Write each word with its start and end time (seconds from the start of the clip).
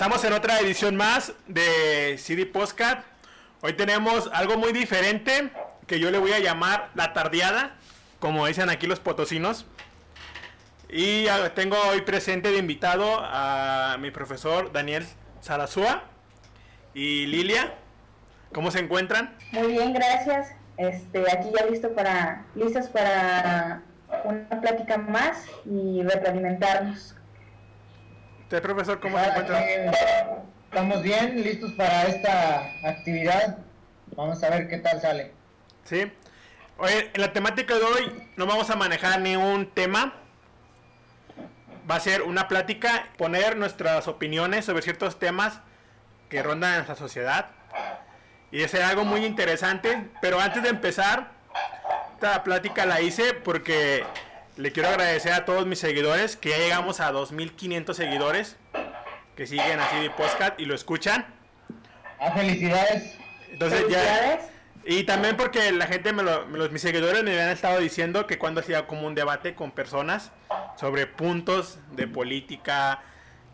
Estamos 0.00 0.24
en 0.24 0.32
otra 0.32 0.58
edición 0.60 0.96
más 0.96 1.34
de 1.46 2.16
CD 2.16 2.46
Postcat. 2.46 3.04
Hoy 3.60 3.74
tenemos 3.74 4.30
algo 4.32 4.56
muy 4.56 4.72
diferente 4.72 5.50
que 5.86 6.00
yo 6.00 6.10
le 6.10 6.16
voy 6.16 6.32
a 6.32 6.38
llamar 6.38 6.88
la 6.94 7.12
tardeada, 7.12 7.76
como 8.18 8.46
dicen 8.46 8.70
aquí 8.70 8.86
los 8.86 8.98
potosinos. 8.98 9.66
Y 10.88 11.28
ah, 11.28 11.52
tengo 11.54 11.76
hoy 11.90 12.00
presente 12.00 12.50
de 12.50 12.56
invitado 12.56 13.18
a 13.20 13.98
mi 14.00 14.10
profesor 14.10 14.72
Daniel 14.72 15.04
Sarazúa 15.42 16.04
y 16.94 17.26
Lilia. 17.26 17.74
¿Cómo 18.54 18.70
se 18.70 18.78
encuentran? 18.78 19.36
Muy 19.52 19.72
bien, 19.72 19.92
gracias. 19.92 20.54
Este, 20.78 21.30
aquí 21.30 21.50
ya 21.54 21.66
listo 21.66 21.94
para, 21.94 22.46
listos 22.54 22.86
para 22.86 23.82
una 24.24 24.62
plática 24.62 24.96
más 24.96 25.44
y 25.66 26.02
retroalimentarnos. 26.04 27.16
¿Usted, 28.50 28.62
profesor, 28.62 28.98
cómo 28.98 29.16
se 29.16 29.26
encuentra? 29.26 29.64
Estamos 30.64 31.02
bien, 31.04 31.40
listos 31.40 31.70
para 31.74 32.02
esta 32.02 32.72
actividad. 32.82 33.58
Vamos 34.16 34.42
a 34.42 34.50
ver 34.50 34.66
qué 34.66 34.78
tal 34.78 35.00
sale. 35.00 35.32
Sí. 35.84 36.10
Oye, 36.76 37.12
en 37.14 37.20
la 37.20 37.32
temática 37.32 37.76
de 37.76 37.84
hoy 37.84 38.28
no 38.34 38.46
vamos 38.46 38.68
a 38.68 38.74
manejar 38.74 39.20
ni 39.20 39.36
un 39.36 39.70
tema. 39.70 40.14
Va 41.88 41.94
a 41.94 42.00
ser 42.00 42.22
una 42.22 42.48
plática, 42.48 43.10
poner 43.18 43.56
nuestras 43.56 44.08
opiniones 44.08 44.64
sobre 44.64 44.82
ciertos 44.82 45.20
temas 45.20 45.60
que 46.28 46.42
rondan 46.42 46.70
en 46.70 46.76
nuestra 46.78 46.96
sociedad. 46.96 47.50
Y 48.50 48.64
es 48.64 48.74
algo 48.74 49.04
muy 49.04 49.24
interesante. 49.26 50.08
Pero 50.20 50.40
antes 50.40 50.64
de 50.64 50.70
empezar, 50.70 51.30
esta 52.14 52.42
plática 52.42 52.84
la 52.84 53.00
hice 53.00 53.32
porque 53.32 54.04
le 54.60 54.72
quiero 54.72 54.90
agradecer 54.90 55.32
a 55.32 55.46
todos 55.46 55.66
mis 55.66 55.78
seguidores, 55.78 56.36
que 56.36 56.50
ya 56.50 56.58
llegamos 56.58 57.00
a 57.00 57.10
2500 57.12 57.96
seguidores 57.96 58.56
que 59.34 59.46
siguen 59.46 59.80
así 59.80 60.02
de 60.02 60.10
podcast 60.10 60.60
y 60.60 60.66
lo 60.66 60.74
escuchan. 60.74 61.26
Ah, 62.20 62.32
felicidades. 62.32 63.16
Entonces 63.50 63.84
ya. 63.88 64.38
Y 64.84 65.04
también 65.04 65.38
porque 65.38 65.72
la 65.72 65.86
gente, 65.86 66.12
me 66.12 66.22
lo, 66.22 66.46
los, 66.46 66.70
mis 66.72 66.82
seguidores 66.82 67.22
me 67.22 67.30
habían 67.30 67.48
estado 67.48 67.78
diciendo 67.78 68.26
que 68.26 68.38
cuando 68.38 68.60
hacía 68.60 68.86
como 68.86 69.06
un 69.06 69.14
debate 69.14 69.54
con 69.54 69.70
personas 69.70 70.30
sobre 70.76 71.06
puntos 71.06 71.78
de 71.92 72.06
política, 72.06 73.02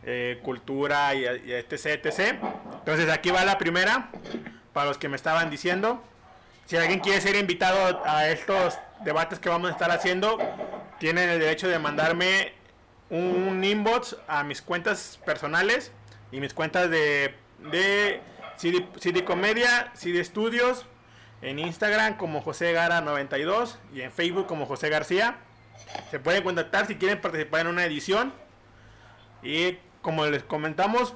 eh, 0.02 0.41
cultura 0.42 1.14
y, 1.14 1.20
y 1.20 1.52
etc, 1.52 2.04
etc. 2.04 2.36
Entonces 2.78 3.08
aquí 3.10 3.30
va 3.30 3.44
la 3.44 3.58
primera, 3.58 4.10
para 4.72 4.88
los 4.88 4.98
que 4.98 5.08
me 5.08 5.14
estaban 5.14 5.50
diciendo. 5.50 6.02
Si 6.64 6.76
alguien 6.76 6.98
quiere 6.98 7.20
ser 7.20 7.36
invitado 7.36 8.02
a 8.04 8.28
estos 8.28 8.76
debates 9.04 9.38
que 9.38 9.48
vamos 9.48 9.70
a 9.70 9.72
estar 9.72 9.91
haciendo, 9.92 10.38
tienen 10.98 11.28
el 11.28 11.39
derecho 11.39 11.69
de 11.69 11.78
mandarme 11.78 12.52
un 13.11 13.62
inbox 13.62 14.16
a 14.27 14.42
mis 14.42 14.62
cuentas 14.62 15.20
personales 15.25 15.92
y 16.33 16.41
mis 16.41 16.55
cuentas 16.55 16.91
de, 16.91 17.34
de 17.70 18.20
CD, 18.56 18.86
CD 18.98 19.25
Comedia, 19.25 19.91
CD 19.94 20.22
Studios, 20.25 20.86
en 21.42 21.58
Instagram 21.58 22.16
como 22.16 22.41
José 22.41 22.75
Gara92 22.75 23.77
y 23.94 24.00
en 24.00 24.11
Facebook 24.11 24.47
como 24.47 24.66
José 24.66 24.88
García. 24.88 25.36
Se 26.11 26.19
pueden 26.19 26.42
contactar 26.42 26.86
si 26.86 26.97
quieren 26.97 27.20
participar 27.20 27.62
en 27.62 27.66
una 27.69 27.84
edición. 27.84 28.33
Y 29.42 29.78
como 30.03 30.27
les 30.27 30.42
comentamos, 30.42 31.14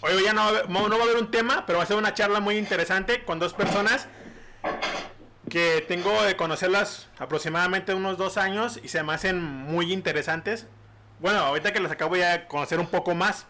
hoy 0.00 0.22
ya 0.24 0.32
no, 0.32 0.50
no 0.68 0.88
va 0.88 0.96
a 0.96 1.02
haber 1.04 1.16
un 1.16 1.30
tema, 1.30 1.66
pero 1.66 1.78
va 1.78 1.84
a 1.84 1.86
ser 1.86 1.96
una 1.96 2.14
charla 2.14 2.40
muy 2.40 2.56
interesante 2.56 3.24
con 3.24 3.38
dos 3.38 3.52
personas 3.54 4.08
que 5.48 5.84
tengo 5.86 6.22
de 6.22 6.36
conocerlas 6.36 7.08
aproximadamente 7.18 7.94
unos 7.94 8.18
dos 8.18 8.36
años 8.36 8.78
y 8.82 8.88
se 8.88 9.02
me 9.02 9.14
hacen 9.14 9.42
muy 9.42 9.92
interesantes. 9.92 10.66
Bueno, 11.20 11.40
ahorita 11.40 11.72
que 11.72 11.80
las 11.80 11.92
acabo 11.92 12.16
ya 12.16 12.46
conocer 12.46 12.78
un 12.78 12.88
poco 12.88 13.14
más. 13.14 13.46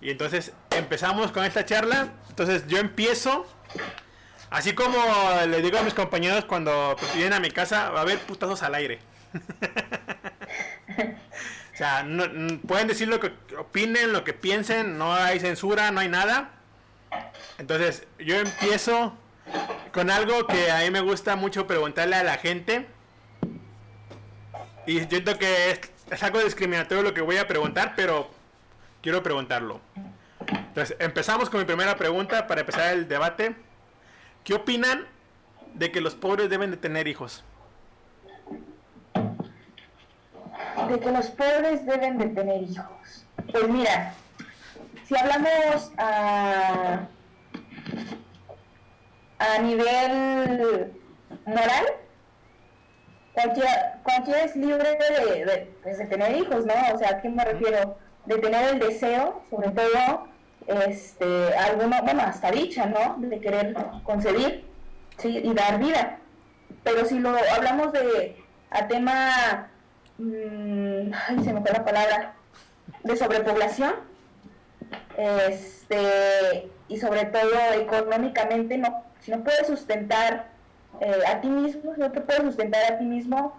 Y 0.00 0.10
entonces 0.10 0.52
empezamos 0.70 1.32
con 1.32 1.44
esta 1.44 1.64
charla. 1.64 2.12
Entonces 2.28 2.66
yo 2.68 2.78
empiezo. 2.78 3.46
Así 4.50 4.74
como 4.74 4.96
le 5.46 5.60
digo 5.60 5.78
a 5.78 5.82
mis 5.82 5.94
compañeros 5.94 6.44
cuando 6.44 6.96
vienen 7.14 7.34
a 7.34 7.40
mi 7.40 7.50
casa, 7.50 7.90
va 7.90 8.00
a 8.00 8.02
haber 8.02 8.18
putazos 8.20 8.62
al 8.62 8.74
aire. 8.74 9.00
o 11.74 11.76
sea, 11.76 12.02
no, 12.02 12.24
pueden 12.66 12.88
decir 12.88 13.08
lo 13.08 13.20
que 13.20 13.32
opinen, 13.58 14.12
lo 14.12 14.24
que 14.24 14.32
piensen, 14.32 14.96
no 14.96 15.14
hay 15.14 15.40
censura, 15.40 15.90
no 15.90 16.00
hay 16.00 16.08
nada. 16.08 16.52
Entonces 17.58 18.06
yo 18.18 18.36
empiezo 18.36 19.18
con 19.92 20.10
algo 20.10 20.46
que 20.46 20.70
a 20.70 20.80
mí 20.80 20.90
me 20.90 21.00
gusta 21.00 21.36
mucho 21.36 21.66
preguntarle 21.66 22.16
a 22.16 22.22
la 22.22 22.36
gente. 22.36 22.86
Y 24.86 25.00
siento 25.00 25.38
que 25.38 25.80
es, 26.10 26.22
algo 26.22 26.40
discriminatorio 26.40 27.02
lo 27.02 27.14
que 27.14 27.20
voy 27.20 27.36
a 27.36 27.46
preguntar, 27.46 27.94
pero 27.96 28.30
quiero 29.02 29.22
preguntarlo. 29.22 29.80
Entonces, 30.48 30.96
empezamos 31.00 31.50
con 31.50 31.60
mi 31.60 31.66
primera 31.66 31.96
pregunta 31.96 32.46
para 32.46 32.60
empezar 32.60 32.92
el 32.94 33.08
debate. 33.08 33.54
¿Qué 34.44 34.54
opinan 34.54 35.06
de 35.74 35.92
que 35.92 36.00
los 36.00 36.14
pobres 36.14 36.48
deben 36.48 36.70
de 36.70 36.76
tener 36.76 37.08
hijos? 37.08 37.44
De 40.88 41.00
que 41.00 41.10
los 41.10 41.26
pobres 41.26 41.84
deben 41.84 42.18
de 42.18 42.28
tener 42.28 42.62
hijos. 42.62 43.26
Pues 43.52 43.68
mira, 43.68 44.14
si 45.06 45.16
hablamos 45.16 45.92
a 45.98 47.08
a 49.38 49.58
nivel 49.58 50.92
moral, 51.46 51.86
cualquiera, 53.32 54.00
cualquiera 54.02 54.40
es 54.42 54.56
libre 54.56 54.90
de, 54.90 55.72
pues, 55.82 55.98
de, 55.98 56.06
tener 56.06 56.36
hijos, 56.36 56.66
¿no? 56.66 56.74
O 56.94 56.98
sea, 56.98 57.10
¿a 57.10 57.20
qué 57.20 57.28
me 57.28 57.44
refiero? 57.44 57.96
De 58.26 58.38
tener 58.38 58.74
el 58.74 58.78
deseo, 58.80 59.42
sobre 59.50 59.70
todo, 59.70 60.28
este, 60.66 61.54
alguno, 61.56 61.96
bueno, 62.02 62.22
hasta 62.22 62.50
dicha, 62.50 62.86
¿no? 62.86 63.16
De 63.18 63.40
querer 63.40 63.74
concebir, 64.02 64.64
¿sí? 65.18 65.38
Y 65.38 65.54
dar 65.54 65.78
vida. 65.78 66.18
Pero 66.84 67.04
si 67.04 67.18
lo 67.18 67.30
hablamos 67.54 67.92
de, 67.92 68.36
a 68.70 68.86
tema, 68.88 69.70
mmm, 70.18 71.12
ay, 71.28 71.44
se 71.44 71.52
me 71.52 71.60
fue 71.60 71.72
la 71.72 71.84
palabra, 71.84 72.34
de 73.04 73.16
sobrepoblación, 73.16 73.94
este, 75.16 76.68
y 76.88 76.98
sobre 76.98 77.24
todo 77.26 77.72
económicamente 77.74 78.78
no 78.78 79.07
si 79.20 79.30
no 79.30 79.42
puedes 79.42 79.66
sustentar 79.66 80.48
eh, 81.00 81.22
a 81.26 81.40
ti 81.40 81.48
mismo, 81.48 81.94
si 81.94 82.00
no 82.00 82.10
te 82.10 82.20
puedes 82.20 82.42
sustentar 82.42 82.92
a 82.92 82.98
ti 82.98 83.04
mismo, 83.04 83.54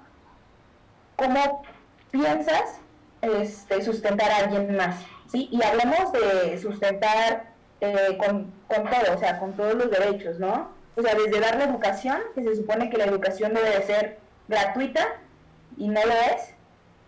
¿cómo 1.16 1.64
piensas 2.12 2.80
este, 3.22 3.82
sustentar 3.82 4.32
a 4.32 4.38
alguien 4.38 4.76
más? 4.76 4.96
¿sí? 5.32 5.50
Y 5.52 5.64
hablamos 5.64 6.12
de 6.12 6.58
sustentar 6.60 7.50
eh, 7.82 8.18
con, 8.18 8.52
con, 8.68 8.84
todo, 8.90 9.16
o 9.16 9.18
sea, 9.18 9.40
con 9.40 9.54
todos 9.54 9.76
los 9.76 9.92
derechos, 9.92 10.40
¿no? 10.40 10.70
O 10.96 11.02
sea, 11.02 11.16
desde 11.16 11.40
dar 11.40 11.58
la 11.58 11.66
educación, 11.66 12.20
que 12.36 12.44
se 12.44 12.56
supone 12.58 12.90
que 12.90 12.98
la 12.98 13.06
educación 13.06 13.54
debe 13.54 13.70
de 13.70 13.84
ser 13.84 14.20
gratuita 14.48 15.08
y 15.78 15.88
no 15.88 16.04
lo 16.04 16.12
es, 16.12 16.54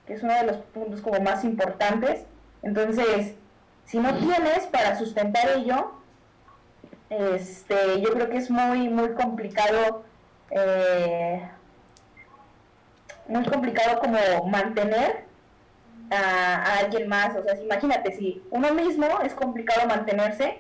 que 0.07 0.13
es 0.13 0.23
uno 0.23 0.33
de 0.33 0.43
los 0.43 0.57
puntos 0.57 1.01
como 1.01 1.19
más 1.19 1.43
importantes. 1.43 2.25
Entonces, 2.63 3.35
si 3.85 3.99
no 3.99 4.15
tienes 4.15 4.67
para 4.67 4.97
sustentar 4.97 5.49
ello, 5.57 5.91
este, 7.11 7.99
yo 7.99 8.13
creo 8.13 8.29
que 8.29 8.37
es 8.37 8.49
muy, 8.49 8.87
muy 8.87 9.13
complicado, 9.13 10.03
eh, 10.49 11.45
muy 13.27 13.43
complicado 13.45 13.99
como 13.99 14.47
mantener 14.47 15.25
a, 16.09 16.77
alguien 16.79 17.09
más. 17.09 17.35
O 17.35 17.43
sea, 17.43 17.61
imagínate, 17.61 18.13
si 18.13 18.41
uno 18.49 18.73
mismo 18.73 19.05
es 19.25 19.33
complicado 19.33 19.87
mantenerse, 19.87 20.59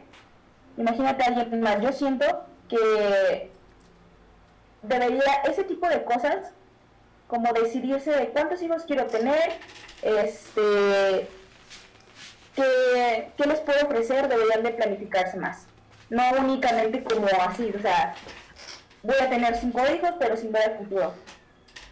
imagínate 0.75 1.23
a 1.23 1.27
alguien 1.27 1.61
más. 1.61 1.79
Yo 1.81 1.93
siento 1.93 2.25
que 2.67 3.49
debería 4.81 5.43
ese 5.45 5.63
tipo 5.63 5.87
de 5.87 6.03
cosas, 6.03 6.51
como 7.27 7.53
decidirse 7.53 8.11
de 8.11 8.27
cuántos 8.27 8.61
hijos 8.61 8.83
quiero 8.83 9.05
tener, 9.07 9.53
este, 10.01 11.29
qué, 12.57 13.31
qué 13.37 13.45
les 13.47 13.61
puedo 13.61 13.85
ofrecer, 13.85 14.27
deberían 14.27 14.63
de 14.63 14.71
planificarse 14.71 15.37
más 15.37 15.70
no 16.11 16.23
únicamente 16.39 17.03
como 17.03 17.25
así, 17.39 17.73
o 17.75 17.81
sea, 17.81 18.13
voy 19.01 19.15
a 19.19 19.29
tener 19.29 19.55
cinco 19.55 19.81
hijos 19.95 20.11
pero 20.19 20.35
sin 20.35 20.51
ver 20.51 20.71
el 20.71 20.77
futuro. 20.77 21.13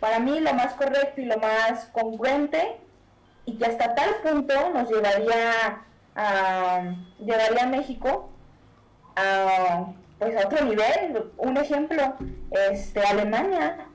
Para 0.01 0.19
mí 0.19 0.39
lo 0.39 0.53
más 0.53 0.73
correcto 0.73 1.21
y 1.21 1.25
lo 1.25 1.37
más 1.37 1.85
congruente 1.93 2.77
y 3.45 3.57
que 3.57 3.65
hasta 3.65 3.95
tal 3.95 4.15
punto 4.21 4.53
nos 4.73 4.89
llevaría 4.89 5.81
a, 6.15 6.95
llevaría 7.17 7.63
a 7.63 7.67
México 7.67 8.29
a, 9.15 9.85
pues 10.19 10.35
a 10.35 10.47
otro 10.47 10.65
nivel. 10.65 11.31
Un 11.37 11.57
ejemplo, 11.57 12.15
este, 12.51 12.99
Alemania, 13.01 13.87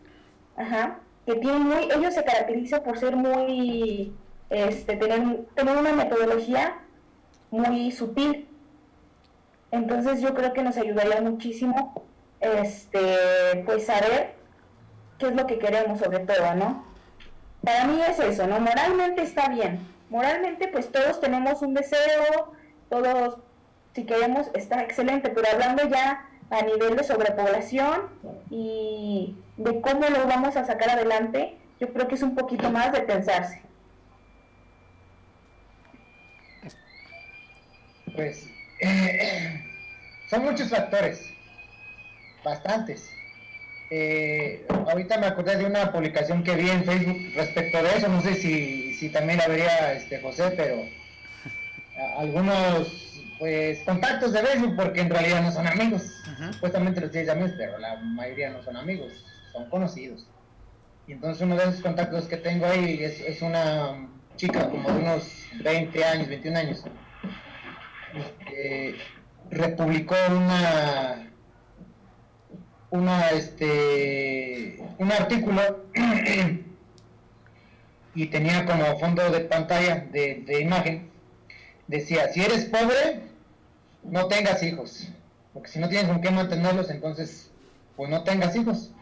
ajá, 0.57 1.01
que 1.27 1.35
tiene 1.35 1.59
muy, 1.59 1.85
ellos 1.95 2.15
se 2.15 2.25
caracterizan 2.25 2.83
por 2.83 2.99
ser 2.99 3.15
muy, 3.15 4.15
este, 4.49 4.97
tener, 4.97 5.45
tener 5.55 5.77
una 5.77 5.93
metodología 5.93 6.79
muy 7.51 7.93
sutil 7.93 8.49
entonces 9.75 10.21
yo 10.21 10.35
creo 10.35 10.53
que 10.53 10.63
nos 10.63 10.77
ayudaría 10.77 11.21
muchísimo 11.21 12.03
este 12.41 13.63
pues 13.67 13.87
saber 13.87 14.35
qué 15.19 15.27
es 15.27 15.35
lo 15.35 15.47
que 15.47 15.59
queremos 15.59 15.99
sobre 15.99 16.21
todo, 16.21 16.55
¿no? 16.55 16.85
Para 17.63 17.87
mí 17.87 18.01
es 18.01 18.19
eso, 18.19 18.47
¿no? 18.47 18.61
Moralmente 18.61 19.23
está 19.23 19.49
bien, 19.49 19.81
moralmente 20.11 20.69
pues 20.69 20.91
todos 20.93 21.21
tenemos 21.21 21.63
un 21.63 21.75
deseo, 21.75 22.53
todos 22.89 23.39
si 23.95 24.05
queremos 24.05 24.49
está 24.55 24.83
excelente, 24.83 25.31
pero 25.31 25.49
hablando 25.53 25.89
ya 25.89 26.29
a 26.51 26.63
nivel 26.63 26.97
de 26.97 27.05
sobrepoblación 27.05 28.03
y 28.51 29.37
de 29.57 29.81
cómo 29.81 30.09
lo 30.09 30.27
vamos 30.27 30.57
a 30.57 30.65
sacar 30.65 30.91
adelante, 30.91 31.57
yo 31.81 31.93
creo 31.93 32.09
que 32.09 32.17
es 32.17 32.23
un 32.23 32.35
poquito 32.35 32.71
más 32.71 32.93
de 32.93 33.01
pensarse. 33.01 33.63
Pues 38.15 38.47
eh, 38.81 39.64
son 40.35 40.45
muchos 40.45 40.69
factores, 40.69 41.33
bastantes. 42.45 43.09
Eh, 43.91 44.67
ahorita 44.69 45.19
me 45.19 45.27
acordé 45.27 45.57
de 45.57 45.67
una 45.67 45.93
publicación 45.93 46.43
que 46.43 46.57
vi 46.57 46.71
en 46.71 46.85
Facebook 46.85 47.19
respecto 47.37 47.83
de 47.83 47.97
eso, 47.97 48.09
no 48.09 48.21
sé 48.21 48.35
si, 48.35 48.95
si 48.95 49.11
también 49.11 49.39
la 49.39 49.47
vería 49.47 49.93
este 49.93 50.21
José, 50.21 50.53
pero 50.57 50.83
algunos 52.19 53.23
pues 53.39 53.81
contactos 53.85 54.33
de 54.33 54.41
Facebook 54.41 54.75
porque 54.77 55.01
en 55.03 55.11
realidad 55.11 55.43
no 55.43 55.53
son 55.53 55.67
amigos. 55.67 56.03
Supuestamente 56.53 57.01
los 57.01 57.11
tienes 57.11 57.31
amigos, 57.31 57.53
pero 57.57 57.79
la 57.79 57.97
mayoría 57.97 58.51
no 58.51 58.63
son 58.63 58.77
amigos, 58.77 59.13
son 59.53 59.69
conocidos. 59.71 60.27
Y 61.07 61.13
entonces 61.13 61.43
uno 61.43 61.57
de 61.57 61.65
esos 61.65 61.81
contactos 61.81 62.27
que 62.27 62.39
tengo 62.39 62.67
ahí 62.67 63.05
es, 63.05 63.21
es 63.21 63.43
una 63.43 64.09
chica 64.37 64.69
como 64.69 64.91
de 64.91 64.99
unos 64.99 65.31
20 65.63 66.05
años, 66.05 66.29
21 66.29 66.59
años. 66.59 66.85
Este, 68.15 68.97
republicó 69.51 70.15
una 70.31 71.31
una 72.91 73.31
este 73.31 74.79
un 74.99 75.11
artículo 75.11 75.85
y 78.15 78.27
tenía 78.27 78.65
como 78.65 78.99
fondo 78.99 79.31
de 79.31 79.41
pantalla 79.41 80.07
de, 80.13 80.45
de 80.47 80.61
imagen 80.61 81.11
decía 81.89 82.33
si 82.33 82.43
eres 82.43 82.67
pobre 82.67 83.23
no 84.05 84.27
tengas 84.27 84.63
hijos 84.63 85.09
porque 85.53 85.71
si 85.71 85.79
no 85.79 85.89
tienes 85.89 86.09
con 86.09 86.21
qué 86.21 86.31
mantenerlos 86.31 86.91
entonces 86.91 87.51
pues 87.97 88.11
no 88.11 88.23
tengas 88.23 88.55
hijos 88.57 88.93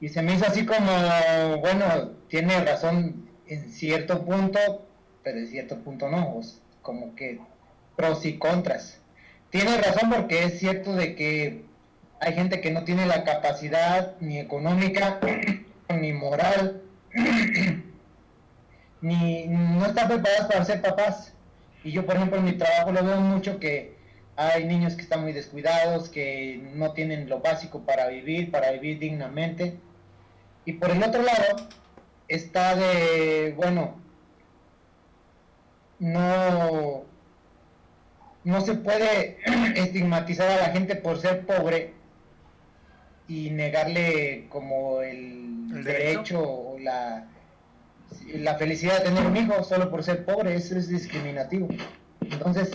y 0.00 0.08
se 0.08 0.22
me 0.22 0.34
hizo 0.34 0.46
así 0.46 0.66
como 0.66 1.58
bueno 1.60 2.12
tiene 2.28 2.64
razón 2.64 3.28
en 3.46 3.70
cierto 3.70 4.24
punto 4.24 4.58
pero 5.22 5.38
en 5.38 5.46
cierto 5.48 5.78
punto 5.78 6.08
no 6.08 6.40
como 6.82 7.14
que 7.14 7.38
pros 7.96 8.24
y 8.24 8.38
contras 8.38 8.99
tiene 9.50 9.76
razón 9.76 10.10
porque 10.10 10.44
es 10.44 10.58
cierto 10.58 10.94
de 10.94 11.14
que 11.16 11.64
hay 12.20 12.34
gente 12.34 12.60
que 12.60 12.70
no 12.70 12.84
tiene 12.84 13.06
la 13.06 13.24
capacidad 13.24 14.14
ni 14.20 14.38
económica, 14.38 15.18
ni 15.88 16.12
moral, 16.12 16.82
ni 19.00 19.46
no 19.46 19.86
está 19.86 20.06
preparadas 20.06 20.46
para 20.46 20.64
ser 20.64 20.82
papás. 20.82 21.34
Y 21.82 21.92
yo, 21.92 22.04
por 22.04 22.16
ejemplo, 22.16 22.38
en 22.38 22.44
mi 22.44 22.52
trabajo 22.52 22.92
lo 22.92 23.02
veo 23.02 23.20
mucho 23.20 23.58
que 23.58 23.96
hay 24.36 24.64
niños 24.64 24.94
que 24.94 25.02
están 25.02 25.22
muy 25.22 25.32
descuidados, 25.32 26.08
que 26.08 26.60
no 26.74 26.92
tienen 26.92 27.28
lo 27.28 27.40
básico 27.40 27.80
para 27.80 28.06
vivir, 28.08 28.50
para 28.50 28.70
vivir 28.72 28.98
dignamente. 28.98 29.78
Y 30.64 30.74
por 30.74 30.90
el 30.90 31.02
otro 31.02 31.22
lado 31.22 31.68
está 32.28 32.76
de, 32.76 33.54
bueno, 33.56 34.00
no 35.98 37.04
no 38.44 38.60
se 38.60 38.74
puede 38.74 39.38
estigmatizar 39.76 40.50
a 40.50 40.56
la 40.56 40.72
gente 40.72 40.96
por 40.96 41.20
ser 41.20 41.44
pobre 41.46 41.92
y 43.28 43.50
negarle 43.50 44.46
como 44.48 45.02
el, 45.02 45.84
derecho? 45.84 46.40
o 46.40 46.78
la, 46.78 47.26
la 48.34 48.54
felicidad 48.56 48.98
de 48.98 49.10
tener 49.10 49.26
un 49.26 49.36
hijo 49.36 49.62
solo 49.62 49.90
por 49.90 50.02
ser 50.02 50.24
pobre, 50.24 50.54
eso 50.54 50.76
es 50.76 50.88
discriminativo. 50.88 51.68
Entonces, 52.22 52.70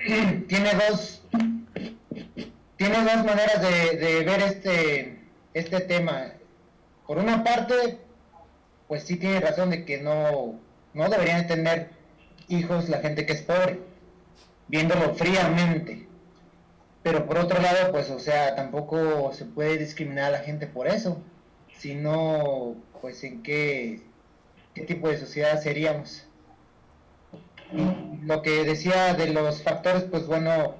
tiene 0.48 0.70
dos 0.88 1.22
tiene 2.76 3.04
dos 3.04 3.26
maneras 3.26 3.60
de, 3.60 3.98
de 3.98 4.24
ver 4.24 4.40
este, 4.40 5.20
este 5.52 5.80
tema. 5.80 6.32
Por 7.06 7.18
una 7.18 7.44
parte, 7.44 7.98
pues 8.88 9.02
sí 9.02 9.16
tiene 9.16 9.38
razón 9.38 9.68
de 9.68 9.84
que 9.84 9.98
no, 9.98 10.58
no 10.94 11.08
deberían 11.10 11.46
tener 11.46 11.90
hijos 12.48 12.88
la 12.88 13.00
gente 13.00 13.26
que 13.26 13.34
es 13.34 13.42
pobre 13.42 13.89
viéndolo 14.70 15.14
fríamente. 15.14 16.06
Pero 17.02 17.26
por 17.26 17.38
otro 17.38 17.60
lado, 17.60 17.90
pues, 17.92 18.10
o 18.10 18.18
sea, 18.18 18.54
tampoco 18.54 19.32
se 19.32 19.44
puede 19.44 19.78
discriminar 19.78 20.26
a 20.26 20.38
la 20.38 20.38
gente 20.38 20.66
por 20.66 20.86
eso, 20.86 21.20
sino, 21.76 22.76
pues, 23.00 23.24
en 23.24 23.42
qué, 23.42 24.02
qué 24.74 24.82
tipo 24.82 25.08
de 25.08 25.18
sociedad 25.18 25.60
seríamos. 25.60 26.26
Y 27.72 28.26
lo 28.26 28.42
que 28.42 28.64
decía 28.64 29.14
de 29.14 29.28
los 29.32 29.62
factores, 29.62 30.04
pues 30.04 30.26
bueno, 30.26 30.74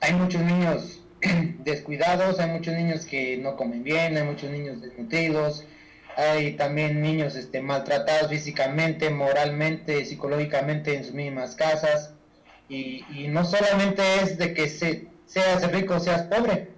hay 0.00 0.14
muchos 0.14 0.42
niños 0.42 1.00
descuidados, 1.64 2.38
hay 2.40 2.50
muchos 2.50 2.74
niños 2.74 3.04
que 3.04 3.36
no 3.36 3.56
comen 3.56 3.82
bien, 3.84 4.16
hay 4.16 4.24
muchos 4.24 4.50
niños 4.50 4.80
desnutridos, 4.80 5.66
hay 6.16 6.52
también 6.54 7.00
niños 7.00 7.34
este, 7.34 7.60
maltratados 7.60 8.30
físicamente, 8.30 9.10
moralmente, 9.10 10.04
psicológicamente 10.04 10.96
en 10.96 11.04
sus 11.04 11.14
mismas 11.14 11.54
casas. 11.56 12.14
Y, 12.68 13.04
no 13.28 13.44
solamente 13.44 14.02
es 14.22 14.38
de 14.38 14.54
que 14.54 14.68
se, 14.68 15.06
seas 15.26 15.70
rico 15.70 15.94
o 15.94 16.00
seas 16.00 16.22
pobre, 16.22 16.68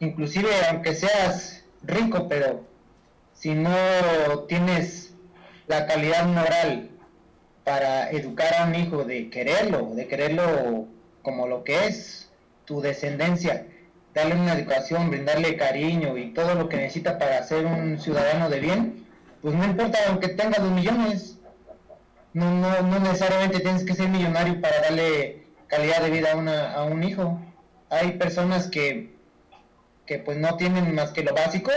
inclusive 0.00 0.48
aunque 0.68 0.94
seas 0.94 1.64
rico, 1.82 2.28
pero 2.28 2.64
si 3.34 3.54
no 3.54 3.74
tienes 4.48 5.14
la 5.68 5.86
calidad 5.86 6.26
moral 6.26 6.90
para 7.62 8.10
educar 8.10 8.54
a 8.54 8.64
un 8.64 8.74
hijo 8.74 9.04
de 9.04 9.30
quererlo, 9.30 9.94
de 9.94 10.08
quererlo 10.08 10.86
como 11.22 11.46
lo 11.46 11.62
que 11.62 11.86
es 11.86 12.30
tu 12.64 12.80
descendencia, 12.80 13.66
darle 14.14 14.36
una 14.36 14.54
educación, 14.54 15.10
brindarle 15.10 15.56
cariño 15.56 16.16
y 16.16 16.32
todo 16.32 16.54
lo 16.54 16.68
que 16.68 16.76
necesita 16.76 17.18
para 17.18 17.42
ser 17.42 17.66
un 17.66 17.98
ciudadano 17.98 18.48
de 18.48 18.60
bien, 18.60 19.06
pues 19.42 19.54
no 19.54 19.64
importa 19.64 19.98
aunque 20.08 20.28
tenga 20.28 20.62
dos 20.62 20.70
millones, 20.70 21.38
no, 22.32 22.50
no, 22.50 22.82
no 22.82 23.00
necesariamente 23.00 23.60
tienes 23.60 23.84
que 23.84 23.94
ser 23.94 24.08
millonario 24.08 24.60
para 24.60 24.80
darle 24.80 25.46
calidad 25.66 26.02
de 26.02 26.10
vida 26.10 26.32
a, 26.32 26.36
una, 26.36 26.72
a 26.72 26.84
un 26.84 27.02
hijo. 27.02 27.40
Hay 27.90 28.12
personas 28.12 28.68
que, 28.68 29.14
que 30.06 30.18
pues 30.18 30.38
no 30.38 30.56
tienen 30.56 30.94
más 30.94 31.10
que 31.10 31.22
lo 31.22 31.34
básico 31.34 31.70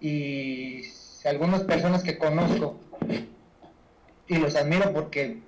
y 0.00 0.82
algunas 1.24 1.62
personas 1.64 2.02
que 2.02 2.16
conozco 2.16 2.78
y 4.26 4.38
los 4.38 4.56
admiro 4.56 4.92
porque 4.92 5.38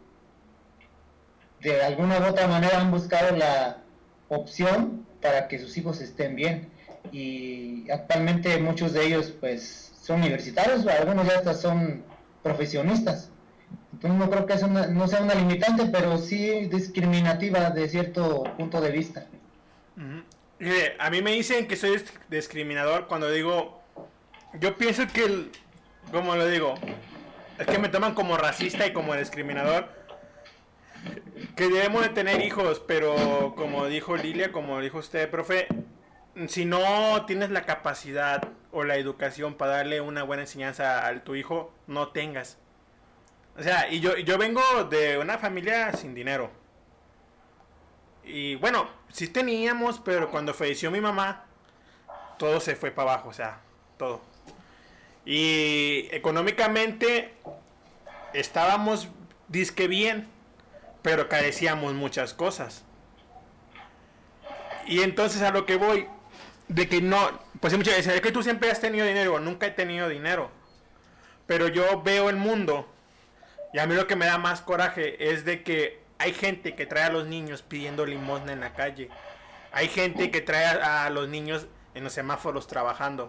de 1.60 1.82
alguna 1.82 2.18
u 2.18 2.24
otra 2.24 2.48
manera 2.48 2.80
han 2.80 2.90
buscado 2.90 3.36
la 3.36 3.78
opción 4.28 5.01
para 5.22 5.48
que 5.48 5.58
sus 5.58 5.76
hijos 5.78 6.00
estén 6.00 6.36
bien. 6.36 6.68
Y 7.10 7.90
actualmente 7.90 8.58
muchos 8.58 8.92
de 8.92 9.06
ellos 9.06 9.32
pues 9.40 9.92
son 10.02 10.20
universitarios, 10.20 10.86
algunos 10.86 11.26
ya 11.26 11.38
hasta 11.38 11.54
son 11.54 12.02
profesionistas. 12.42 13.30
Entonces 13.92 14.18
no 14.18 14.30
creo 14.30 14.46
que 14.46 14.54
eso 14.54 14.66
no 14.66 15.08
sea 15.08 15.22
una 15.22 15.34
limitante, 15.34 15.86
pero 15.86 16.18
sí 16.18 16.66
discriminativa 16.66 17.70
de 17.70 17.88
cierto 17.88 18.44
punto 18.56 18.80
de 18.80 18.90
vista. 18.90 19.26
a 20.98 21.10
mí 21.10 21.22
me 21.22 21.32
dicen 21.32 21.66
que 21.66 21.76
soy 21.76 22.02
discriminador 22.28 23.06
cuando 23.06 23.30
digo, 23.30 23.80
yo 24.60 24.76
pienso 24.76 25.06
que, 25.06 25.50
como 26.10 26.34
lo 26.34 26.46
digo, 26.46 26.74
es 27.58 27.66
que 27.66 27.78
me 27.78 27.88
toman 27.88 28.14
como 28.14 28.36
racista 28.36 28.86
y 28.86 28.92
como 28.92 29.14
discriminador 29.14 29.88
que 31.56 31.68
debemos 31.68 32.02
de 32.02 32.08
tener 32.10 32.40
hijos, 32.42 32.80
pero 32.86 33.54
como 33.56 33.86
dijo 33.86 34.16
Lilia, 34.16 34.52
como 34.52 34.80
dijo 34.80 34.98
usted, 34.98 35.30
profe, 35.30 35.66
si 36.48 36.64
no 36.64 37.24
tienes 37.26 37.50
la 37.50 37.64
capacidad 37.64 38.48
o 38.70 38.84
la 38.84 38.96
educación 38.96 39.54
para 39.54 39.76
darle 39.76 40.00
una 40.00 40.22
buena 40.22 40.42
enseñanza 40.42 41.06
a 41.06 41.24
tu 41.24 41.34
hijo, 41.34 41.72
no 41.86 42.08
tengas. 42.08 42.58
O 43.58 43.62
sea, 43.62 43.90
y 43.90 44.00
yo, 44.00 44.16
yo 44.16 44.38
vengo 44.38 44.62
de 44.84 45.18
una 45.18 45.38
familia 45.38 45.92
sin 45.92 46.14
dinero. 46.14 46.50
Y 48.24 48.54
bueno, 48.56 48.88
sí 49.12 49.28
teníamos, 49.28 50.00
pero 50.00 50.30
cuando 50.30 50.54
falleció 50.54 50.90
mi 50.90 51.00
mamá, 51.00 51.44
todo 52.38 52.60
se 52.60 52.76
fue 52.76 52.90
para 52.90 53.12
abajo, 53.12 53.28
o 53.28 53.32
sea, 53.32 53.60
todo. 53.98 54.20
Y 55.24 56.08
económicamente 56.12 57.34
estábamos 58.32 59.08
disque 59.48 59.86
bien, 59.86 60.28
pero 61.02 61.28
carecíamos 61.28 61.94
muchas 61.94 62.32
cosas. 62.32 62.84
Y 64.86 65.02
entonces 65.02 65.42
a 65.42 65.50
lo 65.50 65.66
que 65.66 65.76
voy, 65.76 66.08
de 66.68 66.88
que 66.88 67.00
no, 67.00 67.40
pues 67.60 67.76
muchas 67.76 67.96
veces, 67.96 68.14
es 68.14 68.20
que 68.20 68.32
tú 68.32 68.42
siempre 68.42 68.70
has 68.70 68.80
tenido 68.80 69.06
dinero, 69.06 69.38
nunca 69.38 69.66
he 69.66 69.70
tenido 69.70 70.08
dinero. 70.08 70.50
Pero 71.46 71.68
yo 71.68 72.02
veo 72.02 72.30
el 72.30 72.36
mundo 72.36 72.88
y 73.72 73.78
a 73.78 73.86
mí 73.86 73.94
lo 73.94 74.06
que 74.06 74.16
me 74.16 74.26
da 74.26 74.38
más 74.38 74.60
coraje 74.60 75.30
es 75.32 75.44
de 75.44 75.62
que 75.62 76.00
hay 76.18 76.32
gente 76.32 76.74
que 76.74 76.86
trae 76.86 77.04
a 77.04 77.12
los 77.12 77.26
niños 77.26 77.62
pidiendo 77.62 78.06
limosna 78.06 78.52
en 78.52 78.60
la 78.60 78.74
calle. 78.74 79.08
Hay 79.72 79.88
gente 79.88 80.30
que 80.30 80.40
trae 80.40 80.66
a 80.66 81.10
los 81.10 81.28
niños 81.28 81.66
en 81.94 82.04
los 82.04 82.12
semáforos 82.12 82.66
trabajando. 82.66 83.28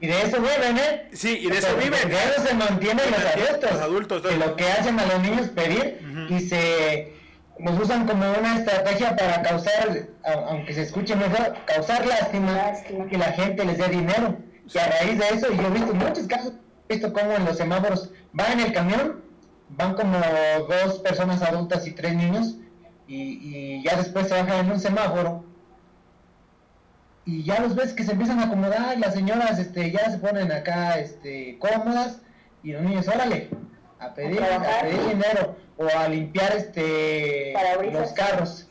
Y 0.00 0.06
de 0.06 0.22
eso 0.22 0.38
viven, 0.40 0.78
¿eh? 0.78 1.08
Sí, 1.12 1.38
y 1.42 1.48
de 1.48 1.58
eso 1.58 1.76
viven. 1.76 2.08
De 2.08 2.16
eso 2.16 2.46
se 2.46 2.54
mantienen 2.54 3.10
los 3.10 3.20
adultos. 3.20 3.72
Los 3.72 3.80
adultos. 3.80 4.22
Que 4.22 4.36
lo 4.36 4.56
que 4.56 4.70
hacen 4.70 4.98
a 4.98 5.06
los 5.06 5.20
niños 5.20 5.48
pedir 5.48 6.00
y 6.28 6.40
se 6.40 7.14
los 7.58 7.78
usan 7.78 8.06
como 8.06 8.24
una 8.32 8.58
estrategia 8.58 9.14
para 9.16 9.42
causar, 9.42 10.06
aunque 10.48 10.72
se 10.72 10.82
escuche 10.82 11.14
mejor, 11.16 11.54
causar 11.66 12.06
lástima, 12.06 12.52
lástima. 12.52 13.06
que 13.06 13.18
la 13.18 13.32
gente 13.32 13.64
les 13.64 13.78
dé 13.78 13.88
dinero. 13.88 14.38
Y 14.72 14.78
a 14.78 14.86
raíz 14.86 15.18
de 15.18 15.28
eso, 15.28 15.52
yo 15.52 15.66
he 15.66 15.70
visto 15.70 15.92
muchos 15.94 16.26
casos, 16.26 16.52
he 16.88 16.94
visto 16.94 17.12
como 17.12 17.32
en 17.32 17.44
los 17.44 17.56
semáforos 17.56 18.10
van 18.32 18.52
en 18.52 18.60
el 18.60 18.72
camión, 18.72 19.20
van 19.70 19.94
como 19.94 20.18
dos 20.68 21.00
personas 21.00 21.42
adultas 21.42 21.86
y 21.86 21.92
tres 21.92 22.14
niños, 22.14 22.56
y, 23.08 23.16
y 23.16 23.82
ya 23.82 23.96
después 23.96 24.28
se 24.28 24.34
bajan 24.34 24.66
en 24.66 24.72
un 24.72 24.80
semáforo 24.80 25.44
y 27.30 27.44
ya 27.44 27.60
los 27.60 27.76
ves 27.76 27.92
que 27.92 28.02
se 28.02 28.10
empiezan 28.10 28.40
a 28.40 28.46
acomodar, 28.46 28.98
las 28.98 29.14
señoras 29.14 29.60
este, 29.60 29.92
ya 29.92 30.10
se 30.10 30.18
ponen 30.18 30.50
acá 30.50 30.98
este, 30.98 31.56
cómodas 31.60 32.18
y 32.64 32.72
los 32.72 32.82
niños, 32.82 33.06
órale, 33.06 33.50
a 34.00 34.12
pedir, 34.12 34.42
a, 34.42 34.80
pedir 34.80 35.00
dinero 35.00 35.56
o 35.76 35.86
a 35.96 36.08
limpiar 36.08 36.56
este 36.56 37.54
los 37.92 38.10
carros. 38.12 38.66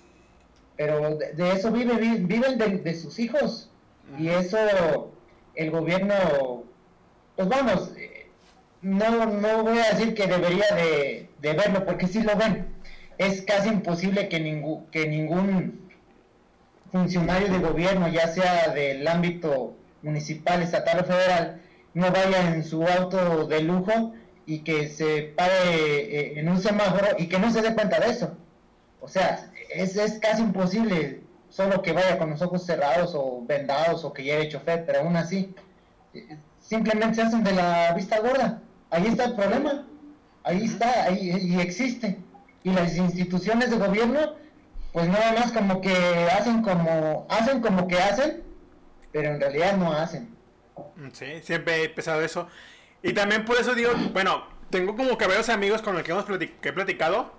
Pero 0.75 1.17
de, 1.17 1.51
eso 1.53 1.71
vive, 1.71 1.95
viven 2.17 2.57
de, 2.57 2.93
sus 2.95 3.17
hijos 3.19 3.71
y 4.17 4.27
eso 4.27 5.13
el 5.55 5.71
gobierno, 5.71 6.63
pues 7.37 7.47
vamos, 7.47 7.93
no, 8.81 9.25
no 9.25 9.63
voy 9.63 9.79
a 9.79 9.93
decir 9.93 10.13
que 10.13 10.27
debería 10.27 10.65
de, 10.75 11.29
de 11.39 11.53
verlo 11.53 11.85
porque 11.85 12.07
sí 12.07 12.21
lo 12.23 12.35
ven. 12.35 12.67
Es 13.17 13.41
casi 13.41 13.69
imposible 13.69 14.27
que, 14.27 14.39
ningún 14.41 14.85
que 14.87 15.07
ningún 15.07 15.78
funcionario 16.91 17.49
de 17.49 17.59
gobierno, 17.59 18.07
ya 18.07 18.27
sea 18.27 18.69
del 18.69 19.07
ámbito 19.07 19.75
municipal, 20.01 20.61
estatal 20.61 21.01
o 21.01 21.03
federal, 21.03 21.61
no 21.93 22.11
vaya 22.11 22.53
en 22.53 22.63
su 22.63 22.85
auto 22.85 23.47
de 23.47 23.61
lujo 23.61 24.13
y 24.45 24.59
que 24.59 24.87
se 24.87 25.33
pare 25.35 25.73
eh, 25.73 26.39
en 26.39 26.49
un 26.49 26.59
semáforo 26.59 27.07
y 27.17 27.27
que 27.27 27.39
no 27.39 27.51
se 27.51 27.61
dé 27.61 27.73
cuenta 27.73 27.99
de 27.99 28.09
eso. 28.09 28.35
O 29.01 29.07
sea, 29.07 29.51
es, 29.69 29.95
es 29.95 30.19
casi 30.19 30.41
imposible 30.41 31.21
solo 31.49 31.81
que 31.81 31.93
vaya 31.93 32.17
con 32.17 32.31
los 32.31 32.41
ojos 32.41 32.65
cerrados 32.65 33.13
o 33.15 33.43
vendados 33.45 34.03
o 34.03 34.13
que 34.13 34.23
lleve 34.23 34.49
chofer, 34.49 34.85
pero 34.85 34.99
aún 34.99 35.15
así, 35.15 35.53
eh, 36.13 36.37
simplemente 36.59 37.15
se 37.15 37.21
hacen 37.23 37.43
de 37.43 37.53
la 37.53 37.93
vista 37.93 38.19
gorda. 38.19 38.61
Ahí 38.89 39.07
está 39.07 39.25
el 39.25 39.35
problema, 39.35 39.85
ahí 40.43 40.65
está, 40.65 41.05
ahí 41.05 41.31
y 41.41 41.59
existe. 41.59 42.17
Y 42.63 42.71
las 42.71 42.97
instituciones 42.97 43.69
de 43.69 43.77
gobierno 43.77 44.33
pues 44.93 45.07
nada 45.07 45.33
más 45.33 45.51
como 45.51 45.81
que 45.81 45.93
hacen 46.31 46.61
como, 46.61 47.27
hacen 47.29 47.61
como 47.61 47.87
que 47.87 47.97
hacen, 47.99 48.43
pero 49.11 49.29
en 49.29 49.39
realidad 49.39 49.77
no 49.77 49.93
hacen. 49.93 50.35
Sí, 51.13 51.41
siempre 51.43 51.83
he 51.83 51.89
pensado 51.89 52.21
eso. 52.21 52.47
Y 53.01 53.13
también 53.13 53.45
por 53.45 53.57
eso 53.57 53.75
digo, 53.75 53.91
bueno, 54.13 54.45
tengo 54.69 54.95
como 54.95 55.17
que 55.17 55.27
varios 55.27 55.49
amigos 55.49 55.81
con 55.81 55.95
los 55.95 56.03
que 56.03 56.11
hemos 56.11 56.25
he 56.29 56.73
platicado 56.73 57.33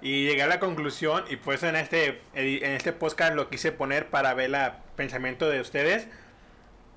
y 0.00 0.26
llegué 0.26 0.42
a 0.42 0.46
la 0.46 0.58
conclusión 0.58 1.24
y 1.28 1.36
pues 1.36 1.62
en 1.62 1.76
este 1.76 2.22
en 2.34 2.72
este 2.72 2.92
podcast 2.92 3.34
lo 3.34 3.48
quise 3.48 3.72
poner 3.72 4.10
para 4.10 4.34
ver 4.34 4.54
el 4.54 4.72
pensamiento 4.96 5.48
de 5.48 5.60
ustedes 5.60 6.08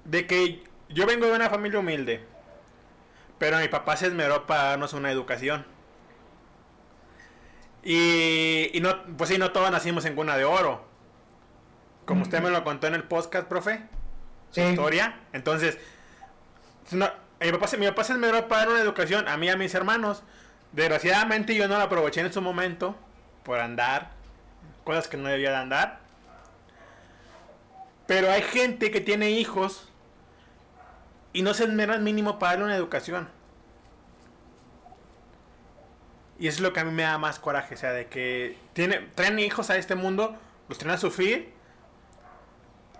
de 0.05 0.25
que 0.27 0.63
yo 0.89 1.05
vengo 1.05 1.25
de 1.25 1.33
una 1.33 1.49
familia 1.49 1.79
humilde, 1.79 2.21
pero 3.37 3.57
mi 3.57 3.67
papá 3.67 3.97
se 3.97 4.07
esmeró 4.07 4.45
para 4.47 4.63
darnos 4.63 4.93
una 4.93 5.11
educación. 5.11 5.65
Y, 7.85 8.79
no, 8.81 9.03
pues 9.15 9.29
sí, 9.29 9.37
no 9.37 9.51
todos 9.51 9.69
nacimos 9.69 10.05
en 10.05 10.15
cuna 10.15 10.35
de 10.35 10.43
oro. 10.43 10.83
Como 12.05 12.23
usted 12.23 12.41
me 12.41 12.49
lo 12.49 12.63
contó 12.63 12.87
en 12.87 12.95
el 12.95 13.03
podcast, 13.03 13.47
profe. 13.47 13.83
Su 14.49 14.61
historia. 14.61 15.19
Entonces, 15.33 15.77
mi, 16.91 16.99
papá, 17.51 17.77
mi 17.77 17.85
papá 17.85 18.03
se 18.03 18.15
me 18.15 18.31
dio 18.31 18.47
para 18.47 18.61
dar 18.61 18.69
una 18.69 18.81
educación 18.81 19.27
a 19.27 19.37
mí 19.37 19.45
y 19.45 19.49
a 19.49 19.57
mis 19.57 19.75
hermanos. 19.75 20.23
Desgraciadamente 20.71 21.55
yo 21.55 21.67
no 21.67 21.77
la 21.77 21.83
aproveché 21.83 22.21
en 22.21 22.33
su 22.33 22.41
momento 22.41 22.95
por 23.43 23.59
andar. 23.59 24.11
Cosas 24.83 25.07
que 25.07 25.17
no 25.17 25.29
debía 25.29 25.51
de 25.51 25.57
andar. 25.57 25.99
Pero 28.07 28.31
hay 28.31 28.41
gente 28.41 28.89
que 28.89 29.01
tiene 29.01 29.29
hijos 29.29 29.89
y 31.33 31.43
no 31.43 31.53
se 31.53 31.65
esmeran 31.65 32.03
mínimo 32.03 32.39
para 32.39 32.53
darle 32.53 32.65
una 32.65 32.75
educación. 32.75 33.29
Y 36.37 36.47
eso 36.47 36.57
es 36.57 36.61
lo 36.61 36.73
que 36.73 36.81
a 36.81 36.83
mí 36.83 36.91
me 36.91 37.03
da 37.03 37.17
más 37.17 37.39
coraje, 37.39 37.75
o 37.75 37.77
sea, 37.77 37.93
de 37.93 38.07
que 38.07 38.57
tiene, 38.73 38.99
traen 39.15 39.39
hijos 39.39 39.69
a 39.69 39.77
este 39.77 39.95
mundo, 39.95 40.35
los 40.67 40.77
traen 40.77 40.95
a 40.95 40.97
sufrir 40.97 41.53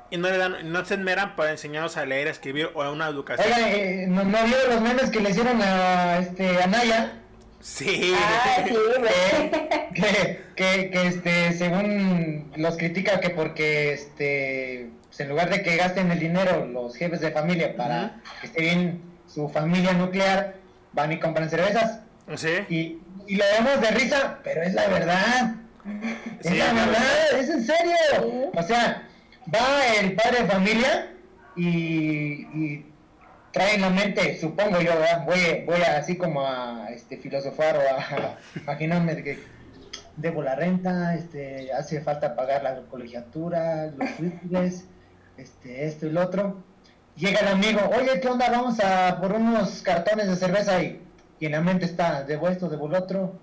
y 0.10 0.18
no 0.18 0.30
le 0.30 0.38
dan, 0.38 0.72
no 0.72 0.86
se 0.86 0.94
esmeran 0.94 1.36
para 1.36 1.52
enseñarlos 1.52 1.98
a 1.98 2.06
leer, 2.06 2.28
a 2.28 2.32
escribir 2.32 2.70
o 2.74 2.82
a 2.82 2.92
una 2.92 3.08
educación. 3.08 3.48
Oiga, 3.48 3.72
eh, 3.72 4.06
¿no, 4.08 4.24
¿no, 4.24 4.44
vio 4.46 4.56
los 4.70 4.82
memes 4.82 5.10
que 5.10 5.20
le 5.20 5.32
hicieron 5.32 5.62
a, 5.62 6.20
este, 6.20 6.62
a 6.62 6.68
Naya? 6.68 7.14
Sí. 7.60 8.14
Ah, 8.16 8.64
sí 8.66 8.74
que, 9.96 10.42
que, 10.56 10.90
que, 10.92 11.08
este, 11.08 11.54
según 11.54 12.52
los 12.56 12.78
critica 12.78 13.20
que 13.20 13.32
porque 13.32 13.94
este, 13.94 14.92
pues, 15.08 15.20
en 15.20 15.30
lugar 15.30 15.50
de 15.50 15.64
que 15.64 15.76
gasten 15.76 16.12
el 16.12 16.20
dinero 16.20 16.66
los 16.66 16.96
jefes 16.96 17.22
de 17.22 17.32
familia 17.32 17.76
para 17.76 18.22
que 18.40 18.48
esté 18.48 18.62
bien 18.62 19.02
su 19.28 19.50
familia 19.50 19.94
nuclear, 19.94 20.56
van 20.94 21.12
y 21.12 21.20
compran 21.20 21.50
cervezas. 21.50 22.02
Sí. 22.36 22.50
Y, 22.70 23.00
y 23.28 23.36
lo 23.36 23.44
vemos 23.58 23.82
de 23.82 23.92
risa, 23.92 24.40
pero 24.44 24.64
es 24.64 24.74
la 24.74 24.88
verdad. 24.88 25.56
Es 26.42 26.58
la 26.58 26.74
verdad, 26.74 27.40
es 27.40 27.50
en 27.50 27.66
serio. 27.66 28.52
O 28.54 28.64
sea, 28.64 29.08
va 29.54 29.86
el 30.00 30.14
padre 30.14 30.44
de 30.44 30.46
familia 30.46 31.12
y, 31.56 32.86
trae 33.52 33.76
en 33.76 33.82
la 33.82 33.90
mente, 33.90 34.38
supongo 34.38 34.82
yo, 34.82 34.92
voy, 35.26 35.64
voy 35.66 35.82
así 35.82 36.18
como 36.18 36.46
a 36.46 36.90
este, 36.90 37.16
filosofar 37.18 37.78
o 37.78 37.82
a, 37.82 38.38
imaginarme 38.60 39.24
que 39.24 39.40
debo 40.18 40.42
la 40.42 40.56
renta, 40.56 41.16
este, 41.16 41.72
hace 41.72 42.02
falta 42.02 42.36
pagar 42.36 42.64
la 42.64 42.82
colegiatura, 42.82 43.94
los 43.98 44.10
útiles, 44.20 44.86
este, 45.38 45.86
esto 45.86 46.08
y 46.08 46.12
lo 46.12 46.22
otro. 46.22 46.64
Llega 47.16 47.40
el 47.40 47.48
amigo, 47.48 47.80
oye, 47.98 48.20
¿qué 48.20 48.28
onda? 48.28 48.50
Vamos 48.50 48.78
a 48.82 49.22
por 49.22 49.32
unos 49.32 49.82
cartones 49.82 50.28
de 50.28 50.36
cerveza 50.36 50.76
ahí 50.76 51.05
y 51.40 51.46
en 51.46 51.52
la 51.52 51.62
mente 51.62 51.86
está, 51.86 52.24
debo 52.24 52.48
esto, 52.48 52.70
debo 52.70 52.88
lo 52.88 52.98
otro, 52.98 53.34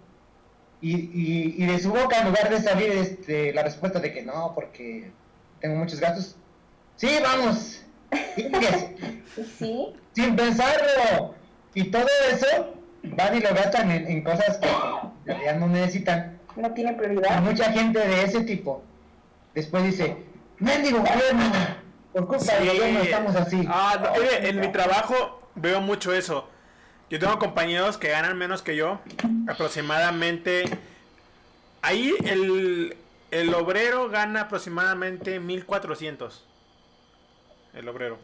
y, 0.81 1.63
y, 1.63 1.65
de 1.65 1.79
su 1.79 1.91
boca, 1.91 2.19
en 2.19 2.27
lugar 2.27 2.51
de 2.51 2.61
salir 2.61 2.91
este, 2.91 3.53
la 3.53 3.63
respuesta 3.63 4.01
de 4.01 4.13
que 4.13 4.23
no, 4.23 4.53
porque 4.55 5.13
tengo 5.61 5.77
muchos 5.77 6.01
gastos, 6.01 6.37
sí, 6.97 7.09
vamos, 7.23 7.85
¿Sí? 9.59 9.95
sin 10.13 10.37
pensarlo, 10.37 11.35
y 11.75 11.85
todo 11.85 12.07
eso 12.33 12.75
van 13.05 13.37
y 13.37 13.41
lo 13.41 13.55
gastan 13.55 13.91
en, 13.91 14.23
cosas 14.25 14.59
que 14.59 14.69
ya 15.45 15.55
no 15.55 15.69
necesitan. 15.69 16.39
No 16.57 16.73
tiene 16.73 16.95
prioridad. 16.95 17.41
mucha 17.43 17.73
gente 17.73 17.99
de 17.99 18.25
ese 18.25 18.43
tipo 18.43 18.83
después 19.55 19.85
dice, 19.85 20.17
mendigo 20.59 20.99
gobierno, 20.99 21.53
por 22.13 22.27
culpa 22.27 22.55
del 22.55 22.69
gobierno 22.69 23.01
estamos 23.01 23.37
así. 23.37 23.65
Ah, 23.69 24.13
en 24.43 24.61
mi 24.61 24.69
trabajo 24.73 25.49
veo 25.55 25.81
mucho 25.81 26.13
eso 26.13 26.49
yo 27.13 27.19
tengo 27.19 27.39
compañeros 27.39 27.99
que 27.99 28.09
ganan 28.09 28.39
menos 28.39 28.63
que 28.63 28.75
yo, 28.75 28.99
aproximadamente. 29.47 30.65
Ahí 31.83 32.15
el, 32.25 32.97
el 33.31 33.53
obrero 33.53 34.09
gana 34.09 34.41
aproximadamente 34.41 35.39
1400. 35.39 36.43
El 37.75 37.87
obrero. 37.91 38.19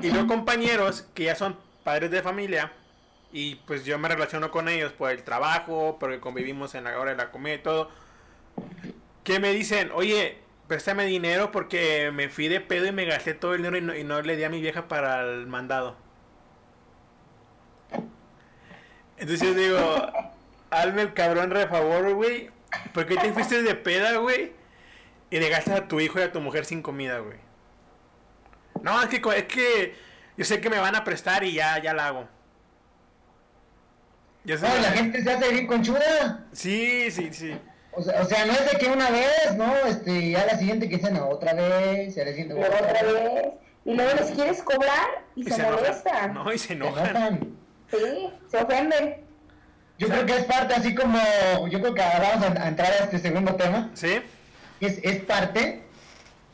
Y 0.00 0.10
luego 0.10 0.28
compañeros 0.28 1.08
que 1.12 1.24
ya 1.24 1.34
son 1.34 1.56
padres 1.82 2.12
de 2.12 2.22
familia. 2.22 2.70
Y 3.32 3.56
pues 3.56 3.84
yo 3.84 3.98
me 3.98 4.06
relaciono 4.06 4.52
con 4.52 4.68
ellos 4.68 4.92
por 4.92 5.10
el 5.10 5.24
trabajo, 5.24 5.96
porque 5.98 6.20
convivimos 6.20 6.76
en 6.76 6.84
la 6.84 6.96
hora 7.00 7.10
de 7.10 7.16
la 7.16 7.32
comida 7.32 7.54
y 7.54 7.58
todo. 7.58 7.90
Que 9.24 9.40
me 9.40 9.50
dicen, 9.50 9.90
oye, 9.92 10.38
préstame 10.68 11.04
dinero 11.04 11.50
porque 11.50 12.12
me 12.14 12.28
fui 12.28 12.46
de 12.46 12.60
pedo 12.60 12.86
y 12.86 12.92
me 12.92 13.06
gasté 13.06 13.34
todo 13.34 13.54
el 13.54 13.64
dinero 13.64 13.76
y 13.76 13.80
no, 13.80 13.96
y 13.96 14.04
no 14.04 14.22
le 14.22 14.36
di 14.36 14.44
a 14.44 14.50
mi 14.50 14.60
vieja 14.60 14.86
para 14.86 15.22
el 15.22 15.48
mandado. 15.48 16.05
Entonces 19.18 19.48
yo 19.48 19.54
digo, 19.54 19.78
hazme 20.70 21.02
el 21.02 21.14
cabrón 21.14 21.50
re 21.50 21.66
favor, 21.66 22.12
güey. 22.14 22.50
¿Por 22.92 23.06
qué 23.06 23.16
te 23.16 23.32
fuiste 23.32 23.62
de 23.62 23.74
peda, 23.74 24.18
güey? 24.18 24.52
Y 25.30 25.38
le 25.38 25.48
gastas 25.48 25.80
a 25.80 25.88
tu 25.88 26.00
hijo 26.00 26.18
y 26.18 26.22
a 26.22 26.32
tu 26.32 26.40
mujer 26.40 26.64
sin 26.64 26.82
comida, 26.82 27.18
güey. 27.18 27.38
No, 28.82 29.02
es 29.02 29.08
que, 29.08 29.16
es 29.36 29.44
que 29.44 29.94
yo 30.36 30.44
sé 30.44 30.60
que 30.60 30.70
me 30.70 30.78
van 30.78 30.94
a 30.94 31.04
prestar 31.04 31.44
y 31.44 31.54
ya, 31.54 31.80
ya 31.82 31.94
la 31.94 32.08
hago. 32.08 32.28
no, 34.44 34.54
la 34.54 34.90
gente 34.92 35.22
se 35.22 35.32
hace 35.32 35.50
bien 35.50 35.66
conchuda. 35.66 36.46
Sí, 36.52 37.10
sí, 37.10 37.30
sí. 37.32 37.58
O 37.92 38.02
sea, 38.02 38.20
o 38.20 38.24
sea, 38.26 38.44
no 38.44 38.52
es 38.52 38.70
de 38.70 38.78
que 38.78 38.88
una 38.88 39.10
vez, 39.10 39.56
¿no? 39.56 39.74
Este, 39.86 40.30
ya 40.30 40.44
la 40.44 40.58
siguiente 40.58 40.88
que 40.88 40.98
no, 40.98 41.28
otra 41.28 41.54
vez, 41.54 42.14
ya 42.14 42.24
la 42.24 42.30
siguiente 42.30 42.54
otra, 42.54 42.76
otra 42.76 43.02
vez. 43.02 43.46
Y 43.86 43.94
luego 43.94 44.14
les 44.14 44.30
quieres 44.32 44.62
cobrar 44.62 45.24
y, 45.34 45.44
se, 45.44 45.62
molestan. 45.62 46.34
No, 46.34 46.52
y 46.52 46.58
se 46.58 46.74
enojan. 46.74 47.56
Sí, 47.90 48.30
se 48.48 48.56
ofende. 48.58 49.24
Yo 49.98 50.08
creo 50.08 50.26
que 50.26 50.36
es 50.36 50.44
parte, 50.44 50.74
así 50.74 50.94
como, 50.94 51.18
yo 51.68 51.80
creo 51.80 51.94
que 51.94 52.02
ahora 52.02 52.36
vamos 52.36 52.58
a, 52.58 52.68
entrar 52.68 52.92
a 52.92 53.04
este 53.04 53.18
segundo 53.18 53.54
tema. 53.54 53.90
Sí. 53.94 54.20
Es, 54.80 54.98
es 55.02 55.22
parte 55.22 55.82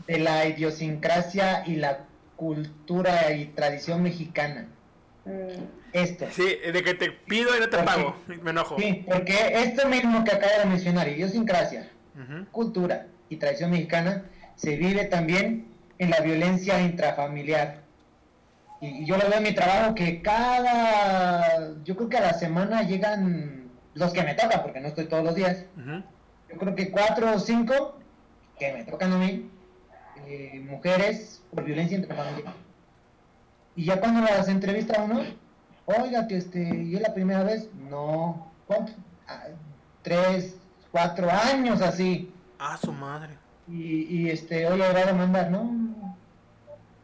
de 0.07 0.19
la 0.19 0.47
idiosincrasia 0.47 1.65
y 1.67 1.77
la 1.77 2.05
cultura 2.37 3.33
y 3.33 3.47
tradición 3.47 4.03
mexicana. 4.03 4.69
Mm. 5.25 5.83
Esto. 5.93 6.27
Sí, 6.33 6.57
de 6.73 6.83
que 6.83 6.95
te 6.95 7.11
pido 7.11 7.55
y 7.57 7.61
no 7.61 7.69
te 7.69 7.79
pago, 7.79 8.17
me 8.27 8.51
enojo. 8.51 8.77
Sí, 8.79 9.05
porque 9.07 9.62
esto 9.62 9.89
mismo 9.89 10.25
que 10.25 10.33
acabo 10.33 10.59
de 10.59 10.65
mencionar, 10.65 11.09
idiosincrasia, 11.09 11.91
cultura 12.51 13.07
y 13.29 13.37
tradición 13.37 13.71
mexicana, 13.71 14.25
se 14.57 14.77
vive 14.77 15.05
también 15.05 15.67
en 15.99 16.11
la 16.11 16.21
violencia 16.21 16.81
intrafamiliar. 16.81 17.82
Y, 18.83 19.05
yo 19.07 19.17
lo 19.17 19.29
veo 19.29 19.39
en 19.39 19.45
mi 19.45 19.55
trabajo 19.55 19.95
que 19.95 20.21
cada, 20.21 21.73
yo 21.85 21.97
creo 21.97 22.09
que 22.09 22.19
a 22.19 22.23
la 22.23 22.35
semana 22.35 22.83
llegan 22.83 23.71
los 23.95 24.12
que 24.12 24.25
me 24.25 24.35
tocan, 24.35 24.61
porque 24.62 24.81
no 24.81 24.89
estoy 24.89 25.07
todos 25.07 25.25
los 25.25 25.37
días. 25.37 25.65
Yo 26.51 26.59
creo 26.59 26.75
que 26.75 26.91
cuatro 26.91 27.33
o 27.33 27.39
cinco 27.39 27.97
que 28.59 28.73
me 28.73 28.85
tocan 28.85 29.12
a 29.12 29.19
mí, 29.19 29.49
eh, 30.27 30.65
mujeres 30.69 31.43
por 31.55 31.65
violencia 31.65 31.97
intrafamiliar. 31.97 32.55
Y 33.77 33.85
ya 33.85 34.01
cuando 34.01 34.21
las 34.21 34.49
entrevista 34.49 35.03
uno, 35.03 35.23
oiga, 35.87 36.27
que 36.27 36.37
este, 36.37 36.61
¿y 36.61 36.97
es 36.97 37.01
la 37.01 37.15
primera 37.15 37.45
vez? 37.45 37.69
No, 37.89 38.51
¿cuánto? 38.67 38.93
Ah, 39.29 39.45
tres, 40.03 40.57
cuatro 40.91 41.31
años 41.31 41.81
así. 41.81 42.33
Ah, 42.59 42.77
su 42.77 42.93
madre. 42.93 43.39
Y, 43.69 44.23
y 44.23 44.31
este, 44.31 44.67
oye, 44.67 44.85
a 44.85 44.93
demandar, 44.93 45.51
¿no? 45.51 46.12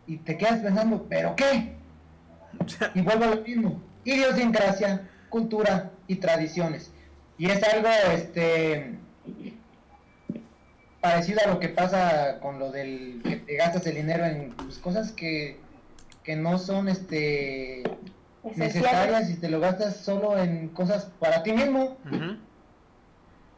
Y 0.08 0.16
te 0.18 0.36
quedas 0.36 0.60
pensando, 0.60 1.06
¿pero 1.08 1.36
qué? 1.36 1.76
y 2.94 3.00
vuelvo 3.02 3.24
a 3.24 3.28
lo 3.28 3.42
mismo, 3.42 3.80
idiosincrasia, 4.04 5.08
cultura 5.28 5.92
y 6.08 6.16
tradiciones. 6.16 6.90
Y 7.36 7.48
es 7.50 7.62
algo, 7.62 7.88
este, 8.12 8.94
parecido 11.00 11.40
a 11.44 11.48
lo 11.48 11.60
que 11.60 11.68
pasa 11.68 12.40
con 12.40 12.58
lo 12.58 12.72
del 12.72 13.20
que 13.22 13.36
te 13.36 13.56
gastas 13.56 13.86
el 13.86 13.94
dinero 13.94 14.24
en 14.24 14.50
pues, 14.50 14.78
cosas 14.78 15.12
que 15.12 15.60
que 16.28 16.36
no 16.36 16.58
son 16.58 16.90
este 16.90 17.82
necesarias 18.54 19.30
y 19.30 19.36
te 19.36 19.48
lo 19.48 19.60
gastas 19.60 19.96
solo 19.96 20.36
en 20.38 20.68
cosas 20.68 21.10
para 21.18 21.42
ti 21.42 21.52
mismo 21.52 21.96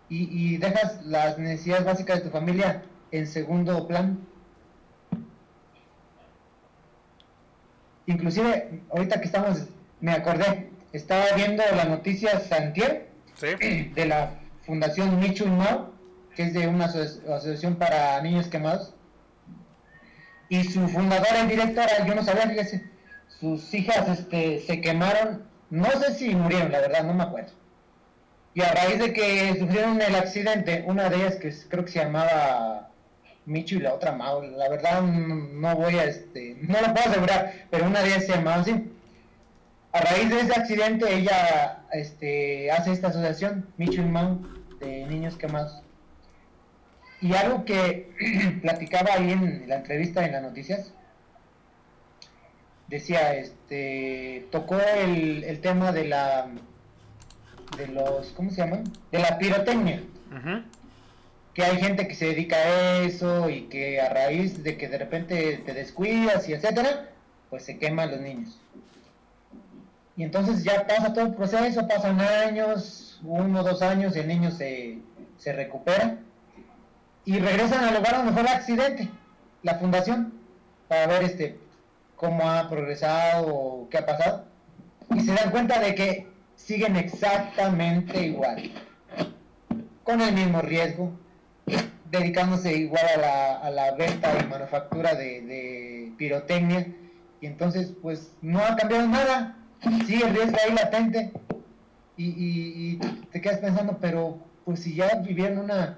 y, 0.09 0.57
dejas 0.59 1.05
las 1.05 1.37
necesidades 1.37 1.85
básicas 1.85 2.19
de 2.19 2.25
tu 2.27 2.31
familia 2.31 2.83
en 3.11 3.27
segundo 3.27 3.89
plan. 3.89 4.21
Inclusive, 8.11 8.81
ahorita 8.91 9.21
que 9.21 9.27
estamos, 9.27 9.69
me 10.01 10.13
acordé, 10.13 10.69
estaba 10.93 11.25
viendo 11.37 11.63
la 11.77 11.85
noticia 11.85 12.41
Santier 12.41 13.09
de 13.95 14.05
la 14.05 14.35
Fundación 14.67 15.21
Michu 15.21 15.47
Mao, 15.47 15.93
que 16.35 16.43
es 16.45 16.53
de 16.53 16.67
una 16.67 16.87
asociación 16.87 17.77
para 17.77 18.21
niños 18.21 18.49
quemados 18.49 18.95
y 20.49 20.65
su 20.65 20.89
fundadora 20.89 21.45
y 21.45 21.47
directora, 21.47 22.05
yo 22.05 22.15
no 22.17 22.25
sabía, 22.25 22.49
fíjese, 22.49 22.85
sus 23.29 23.73
hijas 23.73 24.09
este, 24.09 24.61
se 24.61 24.81
quemaron, 24.81 25.45
no 25.71 25.89
sé 26.01 26.15
si 26.15 26.35
murieron, 26.35 26.73
la 26.73 26.81
verdad, 26.81 27.05
no 27.05 27.15
me 27.15 27.23
acuerdo. 27.23 27.53
Y 28.55 28.63
a 28.63 28.73
raíz 28.73 28.99
de 28.99 29.13
que 29.13 29.57
sufrieron 29.57 30.03
el 30.03 30.17
accidente, 30.17 30.83
una 30.85 31.09
de 31.09 31.17
ellas 31.19 31.37
que 31.37 31.55
creo 31.69 31.85
que 31.85 31.93
se 31.93 32.01
llamaba 32.01 32.90
Michu 33.47 33.77
y 33.77 33.81
la 33.81 33.95
otra 33.95 34.13
Mao, 34.13 34.43
la 34.43 34.69
verdad 34.69 35.03
no, 35.03 35.75
voy 35.77 35.97
a, 35.97 36.05
este, 36.05 36.57
no 36.61 36.81
lo 36.81 36.95
puedo 36.95 37.11
asegurar, 37.11 37.67
pero 37.71 37.87
una 37.87 38.01
de 38.01 38.09
ellas 38.09 38.29
llamaba 38.29 38.63
así. 38.63 38.93
A 39.93 40.01
raíz 40.01 40.31
de 40.31 40.41
ese 40.41 40.53
accidente, 40.53 41.13
ella 41.13 41.83
este, 41.93 42.71
hace 42.71 42.93
esta 42.93 43.09
asociación, 43.09 43.67
Michu 43.77 44.03
y 44.03 44.05
Mao, 44.05 44.39
de 44.79 45.07
niños 45.07 45.37
quemados. 45.37 45.83
Y 47.21 47.35
algo 47.35 47.65
que 47.65 48.11
platicaba 48.63 49.15
ahí 49.15 49.33
en 49.33 49.69
la 49.69 49.77
entrevista 49.77 50.25
en 50.25 50.33
las 50.33 50.43
noticias, 50.43 50.93
decía, 52.89 53.35
este, 53.35 54.47
tocó 54.51 54.79
el, 54.81 55.61
tema 55.61 55.93
de 55.93 56.09
la, 56.09 56.49
de 57.77 57.87
los, 57.89 58.29
¿cómo 58.33 58.51
se 58.51 58.59
llama? 58.59 58.83
De 59.13 59.19
la 59.19 59.39
pirotecnia. 59.39 60.03
Que 61.55 61.65
hay 61.65 61.79
gente 61.79 62.07
que 62.07 62.15
se 62.15 62.27
dedica 62.27 62.57
a 62.57 62.99
eso 63.03 63.51
y 63.51 63.63
que 63.63 64.01
a 64.01 64.09
raíz 64.09 64.63
de 64.63 64.77
que 64.77 64.89
de 64.89 64.99
repente 64.99 65.63
te 65.65 65.75
descuidas 65.75 66.49
y 66.49 66.53
etcétera, 66.53 67.11
pues 67.49 67.65
se 67.65 67.79
queman 67.79 68.11
los 68.13 68.21
niños. 68.21 68.61
Y 70.17 70.23
entonces 70.23 70.63
ya 70.63 70.87
pasa 70.87 71.13
todo 71.13 71.27
el 71.27 71.35
proceso, 71.35 71.89
pasan 71.89 72.21
años, 72.21 73.21
uno 73.25 73.61
o 73.61 73.63
dos 73.63 73.83
años, 73.83 74.15
el 74.17 74.29
niño 74.29 74.51
se, 74.51 74.99
se 75.39 75.53
recupera 75.53 76.19
y 77.25 77.39
regresan 77.39 77.85
al 77.85 77.95
lugar 77.95 78.17
donde 78.17 78.33
fue 78.33 78.43
el 78.43 78.49
accidente, 78.49 79.09
la 79.63 79.79
fundación, 79.79 80.33
para 80.89 81.07
ver 81.07 81.23
este 81.25 81.59
cómo 82.17 82.51
ha 82.51 82.69
progresado 82.69 83.47
o 83.47 83.89
qué 83.89 83.99
ha 83.99 84.07
pasado. 84.07 84.45
Y 85.15 85.21
se 85.21 85.33
dan 85.33 85.51
cuenta 85.51 85.81
de 85.81 85.95
que 85.95 86.27
siguen 86.57 86.97
exactamente 86.97 88.27
igual, 88.27 88.71
con 90.05 90.21
el 90.21 90.35
mismo 90.35 90.61
riesgo, 90.61 91.13
dedicándose 92.11 92.77
igual 92.77 93.05
a 93.17 93.21
la, 93.21 93.57
a 93.59 93.71
la 93.71 93.93
venta 93.93 94.31
y 94.41 94.47
manufactura 94.47 95.15
de, 95.15 96.13
pirotecnia. 96.17 96.87
Y 97.41 97.47
entonces, 97.47 97.93
pues 98.03 98.33
no 98.43 98.61
ha 98.61 98.77
cambiado 98.77 99.09
nada, 99.09 99.57
sigue 100.07 100.27
el 100.27 100.35
riesgo 100.35 100.59
ahí 100.65 100.75
latente. 100.75 101.33
Y, 102.17 102.99
te 103.33 103.41
quedas 103.41 103.59
pensando, 103.61 103.97
pero 103.99 104.39
pues 104.65 104.81
si 104.81 104.95
ya 104.95 105.15
vivieron 105.17 105.59
una 105.59 105.97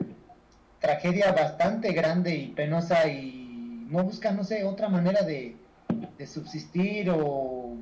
tragedia 0.78 1.32
bastante 1.32 1.92
grande 1.92 2.36
y 2.36 2.48
penosa 2.48 3.08
y 3.08 3.86
no 3.88 4.04
busca, 4.04 4.30
no 4.30 4.44
sé, 4.44 4.64
otra 4.64 4.88
manera 4.88 5.22
de, 5.22 5.56
subsistir 6.24 7.10
o 7.10 7.74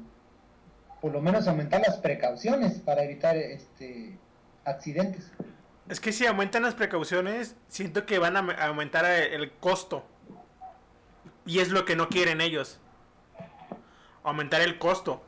por 1.03 1.13
lo 1.13 1.21
menos 1.21 1.47
aumentar 1.47 1.83
las 1.87 1.99
precauciones 1.99 2.79
para 2.79 3.03
evitar 3.05 3.37
este 3.37 4.17
accidentes. 4.65 5.31
Es 5.91 5.99
que 5.99 6.13
si 6.13 6.25
aumentan 6.25 6.63
las 6.63 6.75
precauciones, 6.75 7.57
siento 7.67 8.07
que 8.07 8.21
van 8.21 8.37
a 8.37 8.41
aumentar 8.67 9.05
el 9.05 9.51
costo. 9.51 10.07
Y 11.45 11.59
es 11.59 11.71
lo 11.71 11.85
que 11.85 11.97
no 11.97 12.09
quieren 12.09 12.41
ellos. 12.41 12.79
Aumentar 14.23 14.61
el 14.61 14.79
costo. 14.79 15.21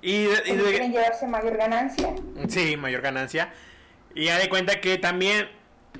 Y, 0.00 0.28
quieren 0.28 0.92
llevarse 0.92 1.26
mayor 1.26 1.56
ganancia. 1.56 2.14
Sí, 2.48 2.76
mayor 2.76 3.00
ganancia. 3.00 3.52
Y 4.14 4.26
ya 4.26 4.38
de 4.38 4.48
cuenta 4.48 4.80
que 4.80 4.98
también 4.98 5.48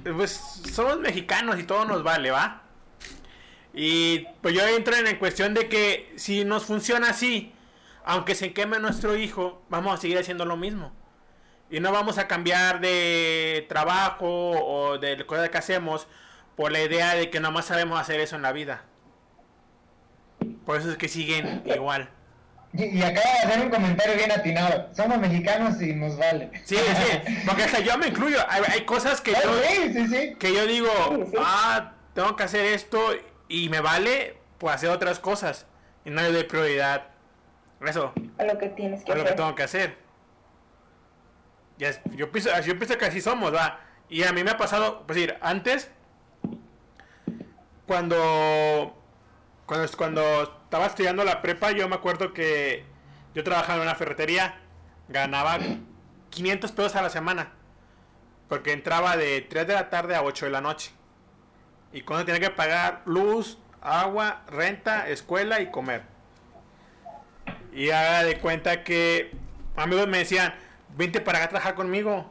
pues 0.04 0.30
somos 0.72 1.00
mexicanos 1.00 1.58
y 1.58 1.64
todo 1.64 1.84
nos 1.84 2.04
vale, 2.04 2.30
¿va? 2.30 2.62
Y 3.74 4.26
pues 4.42 4.54
yo 4.54 4.64
entro 4.64 4.94
en 4.94 5.16
cuestión 5.16 5.54
de 5.54 5.68
que 5.68 6.12
si 6.14 6.44
nos 6.44 6.64
funciona 6.64 7.10
así, 7.10 7.52
aunque 8.04 8.36
se 8.36 8.52
queme 8.52 8.78
nuestro 8.78 9.16
hijo, 9.16 9.60
vamos 9.68 9.98
a 9.98 10.00
seguir 10.00 10.18
haciendo 10.18 10.44
lo 10.44 10.56
mismo. 10.56 10.92
Y 11.70 11.80
no 11.80 11.92
vamos 11.92 12.18
a 12.18 12.26
cambiar 12.26 12.80
de 12.80 13.66
trabajo 13.68 14.26
o 14.26 14.98
de 14.98 15.24
cosas 15.26 15.50
que 15.50 15.58
hacemos 15.58 16.06
por 16.56 16.72
la 16.72 16.80
idea 16.80 17.14
de 17.14 17.30
que 17.30 17.40
nomás 17.40 17.66
sabemos 17.66 18.00
hacer 18.00 18.20
eso 18.20 18.36
en 18.36 18.42
la 18.42 18.52
vida. 18.52 18.84
Por 20.64 20.78
eso 20.78 20.90
es 20.90 20.96
que 20.96 21.08
siguen 21.08 21.62
igual. 21.66 22.10
Y, 22.72 23.00
acaba 23.00 23.26
de 23.26 23.48
hacer 23.48 23.64
un 23.64 23.70
comentario 23.70 24.16
bien 24.16 24.30
atinado. 24.30 24.88
Somos 24.94 25.18
mexicanos 25.18 25.80
y 25.80 25.94
nos 25.94 26.18
vale. 26.18 26.50
Sí, 26.64 26.76
sí, 26.76 27.42
porque 27.46 27.64
hasta 27.64 27.80
yo 27.80 27.96
me 27.96 28.08
incluyo. 28.08 28.38
Hay, 28.48 28.84
cosas 28.84 29.20
que 29.20 29.32
yo, 29.32 30.36
que 30.38 30.52
yo 30.52 30.66
digo, 30.66 30.90
ah, 31.38 31.92
tengo 32.14 32.36
que 32.36 32.42
hacer 32.42 32.66
esto 32.66 33.00
y 33.48 33.68
me 33.68 33.80
vale, 33.80 34.36
pues 34.58 34.74
hacer 34.74 34.90
otras 34.90 35.18
cosas. 35.18 35.66
Y 36.04 36.10
no 36.10 36.20
le 36.20 36.32
doy 36.32 36.44
prioridad. 36.44 37.04
Eso. 37.86 38.12
A 38.38 38.44
lo 38.44 38.58
que 38.58 38.68
tienes 38.68 39.04
que 39.04 39.12
a 39.12 39.14
lo 39.14 39.24
que 39.24 39.32
tengo 39.32 39.54
que 39.54 39.62
hacer. 39.62 39.96
Yo, 41.78 42.30
pienso, 42.30 42.50
yo 42.60 42.76
pienso 42.78 42.98
que 42.98 43.06
así 43.06 43.20
somos, 43.20 43.54
va. 43.54 43.80
Y 44.08 44.24
a 44.24 44.32
mí 44.32 44.42
me 44.42 44.50
ha 44.50 44.56
pasado, 44.56 45.04
pues 45.06 45.16
decir, 45.16 45.36
antes, 45.40 45.90
cuando 47.86 48.98
cuando, 49.68 49.86
cuando 49.98 50.42
estaba 50.64 50.86
estudiando 50.86 51.24
la 51.24 51.42
prepa, 51.42 51.72
yo 51.72 51.86
me 51.90 51.96
acuerdo 51.96 52.32
que 52.32 52.84
yo 53.34 53.44
trabajaba 53.44 53.76
en 53.76 53.82
una 53.82 53.94
ferretería, 53.94 54.58
ganaba 55.08 55.58
500 56.30 56.72
pesos 56.72 56.96
a 56.96 57.02
la 57.02 57.10
semana, 57.10 57.52
porque 58.48 58.72
entraba 58.72 59.18
de 59.18 59.42
3 59.42 59.66
de 59.66 59.74
la 59.74 59.90
tarde 59.90 60.16
a 60.16 60.22
8 60.22 60.46
de 60.46 60.50
la 60.50 60.62
noche. 60.62 60.90
Y 61.92 62.00
cuando 62.00 62.24
tenía 62.24 62.40
que 62.40 62.54
pagar 62.54 63.02
luz, 63.04 63.58
agua, 63.82 64.42
renta, 64.48 65.06
escuela 65.10 65.60
y 65.60 65.70
comer. 65.70 66.02
Y 67.74 67.90
haga 67.90 68.24
de 68.24 68.38
cuenta 68.38 68.84
que 68.84 69.36
amigos 69.76 70.08
me 70.08 70.16
decían, 70.16 70.54
vente 70.98 71.22
para 71.22 71.38
acá 71.38 71.46
a 71.46 71.48
trabajar 71.48 71.74
conmigo, 71.74 72.30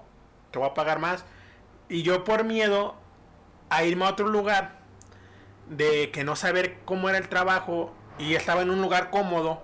te 0.52 0.60
voy 0.60 0.70
a 0.70 0.76
pagar 0.76 1.00
más. 1.00 1.26
Y 1.90 2.04
yo 2.04 2.24
por 2.24 2.44
miedo 2.44 2.96
a 3.70 3.84
irme 3.84 4.06
a 4.06 4.10
otro 4.10 4.28
lugar, 4.28 4.78
de 5.70 6.12
que 6.12 6.24
no 6.24 6.36
saber 6.36 6.80
cómo 6.86 7.10
era 7.10 7.18
el 7.18 7.28
trabajo 7.28 7.94
y 8.18 8.36
estaba 8.36 8.62
en 8.62 8.70
un 8.70 8.82
lugar 8.82 9.10
cómodo 9.10 9.64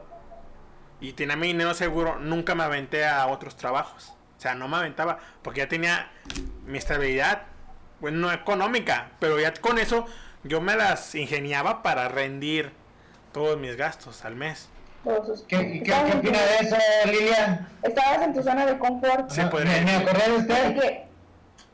y 1.00 1.14
tenía 1.14 1.36
mi 1.36 1.48
dinero 1.48 1.74
seguro, 1.74 2.20
nunca 2.20 2.56
me 2.56 2.64
aventé 2.64 3.06
a 3.06 3.28
otros 3.28 3.56
trabajos. 3.56 4.14
O 4.38 4.42
sea, 4.44 4.56
no 4.56 4.68
me 4.68 4.78
aventaba 4.78 5.20
porque 5.42 5.62
ya 5.62 5.70
tenía 5.70 6.12
mi 6.66 6.78
estabilidad, 6.78 7.44
bueno, 8.00 8.20
no 8.20 8.32
económica, 8.32 9.12
pero 9.20 9.40
ya 9.40 9.54
con 9.54 9.80
eso 9.80 10.06
yo 10.44 10.60
me 10.60 10.76
las 10.76 11.16
ingeniaba 11.16 11.84
para 11.84 12.08
rendir 12.10 12.72
todos 13.32 13.58
mis 13.58 13.76
gastos 13.76 14.26
al 14.26 14.36
mes. 14.36 14.70
¿Qué, 15.48 15.84
¿qué, 15.84 15.94
opina 15.94 16.40
de 16.40 16.56
eso, 16.62 16.78
Lilia? 17.06 17.68
Estabas 17.82 18.22
en 18.22 18.34
tu 18.34 18.42
zona 18.42 18.66
de 18.66 18.78
confort. 18.78 19.30
Sí, 19.30 19.42
pues, 19.52 19.66
¿Me, 19.66 19.82
¿Me 19.82 19.96
acordé 19.98 20.32
de 20.32 20.38
usted? 20.38 21.04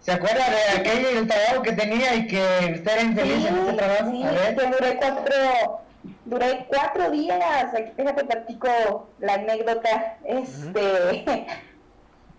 ¿Se 0.01 0.11
acuerda 0.13 0.45
de 0.49 0.79
aquel 0.79 1.27
trabajo 1.27 1.61
que 1.61 1.73
tenía 1.73 2.15
y 2.15 2.27
que 2.27 2.39
usted 2.75 2.91
era 2.91 3.01
infeliz 3.01 3.45
en 3.45 3.57
ese 3.57 3.73
trabajo? 3.73 4.11
Sí, 4.11 4.23
que 4.57 4.65
duré 4.67 4.97
cuatro, 4.97 5.81
duré 6.25 6.65
cuatro 6.67 7.11
días. 7.11 7.73
Aquí 7.75 7.91
déjate 7.95 8.25
platico 8.25 9.09
la 9.19 9.33
anécdota. 9.35 10.17
Este, 10.25 11.45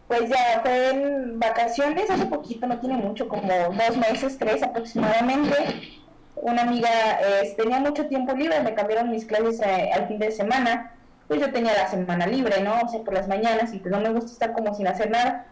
pues 0.08 0.28
ya 0.28 0.60
fue 0.62 0.88
en 0.88 1.38
vacaciones 1.38 2.10
hace 2.10 2.26
poquito, 2.26 2.66
no 2.66 2.80
tiene 2.80 2.96
mucho, 2.96 3.28
como 3.28 3.52
dos 3.78 3.96
meses, 3.96 4.36
tres 4.38 4.60
aproximadamente. 4.64 5.99
Una 6.42 6.62
amiga 6.62 6.88
eh, 7.20 7.54
tenía 7.56 7.78
mucho 7.80 8.06
tiempo 8.06 8.32
libre, 8.34 8.60
me 8.60 8.74
cambiaron 8.74 9.10
mis 9.10 9.26
clases 9.26 9.60
eh, 9.60 9.90
al 9.92 10.08
fin 10.08 10.18
de 10.18 10.30
semana. 10.30 10.94
Pues 11.28 11.40
yo 11.40 11.52
tenía 11.52 11.74
la 11.74 11.88
semana 11.88 12.26
libre, 12.26 12.60
¿no? 12.62 12.80
O 12.80 12.88
sea, 12.88 13.00
por 13.00 13.14
las 13.14 13.28
mañanas 13.28 13.72
y 13.72 13.78
pues 13.78 13.92
no 13.92 14.00
me 14.00 14.08
gusta 14.10 14.32
estar 14.32 14.52
como 14.52 14.74
sin 14.74 14.88
hacer 14.88 15.10
nada. 15.10 15.46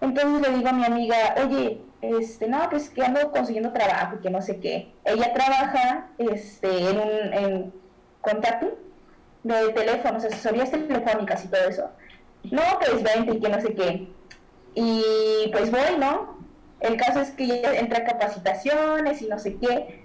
Entonces 0.00 0.48
le 0.48 0.56
digo 0.56 0.68
a 0.68 0.72
mi 0.72 0.84
amiga, 0.84 1.16
oye, 1.44 1.80
este, 2.00 2.48
no, 2.48 2.68
pues 2.70 2.90
que 2.90 3.02
ando 3.02 3.30
consiguiendo 3.32 3.72
trabajo 3.72 4.16
y 4.16 4.22
que 4.22 4.30
no 4.30 4.42
sé 4.42 4.60
qué. 4.60 4.92
Ella 5.04 5.32
trabaja 5.32 6.08
este, 6.18 6.90
en 6.90 6.98
un 6.98 7.32
en 7.32 7.72
contacto 8.20 8.76
de 9.42 9.72
teléfonos, 9.72 10.24
asesorías 10.24 10.70
telefónicas 10.70 11.44
y 11.44 11.48
todo 11.48 11.68
eso. 11.68 11.90
No, 12.44 12.62
pues 12.78 13.02
vente 13.02 13.36
y 13.36 13.40
que 13.40 13.48
no 13.48 13.60
sé 13.60 13.74
qué. 13.74 14.08
Y 14.74 15.48
pues 15.50 15.70
voy, 15.70 15.98
¿no? 15.98 16.37
El 16.80 16.96
caso 16.96 17.20
es 17.20 17.30
que 17.32 17.62
entra 17.78 17.98
a 17.98 18.04
capacitaciones 18.04 19.20
y 19.22 19.28
no 19.28 19.38
sé 19.38 19.56
qué. 19.56 20.04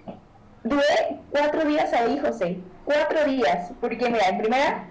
Duré 0.64 1.20
cuatro 1.30 1.64
días 1.64 1.92
ahí, 1.92 2.18
José. 2.18 2.58
Cuatro 2.84 3.24
días. 3.24 3.70
Porque, 3.80 4.10
mira, 4.10 4.28
en 4.28 4.38
primera, 4.38 4.84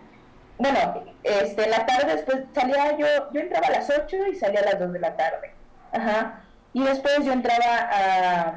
bueno, 0.57 1.03
este, 1.23 1.65
en 1.65 1.71
la 1.71 1.85
tarde 1.85 2.15
después 2.15 2.43
salía 2.53 2.97
yo, 2.97 3.07
yo 3.33 3.41
entraba 3.41 3.67
a 3.67 3.71
las 3.71 3.89
8 3.89 4.17
y 4.31 4.35
salía 4.35 4.61
a 4.61 4.65
las 4.65 4.79
2 4.79 4.93
de 4.93 4.99
la 4.99 5.15
tarde. 5.17 5.51
Ajá. 5.91 6.41
Y 6.73 6.83
después 6.83 7.25
yo 7.25 7.33
entraba 7.33 7.89
a, 7.91 8.55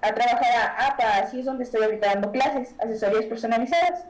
a 0.00 0.14
trabajar 0.14 0.52
a 0.54 0.86
APA, 0.88 1.18
así 1.18 1.40
es 1.40 1.46
donde 1.46 1.64
estoy 1.64 1.82
ahorita 1.82 2.08
dando 2.08 2.32
clases, 2.32 2.74
asesorías 2.78 3.24
personalizadas. 3.26 4.04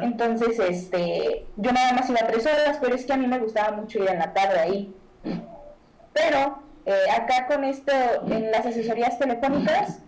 Entonces, 0.00 0.58
este, 0.58 1.46
yo 1.56 1.70
nada 1.70 1.92
más 1.92 2.10
iba 2.10 2.26
tres 2.26 2.44
horas, 2.46 2.78
pero 2.80 2.96
es 2.96 3.04
que 3.04 3.12
a 3.12 3.16
mí 3.16 3.26
me 3.26 3.38
gustaba 3.38 3.76
mucho 3.76 4.02
ir 4.02 4.10
en 4.10 4.18
la 4.18 4.32
tarde 4.32 4.58
ahí. 4.58 4.94
Pero 6.12 6.65
eh, 6.86 7.10
acá 7.10 7.46
con 7.46 7.64
esto, 7.64 7.92
en 8.28 8.50
las 8.52 8.64
asesorías 8.64 9.18
telefónicas, 9.18 10.00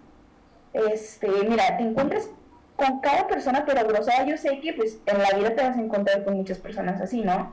este, 0.72 1.28
mira, 1.48 1.76
te 1.76 1.82
encuentras 1.82 2.30
con 2.76 3.00
cada 3.00 3.26
persona, 3.26 3.64
pero 3.66 3.86
o 3.98 4.02
sea, 4.02 4.24
yo 4.24 4.36
sé 4.36 4.60
que 4.60 4.72
pues 4.72 5.00
en 5.06 5.18
la 5.18 5.30
vida 5.36 5.56
te 5.56 5.62
vas 5.62 5.76
a 5.76 5.80
encontrar 5.80 6.24
con 6.24 6.34
muchas 6.34 6.58
personas 6.58 7.00
así, 7.00 7.22
¿no? 7.22 7.52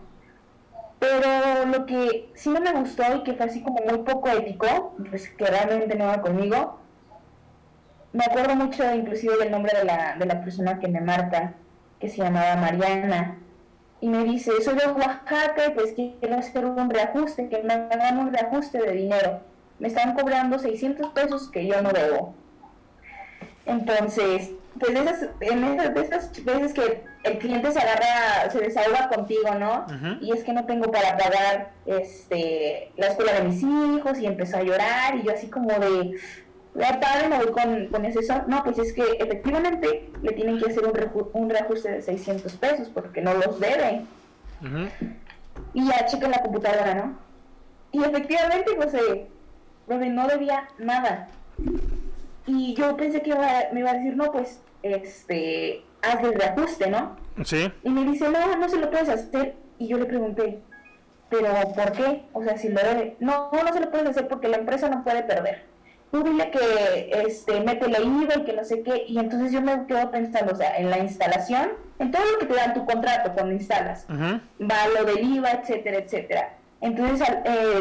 Pero 0.99 1.65
lo 1.65 1.88
que 1.88 2.29
sí 2.35 2.49
no 2.49 2.61
me 2.61 2.71
gustó 2.73 3.03
y 3.15 3.23
que 3.23 3.33
fue 3.33 3.47
así 3.47 3.63
como 3.63 3.79
muy 3.83 4.03
poco 4.03 4.29
ético, 4.29 4.95
pues 5.09 5.27
que 5.29 5.45
realmente 5.45 5.95
no 5.95 6.05
va 6.05 6.21
conmigo, 6.21 6.79
me 8.13 8.25
acuerdo 8.25 8.55
mucho 8.55 8.93
inclusive 8.93 9.38
del 9.38 9.51
nombre 9.51 9.75
de 9.75 9.85
la, 9.85 10.15
de 10.17 10.25
la 10.25 10.41
persona 10.41 10.79
que 10.79 10.88
me 10.88 11.01
marca, 11.01 11.53
que 11.99 12.09
se 12.09 12.17
llamaba 12.17 12.55
Mariana, 12.57 13.39
y 14.05 14.07
me 14.07 14.23
dice, 14.23 14.51
soy 14.63 14.75
de 14.75 14.85
Oaxaca, 14.85 15.73
pues 15.73 15.93
quiero 15.93 16.37
hacer 16.37 16.63
un 16.63 16.91
reajuste, 16.91 17.49
que 17.49 17.63
me 17.63 17.73
hagan 17.73 18.19
un 18.19 18.31
reajuste 18.31 18.77
de 18.77 18.91
dinero. 18.91 19.39
Me 19.79 19.87
están 19.87 20.13
cobrando 20.13 20.59
600 20.59 21.09
pesos 21.09 21.49
que 21.49 21.65
yo 21.65 21.81
no 21.81 21.89
debo. 21.89 22.35
Entonces, 23.65 24.51
pues 24.79 24.93
de 24.93 24.99
esas, 24.99 25.29
en 25.39 25.63
esas, 25.63 25.95
de 25.95 26.01
esas 26.01 26.45
veces 26.45 26.73
que 26.73 27.03
el 27.23 27.39
cliente 27.39 27.71
se 27.71 27.79
agarra, 27.79 28.51
se 28.51 28.59
desahoga 28.59 29.09
contigo, 29.09 29.55
¿no? 29.55 29.87
Y 30.21 30.31
es 30.33 30.43
que 30.43 30.53
no 30.53 30.65
tengo 30.65 30.91
para 30.91 31.17
pagar 31.17 31.71
este 31.87 32.91
la 32.97 33.07
escuela 33.07 33.33
de 33.33 33.45
mis 33.45 33.63
hijos 33.63 34.19
y 34.19 34.27
empezó 34.27 34.57
a 34.57 34.61
llorar 34.61 35.15
y 35.15 35.23
yo 35.23 35.33
así 35.33 35.47
como 35.47 35.69
de, 35.79 36.19
la 36.75 36.99
padre 36.99 37.29
me 37.29 37.38
voy 37.38 37.51
con, 37.51 37.88
con 37.88 38.05
ese 38.05 38.21
son. 38.23 38.43
No, 38.47 38.63
pues 38.63 38.77
es 38.77 38.93
que 38.93 39.03
efectivamente 39.19 40.09
le 40.21 40.31
tienen 40.33 40.59
que 40.59 40.69
hacer 40.69 40.83
un, 40.85 41.29
un 41.33 41.49
reajuste 41.49 41.89
de 41.89 42.01
600 42.01 42.53
pesos 42.53 42.89
porque 42.93 43.21
no 43.21 43.33
los 43.33 43.59
debe. 43.59 44.01
Y 45.73 45.88
ya 45.88 46.05
chequen 46.05 46.31
la 46.31 46.41
computadora, 46.41 46.93
¿no? 46.95 47.17
Y 47.91 48.03
efectivamente, 48.03 48.73
pues, 48.75 48.93
eh, 48.93 49.27
no 49.88 50.27
debía 50.27 50.67
nada. 50.77 51.29
Y 52.45 52.73
yo 52.75 52.97
pensé 52.97 53.21
que 53.21 53.33
me 53.71 53.79
iba 53.79 53.91
a 53.91 53.93
decir, 53.93 54.17
no, 54.17 54.31
pues, 54.31 54.59
este, 54.83 55.81
haz 56.01 56.21
el 56.23 56.33
reajuste, 56.33 56.89
¿no? 56.89 57.15
Sí. 57.45 57.71
Y 57.83 57.89
me 57.89 58.03
dice, 58.03 58.29
no, 58.29 58.57
no 58.57 58.67
se 58.67 58.77
lo 58.77 58.91
puedes 58.91 59.07
hacer. 59.07 59.55
Y 59.77 59.88
yo 59.88 59.97
le 59.97 60.05
pregunté, 60.05 60.59
¿pero 61.29 61.53
por 61.73 61.91
qué? 61.93 62.23
O 62.33 62.43
sea, 62.43 62.57
si 62.57 62.67
lo 62.67 62.81
debe. 62.81 63.15
No, 63.19 63.49
no 63.51 63.73
se 63.73 63.79
lo 63.79 63.91
puedes 63.91 64.09
hacer 64.09 64.27
porque 64.27 64.49
la 64.49 64.57
empresa 64.57 64.89
no 64.89 65.03
puede 65.03 65.23
perder 65.23 65.74
tú 66.11 66.23
dile 66.23 66.51
que 66.51 67.11
este, 67.25 67.59
mete 67.61 67.87
la 67.87 67.99
IVA 67.99 68.35
y 68.37 68.43
que 68.43 68.53
no 68.53 68.63
sé 68.63 68.83
qué, 68.83 69.05
y 69.07 69.19
entonces 69.19 69.51
yo 69.51 69.61
me 69.61 69.85
quedo 69.87 70.11
pensando, 70.11 70.53
o 70.53 70.55
sea, 70.55 70.77
en 70.77 70.89
la 70.89 70.99
instalación, 70.99 71.71
en 71.99 72.11
todo 72.11 72.23
lo 72.31 72.39
que 72.39 72.45
te 72.45 72.53
dan 72.55 72.73
tu 72.73 72.85
contrato 72.85 73.33
cuando 73.33 73.53
instalas, 73.53 74.05
va 74.09 74.87
lo 74.97 75.05
del 75.05 75.23
IVA, 75.23 75.51
etcétera, 75.51 75.97
etcétera. 75.97 76.57
Entonces, 76.81 77.27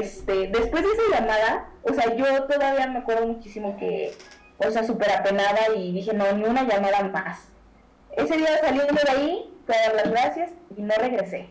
este, 0.00 0.48
después 0.48 0.82
de 0.82 0.88
esa 0.88 1.20
llamada, 1.20 1.68
o 1.82 1.92
sea, 1.92 2.14
yo 2.14 2.44
todavía 2.44 2.86
me 2.86 3.00
acuerdo 3.00 3.26
muchísimo 3.26 3.76
que, 3.76 4.12
o 4.58 4.70
sea, 4.70 4.84
súper 4.84 5.10
apenada 5.10 5.74
y 5.76 5.92
dije, 5.92 6.14
no, 6.14 6.32
ni 6.32 6.44
una 6.44 6.62
llamada 6.62 7.02
más. 7.04 7.48
Ese 8.16 8.36
día 8.36 8.58
saliendo 8.60 8.94
de 8.94 9.10
ahí, 9.10 9.54
fui 9.66 9.74
a 9.74 9.88
dar 9.88 9.94
las 9.96 10.10
gracias 10.10 10.50
y 10.76 10.82
no 10.82 10.94
regresé. 10.96 11.50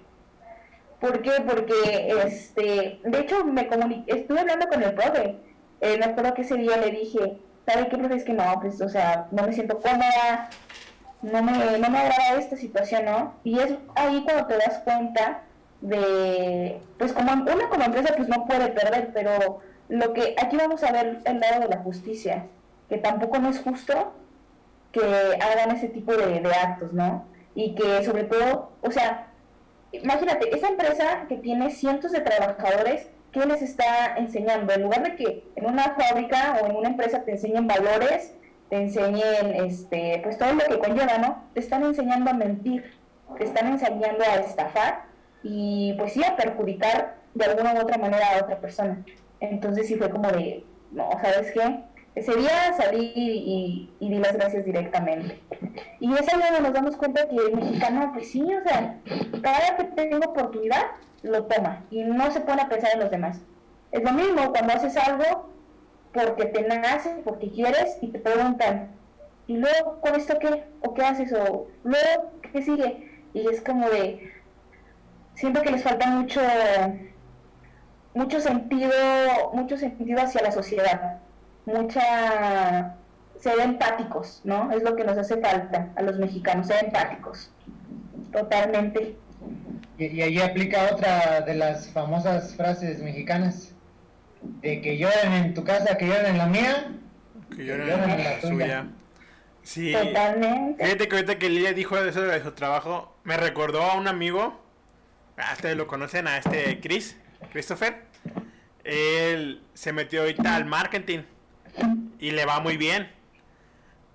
¿Por 1.00 1.22
qué? 1.22 1.32
Porque, 1.46 2.16
este, 2.26 3.02
de 3.04 3.20
hecho, 3.20 3.44
me 3.44 3.68
comuniqué, 3.68 4.20
estuve 4.20 4.40
hablando 4.40 4.68
con 4.70 4.82
el 4.82 4.94
profe, 4.94 5.36
eh, 5.84 5.98
me 5.98 6.06
acuerdo 6.06 6.34
que 6.34 6.44
ese 6.44 6.56
día 6.56 6.78
le 6.78 6.92
dije, 6.92 7.38
¿sabe 7.68 7.90
qué? 7.90 7.98
Pues 7.98 8.12
es 8.12 8.24
que 8.24 8.32
no, 8.32 8.60
pues, 8.62 8.80
o 8.82 8.88
sea, 8.88 9.28
no 9.32 9.44
me 9.44 9.52
siento 9.52 9.82
cómoda, 9.82 10.50
no 11.22 11.44
me, 11.44 11.52
no 11.52 11.90
me 11.90 11.98
agrada 11.98 12.40
esta 12.40 12.56
situación, 12.56 13.04
¿no? 13.04 13.34
Y 13.44 13.60
es 13.60 13.74
ahí 13.96 14.24
cuando 14.24 14.48
te 14.48 14.58
das 14.58 14.80
cuenta 14.86 15.42
de, 15.82 16.80
pues 16.98 17.12
como 17.12 17.34
una 17.34 17.68
como 17.68 17.84
empresa 17.84 18.14
pues 18.16 18.30
no 18.30 18.46
puede 18.46 18.70
perder, 18.70 19.12
pero 19.14 19.60
lo 19.90 20.14
que 20.14 20.36
aquí 20.42 20.56
vamos 20.56 20.82
a 20.84 20.92
ver 20.94 21.20
el 21.26 21.40
lado 21.42 21.60
de 21.60 21.68
la 21.68 21.82
justicia, 21.82 22.46
que 22.88 22.98
tampoco 22.98 23.40
no 23.40 23.50
es 23.50 23.60
justo 23.60 24.14
que 24.94 25.02
hagan 25.02 25.76
ese 25.76 25.90
tipo 25.90 26.14
de, 26.16 26.40
de 26.40 26.54
actos, 26.54 26.94
¿no? 26.94 27.26
Y 27.56 27.76
que 27.76 28.06
sobre 28.06 28.24
todo, 28.24 28.72
o 28.82 28.92
sea, 28.92 29.28
imagínate, 29.92 30.56
esa 30.56 30.70
empresa 30.70 31.26
que 31.28 31.36
tiene 31.36 31.72
cientos 31.72 32.14
de 32.14 32.22
trabajadores 32.22 33.10
¿qué 33.34 33.46
les 33.46 33.62
está 33.62 34.16
enseñando? 34.16 34.72
En 34.74 34.84
lugar 34.84 35.04
de 35.04 35.16
que 35.16 35.44
en 35.56 35.66
una 35.66 35.96
fábrica 35.96 36.60
o 36.62 36.68
en 36.68 36.76
una 36.76 36.90
empresa 36.90 37.24
te 37.24 37.32
enseñen 37.32 37.68
valores, 37.68 38.34
te 38.70 38.78
enseñen 38.78 39.56
este, 39.66 40.22
pues 40.24 40.38
todo 40.38 40.54
lo 40.54 40.66
que 40.66 40.80
conlleva, 40.80 41.18
¿no? 41.18 41.44
Te 41.54 41.60
están 41.60 41.84
enseñando 41.84 42.30
a 42.30 42.34
mentir, 42.34 42.94
te 43.38 43.44
están 43.44 43.68
enseñando 43.68 44.24
a 44.24 44.36
estafar 44.36 45.06
y 45.42 45.94
pues 45.98 46.14
sí 46.14 46.24
a 46.24 46.36
perjudicar 46.36 47.16
de 47.34 47.46
alguna 47.46 47.74
u 47.74 47.80
otra 47.80 47.98
manera 47.98 48.26
a 48.34 48.44
otra 48.44 48.60
persona. 48.60 49.04
Entonces 49.40 49.88
sí 49.88 49.96
fue 49.96 50.10
como 50.10 50.30
de, 50.30 50.64
no, 50.92 51.10
¿sabes 51.22 51.52
qué? 51.52 51.84
Ese 52.16 52.36
día 52.36 52.74
salí 52.78 53.12
y, 53.16 53.92
di 54.00 54.20
las 54.20 54.34
gracias 54.34 54.66
directamente. 54.66 55.42
Y 56.00 56.14
es 56.14 56.34
ahí 56.34 56.62
nos 56.62 56.74
damos 56.74 56.96
cuenta 56.96 57.28
que 57.28 57.36
el 57.36 57.56
mexicano, 57.56 58.12
pues 58.14 58.30
sí, 58.30 58.44
o 58.44 58.64
sea, 58.64 59.00
cada 59.42 59.60
vez 59.60 59.72
que 59.78 59.84
tengo 59.96 60.30
oportunidad, 60.30 60.92
lo 61.24 61.46
toma 61.46 61.84
y 61.90 62.04
no 62.04 62.30
se 62.32 62.42
pone 62.42 62.62
a 62.62 62.70
pensar 62.70 62.92
en 62.94 63.00
los 63.00 63.10
demás. 63.10 63.40
Es 63.92 64.04
lo 64.04 64.12
mismo 64.12 64.52
cuando 64.52 64.74
haces 64.74 64.96
algo 64.98 65.50
porque 66.14 66.46
te 66.46 66.62
nace, 66.68 67.22
porque 67.24 67.50
quieres 67.50 67.98
y 68.02 68.08
te 68.10 68.20
preguntan, 68.20 68.92
¿y 69.48 69.58
luego 69.58 70.00
con 70.02 70.16
esto 70.16 70.38
qué? 70.40 70.66
¿O 70.82 70.94
qué 70.94 71.04
haces? 71.04 71.34
¿O 71.34 71.68
luego 71.84 72.32
qué 72.52 72.62
sigue? 72.62 73.24
Y 73.34 73.48
es 73.48 73.62
como 73.62 73.90
de, 73.90 74.32
siento 75.34 75.62
que 75.62 75.72
les 75.72 75.84
falta 75.84 76.06
mucho, 76.08 76.42
mucho 78.14 78.40
sentido, 78.40 78.92
mucho 79.54 79.78
sentido 79.78 80.22
hacia 80.22 80.44
la 80.44 80.52
sociedad, 80.52 81.20
mucha, 81.66 82.96
ser 83.40 83.60
empáticos, 83.60 84.42
¿no? 84.44 84.72
Es 84.72 84.84
lo 84.84 84.96
que 84.96 85.04
nos 85.04 85.18
hace 85.18 85.38
falta 85.38 85.92
a 85.96 86.02
los 86.02 86.18
mexicanos, 86.18 86.68
ser 86.68 86.86
empáticos, 86.86 87.52
totalmente. 88.32 89.16
Y, 89.98 90.22
ahí 90.22 90.40
aplica 90.40 90.90
otra 90.92 91.42
de 91.42 91.56
las 91.56 91.90
famosas 91.90 92.56
frases 92.56 93.00
mexicanas, 93.02 93.74
de 94.42 94.82
que 94.82 94.98
lloren 94.98 95.34
en 95.34 95.54
tu 95.54 95.64
casa, 95.64 95.98
que 95.98 96.08
lloren 96.08 96.26
en 96.28 96.38
la 96.38 96.48
mía, 96.48 96.94
que 97.56 97.66
lloren, 97.66 97.90
en, 97.90 98.24
la, 98.24 98.42
suya. 98.42 98.88
Sí, 99.62 99.94
Totalmente. 99.94 100.84
Fíjate 100.84 101.08
que 101.08 101.16
ahorita 101.16 101.40
que 101.40 101.50
Lilia 101.50 101.74
dijo 101.74 101.98
eso 101.98 102.22
de 102.22 102.42
su 102.44 102.52
trabajo, 102.52 103.16
me 103.24 103.38
recordó 103.38 103.82
a 103.82 103.96
un 103.96 104.08
amigo, 104.08 104.60
ah, 105.38 105.52
ustedes 105.54 105.78
lo 105.78 105.88
conocen, 105.88 106.28
a 106.28 106.38
este 106.38 106.80
Chris, 106.82 107.18
Christopher. 107.52 108.04
Él 108.84 109.62
se 109.74 109.94
metió 109.94 110.22
ahorita 110.22 110.56
al 110.56 110.66
marketing 110.66 111.20
y 112.20 112.32
le 112.32 112.46
va 112.46 112.60
muy 112.60 112.78
bien 112.78 113.12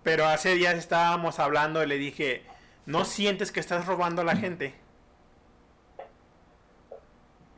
Pero 0.03 0.27
hace 0.27 0.55
días 0.55 0.75
estábamos 0.75 1.39
hablando 1.39 1.83
y 1.83 1.87
le 1.87 1.99
dije, 1.99 2.45
¿no 2.87 3.05
sientes 3.05 3.53
que 3.53 3.61
estás 3.61 3.87
robando 3.87 4.23
a 4.23 4.25
la 4.25 4.37
gente? 4.37 4.75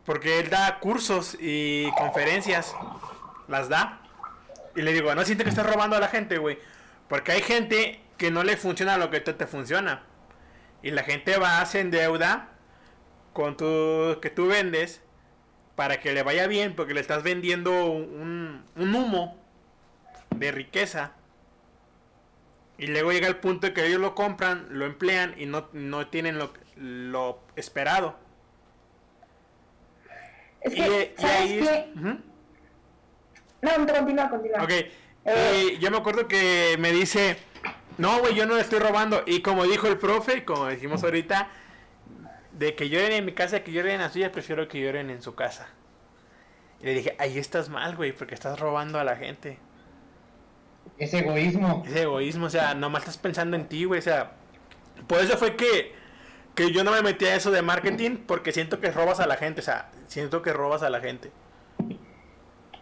Porque 0.04 0.40
él 0.40 0.50
da 0.50 0.80
cursos 0.80 1.36
y 1.38 1.90
conferencias, 1.92 2.74
las 3.46 3.68
da. 3.68 4.00
Y 4.74 4.82
le 4.82 4.92
digo, 4.92 5.14
¿no 5.14 5.24
sientes 5.24 5.44
que 5.44 5.50
estás 5.50 5.66
robando 5.66 5.96
a 5.96 6.00
la 6.00 6.08
gente, 6.08 6.38
güey? 6.38 6.58
Porque 7.08 7.32
hay 7.32 7.42
gente 7.42 8.00
que 8.16 8.30
no 8.30 8.42
le 8.42 8.56
funciona 8.56 8.98
lo 8.98 9.10
que 9.10 9.20
te 9.20 9.46
funciona. 9.46 10.02
Y 10.82 10.90
la 10.90 11.04
gente 11.04 11.36
va, 11.38 11.60
a 11.60 11.68
en 11.78 11.90
deuda 11.90 12.48
con 13.32 13.56
tu 13.56 14.18
que 14.20 14.30
tú 14.30 14.48
vendes 14.48 15.02
para 15.76 16.00
que 16.00 16.12
le 16.12 16.22
vaya 16.22 16.46
bien, 16.46 16.74
porque 16.74 16.94
le 16.94 17.00
estás 17.00 17.22
vendiendo 17.22 17.86
un, 17.86 18.64
un 18.74 18.94
humo 18.94 19.39
de 20.34 20.52
riqueza. 20.52 21.12
Y 22.78 22.86
luego 22.86 23.12
llega 23.12 23.28
el 23.28 23.36
punto 23.36 23.66
de 23.66 23.72
que 23.74 23.86
ellos 23.86 24.00
lo 24.00 24.14
compran, 24.14 24.66
lo 24.70 24.86
emplean 24.86 25.34
y 25.36 25.46
no, 25.46 25.68
no 25.72 26.06
tienen 26.08 26.38
lo, 26.38 26.52
lo 26.76 27.40
esperado. 27.56 28.16
Es 30.62 30.74
que, 30.74 31.14
y, 31.16 31.20
¿sabes 31.20 31.64
No, 33.62 33.70
continúa, 33.86 34.30
continúa. 34.30 34.62
Ok. 34.64 34.72
Eh, 35.26 35.78
yo 35.78 35.90
me 35.90 35.98
acuerdo 35.98 36.26
que 36.26 36.76
me 36.78 36.92
dice, 36.92 37.36
no, 37.98 38.20
güey, 38.20 38.34
yo 38.34 38.46
no 38.46 38.54
le 38.54 38.62
estoy 38.62 38.78
robando. 38.78 39.22
Y 39.26 39.42
como 39.42 39.64
dijo 39.64 39.86
el 39.86 39.98
profe, 39.98 40.44
como 40.44 40.68
dijimos 40.68 41.04
ahorita, 41.04 41.50
de 42.52 42.74
que 42.74 42.88
lloren 42.88 43.12
en 43.12 43.24
mi 43.26 43.32
casa, 43.32 43.62
que 43.62 43.72
lloren 43.72 43.96
en 43.96 44.00
la 44.00 44.10
suya, 44.10 44.32
prefiero 44.32 44.68
que 44.68 44.80
lloren 44.80 45.10
en 45.10 45.20
su 45.22 45.34
casa. 45.34 45.68
Y 46.80 46.86
le 46.86 46.94
dije, 46.94 47.16
ahí 47.18 47.38
estás 47.38 47.68
mal, 47.68 47.96
güey, 47.96 48.12
porque 48.12 48.34
estás 48.34 48.58
robando 48.58 48.98
a 48.98 49.04
la 49.04 49.16
gente. 49.16 49.58
Es 51.00 51.14
egoísmo. 51.14 51.82
Es 51.86 51.96
egoísmo, 51.96 52.46
o 52.46 52.50
sea, 52.50 52.74
nomás 52.74 53.02
estás 53.02 53.16
pensando 53.16 53.56
en 53.56 53.64
ti, 53.64 53.84
güey, 53.84 54.00
o 54.00 54.02
sea, 54.02 54.32
por 55.06 55.18
eso 55.20 55.38
fue 55.38 55.56
que, 55.56 55.92
que 56.54 56.72
yo 56.72 56.84
no 56.84 56.92
me 56.92 57.00
metí 57.00 57.24
a 57.24 57.36
eso 57.36 57.50
de 57.50 57.62
marketing, 57.62 58.18
porque 58.26 58.52
siento 58.52 58.80
que 58.80 58.90
robas 58.90 59.18
a 59.18 59.26
la 59.26 59.36
gente, 59.36 59.62
o 59.62 59.64
sea, 59.64 59.88
siento 60.08 60.42
que 60.42 60.52
robas 60.52 60.82
a 60.82 60.90
la 60.90 61.00
gente. 61.00 61.30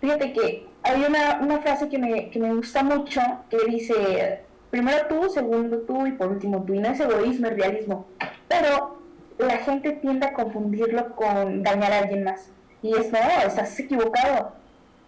Fíjate 0.00 0.32
que 0.32 0.66
hay 0.82 1.04
una, 1.04 1.38
una 1.40 1.60
frase 1.60 1.88
que 1.88 1.96
me, 1.96 2.28
que 2.30 2.40
me 2.40 2.52
gusta 2.54 2.82
mucho, 2.82 3.20
que 3.50 3.58
dice, 3.68 4.40
primero 4.70 5.06
tú, 5.08 5.30
segundo 5.30 5.78
tú 5.82 6.04
y 6.08 6.10
por 6.10 6.26
último 6.26 6.64
tú, 6.64 6.74
y 6.74 6.80
no 6.80 6.88
es 6.88 6.98
egoísmo, 6.98 7.46
es 7.46 7.56
realismo, 7.56 8.08
pero 8.48 9.00
la 9.38 9.58
gente 9.58 9.92
tiende 9.92 10.26
a 10.26 10.32
confundirlo 10.32 11.14
con 11.14 11.62
dañar 11.62 11.92
a 11.92 11.98
alguien 11.98 12.24
más, 12.24 12.50
y 12.82 12.96
es 12.96 13.12
no, 13.12 13.18
estás 13.46 13.78
equivocado. 13.78 14.54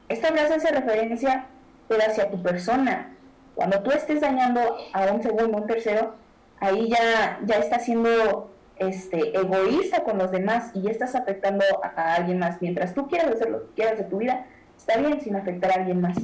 Esta 0.08 0.28
frase 0.28 0.54
hace 0.54 0.70
referencia 0.70 1.46
pero 1.90 2.04
hacia 2.04 2.30
tu 2.30 2.40
persona. 2.40 3.08
Cuando 3.56 3.82
tú 3.82 3.90
estés 3.90 4.20
dañando 4.20 4.60
a 4.92 5.12
un 5.12 5.22
segundo, 5.22 5.58
un 5.58 5.66
tercero, 5.66 6.14
ahí 6.60 6.88
ya, 6.88 7.40
ya 7.44 7.56
estás 7.56 7.84
siendo 7.84 8.52
este, 8.76 9.36
egoísta 9.36 10.04
con 10.04 10.16
los 10.16 10.30
demás 10.30 10.70
y 10.72 10.82
ya 10.82 10.90
estás 10.92 11.16
afectando 11.16 11.64
a, 11.82 12.14
alguien 12.14 12.38
más. 12.38 12.62
Mientras 12.62 12.94
tú 12.94 13.08
quieras 13.08 13.32
hacer 13.32 13.50
lo 13.50 13.66
que 13.66 13.74
quieras 13.74 13.98
de 13.98 14.04
tu 14.04 14.18
vida, 14.18 14.46
está 14.78 14.98
bien 14.98 15.20
sin 15.20 15.34
afectar 15.34 15.72
a 15.72 15.74
alguien 15.80 16.00
más. 16.00 16.16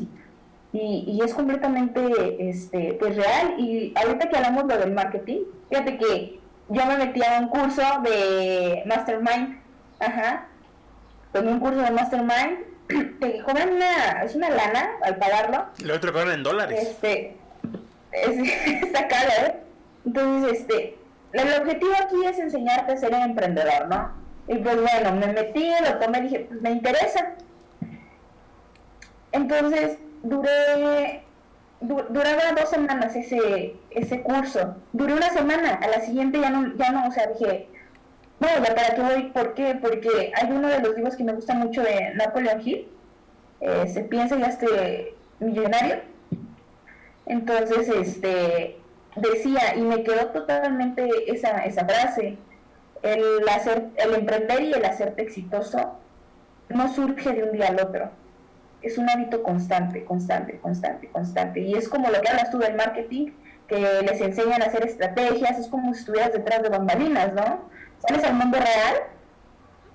Y, 0.72 1.04
y, 1.04 1.20
es 1.24 1.34
completamente 1.34 2.48
este, 2.48 2.96
pues 3.00 3.16
real. 3.16 3.58
Y 3.58 3.92
ahorita 3.96 4.28
que 4.28 4.36
hablamos 4.36 4.66
lo 4.66 4.78
del 4.78 4.92
marketing, 4.92 5.40
fíjate 5.68 5.98
que 5.98 6.40
yo 6.68 6.86
me 6.86 6.96
metí 6.96 7.20
a 7.24 7.40
un 7.40 7.48
curso 7.48 7.82
de 8.04 8.84
Mastermind, 8.86 9.58
ajá, 9.98 10.46
tomé 11.32 11.50
un 11.50 11.58
curso 11.58 11.80
de 11.80 11.90
Mastermind 11.90 12.75
te 13.20 13.42
cobran 13.42 13.74
una, 13.74 14.22
es 14.22 14.34
una 14.34 14.50
lana 14.50 14.90
al 15.02 15.16
pagarlo. 15.16 15.66
Lo 15.82 15.94
otro 15.94 16.12
cobran 16.12 16.32
en 16.32 16.42
dólares. 16.42 16.80
Este, 16.82 17.36
es, 18.12 18.38
está 18.82 19.08
caro, 19.08 19.30
¿eh? 19.46 19.54
Entonces, 20.04 20.60
este, 20.60 20.96
el 21.32 21.60
objetivo 21.60 21.92
aquí 22.00 22.24
es 22.24 22.38
enseñarte 22.38 22.92
a 22.92 22.96
ser 22.96 23.12
un 23.14 23.22
emprendedor, 23.22 23.88
¿no? 23.88 24.12
Y 24.48 24.58
pues 24.58 24.80
bueno, 24.80 25.12
me 25.12 25.32
metí, 25.32 25.68
lo 25.84 25.98
tomé 25.98 26.18
y 26.18 26.22
dije, 26.22 26.46
pues 26.48 26.62
me 26.62 26.70
interesa. 26.70 27.34
Entonces, 29.32 29.98
duré, 30.22 31.22
duraba 31.80 32.52
dos 32.56 32.70
semanas 32.70 33.16
ese, 33.16 33.74
ese 33.90 34.22
curso. 34.22 34.76
Duré 34.92 35.14
una 35.14 35.30
semana, 35.30 35.74
a 35.82 35.88
la 35.88 36.00
siguiente 36.00 36.40
ya 36.40 36.50
no, 36.50 36.74
ya 36.76 36.92
no, 36.92 37.08
o 37.08 37.10
sea, 37.10 37.26
dije, 37.26 37.68
bueno, 38.38 38.64
¿para 38.64 38.94
qué 38.94 39.00
voy? 39.00 39.22
¿Por 39.30 39.54
qué? 39.54 39.78
Porque 39.80 40.32
hay 40.34 40.50
uno 40.50 40.68
de 40.68 40.80
los 40.80 40.94
libros 40.94 41.16
que 41.16 41.24
me 41.24 41.32
gusta 41.32 41.54
mucho 41.54 41.82
de 41.82 42.14
Napoleon 42.14 42.60
Hill, 42.60 42.88
eh, 43.60 43.88
Se 43.88 44.02
piensa 44.02 44.36
ya 44.36 44.46
este 44.46 45.14
millonario. 45.40 46.00
Entonces, 47.26 47.88
este, 47.88 48.76
decía, 49.16 49.74
y 49.76 49.80
me 49.80 50.02
quedó 50.04 50.26
totalmente 50.26 51.08
esa, 51.32 51.64
esa 51.64 51.84
frase, 51.86 52.36
el, 53.02 53.48
hacer, 53.48 53.86
el 53.96 54.14
emprender 54.14 54.62
y 54.62 54.72
el 54.72 54.84
hacerte 54.84 55.22
exitoso 55.22 55.98
no 56.68 56.92
surge 56.92 57.32
de 57.32 57.44
un 57.44 57.52
día 57.52 57.68
al 57.68 57.80
otro. 57.80 58.10
Es 58.82 58.98
un 58.98 59.08
hábito 59.08 59.42
constante, 59.42 60.04
constante, 60.04 60.58
constante, 60.58 61.08
constante. 61.08 61.60
Y 61.60 61.74
es 61.74 61.88
como 61.88 62.10
lo 62.10 62.20
que 62.20 62.28
hablas 62.28 62.50
tú 62.50 62.58
del 62.58 62.74
marketing, 62.74 63.32
que 63.66 64.02
les 64.02 64.20
enseñan 64.20 64.62
a 64.62 64.66
hacer 64.66 64.86
estrategias, 64.86 65.58
es 65.58 65.68
como 65.68 65.92
si 65.94 66.00
estuvieras 66.00 66.32
detrás 66.32 66.62
de 66.62 66.68
bambalinas, 66.68 67.32
¿no? 67.32 67.68
¿Cuál 68.06 68.20
es 68.20 68.26
el 68.26 68.34
mundo 68.34 68.58
real? 68.58 68.96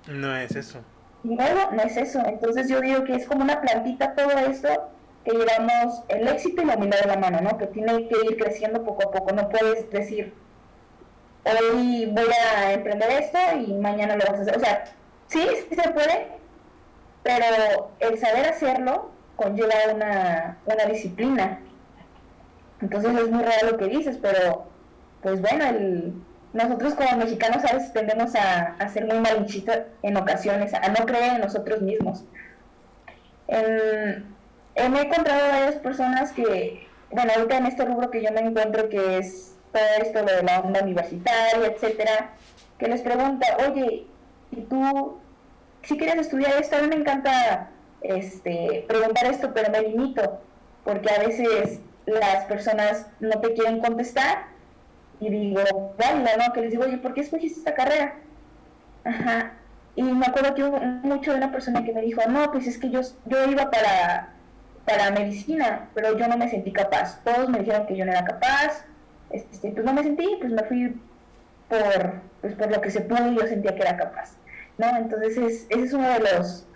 No 0.08 0.36
es 0.36 0.54
eso. 0.54 0.80
No, 1.22 1.70
no 1.70 1.82
es 1.82 1.96
eso. 1.96 2.20
Entonces 2.26 2.68
yo 2.68 2.80
digo 2.80 3.04
que 3.04 3.14
es 3.14 3.26
como 3.26 3.42
una 3.42 3.60
plantita 3.60 4.14
todo 4.14 4.30
esto 4.30 4.68
que 5.24 5.32
llevamos 5.32 6.02
el 6.08 6.26
éxito 6.26 6.62
y 6.62 6.64
la 6.64 6.76
humildad 6.76 7.00
de 7.00 7.06
la 7.06 7.16
mano, 7.16 7.40
¿no? 7.40 7.56
Que 7.56 7.68
tiene 7.68 8.08
que 8.08 8.16
ir 8.26 8.36
creciendo 8.36 8.84
poco 8.84 9.08
a 9.08 9.12
poco. 9.12 9.32
No 9.32 9.48
puedes 9.48 9.88
decir, 9.90 10.34
hoy 11.44 12.06
voy 12.06 12.28
a 12.54 12.72
emprender 12.72 13.10
esto 13.10 13.38
y 13.64 13.72
mañana 13.74 14.16
lo 14.16 14.24
vas 14.26 14.40
a 14.40 14.42
hacer. 14.42 14.56
O 14.56 14.60
sea, 14.60 14.84
sí, 15.28 15.46
sí 15.68 15.74
se 15.74 15.90
puede, 15.90 16.26
pero 17.22 17.90
el 18.00 18.18
saber 18.18 18.46
hacerlo 18.46 19.10
conlleva 19.36 19.74
una, 19.94 20.58
una 20.66 20.84
disciplina. 20.86 21.60
Entonces 22.80 23.14
es 23.14 23.30
muy 23.30 23.44
raro 23.44 23.70
lo 23.70 23.78
que 23.78 23.86
dices, 23.86 24.18
pero 24.20 24.66
pues 25.22 25.40
bueno, 25.40 25.64
el, 25.66 26.14
nosotros 26.52 26.94
como 26.94 27.16
mexicanos 27.16 27.64
a 27.64 27.74
veces 27.74 27.92
tendemos 27.92 28.34
a, 28.34 28.76
ser 28.88 29.06
muy 29.06 29.18
malinchistas 29.18 29.82
en 30.02 30.16
ocasiones, 30.16 30.74
a 30.74 30.88
no 30.88 31.06
creer 31.06 31.34
en 31.34 31.40
nosotros 31.40 31.80
mismos. 31.80 32.24
En, 33.48 34.24
he 34.74 34.84
encontrado 34.84 35.48
varias 35.48 35.76
personas 35.76 36.32
que, 36.32 36.86
bueno, 37.10 37.32
ahorita 37.34 37.58
en 37.58 37.66
este 37.66 37.84
rubro 37.84 38.10
que 38.10 38.22
yo 38.22 38.32
me 38.32 38.40
encuentro, 38.40 38.88
que 38.88 39.18
es 39.18 39.56
todo 39.72 39.82
esto 40.00 40.22
de 40.24 40.42
la 40.42 40.60
onda 40.60 40.82
universitaria, 40.82 41.66
etcétera, 41.66 42.30
que 42.78 42.88
les 42.88 43.00
pregunta, 43.00 43.46
oye, 43.68 44.06
¿y 44.50 44.60
tú 44.62 45.18
si 45.82 45.96
quieres 45.96 46.26
estudiar 46.26 46.60
esto? 46.60 46.76
A 46.76 46.80
mí 46.80 46.88
me 46.88 46.96
encanta 46.96 47.70
este, 48.02 48.84
preguntar 48.88 49.26
esto, 49.26 49.52
pero 49.54 49.70
me 49.70 49.82
limito, 49.82 50.40
porque 50.84 51.10
a 51.10 51.18
veces 51.18 51.80
las 52.04 52.44
personas 52.44 53.06
no 53.20 53.40
te 53.40 53.54
quieren 53.54 53.80
contestar 53.80 54.51
y 55.26 55.30
digo, 55.30 55.94
válida, 55.98 56.30
¿no? 56.38 56.52
Que 56.52 56.62
les 56.62 56.70
digo, 56.70 56.84
oye, 56.84 56.98
¿por 56.98 57.14
qué 57.14 57.20
escogiste 57.20 57.58
esta 57.60 57.74
carrera? 57.74 58.14
Ajá. 59.04 59.52
Y 59.94 60.02
me 60.02 60.26
acuerdo 60.26 60.54
que 60.54 60.64
hubo 60.64 60.78
mucho 60.80 61.32
de 61.32 61.38
una 61.38 61.52
persona 61.52 61.84
que 61.84 61.92
me 61.92 62.02
dijo, 62.02 62.22
no, 62.28 62.50
pues 62.50 62.66
es 62.66 62.78
que 62.78 62.90
yo, 62.90 63.00
yo 63.26 63.44
iba 63.50 63.70
para, 63.70 64.30
para 64.86 65.10
medicina, 65.10 65.88
pero 65.94 66.16
yo 66.16 66.28
no 66.28 66.36
me 66.36 66.48
sentí 66.48 66.72
capaz. 66.72 67.22
Todos 67.24 67.48
me 67.48 67.58
dijeron 67.58 67.86
que 67.86 67.96
yo 67.96 68.04
no 68.04 68.12
era 68.12 68.24
capaz, 68.24 68.84
este, 69.30 69.70
pues 69.70 69.84
no 69.84 69.92
me 69.92 70.02
sentí, 70.02 70.26
pues 70.40 70.52
me 70.52 70.62
fui 70.64 71.00
por, 71.68 72.14
pues 72.40 72.54
por 72.54 72.70
lo 72.70 72.80
que 72.80 72.90
se 72.90 73.02
pudo 73.02 73.28
y 73.30 73.36
yo 73.36 73.46
sentía 73.46 73.74
que 73.74 73.82
era 73.82 73.96
capaz. 73.96 74.36
¿no? 74.78 74.96
Entonces 74.96 75.36
es, 75.36 75.66
ese 75.68 75.84
es 75.84 75.92
uno 75.92 76.08
de 76.08 76.20
los, 76.20 76.66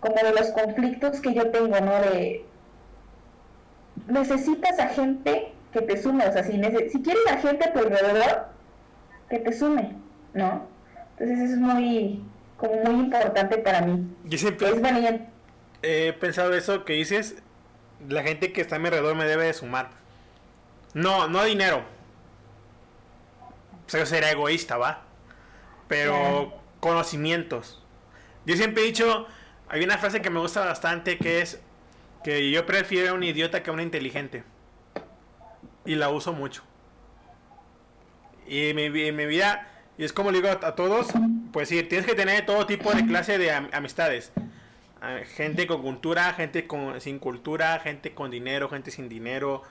como 0.00 0.14
de 0.14 0.32
los 0.32 0.50
conflictos 0.50 1.20
que 1.20 1.34
yo 1.34 1.50
tengo, 1.50 1.80
¿no? 1.80 1.92
De, 2.00 2.44
necesitas 4.08 4.78
a 4.78 4.88
gente 4.88 5.52
que 5.72 5.82
te 5.82 6.00
sume, 6.00 6.26
o 6.26 6.32
sea, 6.32 6.44
si, 6.44 6.52
si 6.90 7.02
quieres 7.02 7.26
a 7.26 7.38
gente 7.38 7.68
a 7.68 7.72
tu 7.72 7.78
alrededor, 7.80 8.46
que 9.28 9.38
te 9.38 9.52
sume, 9.52 9.96
¿no? 10.34 10.66
Entonces 11.12 11.38
eso 11.38 11.54
es 11.54 11.60
muy, 11.60 12.22
como 12.56 12.74
muy 12.84 13.04
importante 13.04 13.58
para 13.58 13.80
mí. 13.80 14.06
Yo 14.24 14.38
siempre 14.38 14.68
he 15.82 16.12
pensado 16.12 16.54
eso 16.54 16.84
que 16.84 16.92
dices, 16.92 17.42
la 18.08 18.22
gente 18.22 18.52
que 18.52 18.60
está 18.60 18.76
a 18.76 18.78
mi 18.78 18.86
alrededor 18.86 19.14
me 19.14 19.24
debe 19.24 19.46
de 19.46 19.54
sumar. 19.54 19.90
No, 20.94 21.28
no 21.28 21.42
dinero. 21.44 21.82
O 23.86 23.90
sea, 23.90 24.04
será 24.06 24.30
egoísta, 24.30 24.76
¿va? 24.76 25.02
Pero 25.88 26.52
conocimientos. 26.80 27.82
Yo 28.44 28.56
siempre 28.56 28.82
he 28.82 28.86
dicho, 28.86 29.26
hay 29.68 29.82
una 29.82 29.98
frase 29.98 30.20
que 30.20 30.30
me 30.30 30.40
gusta 30.40 30.64
bastante 30.64 31.18
que 31.18 31.40
es 31.40 31.60
que 32.24 32.50
yo 32.50 32.66
prefiero 32.66 33.10
a 33.10 33.14
un 33.14 33.22
idiota 33.22 33.62
que 33.62 33.70
a 33.70 33.72
un 33.72 33.80
inteligente 33.80 34.44
y 35.84 35.94
la 35.94 36.10
uso 36.10 36.32
mucho. 36.32 36.62
Y 38.46 38.74
mi, 38.74 38.88
vida, 38.90 39.68
y 39.96 40.04
es 40.04 40.12
como 40.12 40.30
le 40.30 40.40
digo 40.40 40.50
a, 40.50 40.74
todos, 40.74 41.08
pues 41.52 41.68
sí, 41.68 41.82
tienes 41.84 42.06
que 42.06 42.14
tener 42.14 42.44
todo 42.44 42.66
tipo 42.66 42.92
de 42.92 43.06
clase 43.06 43.38
de 43.38 43.50
amistades. 43.52 44.32
Gente 45.34 45.66
con 45.66 45.82
cultura, 45.82 46.32
gente 46.34 46.66
con, 46.66 47.00
sin 47.00 47.18
cultura, 47.18 47.80
gente 47.80 48.14
con 48.14 48.30
dinero, 48.30 48.68
gente 48.68 48.90
sin 48.90 49.08
dinero. 49.08 49.62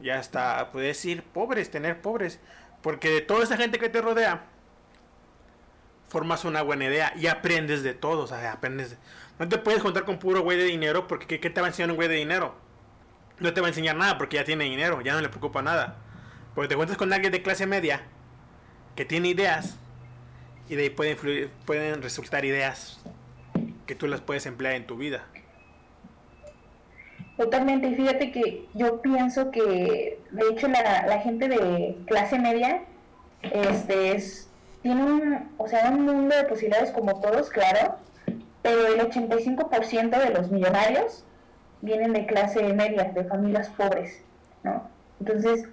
y 0.00 0.10
hasta 0.10 0.70
puedes 0.72 0.96
decir 0.96 1.22
pobres, 1.22 1.70
tener 1.70 2.00
pobres, 2.02 2.40
porque 2.82 3.08
de 3.08 3.20
toda 3.20 3.44
esa 3.44 3.56
gente 3.56 3.78
que 3.78 3.88
te 3.88 4.00
rodea, 4.02 4.46
formas 6.08 6.44
una 6.44 6.62
buena 6.62 6.84
idea 6.84 7.12
y 7.16 7.26
aprendes 7.26 7.82
de 7.82 7.94
todos, 7.94 8.30
o 8.30 8.38
sea, 8.38 8.52
aprendes. 8.52 8.96
No 9.38 9.48
te 9.48 9.58
puedes 9.58 9.82
contar 9.82 10.04
con 10.04 10.18
puro 10.18 10.42
güey 10.42 10.56
de 10.56 10.64
dinero, 10.64 11.08
porque 11.08 11.40
¿qué, 11.40 11.50
te 11.50 11.60
va 11.60 11.66
a 11.66 11.70
enseñar 11.70 11.90
un 11.90 11.96
güey 11.96 12.08
de 12.08 12.14
dinero? 12.14 12.54
No 13.40 13.52
te 13.52 13.60
va 13.60 13.66
a 13.66 13.70
enseñar 13.70 13.96
nada 13.96 14.16
porque 14.18 14.36
ya 14.36 14.44
tiene 14.44 14.64
dinero, 14.64 15.00
ya 15.00 15.14
no 15.14 15.20
le 15.20 15.28
preocupa 15.28 15.62
nada. 15.62 15.96
Porque 16.54 16.68
te 16.68 16.76
cuentas 16.76 16.96
con 16.96 17.12
alguien 17.12 17.32
de 17.32 17.42
clase 17.42 17.66
media 17.66 18.02
que 18.94 19.04
tiene 19.04 19.28
ideas 19.28 19.76
y 20.68 20.76
de 20.76 20.84
ahí 20.84 20.90
pueden, 20.90 21.50
pueden 21.66 22.02
resultar 22.02 22.44
ideas 22.44 23.00
que 23.86 23.94
tú 23.94 24.06
las 24.06 24.20
puedes 24.20 24.46
emplear 24.46 24.74
en 24.74 24.86
tu 24.86 24.96
vida. 24.96 25.24
Totalmente, 27.36 27.94
fíjate 27.96 28.30
que 28.30 28.68
yo 28.74 29.02
pienso 29.02 29.50
que 29.50 30.20
de 30.30 30.48
hecho 30.50 30.68
la, 30.68 31.06
la 31.06 31.18
gente 31.18 31.48
de 31.48 31.96
clase 32.06 32.38
media 32.38 32.84
este 33.42 34.12
es 34.12 34.48
tiene 34.82 35.02
un, 35.02 35.50
o 35.56 35.66
sea, 35.66 35.90
un 35.90 36.04
mundo 36.04 36.36
de 36.36 36.44
posibilidades 36.44 36.90
como 36.90 37.18
todos, 37.20 37.48
claro, 37.48 37.96
pero 38.62 38.86
el 38.86 39.00
85% 39.00 40.10
de 40.10 40.30
los 40.30 40.50
millonarios 40.50 41.24
vienen 41.82 42.12
de 42.12 42.26
clase 42.26 42.62
media, 42.72 43.04
de 43.04 43.24
familias 43.24 43.68
pobres, 43.70 44.22
¿no? 44.62 44.88
Entonces, 45.20 45.68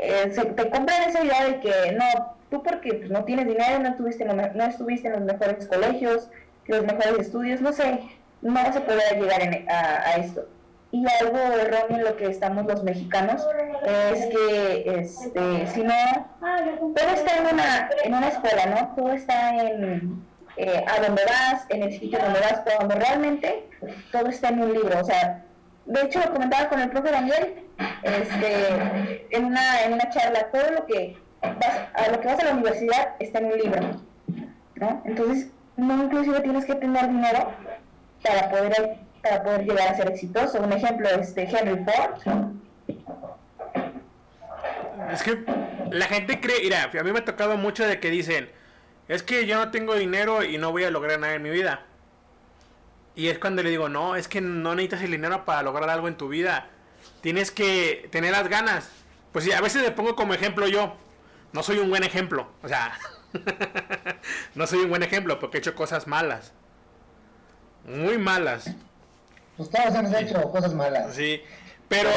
eh, 0.00 0.30
se, 0.32 0.44
te 0.44 0.70
compran 0.70 1.08
esa 1.08 1.24
idea 1.24 1.44
de 1.44 1.60
que 1.60 1.92
no, 1.92 2.36
tú 2.50 2.62
porque 2.62 2.94
pues, 2.94 3.10
no 3.10 3.24
tienes 3.24 3.46
dinero, 3.46 3.78
no 3.80 3.88
estuviste, 3.88 4.24
en 4.24 4.36
no 4.36 4.64
estuviste 4.64 5.08
en 5.08 5.14
los 5.14 5.22
mejores 5.22 5.66
colegios, 5.66 6.30
los 6.66 6.82
mejores 6.84 7.18
estudios, 7.18 7.60
no 7.60 7.72
sé, 7.72 8.00
no 8.42 8.52
vas 8.52 8.76
a 8.76 9.14
llegar 9.14 9.66
a 9.68 10.16
esto 10.16 10.46
y 10.90 11.04
algo 11.20 11.38
erróneo 11.38 11.98
en 11.98 12.04
lo 12.04 12.16
que 12.16 12.26
estamos 12.26 12.66
los 12.66 12.82
mexicanos 12.82 13.46
es 13.86 14.26
que 14.26 14.84
este 15.00 15.66
si 15.66 15.82
no 15.82 15.94
todo 16.40 17.08
está 17.14 17.36
en 17.36 17.54
una 17.54 17.90
en 18.04 18.14
una 18.14 18.28
escuela 18.28 18.66
no 18.66 18.94
todo 18.96 19.12
está 19.12 19.54
en 19.56 20.26
eh, 20.58 20.84
a 20.86 21.00
donde 21.00 21.22
vas 21.24 21.64
en 21.68 21.84
el 21.84 21.92
sitio 21.92 22.18
donde 22.18 22.40
vas 22.40 22.60
cuando 22.64 22.94
realmente 22.94 23.68
todo 24.12 24.26
está 24.26 24.48
en 24.48 24.60
un 24.60 24.72
libro 24.72 25.00
o 25.00 25.04
sea 25.04 25.44
de 25.86 26.02
hecho 26.02 26.20
lo 26.20 26.32
comentaba 26.32 26.68
con 26.68 26.80
el 26.80 26.90
profe 26.90 27.10
Daniel 27.10 27.54
este 28.02 29.26
en 29.30 29.44
una 29.44 29.84
en 29.84 29.92
una 29.94 30.10
charla 30.10 30.48
todo 30.52 30.70
lo 30.72 30.86
que 30.86 31.16
vas 31.40 31.88
a 31.94 32.10
lo 32.10 32.20
que 32.20 32.26
vas 32.26 32.40
a 32.40 32.44
la 32.44 32.52
universidad 32.52 33.14
está 33.18 33.38
en 33.38 33.46
un 33.46 33.58
libro 33.58 33.80
no 34.74 35.02
entonces 35.04 35.48
no 35.76 36.04
inclusive 36.04 36.40
tienes 36.40 36.64
que 36.64 36.74
tener 36.74 37.08
dinero 37.08 37.52
para 38.22 38.50
poder 38.50 38.98
para 39.22 39.42
poder 39.42 39.64
llegar 39.64 39.88
a 39.88 39.96
ser 39.96 40.08
exitoso. 40.08 40.60
Un 40.60 40.72
ejemplo 40.72 41.08
es 41.08 41.34
de 41.34 41.42
Henry 41.42 41.84
Ford. 41.84 42.52
Es 45.12 45.22
que 45.22 45.38
la 45.90 46.06
gente 46.06 46.40
cree, 46.40 46.62
mira, 46.62 46.84
a 46.84 47.02
mí 47.02 47.12
me 47.12 47.20
ha 47.20 47.24
tocado 47.24 47.56
mucho 47.56 47.86
de 47.86 47.98
que 47.98 48.10
dicen, 48.10 48.50
es 49.08 49.22
que 49.22 49.46
yo 49.46 49.56
no 49.56 49.70
tengo 49.70 49.94
dinero 49.94 50.44
y 50.44 50.58
no 50.58 50.70
voy 50.70 50.84
a 50.84 50.90
lograr 50.90 51.18
nada 51.18 51.34
en 51.34 51.42
mi 51.42 51.50
vida. 51.50 51.86
Y 53.14 53.28
es 53.28 53.38
cuando 53.38 53.62
le 53.62 53.70
digo, 53.70 53.88
no, 53.88 54.16
es 54.16 54.28
que 54.28 54.40
no 54.40 54.74
necesitas 54.74 55.02
el 55.02 55.10
dinero 55.10 55.44
para 55.44 55.62
lograr 55.62 55.90
algo 55.90 56.08
en 56.08 56.16
tu 56.16 56.28
vida. 56.28 56.68
Tienes 57.20 57.50
que 57.50 58.08
tener 58.12 58.32
las 58.32 58.48
ganas. 58.48 58.90
Pues 59.32 59.44
sí, 59.44 59.52
a 59.52 59.60
veces 59.60 59.82
le 59.82 59.90
pongo 59.90 60.14
como 60.14 60.34
ejemplo 60.34 60.68
yo. 60.68 60.94
No 61.52 61.62
soy 61.62 61.78
un 61.78 61.90
buen 61.90 62.04
ejemplo. 62.04 62.48
O 62.62 62.68
sea, 62.68 62.98
no 64.54 64.66
soy 64.66 64.80
un 64.80 64.90
buen 64.90 65.02
ejemplo 65.02 65.38
porque 65.40 65.58
he 65.58 65.60
hecho 65.60 65.74
cosas 65.74 66.06
malas. 66.06 66.52
Muy 67.84 68.18
malas. 68.18 68.70
Pues 69.56 69.70
todos 69.70 69.94
hemos 69.94 70.14
hecho 70.14 70.40
cosas 70.50 70.74
malas. 70.74 71.14
Sí, 71.14 71.42
pero... 71.88 72.10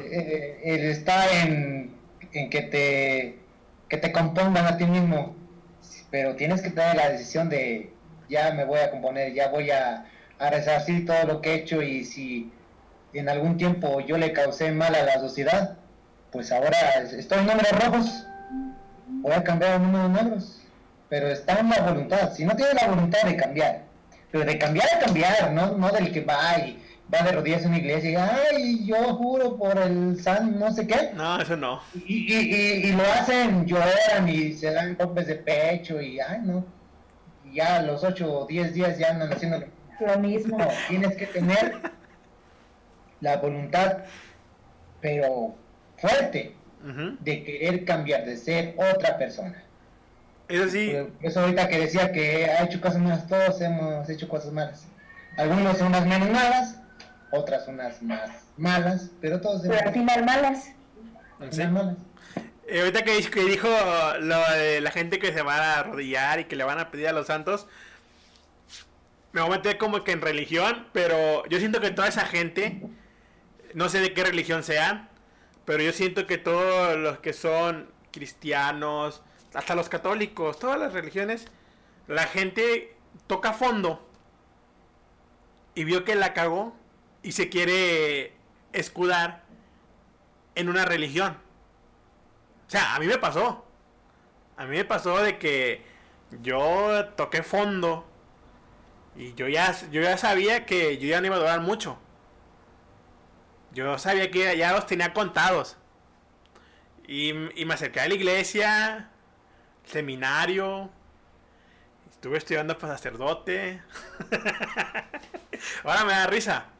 Eh, 0.00 0.60
eh, 0.62 0.90
está 0.90 1.42
en, 1.42 1.96
que 2.30 2.62
te 2.62 3.44
que 3.88 3.96
te 3.96 4.12
compongan 4.12 4.66
a 4.66 4.76
ti 4.76 4.86
mismo, 4.86 5.36
pero 6.14 6.36
tienes 6.36 6.62
que 6.62 6.70
tener 6.70 6.94
la 6.94 7.08
decisión 7.08 7.48
de 7.48 7.90
ya 8.28 8.52
me 8.52 8.64
voy 8.64 8.78
a 8.78 8.88
componer, 8.92 9.34
ya 9.34 9.48
voy 9.48 9.72
a, 9.72 10.04
a 10.38 10.48
resarcir 10.48 11.04
todo 11.04 11.24
lo 11.24 11.40
que 11.40 11.50
he 11.50 11.54
hecho 11.56 11.82
y 11.82 12.04
si 12.04 12.52
en 13.14 13.28
algún 13.28 13.56
tiempo 13.56 13.98
yo 13.98 14.16
le 14.16 14.32
causé 14.32 14.70
mal 14.70 14.94
a 14.94 15.02
la 15.02 15.18
sociedad, 15.18 15.76
pues 16.30 16.52
ahora 16.52 16.70
estoy 17.00 17.38
en 17.40 17.46
números 17.46 17.84
rojos, 17.84 18.26
voy 19.08 19.32
a 19.32 19.42
cambiar 19.42 19.72
a 19.72 19.78
números 19.80 20.10
negros, 20.10 20.62
pero 21.08 21.26
está 21.26 21.58
en 21.58 21.70
la 21.70 21.80
voluntad, 21.80 22.32
si 22.32 22.44
no 22.44 22.54
tienes 22.54 22.74
la 22.80 22.86
voluntad 22.86 23.22
de 23.22 23.34
cambiar, 23.34 23.82
pero 24.30 24.44
de 24.44 24.56
cambiar 24.56 24.86
a 24.94 25.00
cambiar, 25.00 25.50
no, 25.50 25.76
no 25.76 25.88
del 25.90 26.12
que 26.12 26.20
va 26.20 26.58
y 26.58 26.80
va 27.14 27.22
de 27.22 27.32
rodillas 27.32 27.62
en 27.62 27.68
una 27.68 27.78
iglesia 27.78 28.10
y 28.10 28.16
ay, 28.16 28.86
yo 28.86 28.96
juro 29.14 29.56
por 29.56 29.78
el 29.78 30.20
san 30.22 30.58
no 30.58 30.72
sé 30.72 30.86
qué. 30.86 31.10
No, 31.14 31.40
eso 31.40 31.56
no. 31.56 31.80
Y, 31.94 32.34
y, 32.34 32.86
y, 32.86 32.92
lo 32.92 33.02
hacen, 33.02 33.66
lloran 33.66 34.28
y 34.28 34.52
se 34.52 34.72
dan 34.72 34.96
golpes 34.96 35.26
de 35.26 35.36
pecho 35.36 36.00
y 36.00 36.20
ay, 36.20 36.40
no. 36.42 36.64
Y 37.44 37.56
ya 37.56 37.82
los 37.82 38.02
8 38.04 38.40
o 38.40 38.46
10 38.46 38.74
días 38.74 38.98
ya 38.98 39.10
andan 39.10 39.32
haciendo 39.32 39.64
lo 40.00 40.18
mismo. 40.18 40.58
tienes 40.88 41.16
que 41.16 41.26
tener 41.26 41.80
la 43.20 43.36
voluntad, 43.38 43.98
pero 45.00 45.54
fuerte, 45.96 46.54
de 47.20 47.44
querer 47.44 47.84
cambiar, 47.84 48.24
de 48.26 48.36
ser 48.36 48.74
otra 48.76 49.16
persona. 49.16 49.62
Eso 50.48 50.68
sí. 50.68 50.92
Eso 51.22 51.40
ahorita 51.40 51.68
que 51.68 51.78
decía 51.78 52.12
que 52.12 52.44
ha 52.46 52.64
hecho 52.64 52.80
cosas 52.80 53.00
malas, 53.00 53.26
todos 53.26 53.60
hemos 53.62 54.08
hecho 54.10 54.28
cosas 54.28 54.52
malas. 54.52 54.86
Algunos 55.38 55.78
son 55.78 55.88
unas 55.88 56.06
menos 56.06 56.30
malas, 56.30 56.80
otras 57.34 57.68
unas 57.68 58.02
más 58.02 58.30
malas, 58.56 59.10
pero 59.20 59.40
todos 59.40 59.62
Pero 59.62 59.88
al 59.88 59.92
final 59.92 60.24
malas. 60.24 60.70
¿Sí? 61.50 61.66
malas. 61.66 61.96
Eh, 62.66 62.80
ahorita 62.80 63.02
que, 63.02 63.44
dijo 63.44 63.68
lo 64.20 64.40
de 64.52 64.80
la 64.80 64.90
gente 64.90 65.18
que 65.18 65.32
se 65.32 65.42
va 65.42 65.56
a 65.56 65.80
arrodillar 65.80 66.40
y 66.40 66.44
que 66.44 66.56
le 66.56 66.64
van 66.64 66.78
a 66.78 66.90
pedir 66.90 67.08
a 67.08 67.12
los 67.12 67.26
santos, 67.26 67.66
me 69.32 69.42
voy 69.42 69.50
a 69.50 69.56
meter 69.56 69.76
como 69.76 70.04
que 70.04 70.12
en 70.12 70.22
religión, 70.22 70.86
pero 70.92 71.44
yo 71.48 71.58
siento 71.58 71.80
que 71.80 71.90
toda 71.90 72.08
esa 72.08 72.24
gente, 72.24 72.82
no 73.74 73.88
sé 73.88 74.00
de 74.00 74.14
qué 74.14 74.24
religión 74.24 74.62
sean, 74.62 75.08
pero 75.64 75.82
yo 75.82 75.92
siento 75.92 76.26
que 76.26 76.38
todos 76.38 76.96
los 76.96 77.18
que 77.18 77.32
son 77.32 77.90
cristianos, 78.12 79.22
hasta 79.52 79.74
los 79.74 79.88
católicos, 79.88 80.58
todas 80.58 80.78
las 80.78 80.92
religiones, 80.92 81.46
la 82.06 82.24
gente 82.24 82.96
toca 83.26 83.52
fondo 83.52 84.08
y 85.74 85.84
vio 85.84 86.04
que 86.04 86.14
la 86.14 86.32
cagó 86.32 86.76
y 87.24 87.32
se 87.32 87.48
quiere 87.48 88.34
escudar 88.72 89.42
en 90.54 90.68
una 90.68 90.84
religión. 90.84 91.38
O 92.68 92.70
sea, 92.70 92.94
a 92.94 93.00
mí 93.00 93.06
me 93.06 93.18
pasó. 93.18 93.66
A 94.56 94.66
mí 94.66 94.76
me 94.76 94.84
pasó 94.84 95.18
de 95.18 95.38
que 95.38 95.82
yo 96.42 97.06
toqué 97.16 97.42
fondo 97.42 98.06
y 99.16 99.32
yo 99.34 99.48
ya, 99.48 99.74
yo 99.90 100.02
ya 100.02 100.18
sabía 100.18 100.66
que 100.66 100.98
yo 100.98 101.08
ya 101.08 101.20
no 101.20 101.26
iba 101.26 101.36
a 101.36 101.40
durar 101.40 101.60
mucho. 101.60 101.98
Yo 103.72 103.98
sabía 103.98 104.30
que 104.30 104.56
ya 104.56 104.72
los 104.72 104.86
tenía 104.86 105.14
contados. 105.14 105.78
Y, 107.08 107.30
y 107.58 107.64
me 107.64 107.74
acerqué 107.74 108.00
a 108.00 108.08
la 108.08 108.14
iglesia, 108.14 109.10
seminario. 109.84 110.90
Estuve 112.10 112.36
estudiando 112.36 112.76
para 112.76 112.96
sacerdote. 112.96 113.82
Ahora 115.84 116.04
me 116.04 116.12
da 116.12 116.26
risa. 116.26 116.73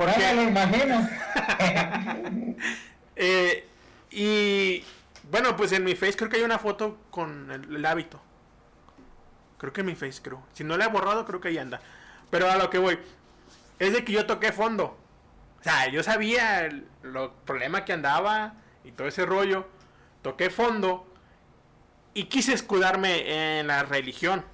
Porque 0.00 0.34
lo 0.34 0.42
imagino. 0.42 1.08
Eh, 3.22 3.68
y 4.10 4.82
bueno, 5.30 5.54
pues 5.54 5.72
en 5.72 5.84
mi 5.84 5.94
face 5.94 6.16
creo 6.16 6.30
que 6.30 6.38
hay 6.38 6.42
una 6.42 6.58
foto 6.58 6.96
con 7.10 7.50
el, 7.50 7.84
hábito. 7.84 8.18
Creo 9.58 9.74
que 9.74 9.82
en 9.82 9.88
mi 9.88 9.94
face, 9.94 10.22
creo. 10.22 10.42
Si 10.54 10.64
no 10.64 10.78
la 10.78 10.86
he 10.86 10.88
borrado, 10.88 11.26
creo 11.26 11.38
que 11.38 11.48
ahí 11.48 11.58
anda. 11.58 11.82
Pero 12.30 12.50
a 12.50 12.56
lo 12.56 12.70
que 12.70 12.78
voy, 12.78 12.98
es 13.78 13.92
de 13.92 14.02
que 14.02 14.12
yo 14.12 14.24
toqué 14.24 14.52
fondo. 14.52 14.96
O 15.60 15.62
sea, 15.62 15.88
yo 15.88 16.02
sabía 16.02 16.64
el 16.64 16.86
problema 17.44 17.84
que 17.84 17.92
andaba 17.92 18.54
y 18.84 18.92
todo 18.92 19.06
ese 19.06 19.26
rollo. 19.26 19.68
Toqué 20.22 20.48
fondo 20.48 21.06
y 22.14 22.24
quise 22.24 22.54
escudarme 22.54 23.58
en 23.58 23.66
la 23.66 23.82
religión. 23.82 24.46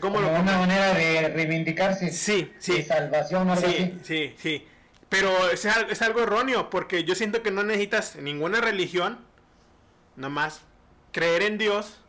Cómo 0.00 0.16
Como 0.16 0.20
lo 0.20 0.28
una 0.40 0.58
manera 0.58 0.92
de 0.92 1.28
reivindicarse. 1.28 2.10
Sí, 2.10 2.52
sí. 2.58 2.78
De 2.78 2.84
salvación 2.84 3.48
algo 3.48 3.66
sí, 3.66 3.98
Sí, 4.02 4.34
sí. 4.36 4.68
Pero 5.08 5.50
es, 5.50 5.64
es, 5.64 6.02
algo 6.02 6.22
erróneo 6.22 6.70
porque 6.70 7.04
yo 7.04 7.14
siento 7.14 7.42
que 7.42 7.50
no 7.50 7.62
necesitas 7.62 8.16
ninguna 8.16 8.60
religión, 8.60 9.18
nomás 10.16 10.62
creer 11.12 11.42
en 11.42 11.58
Dios 11.58 12.00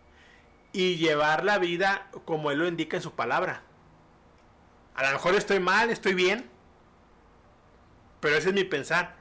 y 0.72 0.96
llevar 0.96 1.44
la 1.44 1.58
vida 1.58 2.08
como 2.26 2.52
Él 2.52 2.60
lo 2.60 2.68
indica 2.68 2.98
en 2.98 3.04
su 3.04 3.14
palabra. 3.14 3.62
A 4.96 5.04
lo 5.04 5.12
mejor 5.12 5.36
estoy 5.36 5.60
mal, 5.60 5.90
estoy 5.90 6.14
bien, 6.14 6.50
pero 8.20 8.38
ese 8.38 8.50
es 8.50 8.56
mi 8.56 8.64
pensar. 8.64 9.16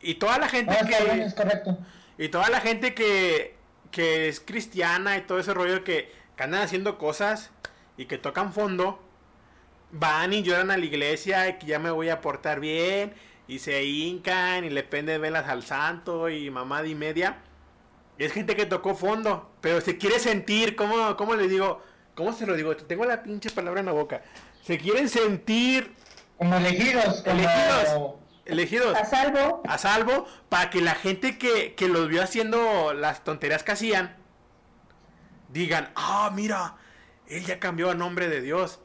Y 0.00 0.14
toda 0.14 0.38
la 0.38 0.48
gente 0.48 0.76
que... 0.86 1.22
es 1.22 1.34
correcto. 1.34 1.78
Y 2.18 2.28
toda 2.28 2.48
la 2.48 2.60
gente 2.60 2.94
que 2.94 3.56
que 3.96 4.28
es 4.28 4.40
cristiana 4.40 5.16
y 5.16 5.22
todo 5.22 5.38
ese 5.38 5.54
rollo 5.54 5.82
que, 5.82 6.12
andan 6.38 6.60
haciendo 6.60 6.98
cosas 6.98 7.50
y 7.96 8.06
que 8.06 8.18
tocan 8.18 8.52
fondo, 8.52 9.00
van 9.92 10.32
y 10.32 10.42
lloran 10.42 10.70
a 10.70 10.76
la 10.76 10.84
iglesia 10.84 11.48
y 11.48 11.58
que 11.58 11.66
ya 11.66 11.78
me 11.78 11.90
voy 11.90 12.08
a 12.08 12.20
portar 12.20 12.60
bien 12.60 13.14
y 13.48 13.58
se 13.58 13.84
hincan 13.84 14.64
y 14.64 14.70
le 14.70 14.82
penden 14.82 15.20
velas 15.20 15.48
al 15.48 15.62
santo 15.62 16.28
y 16.28 16.50
mamada 16.50 16.86
y 16.86 16.94
media. 16.94 17.38
Es 18.18 18.32
gente 18.32 18.56
que 18.56 18.66
tocó 18.66 18.94
fondo, 18.94 19.50
pero 19.60 19.80
se 19.80 19.98
quiere 19.98 20.18
sentir, 20.18 20.74
¿cómo, 20.74 21.16
cómo 21.16 21.34
le 21.34 21.48
digo? 21.48 21.82
¿Cómo 22.14 22.32
se 22.32 22.46
lo 22.46 22.54
digo? 22.54 22.74
Tengo 22.76 23.04
la 23.04 23.22
pinche 23.22 23.50
palabra 23.50 23.80
en 23.80 23.86
la 23.86 23.92
boca. 23.92 24.22
Se 24.62 24.78
quieren 24.78 25.08
sentir... 25.08 25.94
Como 26.38 26.56
elegidos. 26.56 27.22
Elegidos. 27.26 28.14
Elegidos. 28.46 28.96
A 28.96 29.04
salvo. 29.04 29.62
A 29.68 29.76
salvo, 29.76 30.26
para 30.48 30.70
que 30.70 30.80
la 30.80 30.94
gente 30.94 31.36
que, 31.36 31.74
que 31.74 31.88
los 31.88 32.08
vio 32.08 32.22
haciendo 32.22 32.94
las 32.94 33.22
tonterías 33.22 33.62
que 33.62 33.72
hacían, 33.72 34.16
digan, 35.50 35.90
ah, 35.94 36.30
mira, 36.34 36.76
él 37.28 37.44
ya 37.44 37.58
cambió 37.58 37.90
a 37.90 37.94
nombre 37.94 38.28
de 38.28 38.40
Dios. 38.40 38.80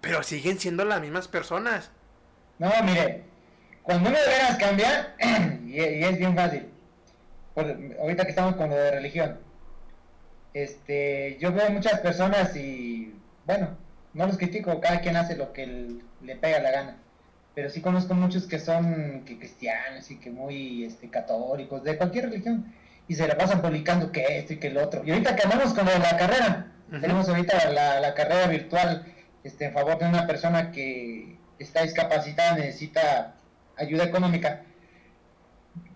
Pero 0.00 0.22
siguen 0.22 0.58
siendo 0.58 0.84
las 0.84 1.00
mismas 1.00 1.28
personas. 1.28 1.90
No, 2.58 2.70
mire, 2.84 3.24
cuando 3.82 4.08
uno 4.08 4.18
de 4.18 4.26
veras 4.26 4.56
cambia, 4.56 5.14
y, 5.66 5.78
es 5.78 6.18
bien 6.18 6.34
fácil, 6.34 6.66
ahorita 8.00 8.24
que 8.24 8.30
estamos 8.30 8.56
con 8.56 8.70
lo 8.70 8.76
de 8.76 8.90
religión, 8.90 9.38
este, 10.54 11.36
yo 11.40 11.52
veo 11.52 11.70
muchas 11.70 12.00
personas 12.00 12.56
y, 12.56 13.14
bueno, 13.46 13.76
no 14.14 14.26
los 14.26 14.38
critico, 14.38 14.80
cada 14.80 15.00
quien 15.00 15.16
hace 15.16 15.36
lo 15.36 15.52
que 15.52 16.00
le 16.22 16.36
pega 16.36 16.60
la 16.60 16.70
gana, 16.70 16.96
pero 17.54 17.68
sí 17.68 17.80
conozco 17.80 18.14
muchos 18.14 18.46
que 18.46 18.58
son 18.58 19.24
que 19.24 19.38
cristianos 19.38 20.10
y 20.10 20.18
que 20.18 20.30
muy 20.30 20.84
este, 20.84 21.10
católicos, 21.10 21.84
de 21.84 21.96
cualquier 21.96 22.30
religión, 22.30 22.72
y 23.06 23.14
se 23.14 23.28
la 23.28 23.36
pasan 23.36 23.62
publicando 23.62 24.10
que 24.10 24.38
esto 24.38 24.54
y 24.54 24.56
que 24.56 24.68
el 24.68 24.78
otro. 24.78 25.02
Y 25.04 25.10
ahorita 25.10 25.36
que 25.36 25.42
andamos 25.42 25.74
con 25.74 25.86
la 25.86 26.16
carrera, 26.16 26.72
tenemos 26.90 27.28
ahorita 27.28 27.70
la, 27.72 28.00
la, 28.00 28.14
carrera 28.14 28.46
virtual 28.46 29.04
este, 29.44 29.66
en 29.66 29.72
favor 29.72 29.98
de 29.98 30.06
una 30.06 30.26
persona 30.26 30.70
que 30.72 31.36
está 31.58 31.82
discapacitada, 31.82 32.56
necesita 32.56 33.34
ayuda 33.76 34.04
económica. 34.04 34.62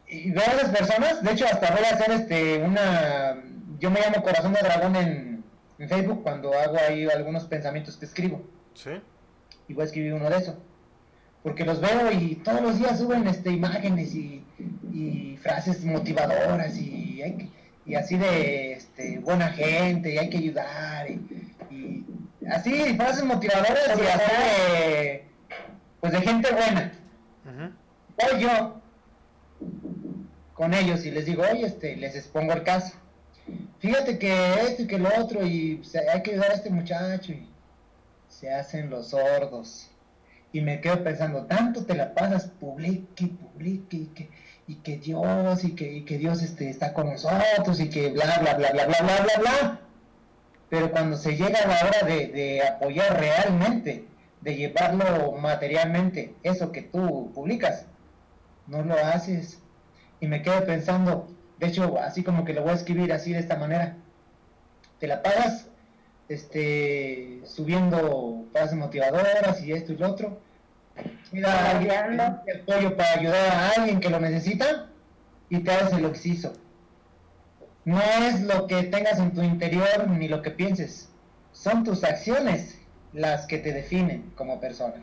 Y 0.06 0.30
veo 0.30 0.42
a 0.42 0.52
esas 0.52 0.70
personas, 0.70 1.22
de 1.22 1.32
hecho 1.32 1.46
hasta 1.46 1.70
voy 1.70 1.84
a 1.84 1.94
hacer 1.94 2.10
este 2.12 2.58
una, 2.58 3.42
yo 3.78 3.90
me 3.90 4.00
llamo 4.00 4.22
Corazón 4.22 4.52
de 4.52 4.60
Dragón 4.60 4.96
en, 4.96 5.30
Facebook 5.88 6.22
cuando 6.22 6.52
hago 6.52 6.76
ahí 6.76 7.08
algunos 7.08 7.44
pensamientos 7.44 7.96
que 7.96 8.04
escribo. 8.04 8.42
Sí. 8.74 8.90
Y 9.66 9.72
voy 9.72 9.82
a 9.82 9.86
escribir 9.86 10.12
uno 10.12 10.28
de 10.28 10.36
esos. 10.36 10.56
Porque 11.42 11.64
los 11.64 11.80
veo 11.80 12.12
y 12.12 12.34
todos 12.34 12.60
los 12.60 12.78
días 12.78 12.98
suben 12.98 13.26
este, 13.26 13.50
imágenes 13.50 14.14
y, 14.14 14.44
frases 15.42 15.82
motivadoras 15.86 16.76
y, 16.76 17.22
y 17.90 17.94
así 17.96 18.16
de 18.16 18.72
este, 18.74 19.18
buena 19.18 19.48
gente 19.48 20.14
y 20.14 20.18
hay 20.18 20.30
que 20.30 20.38
ayudar 20.38 21.10
y, 21.10 22.06
así 22.48 22.94
frases 22.94 23.24
motivadoras 23.24 23.98
y 23.98 24.06
así 24.06 24.32
de, 24.32 25.24
pues 26.00 26.12
de 26.12 26.20
gente 26.20 26.52
buena 26.52 26.92
o 28.16 28.36
yo 28.38 28.80
con 30.54 30.74
ellos 30.74 31.04
y 31.06 31.10
les 31.10 31.26
digo, 31.26 31.42
oye, 31.50 31.66
este, 31.66 31.96
les 31.96 32.14
expongo 32.14 32.52
el 32.52 32.62
caso. 32.62 32.94
Fíjate 33.78 34.18
que 34.18 34.54
esto 34.60 34.82
y 34.82 34.86
que 34.86 34.98
lo 34.98 35.08
otro, 35.18 35.44
y 35.46 35.82
hay 36.12 36.22
que 36.22 36.32
ayudar 36.32 36.50
a 36.50 36.54
este 36.54 36.68
muchacho, 36.68 37.32
y 37.32 37.48
se 38.28 38.52
hacen 38.52 38.90
los 38.90 39.08
sordos. 39.08 39.90
Y 40.52 40.60
me 40.60 40.80
quedo 40.80 41.02
pensando, 41.02 41.46
tanto 41.46 41.84
te 41.86 41.94
la 41.94 42.12
pasas, 42.12 42.46
publique, 42.46 43.28
publique, 43.28 43.96
y 43.96 44.06
que, 44.08 44.28
y 44.70 44.76
que 44.76 44.98
Dios, 44.98 45.64
y 45.64 45.74
que, 45.74 46.04
que 46.04 46.16
Dios 46.16 46.42
este, 46.42 46.70
está 46.70 46.94
con 46.94 47.10
nosotros, 47.10 47.80
y 47.80 47.90
que 47.90 48.10
bla, 48.10 48.38
bla, 48.40 48.54
bla, 48.54 48.70
bla, 48.70 48.86
bla, 48.86 48.98
bla, 49.02 49.20
bla, 49.20 49.38
bla. 49.40 49.80
Pero 50.68 50.92
cuando 50.92 51.16
se 51.16 51.36
llega 51.36 51.66
la 51.66 51.88
hora 51.88 52.06
de, 52.06 52.62
apoyar 52.62 53.18
realmente, 53.18 54.04
de 54.40 54.54
llevarlo 54.54 55.32
materialmente, 55.32 56.36
eso 56.44 56.70
que 56.70 56.82
tú 56.82 57.32
publicas, 57.34 57.86
no 58.68 58.82
lo 58.82 58.94
haces. 58.94 59.60
Y 60.20 60.28
me 60.28 60.40
quedo 60.40 60.64
pensando, 60.64 61.26
de 61.58 61.66
hecho, 61.66 61.98
así 61.98 62.22
como 62.22 62.44
que 62.44 62.52
lo 62.52 62.62
voy 62.62 62.70
a 62.70 62.74
escribir 62.74 63.12
así 63.12 63.32
de 63.32 63.40
esta 63.40 63.56
manera. 63.56 63.96
Te 65.00 65.08
la 65.08 65.20
pagas 65.20 65.66
este, 66.28 67.40
subiendo 67.44 68.44
frases 68.52 68.76
motivadoras 68.76 69.64
y 69.64 69.72
esto 69.72 69.94
y 69.94 69.96
lo 69.96 70.10
otro. 70.10 70.38
Mira, 71.32 71.80
el 71.80 72.20
apoyo 72.20 72.96
para 72.96 73.12
ayudar 73.12 73.50
a 73.50 73.68
alguien 73.76 74.00
que 74.00 74.10
lo 74.10 74.20
necesita 74.20 74.88
y 75.48 75.60
te 75.60 75.70
haces 75.70 75.98
el 75.98 76.04
oxiso. 76.04 76.52
No 77.84 78.00
es 78.00 78.42
lo 78.42 78.66
que 78.66 78.82
tengas 78.84 79.18
en 79.18 79.32
tu 79.32 79.42
interior 79.42 80.08
ni 80.08 80.28
lo 80.28 80.42
que 80.42 80.50
pienses, 80.50 81.08
son 81.52 81.84
tus 81.84 82.04
acciones 82.04 82.78
las 83.12 83.46
que 83.46 83.58
te 83.58 83.72
definen 83.72 84.32
como 84.36 84.60
persona 84.60 85.02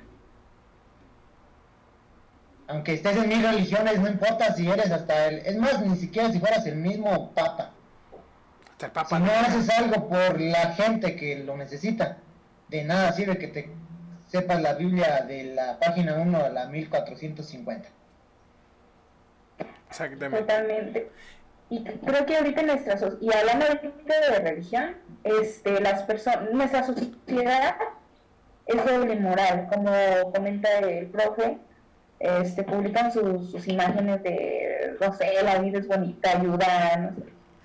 aunque 2.67 2.93
estés 2.93 3.15
en 3.17 3.29
mil 3.29 3.41
religiones, 3.41 3.99
no 3.99 4.09
importa 4.09 4.53
si 4.53 4.69
eres 4.69 4.91
hasta 4.91 5.27
el... 5.27 5.37
Es 5.45 5.57
más, 5.57 5.85
ni 5.85 5.95
siquiera 5.95 6.31
si 6.31 6.39
fueras 6.39 6.65
el 6.65 6.75
mismo 6.75 7.31
papa. 7.31 7.71
el 8.81 8.91
papa 8.91 9.17
si 9.17 9.23
no 9.23 9.31
haces 9.31 9.69
algo 9.69 10.09
por 10.09 10.39
la 10.39 10.73
gente 10.73 11.15
que 11.15 11.37
lo 11.37 11.55
necesita, 11.55 12.17
de 12.67 12.83
nada 12.83 13.13
sirve 13.13 13.37
que 13.37 13.47
te 13.47 13.69
sepas 14.27 14.61
la 14.61 14.73
Biblia 14.73 15.21
de 15.27 15.55
la 15.55 15.79
página 15.79 16.15
1 16.15 16.37
a 16.37 16.49
la 16.49 16.67
1450. 16.67 17.89
Exactamente. 19.89 20.39
Totalmente. 20.39 21.11
Y 21.69 21.83
creo 21.83 22.25
que 22.25 22.37
ahorita 22.37 22.61
nuestra 22.63 22.97
y 23.19 23.33
hablando 23.33 23.65
de 23.65 24.39
religión, 24.39 24.95
este, 25.23 25.81
las 25.81 26.03
personas, 26.03 26.51
nuestra 26.51 26.83
sociedad 26.83 27.75
es 28.65 28.85
doble 28.85 29.15
moral, 29.17 29.67
como 29.73 29.91
comenta 30.33 30.79
el 30.79 31.07
profe, 31.07 31.57
este, 32.19 32.63
publican 32.63 33.11
sus, 33.11 33.51
sus, 33.51 33.67
imágenes 33.67 34.23
de, 34.23 34.97
no 34.99 35.13
sé, 35.13 35.43
la 35.43 35.59
vida 35.59 35.79
es 35.79 35.87
bonita, 35.87 36.37
ayudan, 36.37 37.15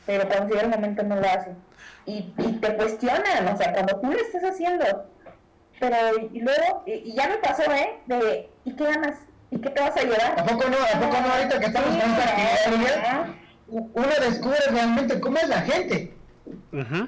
pero 0.04 0.28
cuando 0.28 0.48
llega 0.48 0.62
el 0.62 0.70
momento 0.70 1.02
no 1.04 1.16
lo 1.16 1.26
hacen. 1.28 1.56
Y, 2.04 2.32
y, 2.38 2.52
te 2.60 2.76
cuestionan, 2.76 3.48
o 3.52 3.56
sea, 3.56 3.72
cuando 3.72 4.00
tú 4.00 4.10
lo 4.10 4.18
estás 4.18 4.42
haciendo, 4.42 4.84
pero 5.80 5.96
y, 6.32 6.40
luego, 6.40 6.82
y, 6.86 7.14
ya 7.14 7.28
me 7.28 7.36
pasó, 7.38 7.62
¿eh? 7.72 7.98
De, 8.06 8.48
¿y 8.64 8.72
qué 8.74 8.84
ganas? 8.84 9.18
¿Y 9.50 9.58
qué 9.58 9.70
te 9.70 9.80
vas 9.80 9.96
a 9.96 10.02
llevar? 10.02 10.40
¿A 10.40 10.44
poco 10.44 10.64
no? 10.68 10.76
¿A 10.76 11.00
poco 11.00 11.20
no? 11.20 11.32
Ahorita 11.32 11.60
que 11.60 11.66
estamos 11.66 11.90
con 11.90 12.10
esta 12.10 12.66
actividad, 12.66 13.26
uno 13.68 14.08
descubre 14.20 14.58
realmente 14.70 15.20
cómo 15.20 15.36
es 15.38 15.48
la 15.48 15.60
gente. 15.62 16.14
Uh 16.72 17.06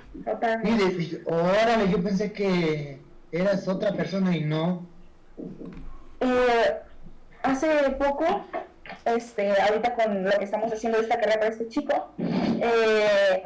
Y 0.65 1.19
órale, 1.27 1.91
yo 1.91 2.03
pensé 2.03 2.33
que 2.33 3.01
eras 3.33 3.67
otra 3.67 3.93
persona 3.93 4.37
y 4.37 4.45
no. 4.45 4.87
Eh, 6.21 6.77
hace 7.43 7.69
poco, 7.99 8.45
este, 9.05 9.61
ahorita 9.61 9.95
con 9.95 10.25
lo 10.25 10.31
que 10.31 10.45
estamos 10.45 10.73
haciendo 10.73 10.99
esta 10.99 11.17
carrera 11.17 11.41
para 11.41 11.51
este 11.53 11.69
chico, 11.69 12.13
eh, 12.19 13.43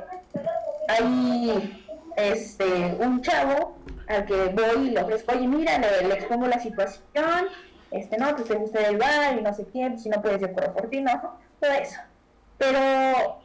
hay 0.89 1.85
este, 2.17 2.97
un 2.99 3.23
chavo 3.23 3.78
al 4.09 4.25
que 4.25 4.47
voy 4.49 4.89
y 4.89 4.91
le 4.91 5.03
ofrezco, 5.03 5.35
oye, 5.35 5.47
mira, 5.47 5.79
le, 5.79 6.15
expongo 6.15 6.47
la 6.47 6.59
situación, 6.59 7.47
este, 7.91 8.17
no, 8.19 8.35
que 8.37 8.43
te 8.43 8.55
gusta 8.55 8.81
el 8.81 8.97
bar 8.97 9.39
y 9.39 9.43
no 9.43 9.53
sé 9.55 9.67
quién, 9.71 9.99
si 9.99 10.09
no 10.09 10.21
puedes 10.23 10.43
ir 10.43 10.53
por 10.53 10.89
ti, 10.89 11.01
no, 11.01 11.39
todo 11.61 11.73
eso. 11.73 12.01
Pero 12.57 13.41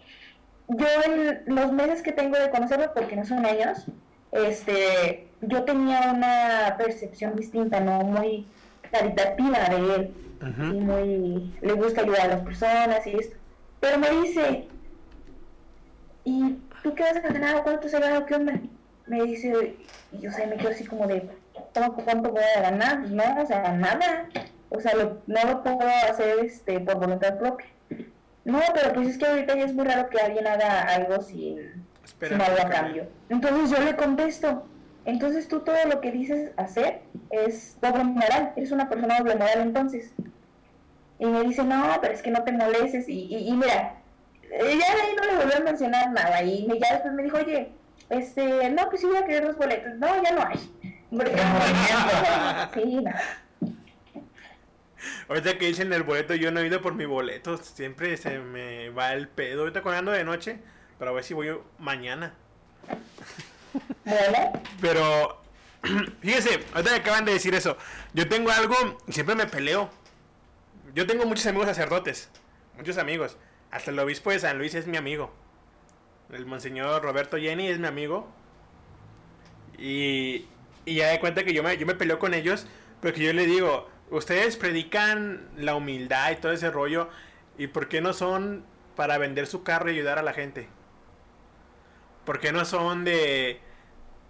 yo 0.69 0.87
en 1.05 1.43
los 1.45 1.71
meses 1.71 2.01
que 2.01 2.11
tengo 2.11 2.37
de 2.37 2.49
conocerlo, 2.49 2.93
porque 2.93 3.15
no 3.15 3.25
son 3.25 3.45
años, 3.45 3.85
este, 4.31 5.27
yo 5.41 5.63
tenía 5.63 6.11
una 6.13 6.75
percepción 6.77 7.35
distinta, 7.35 7.79
no 7.79 7.99
muy 8.01 8.47
caritativa 8.91 9.59
de 9.69 9.95
él 9.95 10.13
y 10.41 10.79
muy, 10.79 11.53
le 11.61 11.73
gusta 11.73 12.01
ayudar 12.01 12.21
a 12.21 12.27
las 12.27 12.41
personas 12.41 13.05
y 13.07 13.15
esto. 13.15 13.37
Pero 13.79 13.97
me 13.99 14.09
dice, 14.21 14.67
¿y 16.23 16.57
tú 16.81 16.93
qué 16.95 17.03
vas 17.03 17.17
a 17.17 17.19
ganar? 17.19 17.63
¿Cuánto 17.63 17.87
se 17.87 17.99
gana? 17.99 18.25
¿Qué 18.25 18.35
onda? 18.35 18.59
Me 19.07 19.23
dice, 19.23 19.75
y 20.11 20.19
yo 20.19 20.31
sé, 20.31 20.47
me 20.47 20.57
quedo 20.57 20.69
así 20.69 20.85
como 20.85 21.07
de, 21.07 21.29
¿cuánto 21.73 22.31
voy 22.31 22.43
a 22.55 22.61
ganar? 22.61 22.99
Pues 22.99 23.11
no, 23.11 23.41
o 23.41 23.45
sea, 23.45 23.73
nada. 23.73 24.29
O 24.69 24.79
sea, 24.79 24.93
no 24.95 25.43
lo 25.45 25.63
puedo 25.63 25.79
hacer 26.09 26.39
este 26.39 26.79
por 26.79 26.95
voluntad 26.95 27.37
propia. 27.37 27.67
No, 28.45 28.59
pero 28.73 28.93
pues 28.93 29.09
es 29.09 29.17
que 29.17 29.25
ahorita 29.25 29.55
ya 29.55 29.65
es 29.65 29.73
muy 29.73 29.85
raro 29.85 30.09
que 30.09 30.19
alguien 30.19 30.47
haga 30.47 30.81
algo 30.81 31.21
sin, 31.21 31.85
sin 32.19 32.41
algo 32.41 32.61
a 32.61 32.69
cambio. 32.69 33.07
Entonces 33.29 33.69
yo 33.69 33.83
le 33.83 33.95
contesto, 33.95 34.65
entonces 35.05 35.47
tú 35.47 35.61
todo 35.61 35.77
lo 35.89 36.01
que 36.01 36.11
dices 36.11 36.51
hacer 36.57 37.01
es 37.29 37.77
doble 37.81 38.03
moral, 38.03 38.53
eres 38.55 38.71
una 38.71 38.89
persona 38.89 39.19
doble 39.19 39.35
moral 39.35 39.61
entonces. 39.61 40.13
Y 41.19 41.25
me 41.25 41.43
dice, 41.43 41.63
no, 41.63 41.85
pero 42.01 42.13
es 42.13 42.21
que 42.21 42.31
no 42.31 42.43
te 42.43 42.51
molestes. 42.51 43.07
Y, 43.07 43.35
y, 43.35 43.53
mira, 43.53 43.95
ya 44.49 44.57
de 44.57 44.73
ahí 44.73 45.15
no 45.15 45.23
le 45.25 45.37
volvió 45.37 45.57
a 45.57 45.61
mencionar 45.61 46.11
nada. 46.11 46.41
Y 46.43 46.67
ya 46.67 46.93
después 46.93 47.13
me 47.13 47.23
dijo, 47.23 47.37
oye, 47.37 47.71
este, 48.17 48.69
no, 48.69 48.89
pues 48.89 49.01
sí 49.01 49.07
voy 49.07 49.17
a 49.17 49.25
querer 49.25 49.45
los 49.45 49.57
boletos. 49.57 49.93
No, 49.95 50.23
ya 50.23 50.31
no 50.31 50.47
hay. 50.47 50.57
sí, 52.73 53.01
no. 53.01 53.11
Ahorita 55.27 55.57
que 55.57 55.67
dicen 55.67 55.93
el 55.93 56.03
boleto, 56.03 56.35
yo 56.35 56.51
no 56.51 56.59
he 56.59 56.67
ido 56.67 56.81
por 56.81 56.95
mi 56.95 57.05
boleto. 57.05 57.57
Siempre 57.57 58.17
se 58.17 58.39
me 58.39 58.89
va 58.89 59.13
el 59.13 59.27
pedo. 59.27 59.61
Ahorita 59.61 59.81
cuando 59.81 60.11
de 60.11 60.23
noche, 60.23 60.59
para 60.99 61.11
ver 61.11 61.23
si 61.23 61.33
voy 61.33 61.57
mañana. 61.79 62.33
Pero, 64.81 65.41
fíjese, 66.21 66.59
ahorita 66.73 66.89
que 66.91 67.01
acaban 67.01 67.25
de 67.25 67.33
decir 67.33 67.53
eso. 67.55 67.77
Yo 68.13 68.27
tengo 68.27 68.51
algo 68.51 68.75
siempre 69.09 69.35
me 69.35 69.45
peleo 69.45 69.89
yo 70.95 71.07
tengo 71.07 71.25
muchos 71.25 71.45
amigos 71.47 71.67
sacerdotes, 71.67 72.29
muchos 72.77 72.97
amigos. 72.97 73.37
Hasta 73.71 73.89
el 73.89 73.97
obispo 73.97 74.29
de 74.29 74.39
San 74.39 74.59
Luis 74.59 74.75
es 74.75 74.85
mi 74.85 74.97
amigo. 74.97 75.33
El 76.31 76.45
monseñor 76.45 77.03
Roberto 77.03 77.37
Jenny 77.37 77.67
es 77.67 77.79
mi 77.79 77.87
amigo. 77.87 78.27
Y, 79.77 80.47
ya 80.85 81.09
de 81.09 81.19
cuenta 81.19 81.43
que 81.43 81.53
yo 81.53 81.63
me, 81.63 81.77
yo 81.77 81.85
me 81.85 81.95
peleo 81.95 82.19
con 82.19 82.33
ellos, 82.33 82.67
porque 83.01 83.23
yo 83.23 83.33
le 83.33 83.45
digo, 83.45 83.89
ustedes 84.09 84.57
predican 84.57 85.49
la 85.57 85.75
humildad 85.75 86.31
y 86.31 86.35
todo 86.37 86.51
ese 86.51 86.71
rollo, 86.71 87.09
¿y 87.57 87.67
por 87.67 87.87
qué 87.87 88.01
no 88.01 88.13
son 88.13 88.65
para 88.95 89.17
vender 89.17 89.47
su 89.47 89.63
carro 89.63 89.89
y 89.89 89.95
ayudar 89.95 90.19
a 90.19 90.23
la 90.23 90.33
gente? 90.33 90.67
¿Por 92.25 92.39
qué 92.39 92.51
no 92.51 92.65
son 92.65 93.03
de, 93.03 93.59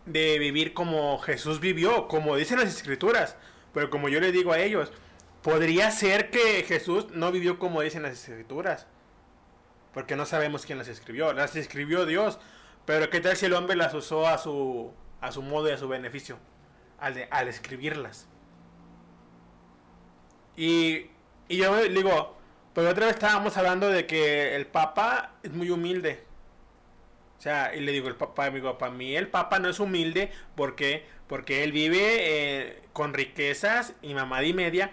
de 0.06 0.40
vivir 0.40 0.74
como 0.74 1.20
Jesús 1.20 1.60
vivió, 1.60 2.08
como 2.08 2.36
dicen 2.36 2.60
las 2.60 2.70
escrituras? 2.70 3.38
Pero 3.74 3.90
como 3.90 4.10
yo 4.10 4.20
le 4.20 4.32
digo 4.32 4.54
a 4.54 4.60
ellos, 4.60 4.92
podría 5.42 5.92
ser 5.92 6.32
que 6.32 6.64
Jesús 6.64 7.10
no 7.12 7.32
vivió 7.32 7.60
como 7.60 7.82
dicen 7.82 8.04
las 8.04 8.14
escrituras. 8.14 8.88
Porque 9.94 10.16
no 10.16 10.26
sabemos 10.26 10.66
quién 10.66 10.78
las 10.78 10.88
escribió. 10.88 11.34
Las 11.34 11.56
escribió 11.56 12.06
Dios. 12.06 12.40
Pero 12.86 13.10
qué 13.10 13.22
tal 13.22 13.38
si 13.38 13.46
el 13.46 13.54
hombre 13.54 13.76
las 13.76 13.94
usó 13.94 14.28
a 14.28 14.38
su, 14.38 14.92
a 15.22 15.32
su 15.32 15.42
modo 15.42 15.70
y 15.70 15.72
a 15.72 15.78
su 15.78 15.88
beneficio. 15.88 16.38
Al, 17.00 17.28
al 17.32 17.48
escribirlas. 17.48 18.28
Y, 20.56 21.10
y 21.48 21.58
yo 21.58 21.76
digo, 21.84 22.38
pero 22.74 22.90
otra 22.90 23.06
vez 23.06 23.16
estábamos 23.16 23.56
hablando 23.58 23.90
de 23.90 24.06
que 24.06 24.56
el 24.56 24.66
Papa 24.66 25.34
es 25.44 25.52
muy 25.52 25.70
humilde. 25.70 26.24
O 27.38 27.42
sea, 27.42 27.76
y 27.76 27.82
le 27.82 27.92
digo, 27.92 28.08
el 28.08 28.16
Papa, 28.16 28.46
amigo, 28.46 28.78
para 28.78 28.92
mí 28.92 29.16
el 29.16 29.28
Papa 29.28 29.60
no 29.60 29.70
es 29.70 29.80
humilde 29.80 30.32
porque, 30.56 31.06
porque 31.28 31.64
él 31.64 31.72
vive 31.72 32.00
eh, 32.00 32.82
con 32.94 33.14
riquezas 33.14 33.94
y 34.02 34.14
mamada 34.14 34.44
y 34.44 34.54
media. 34.54 34.92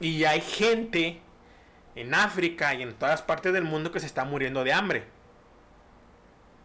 Y 0.00 0.24
hay 0.24 0.40
gente 0.40 1.20
en 1.94 2.14
África 2.14 2.74
y 2.74 2.82
en 2.82 2.94
todas 2.94 3.22
partes 3.22 3.52
del 3.52 3.64
mundo 3.64 3.92
que 3.92 4.00
se 4.00 4.06
está 4.06 4.24
muriendo 4.24 4.64
de 4.64 4.72
hambre. 4.72 5.04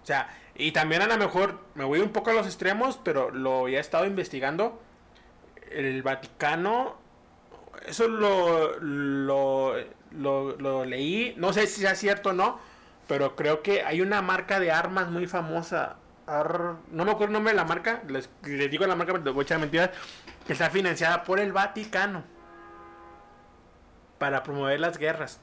O 0.04 0.06
sea, 0.06 0.30
y 0.56 0.72
también 0.72 1.02
a 1.02 1.08
lo 1.08 1.18
mejor 1.18 1.60
me 1.76 1.84
voy 1.84 2.00
un 2.00 2.10
poco 2.10 2.30
a 2.30 2.34
los 2.34 2.46
extremos, 2.46 3.00
pero 3.04 3.30
lo 3.30 3.68
he 3.68 3.78
estado 3.78 4.06
investigando. 4.06 4.82
El 5.70 6.02
Vaticano, 6.02 6.96
eso 7.86 8.08
lo, 8.08 8.80
lo, 8.80 9.76
lo, 10.12 10.86
leí, 10.86 11.34
no 11.38 11.52
sé 11.52 11.68
si 11.68 11.82
sea 11.82 11.94
cierto 11.94 12.30
o 12.30 12.34
no, 12.34 12.60
pero 13.08 13.36
creo 13.36 13.62
que 13.62 13.84
hay 13.84 14.00
una 14.00 14.22
marca 14.22 14.62
de 14.62 14.72
armas 14.72 15.10
muy 15.10 15.28
famosa. 15.28 15.98
no 16.26 17.06
me 17.06 17.12
acuerdo 17.12 17.26
el 17.26 17.34
nombre 17.34 17.52
de 17.52 17.58
la 17.58 17.66
marca, 17.66 18.02
les, 18.08 18.30
digo 18.44 18.88
la 18.88 18.96
marca, 18.96 19.12
pero 19.12 19.34
voy 19.34 19.42
a 19.42 19.44
echar 19.44 19.60
mentiras, 19.60 19.90
que 20.46 20.54
está 20.54 20.70
financiada 20.70 21.24
por 21.26 21.40
el 21.42 21.52
Vaticano 21.52 22.37
para 24.18 24.44
promover 24.44 24.80
las 24.80 24.98
guerras. 24.98 25.40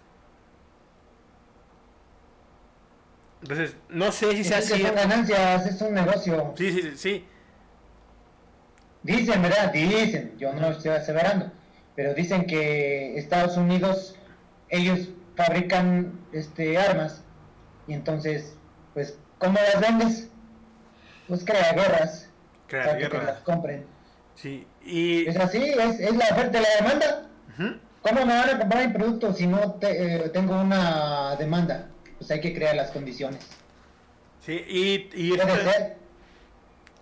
Entonces, 3.42 3.76
no 3.90 4.10
sé 4.10 4.32
si 4.36 4.44
sea 4.44 4.58
así. 4.58 4.82
ganancias, 4.82 5.66
es 5.66 5.80
un 5.82 5.94
negocio. 5.94 6.54
Sí, 6.56 6.72
sí, 6.72 6.92
sí. 6.96 7.26
Dicen, 9.02 9.42
¿verdad? 9.42 9.70
Dicen, 9.70 10.34
yo 10.38 10.52
no 10.54 10.70
estoy 10.70 10.92
aseverando, 10.92 11.52
pero 11.94 12.14
dicen 12.14 12.46
que 12.46 13.18
Estados 13.18 13.58
Unidos, 13.58 14.16
ellos 14.70 15.10
fabrican 15.36 16.18
este 16.32 16.78
armas 16.78 17.22
y 17.86 17.92
entonces, 17.92 18.56
pues, 18.94 19.18
¿cómo 19.38 19.58
las 19.60 19.78
vendes? 19.78 20.30
Pues 21.28 21.44
crea 21.44 21.74
guerras. 21.74 22.30
Crea 22.66 22.84
para 22.84 22.98
que 22.98 23.18
las 23.18 23.40
compren. 23.40 23.84
Sí, 24.36 24.66
y... 24.82 25.26
Es 25.26 25.36
así, 25.36 25.62
es, 25.62 26.00
es 26.00 26.16
la 26.16 26.24
oferta 26.32 26.58
y 26.58 26.62
la 26.62 26.68
demanda. 26.80 27.80
¿Cómo 28.04 28.26
me 28.26 28.34
van 28.34 28.50
a 28.50 28.58
comprar 28.58 28.86
mi 28.86 28.92
producto 28.92 29.32
si 29.32 29.46
no 29.46 29.78
eh, 29.80 30.30
tengo 30.30 30.60
una 30.60 31.36
demanda? 31.36 31.88
Pues 32.18 32.30
hay 32.30 32.38
que 32.38 32.54
crear 32.54 32.76
las 32.76 32.90
condiciones. 32.90 33.48
Sí, 34.40 34.62
y, 34.68 35.10
y 35.14 35.32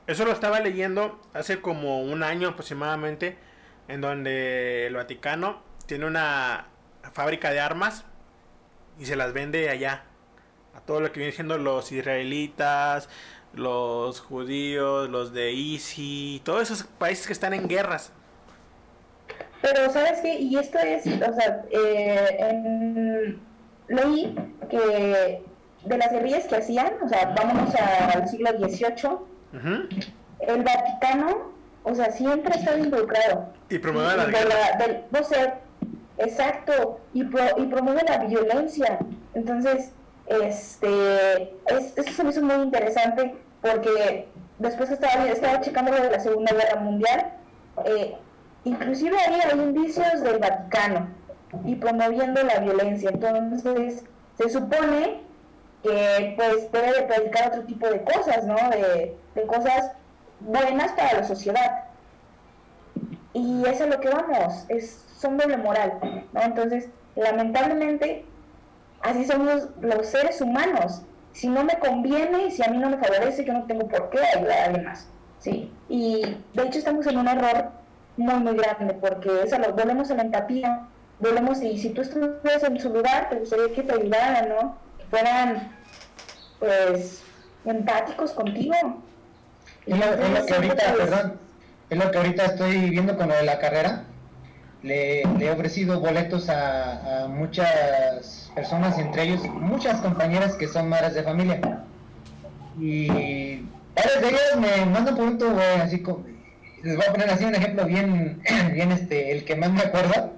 eso 0.06 0.24
lo 0.24 0.30
estaba 0.30 0.60
leyendo 0.60 1.20
hace 1.34 1.60
como 1.60 2.02
un 2.02 2.22
año 2.22 2.50
aproximadamente, 2.50 3.36
en 3.88 4.00
donde 4.00 4.86
el 4.86 4.94
Vaticano 4.94 5.60
tiene 5.86 6.06
una 6.06 6.68
fábrica 7.12 7.50
de 7.50 7.58
armas 7.58 8.04
y 9.00 9.06
se 9.06 9.16
las 9.16 9.32
vende 9.32 9.70
allá 9.70 10.04
a 10.72 10.80
todo 10.82 11.00
lo 11.00 11.10
que 11.10 11.18
vienen 11.18 11.34
siendo 11.34 11.58
los 11.58 11.90
israelitas, 11.90 13.08
los 13.54 14.20
judíos, 14.20 15.10
los 15.10 15.32
de 15.32 15.50
ISI, 15.50 16.42
todos 16.44 16.62
esos 16.70 16.84
países 16.84 17.26
que 17.26 17.32
están 17.32 17.54
en 17.54 17.66
guerras. 17.66 18.12
Pero, 19.62 19.90
¿sabes 19.92 20.20
qué? 20.20 20.34
Y 20.40 20.58
esto 20.58 20.78
es, 20.78 21.06
o 21.06 21.32
sea, 21.32 21.64
eh, 21.70 22.36
en, 22.40 23.40
leí 23.88 24.34
que 24.68 25.42
de 25.84 25.98
las 25.98 26.12
guerrillas 26.12 26.46
que 26.46 26.56
hacían, 26.56 26.94
o 27.02 27.08
sea, 27.08 27.32
vámonos 27.36 27.72
al 27.74 28.28
siglo 28.28 28.50
XVIII, 28.58 29.88
el 30.40 30.62
Vaticano, 30.64 31.52
o 31.84 31.94
sea, 31.94 32.10
siempre 32.10 32.54
estaba 32.56 32.78
involucrado. 32.78 33.52
Y 33.68 33.78
promueve 33.78 34.16
la 34.16 34.26
guerra. 34.26 35.04
exacto, 36.18 37.00
y, 37.14 37.22
y 37.22 37.66
promueve 37.66 38.02
la 38.08 38.18
violencia. 38.18 38.98
Entonces, 39.34 39.92
este, 40.26 41.54
eso 41.66 42.12
se 42.12 42.24
me 42.24 42.30
hizo 42.30 42.42
muy 42.42 42.54
interesante 42.56 43.34
porque 43.60 44.28
después 44.58 44.90
estaba, 44.90 45.26
estaba 45.26 45.60
checando 45.60 45.92
lo 45.92 46.02
de 46.02 46.10
la 46.10 46.20
Segunda 46.20 46.52
Guerra 46.52 46.80
Mundial. 46.80 47.32
Eh, 47.84 48.16
inclusive 48.64 49.16
había 49.26 49.62
indicios 49.62 50.22
del 50.22 50.38
Vaticano 50.38 51.08
y 51.64 51.74
promoviendo 51.76 52.42
la 52.42 52.60
violencia. 52.60 53.10
Entonces, 53.10 54.04
se 54.38 54.50
supone 54.50 55.20
que 55.82 56.34
pues 56.36 56.70
debe 56.70 56.92
de 56.92 57.02
predicar 57.02 57.48
otro 57.48 57.64
tipo 57.64 57.86
de 57.88 58.02
cosas, 58.02 58.44
¿no? 58.44 58.56
De, 58.70 59.16
cosas 59.46 59.92
buenas 60.40 60.92
para 60.92 61.20
la 61.20 61.24
sociedad. 61.24 61.84
Y 63.34 63.64
eso 63.66 63.84
es 63.84 63.90
lo 63.90 64.00
que 64.00 64.10
vamos, 64.10 64.66
es, 64.68 65.04
son 65.18 65.38
doble 65.38 65.56
moral, 65.56 66.26
¿no? 66.32 66.42
Entonces, 66.42 66.88
lamentablemente, 67.16 68.24
así 69.00 69.24
somos 69.24 69.68
los 69.80 70.06
seres 70.06 70.40
humanos. 70.40 71.02
Si 71.32 71.48
no 71.48 71.64
me 71.64 71.78
conviene, 71.78 72.50
si 72.50 72.62
a 72.62 72.68
mí 72.68 72.76
no 72.76 72.90
me 72.90 72.98
favorece, 72.98 73.44
yo 73.44 73.54
no 73.54 73.64
tengo 73.64 73.88
por 73.88 74.10
qué 74.10 74.18
ayudar 74.36 74.58
a 74.58 74.64
alguien 74.66 74.84
más, 74.84 75.08
¿sí? 75.38 75.72
Y 75.88 76.36
de 76.52 76.62
hecho 76.62 76.78
estamos 76.78 77.06
en 77.06 77.18
un 77.18 77.26
error 77.26 77.70
muy, 78.22 78.34
muy 78.36 78.56
grande, 78.56 78.94
porque 78.94 79.42
eso 79.44 79.58
lo 79.58 79.72
volvemos 79.72 80.10
a 80.10 80.14
la 80.14 80.22
empatía, 80.22 80.88
volvemos 81.18 81.62
y 81.62 81.78
si 81.78 81.90
tú 81.90 82.02
estuvieras 82.02 82.62
en 82.64 82.80
su 82.80 82.88
lugar, 82.88 83.28
te 83.28 83.36
gustaría 83.36 83.74
que 83.74 83.82
te 83.82 83.92
ayudaran, 83.92 84.48
¿no? 84.48 84.76
Que 84.98 85.04
fueran, 85.06 85.72
pues, 86.58 87.22
empáticos 87.64 88.32
contigo. 88.32 88.74
Es 89.86 89.98
lo, 89.98 90.46
que 90.46 90.54
ahorita, 90.54 90.94
perdón, 90.96 91.38
es 91.90 91.98
lo 91.98 92.10
que 92.10 92.18
ahorita 92.18 92.44
estoy 92.44 92.90
viendo 92.90 93.16
con 93.16 93.28
lo 93.28 93.34
de 93.34 93.42
la 93.42 93.58
carrera. 93.58 94.04
Le, 94.82 95.22
he 95.22 95.50
ofrecido 95.50 96.00
boletos 96.00 96.48
a, 96.48 97.26
muchas 97.28 98.50
personas, 98.54 98.98
entre 98.98 99.24
ellos 99.24 99.44
muchas 99.44 100.00
compañeras 100.00 100.54
que 100.54 100.66
son 100.68 100.88
madres 100.88 101.14
de 101.14 101.22
familia. 101.22 101.60
Y 102.80 103.66
varias 103.94 104.20
de 104.20 104.28
ellas 104.28 104.56
me 104.58 104.86
mandan 104.86 105.16
por 105.16 105.24
un 105.24 105.38
tubo, 105.38 105.60
así 105.82 106.02
como, 106.02 106.24
les 106.82 106.96
voy 106.96 107.04
a 107.06 107.12
poner 107.12 107.30
así 107.30 107.44
un 107.44 107.54
ejemplo 107.54 107.84
bien, 107.86 108.42
bien 108.72 108.92
este, 108.92 109.32
el 109.32 109.44
que 109.44 109.56
más 109.56 109.70
me 109.70 109.82
acuerdo. 109.82 110.32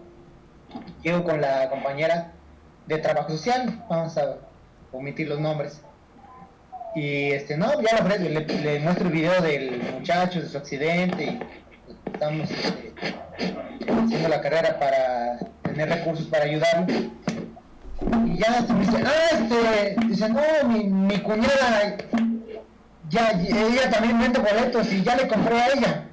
Llego 1.03 1.25
con 1.25 1.41
la 1.41 1.69
compañera 1.69 2.33
de 2.87 2.99
trabajo 2.99 3.31
social, 3.31 3.83
vamos 3.89 4.17
a 4.19 4.37
omitir 4.93 5.29
los 5.29 5.41
nombres. 5.41 5.81
Y 6.95 7.33
este, 7.33 7.57
no, 7.57 7.81
ya 7.83 8.03
le, 8.05 8.41
le, 8.41 8.81
muestro 8.81 9.07
el 9.07 9.13
video 9.13 9.41
del 9.43 9.83
muchacho, 9.95 10.41
de 10.41 10.49
su 10.49 10.57
accidente, 10.57 11.25
y 11.25 11.41
estamos 12.13 12.51
este, 12.51 12.95
haciendo 13.91 14.29
la 14.29 14.41
carrera 14.41 14.79
para 14.79 15.39
tener 15.63 15.89
recursos 15.89 16.27
para 16.27 16.45
ayudarlo. 16.45 16.87
Y 18.27 18.39
ya 18.39 18.67
se 18.67 18.73
me 18.73 18.81
dice, 18.81 19.05
ah, 19.05 19.29
este, 19.33 20.07
dice, 20.07 20.29
no, 20.29 20.69
mi, 20.69 20.85
mi 20.85 21.19
cuñada, 21.19 21.97
ya, 23.09 23.31
ella 23.31 23.91
también 23.91 24.19
vende 24.19 24.39
boletos 24.39 24.93
y 24.93 25.03
ya 25.03 25.17
le 25.17 25.29
compré 25.29 25.61
a 25.61 25.69
ella 25.69 26.05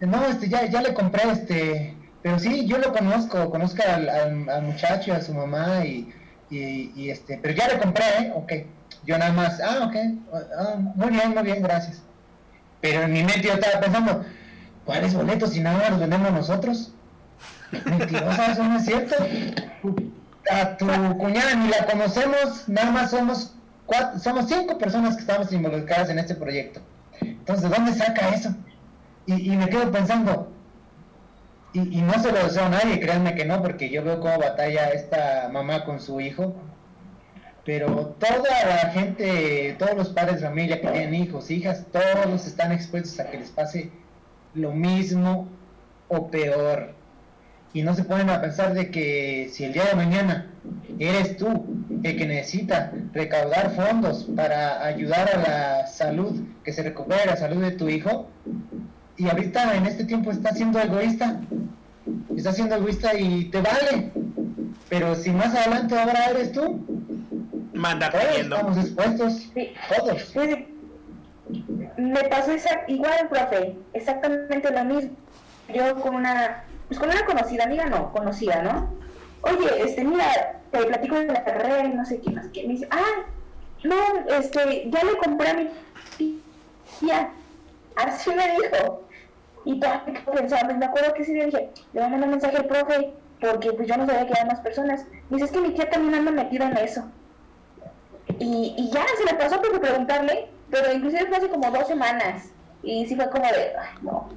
no, 0.00 0.26
este, 0.26 0.48
ya, 0.48 0.66
ya 0.66 0.82
le 0.82 0.94
compré, 0.94 1.30
este, 1.30 1.94
pero 2.22 2.38
sí, 2.38 2.66
yo 2.66 2.78
lo 2.78 2.92
conozco, 2.92 3.50
conozco 3.50 3.82
al, 3.86 4.08
al, 4.08 4.62
muchacho, 4.62 5.12
a 5.12 5.20
su 5.20 5.34
mamá 5.34 5.84
y, 5.84 6.12
y, 6.50 7.10
este, 7.10 7.38
pero 7.40 7.54
ya 7.54 7.68
le 7.68 7.78
compré, 7.78 8.04
¿eh? 8.18 8.32
Ok, 8.34 8.52
yo 9.04 9.18
nada 9.18 9.32
más, 9.32 9.60
ah, 9.60 9.86
ok, 9.86 9.96
ah, 10.58 10.76
muy 10.94 11.10
bien, 11.10 11.34
muy 11.34 11.42
bien, 11.42 11.62
gracias. 11.62 12.02
Pero 12.80 13.02
en 13.02 13.12
mi 13.12 13.22
mente 13.22 13.42
yo 13.42 13.54
estaba 13.54 13.80
pensando, 13.80 14.24
¿cuáles 14.84 15.14
boletos 15.14 15.50
si 15.50 15.60
nada 15.60 15.78
más 15.78 15.90
los 15.90 16.00
vendemos 16.00 16.32
nosotros? 16.32 16.92
Mentirosa, 17.84 18.52
eso 18.52 18.64
no 18.64 18.78
es 18.78 18.84
cierto. 18.84 19.14
A 20.50 20.76
tu 20.76 20.86
cuñada 21.18 21.54
ni 21.54 21.68
la 21.68 21.84
conocemos, 21.86 22.68
nada 22.68 22.90
más 22.90 23.10
somos 23.10 23.54
cuatro, 23.86 24.18
somos 24.18 24.48
cinco 24.48 24.78
personas 24.78 25.14
que 25.14 25.20
estamos 25.20 25.52
involucradas 25.52 26.08
en 26.08 26.18
este 26.18 26.34
proyecto. 26.34 26.80
Entonces, 27.20 27.68
¿de 27.68 27.76
dónde 27.76 27.92
saca 27.92 28.30
eso? 28.30 28.54
Y, 29.26 29.56
me 29.56 29.68
quedo 29.68 29.90
pensando, 29.90 30.50
y, 31.72 32.02
no 32.02 32.14
se 32.14 32.32
lo 32.32 32.42
deseo 32.42 32.64
a 32.64 32.68
nadie, 32.68 33.00
créanme 33.00 33.34
que 33.34 33.44
no, 33.44 33.62
porque 33.62 33.90
yo 33.90 34.02
veo 34.02 34.20
cómo 34.20 34.38
batalla 34.38 34.88
esta 34.88 35.48
mamá 35.52 35.84
con 35.84 36.00
su 36.00 36.20
hijo. 36.20 36.54
Pero 37.64 38.16
toda 38.18 38.64
la 38.66 38.90
gente, 38.90 39.76
todos 39.78 39.94
los 39.94 40.08
padres 40.08 40.40
de 40.40 40.48
familia 40.48 40.80
que 40.80 40.88
tienen 40.88 41.14
hijos, 41.14 41.50
hijas, 41.50 41.84
todos 41.92 42.46
están 42.46 42.72
expuestos 42.72 43.20
a 43.20 43.30
que 43.30 43.38
les 43.38 43.50
pase 43.50 43.92
lo 44.54 44.72
mismo 44.72 45.46
o 46.08 46.30
peor. 46.30 46.94
Y 47.72 47.82
no 47.82 47.94
se 47.94 48.02
ponen 48.02 48.30
a 48.30 48.40
pensar 48.40 48.74
de 48.74 48.90
que 48.90 49.48
si 49.52 49.64
el 49.64 49.72
día 49.72 49.84
de 49.84 49.94
mañana 49.94 50.50
eres 50.98 51.36
tú 51.36 51.84
el 52.02 52.16
que 52.16 52.26
necesita 52.26 52.92
recaudar 53.12 53.74
fondos 53.76 54.24
para 54.34 54.84
ayudar 54.84 55.30
a 55.30 55.38
la 55.38 55.86
salud, 55.86 56.40
que 56.64 56.72
se 56.72 56.82
recupere 56.82 57.26
la 57.26 57.36
salud 57.36 57.62
de 57.62 57.72
tu 57.72 57.88
hijo, 57.88 58.28
y 59.20 59.28
ahorita 59.28 59.76
en 59.76 59.84
este 59.84 60.04
tiempo 60.04 60.30
está 60.30 60.54
siendo 60.54 60.80
egoísta, 60.80 61.42
está 62.34 62.52
siendo 62.52 62.76
egoísta 62.76 63.14
y 63.18 63.50
te 63.50 63.60
vale. 63.60 64.10
Pero 64.88 65.14
si 65.14 65.30
más 65.30 65.54
adelante 65.54 65.98
ahora 65.98 66.30
eres 66.30 66.52
tú, 66.52 66.82
manda 67.74 68.10
todos 68.10 68.24
estamos 68.34 68.76
dispuestos, 68.76 69.52
todos. 69.94 70.34
Me 71.98 72.24
pasó 72.30 72.52
esa, 72.52 72.80
igual, 72.88 73.28
profe, 73.28 73.76
exactamente 73.92 74.70
lo 74.72 74.84
mismo. 74.86 75.10
Yo 75.74 76.00
con 76.00 76.14
una, 76.14 76.64
pues 76.88 76.98
con 76.98 77.10
una 77.10 77.26
conocida, 77.26 77.64
amiga 77.64 77.86
no, 77.86 78.10
conocida, 78.12 78.62
¿no? 78.62 78.88
Oye, 79.42 79.84
este, 79.84 80.02
mira, 80.02 80.60
te 80.70 80.78
platico 80.78 81.16
de 81.16 81.26
la 81.26 81.44
carrera 81.44 81.84
y 81.84 81.92
no 81.92 82.06
sé 82.06 82.20
qué 82.22 82.30
más. 82.30 82.46
Que 82.48 82.66
me 82.66 82.72
dice, 82.72 82.88
ah, 82.90 83.26
no, 83.84 83.96
este, 84.34 84.88
ya 84.90 85.04
le 85.04 85.18
compré 85.18 85.50
a 85.50 85.54
mi 85.54 85.68
tía. 86.16 87.30
Así 87.96 88.30
me 88.30 88.50
dijo. 88.52 89.09
Y 89.64 89.78
todavía 89.78 90.24
pensaba, 90.24 90.72
me 90.72 90.86
acuerdo 90.86 91.14
que 91.14 91.22
ese 91.22 91.32
día 91.32 91.46
dije, 91.46 91.70
le 91.92 92.00
voy 92.00 92.02
a 92.02 92.08
mandar 92.08 92.28
un 92.28 92.30
mensaje 92.30 92.56
al 92.56 92.66
profe, 92.66 93.12
porque 93.40 93.72
pues 93.72 93.88
yo 93.88 93.96
no 93.96 94.06
sabía 94.06 94.26
que 94.26 94.32
eran 94.32 94.48
más 94.48 94.60
personas. 94.60 95.06
Dice, 95.28 95.44
es 95.44 95.50
que 95.50 95.60
mi 95.60 95.70
tía 95.70 95.90
también 95.90 96.14
anda 96.14 96.30
metida 96.30 96.68
en 96.68 96.76
eso. 96.78 97.04
Y, 98.38 98.74
y 98.76 98.90
ya 98.90 99.04
se 99.18 99.24
le 99.24 99.38
pasó 99.38 99.60
por 99.60 99.80
preguntarle, 99.80 100.48
pero 100.70 100.92
inclusive 100.92 101.26
fue 101.26 101.36
hace 101.36 101.48
como 101.48 101.70
dos 101.70 101.86
semanas. 101.86 102.52
Y 102.82 103.06
sí 103.06 103.16
fue 103.16 103.28
como 103.28 103.44
de, 103.44 103.76
ay, 103.76 103.98
no. 104.02 104.28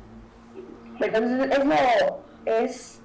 Entonces 0.99 1.51
es 1.51 1.65
lo, 1.65 2.19
es, 2.45 3.01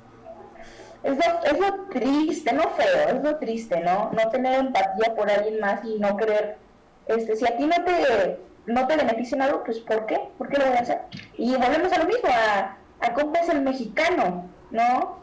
es 1.02 1.16
lo, 1.16 1.44
es 1.44 1.58
lo 1.58 1.84
triste, 1.90 2.52
no 2.52 2.62
feo, 2.70 3.08
es 3.08 3.22
lo 3.22 3.36
triste, 3.36 3.80
¿no? 3.80 4.10
No 4.12 4.30
tener 4.30 4.58
empatía 4.58 5.14
por 5.14 5.30
alguien 5.30 5.60
más 5.60 5.84
y 5.84 5.98
no 5.98 6.16
querer, 6.16 6.56
este, 7.06 7.36
si 7.36 7.46
a 7.46 7.56
ti 7.56 7.66
no 7.66 7.84
te 7.84 8.38
no 8.68 8.86
te 8.86 8.96
beneficien 8.96 9.42
algo, 9.42 9.64
pues 9.64 9.78
¿por 9.80 10.06
qué? 10.06 10.20
¿Por 10.36 10.48
qué 10.48 10.58
lo 10.58 10.66
voy 10.66 10.76
a 10.76 10.80
hacer? 10.80 11.00
Y 11.36 11.56
volvemos 11.56 11.92
a 11.92 11.98
lo 11.98 12.04
mismo, 12.04 12.28
a, 12.28 12.76
a 13.00 13.12
cómo 13.14 13.34
es 13.34 13.48
el 13.48 13.62
mexicano, 13.62 14.48
¿no? 14.70 15.18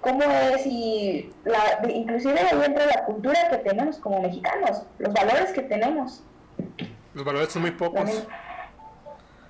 Cómo 0.00 0.22
es 0.22 0.66
y 0.66 1.32
la, 1.44 1.80
inclusive 1.88 2.40
ahí 2.40 2.64
entra 2.64 2.86
la 2.86 3.04
cultura 3.04 3.48
que 3.50 3.58
tenemos 3.58 3.98
como 3.98 4.22
mexicanos, 4.22 4.82
los 4.98 5.12
valores 5.12 5.50
que 5.52 5.62
tenemos. 5.62 6.22
Los 7.14 7.24
valores 7.24 7.52
son 7.52 7.62
muy 7.62 7.72
pocos. 7.72 8.04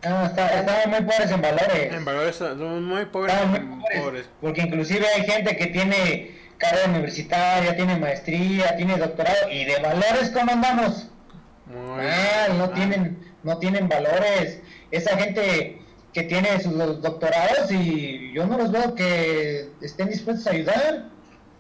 No, 0.02 0.24
estamos 0.26 0.86
muy 0.86 1.00
pobres 1.00 1.30
en 1.30 1.42
valores. 1.42 1.92
En 1.92 2.04
valores 2.04 2.36
son 2.36 2.84
muy 2.84 3.04
pobres. 3.07 3.34
muy 3.46 4.00
pobres, 4.00 4.28
Porque 4.40 4.62
inclusive 4.62 5.04
hay 5.14 5.24
gente 5.24 5.57
que 5.57 5.66
tiene 5.66 6.38
carrera 6.59 6.88
universitaria, 6.88 7.76
tiene 7.76 7.96
maestría, 7.98 8.76
tiene 8.76 8.96
doctorado 8.96 9.50
y 9.50 9.64
de 9.64 9.78
valores 9.80 10.30
cómo 10.30 10.52
andamos 10.52 11.11
no 11.67 12.71
tienen, 12.71 13.19
no 13.43 13.59
tienen 13.59 13.89
valores. 13.89 14.61
Esa 14.91 15.17
gente 15.17 15.81
que 16.12 16.23
tiene 16.23 16.61
sus 16.61 17.03
doctorados 17.03 17.71
y 17.71 18.33
yo 18.33 18.47
no 18.47 18.57
los 18.59 18.73
veo 18.73 18.95
que 18.95 19.71
estén 19.81 20.09
dispuestos 20.09 20.47
a 20.47 20.51
ayudar, 20.51 21.09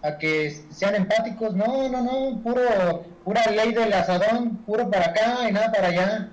a 0.02 0.18
que 0.18 0.62
sean 0.70 0.94
empáticos. 0.94 1.54
No, 1.54 1.88
no, 1.88 2.02
no, 2.02 2.42
puro, 2.42 3.04
pura 3.24 3.42
ley 3.50 3.72
del 3.72 3.92
asadón, 3.92 4.58
puro 4.58 4.90
para 4.90 5.06
acá 5.06 5.48
y 5.48 5.52
nada 5.52 5.72
para 5.72 5.88
allá. 5.88 6.28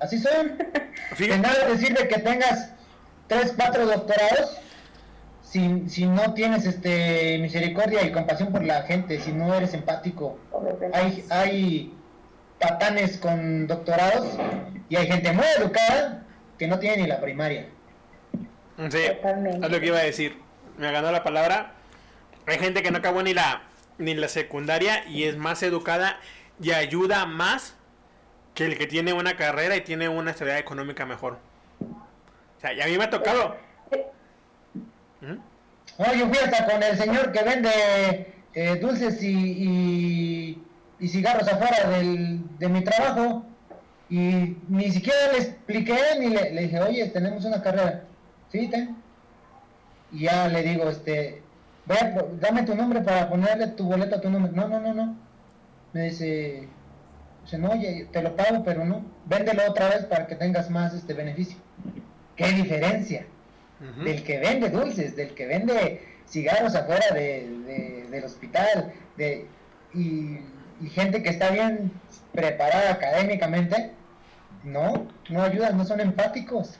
Así 0.00 0.18
son. 0.18 0.58
De 1.18 1.38
nada 1.38 1.68
decir 1.68 1.96
de 1.96 2.08
que 2.08 2.18
tengas 2.18 2.70
tres, 3.28 3.54
cuatro 3.56 3.86
doctorados 3.86 4.58
si, 5.42 5.88
si 5.88 6.06
no 6.06 6.34
tienes 6.34 6.66
este 6.66 7.38
misericordia 7.38 8.02
y 8.02 8.12
compasión 8.12 8.50
por 8.50 8.64
la 8.64 8.82
gente, 8.82 9.20
si 9.20 9.32
no 9.32 9.54
eres 9.54 9.72
empático. 9.74 10.38
Hay, 10.92 11.24
hay 11.30 11.94
patanes 12.60 13.18
con 13.18 13.66
doctorados 13.66 14.38
y 14.88 14.96
hay 14.96 15.06
gente 15.06 15.32
muy 15.32 15.46
educada 15.58 16.24
que 16.58 16.66
no 16.66 16.78
tiene 16.78 17.02
ni 17.02 17.08
la 17.08 17.20
primaria. 17.20 17.66
Sí, 18.90 18.98
es 18.98 19.70
lo 19.70 19.80
que 19.80 19.86
iba 19.86 19.98
a 19.98 20.02
decir. 20.02 20.38
Me 20.76 20.90
ganado 20.90 21.12
la 21.12 21.24
palabra. 21.24 21.72
Hay 22.46 22.58
gente 22.58 22.82
que 22.82 22.90
no 22.90 22.98
acabó 22.98 23.22
ni 23.22 23.34
la 23.34 23.62
ni 23.98 24.14
la 24.14 24.28
secundaria 24.28 25.06
y 25.08 25.24
es 25.24 25.36
más 25.36 25.62
educada 25.62 26.20
y 26.60 26.72
ayuda 26.72 27.24
más 27.24 27.74
que 28.54 28.66
el 28.66 28.76
que 28.76 28.86
tiene 28.86 29.14
una 29.14 29.36
carrera 29.36 29.74
y 29.76 29.80
tiene 29.80 30.08
una 30.08 30.32
estabilidad 30.32 30.58
económica 30.58 31.06
mejor. 31.06 31.38
O 31.80 32.60
sea, 32.60 32.74
y 32.74 32.80
a 32.80 32.86
mí 32.86 32.98
me 32.98 33.04
ha 33.04 33.10
tocado. 33.10 33.56
¿Mm? 35.20 35.36
yo 36.18 36.28
fui 36.28 36.38
hasta 36.38 36.66
con 36.66 36.82
el 36.82 36.96
señor 36.98 37.32
que 37.32 37.42
vende 37.42 38.34
eh, 38.52 38.76
dulces 38.76 39.22
y 39.22 39.28
y 40.46 40.65
cigarros 41.00 41.48
afuera 41.48 41.90
del, 41.90 42.40
de 42.58 42.68
mi 42.68 42.82
trabajo 42.82 43.44
y 44.08 44.56
ni 44.68 44.90
siquiera 44.90 45.32
le 45.32 45.38
expliqué 45.38 45.98
ni 46.20 46.28
le, 46.28 46.62
dije, 46.62 46.80
oye, 46.80 47.06
tenemos 47.08 47.44
una 47.44 47.62
carrera. 47.62 48.04
Sí, 48.50 48.68
ten. 48.68 48.96
Y 50.12 50.20
ya 50.24 50.48
le 50.48 50.62
digo, 50.62 50.88
este, 50.88 51.42
dame 52.40 52.62
tu 52.62 52.74
nombre 52.74 53.00
para 53.00 53.28
ponerle 53.28 53.68
tu 53.68 53.84
boleto 53.84 54.16
a 54.16 54.20
tu 54.20 54.30
nombre. 54.30 54.52
No, 54.52 54.68
no, 54.68 54.80
no, 54.80 54.94
no. 54.94 55.16
Me 55.92 56.04
dice, 56.04 56.68
dice, 57.42 57.58
no, 57.58 57.70
oye, 57.70 58.08
te 58.12 58.22
lo 58.22 58.36
pago, 58.36 58.62
pero 58.64 58.84
no. 58.84 59.04
Véndelo 59.26 59.62
otra 59.68 59.88
vez 59.88 60.04
para 60.04 60.26
que 60.26 60.36
tengas 60.36 60.70
más 60.70 60.94
este 60.94 61.12
beneficio. 61.12 61.58
¿Qué 62.36 62.52
diferencia? 62.52 63.26
Del 64.04 64.22
que 64.22 64.38
vende 64.38 64.70
dulces, 64.70 65.16
del 65.16 65.34
que 65.34 65.46
vende 65.46 66.00
cigarros 66.26 66.74
afuera 66.74 67.06
de, 67.12 68.06
del 68.10 68.24
hospital, 68.24 68.92
de, 69.16 69.46
y 69.92 70.38
y 70.80 70.88
gente 70.88 71.22
que 71.22 71.30
está 71.30 71.50
bien 71.50 71.92
preparada 72.32 72.92
académicamente, 72.92 73.92
no, 74.64 75.06
no 75.28 75.42
ayudan, 75.42 75.76
no 75.76 75.84
son 75.84 76.00
empáticos. 76.00 76.78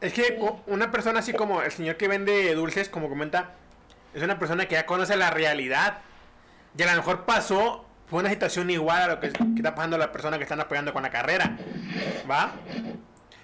Es 0.00 0.14
que 0.14 0.40
una 0.66 0.90
persona 0.90 1.18
así 1.18 1.32
como 1.32 1.60
el 1.60 1.70
señor 1.70 1.96
que 1.96 2.08
vende 2.08 2.54
dulces, 2.54 2.88
como 2.88 3.08
comenta, 3.08 3.50
es 4.14 4.22
una 4.22 4.38
persona 4.38 4.66
que 4.66 4.74
ya 4.74 4.86
conoce 4.86 5.16
la 5.16 5.30
realidad. 5.30 5.98
Y 6.76 6.82
a 6.82 6.86
lo 6.86 6.96
mejor 6.96 7.26
pasó, 7.26 7.84
fue 8.08 8.20
una 8.20 8.30
situación 8.30 8.70
igual 8.70 9.02
a 9.02 9.06
lo 9.08 9.20
que, 9.20 9.26
está 9.26 9.74
pasando 9.74 9.98
la 9.98 10.12
persona 10.12 10.38
que 10.38 10.44
están 10.44 10.60
apoyando 10.60 10.92
con 10.92 11.02
la 11.02 11.10
carrera. 11.10 11.56
¿Va? 12.30 12.52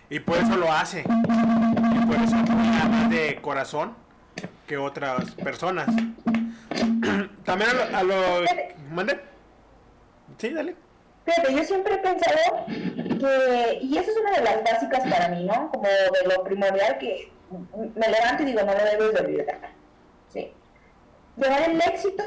Y 0.09 0.20
por 0.20 0.39
eso 0.39 0.57
lo 0.57 0.72
hace. 0.72 1.01
Y 1.01 2.07
por 2.07 2.16
eso 2.16 2.37
apoya 2.37 2.85
más 2.89 3.11
de 3.11 3.39
corazón 3.43 3.95
que 4.66 4.79
otras 4.79 5.33
personas. 5.33 5.89
También 7.45 7.70
a 7.70 7.74
lo... 7.74 7.97
A 7.97 8.03
lo 8.03 8.45
¿Mande? 8.93 9.36
Sí, 10.39 10.51
dale. 10.51 10.77
Fíjate, 11.24 11.55
yo 11.55 11.64
siempre 11.64 11.95
he 11.95 11.99
pensado 11.99 12.66
que, 12.66 13.79
y 13.83 13.99
eso 13.99 14.11
es 14.11 14.16
una 14.16 14.31
de 14.31 14.43
las 14.43 14.62
básicas 14.62 15.01
para 15.11 15.29
mí, 15.29 15.45
¿no? 15.45 15.70
Como 15.72 15.89
de 15.89 16.29
lo 16.29 16.45
primordial 16.45 16.99
que 16.99 17.33
me 17.51 18.09
levanto 18.09 18.43
y 18.43 18.47
digo, 18.47 18.61
no 18.61 18.72
lo 18.72 18.85
debes 18.85 19.12
de 19.12 19.20
olvidar. 19.20 19.59
¿sí? 20.29 20.53
Llevar 21.37 21.70
el 21.70 21.81
éxito 21.81 22.22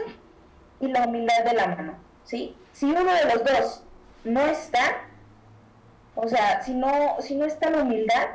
y 0.81 0.87
la 0.87 1.05
humildad 1.05 1.43
de 1.45 1.53
la 1.53 1.67
mano, 1.67 1.97
¿sí? 2.23 2.55
Si 2.73 2.85
uno 2.85 3.05
de 3.05 3.25
los 3.25 3.43
dos 3.43 3.83
no 4.25 4.45
está, 4.47 5.03
o 6.15 6.27
sea, 6.27 6.61
si 6.61 6.73
no, 6.73 7.17
si 7.19 7.35
no 7.35 7.45
está 7.45 7.69
la 7.69 7.83
humildad, 7.83 8.27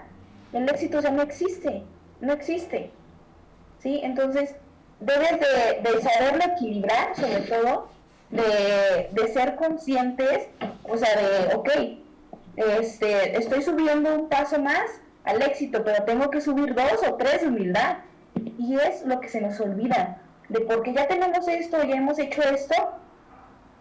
el 0.53 0.69
éxito 0.69 1.01
ya 1.01 1.11
no 1.11 1.23
existe, 1.23 1.83
no 2.21 2.33
existe, 2.33 2.91
¿sí? 3.81 4.01
Entonces, 4.03 4.57
debes 5.01 5.41
de, 5.41 5.81
de 5.83 6.03
saberlo 6.03 6.45
equilibrar, 6.55 7.15
sobre 7.17 7.41
todo, 7.41 7.89
de, 8.35 9.11
de 9.13 9.33
ser 9.33 9.55
conscientes, 9.57 10.49
o 10.83 10.97
sea, 10.97 11.09
de, 11.17 11.55
ok, 11.55 11.71
este, 12.57 13.39
estoy 13.39 13.63
subiendo 13.63 14.15
un 14.15 14.29
paso 14.29 14.61
más 14.61 15.01
al 15.25 15.41
éxito, 15.43 15.83
pero 15.85 16.05
tengo 16.05 16.31
que 16.31 16.41
subir 16.41 16.75
dos 16.75 17.01
o 17.09 17.15
tres 17.15 17.43
de 17.43 17.49
humildad. 17.49 17.99
Y 18.59 18.77
es 18.77 19.05
lo 19.07 19.21
que 19.21 19.29
se 19.29 19.41
nos 19.41 19.61
olvida, 19.61 20.21
de 20.49 20.61
porque 20.61 20.93
ya 20.93 21.07
tenemos 21.07 21.47
esto, 21.47 21.83
ya 21.85 21.95
hemos 21.95 22.19
hecho 22.19 22.43
esto, 22.43 22.75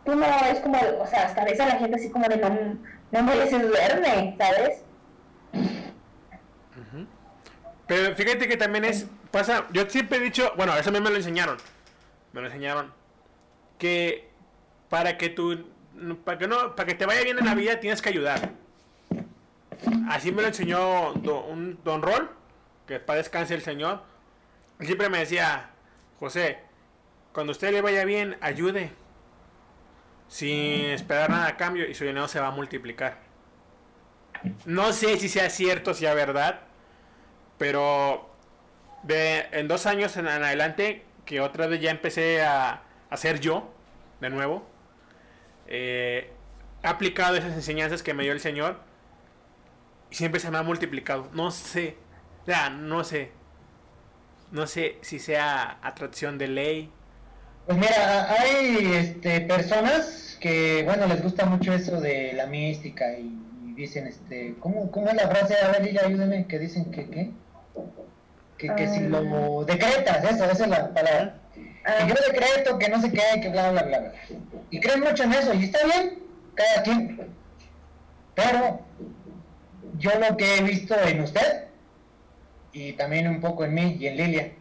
tú 0.05 0.15
no 0.15 0.25
es 0.25 0.59
como, 0.59 0.77
o 0.99 1.07
sea, 1.07 1.25
hasta 1.25 1.43
ves 1.43 1.59
a 1.59 1.67
la 1.67 1.77
gente 1.77 1.95
así 1.95 2.09
como 2.11 2.27
de 2.27 2.37
no, 2.37 2.49
no 3.11 3.23
me 3.23 3.35
duerme, 3.35 4.35
¿sabes? 4.37 4.83
Pero 7.87 8.15
fíjate 8.15 8.47
que 8.47 8.57
también 8.57 8.85
es, 8.85 9.07
pasa, 9.31 9.65
yo 9.71 9.89
siempre 9.89 10.19
he 10.19 10.21
dicho, 10.21 10.53
bueno, 10.55 10.77
eso 10.77 10.89
a 10.89 10.93
mí 10.93 10.99
me 10.99 11.09
lo 11.09 11.15
enseñaron, 11.15 11.57
me 12.31 12.41
lo 12.41 12.47
enseñaron, 12.47 12.93
que 13.77 14.32
para 14.93 15.17
que 15.17 15.29
tú 15.29 15.65
para 16.23 16.37
que 16.37 16.47
no 16.47 16.75
para 16.75 16.87
que 16.87 16.95
te 16.95 17.05
vaya 17.05 17.23
bien 17.23 17.39
en 17.39 17.45
la 17.45 17.55
vida 17.55 17.79
tienes 17.79 18.01
que 18.01 18.09
ayudar 18.09 18.51
así 20.09 20.31
me 20.31 20.41
lo 20.43 20.47
enseñó 20.49 21.13
un 21.13 21.79
don 21.83 22.01
Rol 22.01 22.29
que 22.87 22.99
para 22.99 23.17
descanse 23.17 23.55
el 23.55 23.61
señor 23.61 24.13
siempre 24.85 25.09
me 25.09 25.19
decía, 25.19 25.69
José, 26.19 26.59
cuando 27.31 27.51
usted 27.51 27.71
le 27.71 27.81
vaya 27.81 28.05
bien, 28.05 28.37
ayude. 28.41 28.91
Sin 30.27 30.85
esperar 30.85 31.29
nada 31.29 31.47
a 31.47 31.57
cambio 31.57 31.87
y 31.87 31.93
su 31.93 32.05
dinero 32.05 32.27
se 32.27 32.39
va 32.39 32.47
a 32.47 32.51
multiplicar. 32.51 33.17
No 34.65 34.91
sé 34.93 35.17
si 35.19 35.29
sea 35.29 35.49
cierto, 35.49 35.93
si 35.93 36.01
sea 36.01 36.13
verdad, 36.13 36.61
pero 37.57 38.29
de, 39.03 39.47
en 39.51 39.67
dos 39.67 39.85
años 39.85 40.17
en, 40.17 40.27
adelante, 40.27 41.05
que 41.25 41.39
otra 41.39 41.67
vez 41.67 41.79
ya 41.81 41.91
empecé 41.91 42.41
a, 42.41 42.83
hacer 43.09 43.39
yo, 43.39 43.71
de 44.21 44.29
nuevo, 44.31 44.67
eh, 45.67 46.31
he 46.83 46.87
aplicado 46.87 47.35
esas 47.35 47.53
enseñanzas 47.53 48.03
que 48.03 48.13
me 48.13 48.23
dio 48.23 48.31
el 48.31 48.39
Señor 48.39 48.79
y 50.11 50.15
siempre 50.15 50.39
se 50.39 50.51
me 50.51 50.57
ha 50.57 50.63
multiplicado. 50.63 51.29
No 51.33 51.51
sé, 51.51 51.97
ya, 52.45 52.69
no 52.69 53.03
sé. 53.03 53.31
No 54.51 54.67
sé 54.67 54.97
si 55.01 55.17
sea 55.17 55.79
atracción 55.81 56.37
de 56.37 56.47
ley. 56.47 56.91
Pues 57.65 57.77
mira, 57.77 58.31
hay 58.31 58.93
este, 58.93 59.41
personas 59.41 60.37
que, 60.39 60.83
bueno, 60.83 61.07
les 61.07 61.23
gusta 61.23 61.45
mucho 61.45 61.73
eso 61.73 61.99
de 61.99 62.33
la 62.33 62.45
mística 62.45 63.17
y, 63.17 63.39
dicen, 63.75 64.05
este, 64.05 64.55
¿cómo, 64.59 64.91
¿cómo, 64.91 65.07
es 65.09 65.15
la 65.15 65.27
frase? 65.29 65.55
A 65.63 65.71
ver, 65.71 65.83
Lili, 65.83 65.97
ayúdeme, 65.97 66.45
que 66.45 66.59
dicen 66.59 66.91
que, 66.91 67.09
¿qué? 67.09 67.31
Que, 68.57 68.75
que 68.75 68.87
si 68.89 69.07
lo 69.07 69.61
ah. 69.61 69.65
decretas, 69.65 70.23
eso, 70.25 70.43
esa 70.45 70.63
es 70.63 70.69
la 70.69 70.93
palabra. 70.93 71.42
Que 71.85 72.07
yo 72.07 72.15
decreto, 72.31 72.79
que 72.79 72.89
no 72.89 73.01
sé 73.01 73.11
qué, 73.11 73.41
que 73.41 73.49
bla, 73.49 73.71
bla, 73.71 73.83
bla, 73.83 73.99
bla. 73.99 74.13
Y 74.69 74.79
creen 74.79 75.01
mucho 75.01 75.23
en 75.23 75.33
eso, 75.33 75.53
y 75.53 75.65
está 75.65 75.79
bien, 75.85 76.23
cada 76.55 76.83
quien. 76.83 77.29
Pero 78.35 78.81
yo 79.97 80.11
lo 80.19 80.37
que 80.37 80.57
he 80.57 80.63
visto 80.63 80.95
en 80.99 81.21
usted 81.21 81.67
y 82.71 82.93
también 82.93 83.27
un 83.27 83.39
poco 83.39 83.63
en 83.63 83.73
mí 83.73 83.97
y 83.99 84.07
en 84.07 84.17
Lilia. 84.17 84.51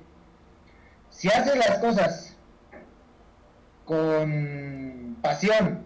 Si 1.11 1.29
haces 1.29 1.57
las 1.57 1.79
cosas 1.79 2.37
con 3.85 5.17
pasión, 5.23 5.85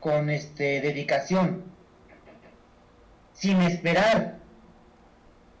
con 0.00 0.30
este 0.30 0.80
dedicación, 0.80 1.64
sin 3.32 3.60
esperar 3.62 4.36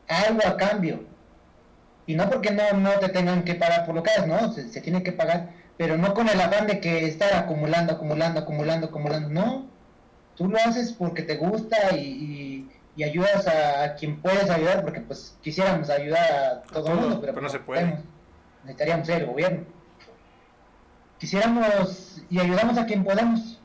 algo 0.06 0.46
a 0.46 0.56
cambio, 0.56 1.04
y 2.08 2.16
no 2.16 2.28
porque 2.28 2.50
no, 2.50 2.72
no 2.72 2.90
te 2.98 3.08
tengan 3.10 3.44
que 3.44 3.54
pagar 3.54 3.86
por 3.86 3.94
lo 3.94 4.02
que 4.02 4.10
haces, 4.10 4.26
no, 4.26 4.52
se, 4.52 4.68
se 4.68 4.80
tiene 4.80 5.04
que 5.04 5.12
pagar, 5.12 5.50
pero 5.76 5.96
no 5.96 6.12
con 6.14 6.28
el 6.28 6.40
afán 6.40 6.66
de 6.66 6.80
que 6.80 7.06
estar 7.06 7.32
acumulando, 7.34 7.92
acumulando, 7.92 8.40
acumulando, 8.40 8.88
acumulando, 8.88 9.28
no, 9.28 9.66
tú 10.34 10.48
lo 10.48 10.58
haces 10.58 10.92
porque 10.92 11.22
te 11.22 11.36
gusta 11.36 11.96
y 11.96 12.68
y 12.98 13.04
ayudas 13.04 13.46
a, 13.46 13.94
quien 13.94 14.20
puedes 14.20 14.50
ayudar, 14.50 14.82
porque 14.82 15.00
pues 15.00 15.36
quisiéramos 15.40 15.88
ayudar 15.88 16.32
a 16.32 16.62
todo 16.62 16.88
el 16.88 16.94
mundo, 16.96 17.20
pero, 17.20 17.32
no 17.34 17.42
pues, 17.42 17.52
se 17.52 17.60
puede. 17.60 17.96
necesitaríamos 18.64 19.06
ser 19.06 19.22
el 19.22 19.28
gobierno. 19.28 19.64
Quisiéramos 21.18 22.20
y 22.28 22.40
ayudamos 22.40 22.76
a 22.76 22.86
quien 22.86 23.04
podemos. 23.04 23.60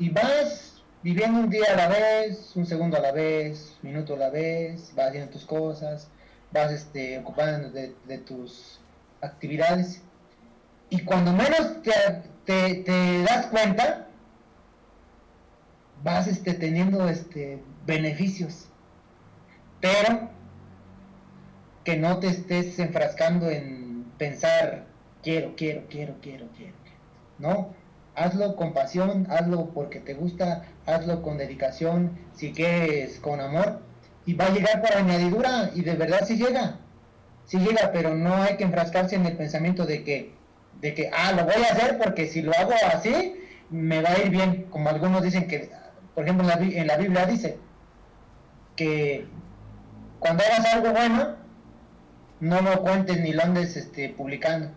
Y 0.00 0.10
vas 0.10 0.82
viviendo 1.04 1.38
un 1.38 1.50
día 1.50 1.66
a 1.72 1.76
la 1.76 1.86
vez, 1.86 2.50
un 2.56 2.66
segundo 2.66 2.96
a 2.96 3.00
la 3.00 3.12
vez, 3.12 3.78
un 3.80 3.92
minuto 3.92 4.14
a 4.14 4.18
la 4.18 4.30
vez, 4.30 4.92
vas 4.96 5.10
haciendo 5.10 5.30
tus 5.30 5.46
cosas, 5.46 6.08
vas 6.52 6.72
este, 6.72 7.18
ocupando 7.18 7.70
de, 7.70 8.18
tus 8.18 8.80
actividades. 9.20 10.02
Y 10.90 11.00
cuando 11.04 11.32
menos 11.32 11.82
te, 12.44 12.74
te 12.84 13.22
das 13.22 13.46
cuenta, 13.46 14.08
vas 16.02 16.26
este, 16.26 16.54
teniendo 16.54 17.08
este, 17.08 17.62
beneficios, 17.86 18.66
pero 19.80 20.30
que 21.84 21.96
no 21.96 22.18
te 22.18 22.28
estés 22.28 22.78
enfrascando 22.78 23.50
en 23.50 24.04
pensar, 24.18 24.86
quiero, 25.22 25.54
quiero, 25.56 25.84
quiero, 25.88 26.16
quiero, 26.20 26.48
quiero. 26.56 26.74
No, 27.38 27.74
hazlo 28.14 28.56
con 28.56 28.72
pasión, 28.72 29.26
hazlo 29.30 29.70
porque 29.70 30.00
te 30.00 30.14
gusta, 30.14 30.64
hazlo 30.86 31.22
con 31.22 31.38
dedicación, 31.38 32.18
si 32.34 32.52
quieres 32.52 33.18
con 33.18 33.40
amor, 33.40 33.80
y 34.26 34.34
va 34.34 34.46
a 34.46 34.50
llegar 34.50 34.80
por 34.80 34.94
añadidura, 34.94 35.70
y 35.74 35.82
de 35.82 35.94
verdad 35.94 36.24
si 36.26 36.36
llega, 36.36 36.78
si 37.46 37.58
llega, 37.58 37.90
pero 37.92 38.14
no 38.14 38.34
hay 38.36 38.56
que 38.56 38.64
enfrascarse 38.64 39.16
en 39.16 39.26
el 39.26 39.36
pensamiento 39.36 39.84
de 39.86 40.04
que, 40.04 40.34
de 40.80 40.94
que, 40.94 41.10
ah, 41.12 41.32
lo 41.32 41.44
voy 41.44 41.62
a 41.62 41.72
hacer 41.72 41.98
porque 41.98 42.26
si 42.26 42.42
lo 42.42 42.52
hago 42.52 42.72
así, 42.94 43.34
me 43.70 44.02
va 44.02 44.10
a 44.10 44.18
ir 44.18 44.30
bien, 44.30 44.66
como 44.70 44.88
algunos 44.90 45.22
dicen 45.22 45.48
que, 45.48 45.70
por 46.14 46.24
ejemplo, 46.24 46.48
en 46.48 46.48
la, 46.48 46.80
en 46.80 46.86
la 46.86 46.96
Biblia 46.96 47.26
dice, 47.26 47.58
que 48.76 49.26
cuando 50.18 50.44
hagas 50.44 50.74
algo 50.74 50.92
bueno, 50.92 51.36
no 52.40 52.60
lo 52.60 52.82
cuentes 52.82 53.20
ni 53.20 53.32
lo 53.32 53.42
andes 53.42 53.76
este, 53.76 54.08
publicando. 54.10 54.70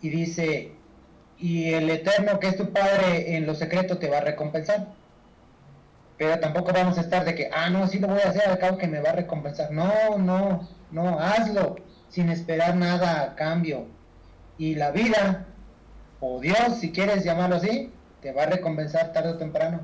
Y 0.00 0.10
dice, 0.10 0.72
y 1.38 1.72
el 1.72 1.90
Eterno 1.90 2.38
que 2.40 2.48
es 2.48 2.56
tu 2.56 2.72
Padre 2.72 3.36
en 3.36 3.46
lo 3.46 3.54
secreto 3.54 3.98
te 3.98 4.08
va 4.08 4.18
a 4.18 4.22
recompensar. 4.22 4.88
Pero 6.18 6.40
tampoco 6.40 6.72
vamos 6.72 6.98
a 6.98 7.02
estar 7.02 7.24
de 7.24 7.34
que, 7.34 7.48
ah, 7.52 7.70
no, 7.70 7.86
sí 7.86 8.00
lo 8.00 8.08
voy 8.08 8.20
a 8.20 8.30
hacer, 8.30 8.48
al 8.48 8.58
cabo 8.58 8.76
que 8.76 8.88
me 8.88 9.00
va 9.00 9.10
a 9.10 9.14
recompensar. 9.14 9.70
No, 9.70 10.18
no, 10.18 10.68
no, 10.90 11.18
hazlo 11.20 11.76
sin 12.08 12.28
esperar 12.30 12.74
nada 12.76 13.22
a 13.22 13.34
cambio. 13.36 13.86
Y 14.58 14.74
la 14.74 14.90
vida, 14.90 15.46
o 16.20 16.40
Dios, 16.40 16.80
si 16.80 16.90
quieres 16.90 17.24
llamarlo 17.24 17.56
así, 17.56 17.92
te 18.20 18.32
va 18.32 18.42
a 18.42 18.46
recompensar 18.46 19.12
tarde 19.12 19.30
o 19.30 19.38
temprano. 19.38 19.80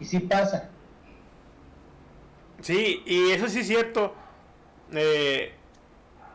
Y 0.00 0.06
sí 0.06 0.20
pasa. 0.20 0.70
Sí, 2.62 3.02
y 3.04 3.30
eso 3.32 3.48
sí 3.48 3.60
es 3.60 3.66
cierto. 3.66 4.14
Eh, 4.92 5.52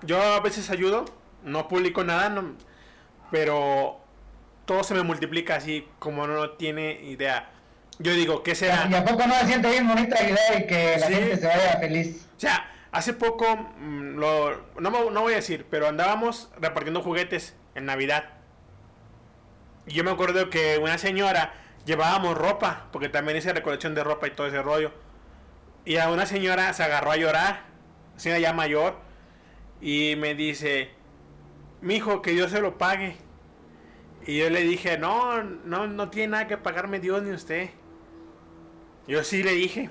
yo 0.04 0.22
a 0.22 0.40
veces 0.42 0.70
ayudo, 0.70 1.06
no 1.44 1.68
publico 1.68 2.04
nada, 2.04 2.44
pero 3.32 4.00
todo 4.66 4.84
se 4.84 4.94
me 4.94 5.04
multiplica 5.04 5.56
así 5.56 5.88
como 6.00 6.28
no 6.28 6.52
tiene 6.52 7.02
idea. 7.04 7.50
Yo 8.04 8.14
digo, 8.14 8.44
¿qué 8.44 8.54
será? 8.54 8.88
¿Y 8.92 8.94
a 8.94 9.06
poco 9.06 9.26
no 9.26 9.34
se 9.36 9.48
siente 9.48 9.70
bien 9.70 9.88
bonita 9.88 10.22
idea 10.22 10.60
y 10.60 10.68
que 10.68 10.98
la 11.00 11.08
gente 11.08 11.38
se 11.38 11.48
vaya 11.48 11.78
feliz? 11.80 12.28
O 12.36 12.40
sea, 12.40 12.70
hace 12.92 13.14
poco, 13.14 13.46
mm, 13.56 14.18
lo, 14.18 14.58
no, 14.78 15.10
no 15.10 15.22
voy 15.22 15.34
a 15.34 15.38
decir, 15.38 15.66
pero 15.70 15.88
andábamos 15.88 16.50
repartiendo 16.60 17.02
juguetes 17.02 17.56
en 17.76 17.86
Navidad. 17.86 18.26
Y 19.88 19.94
yo 19.94 20.04
me 20.04 20.12
acuerdo 20.12 20.50
que 20.50 20.80
una 20.80 20.98
señora 20.98 21.54
llevábamos 21.86 22.38
ropa, 22.38 22.88
porque 22.92 23.08
también 23.08 23.38
hice 23.38 23.54
recolección 23.54 23.96
de 23.96 24.04
ropa 24.04 24.28
y 24.28 24.32
todo 24.32 24.48
ese 24.48 24.62
rollo. 24.62 24.92
Y 25.86 25.96
a 25.96 26.10
una 26.10 26.26
señora 26.26 26.74
se 26.74 26.84
agarró 26.84 27.12
a 27.12 27.16
llorar, 27.16 27.62
señora 28.18 28.42
ya 28.42 28.52
mayor, 28.52 28.98
y 29.80 30.16
me 30.18 30.36
dice, 30.36 30.90
mi 31.80 31.96
hijo, 31.96 32.22
que 32.22 32.32
Dios 32.32 32.52
se 32.52 32.60
lo 32.60 32.78
pague. 32.78 33.16
Y 34.26 34.40
yo 34.40 34.50
le 34.50 34.62
dije, 34.62 34.98
no, 34.98 35.42
no, 35.42 35.88
no 35.88 36.10
tiene 36.10 36.30
nada 36.30 36.48
que 36.48 36.58
pagarme 36.58 37.00
Dios 37.00 37.24
ni 37.24 37.32
usted. 37.32 37.70
Yo 39.08 39.24
sí 39.24 39.44
le 39.44 39.52
dije. 39.54 39.90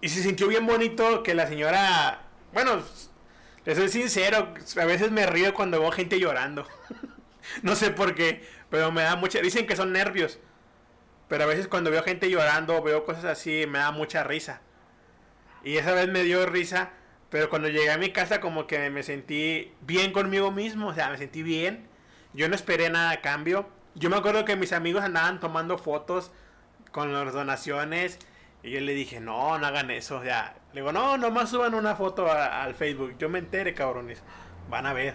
Y 0.00 0.08
se 0.08 0.22
sintió 0.22 0.48
bien 0.48 0.66
bonito 0.66 1.22
que 1.22 1.34
la 1.34 1.46
señora, 1.46 2.22
bueno, 2.52 2.82
le 3.64 3.74
soy 3.74 3.88
sincero, 3.88 4.54
a 4.80 4.84
veces 4.84 5.10
me 5.10 5.26
río 5.26 5.54
cuando 5.54 5.80
veo 5.80 5.90
gente 5.90 6.20
llorando. 6.20 6.66
no 7.62 7.74
sé 7.74 7.90
por 7.90 8.14
qué, 8.14 8.46
pero 8.70 8.92
me 8.92 9.02
da 9.02 9.16
mucha, 9.16 9.40
dicen 9.40 9.66
que 9.66 9.76
son 9.76 9.92
nervios. 9.92 10.38
Pero 11.28 11.44
a 11.44 11.46
veces 11.46 11.66
cuando 11.66 11.90
veo 11.90 12.02
gente 12.02 12.30
llorando, 12.30 12.80
veo 12.82 13.04
cosas 13.04 13.24
así, 13.24 13.66
me 13.66 13.78
da 13.78 13.90
mucha 13.90 14.22
risa. 14.22 14.60
Y 15.64 15.76
esa 15.78 15.92
vez 15.92 16.08
me 16.08 16.22
dio 16.22 16.46
risa, 16.46 16.90
pero 17.30 17.50
cuando 17.50 17.68
llegué 17.68 17.90
a 17.90 17.98
mi 17.98 18.12
casa 18.12 18.40
como 18.40 18.68
que 18.68 18.90
me 18.90 19.02
sentí 19.02 19.72
bien 19.80 20.12
conmigo 20.12 20.52
mismo, 20.52 20.88
o 20.88 20.94
sea, 20.94 21.10
me 21.10 21.18
sentí 21.18 21.42
bien. 21.42 21.88
Yo 22.32 22.48
no 22.48 22.54
esperé 22.54 22.90
nada 22.90 23.10
a 23.10 23.20
cambio. 23.22 23.68
Yo 23.96 24.10
me 24.10 24.16
acuerdo 24.16 24.44
que 24.44 24.54
mis 24.54 24.72
amigos 24.72 25.02
andaban 25.02 25.40
tomando 25.40 25.78
fotos 25.78 26.30
con 26.96 27.12
las 27.12 27.32
donaciones 27.32 28.18
y 28.62 28.70
yo 28.70 28.80
le 28.80 28.94
dije, 28.94 29.20
no, 29.20 29.58
no 29.58 29.66
hagan 29.66 29.90
eso. 29.90 30.22
Sea, 30.22 30.56
le 30.72 30.80
digo, 30.80 30.92
no, 30.92 31.18
nomás 31.18 31.50
suban 31.50 31.74
una 31.74 31.94
foto 31.94 32.30
al 32.32 32.74
Facebook. 32.74 33.16
Yo 33.18 33.28
me 33.28 33.38
entere, 33.38 33.74
cabrones. 33.74 34.22
Van 34.68 34.86
a 34.86 34.92
ver 34.92 35.14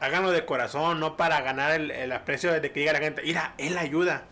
háganlo 0.00 0.30
de 0.30 0.44
corazón, 0.44 1.00
no 1.00 1.16
para 1.16 1.40
ganar 1.40 1.80
el, 1.80 2.12
aprecio 2.12 2.52
de 2.52 2.72
que 2.72 2.80
diga 2.80 2.92
la 2.92 2.98
gente, 2.98 3.22
mira, 3.22 3.54
él 3.58 3.78
ayuda. 3.78 4.24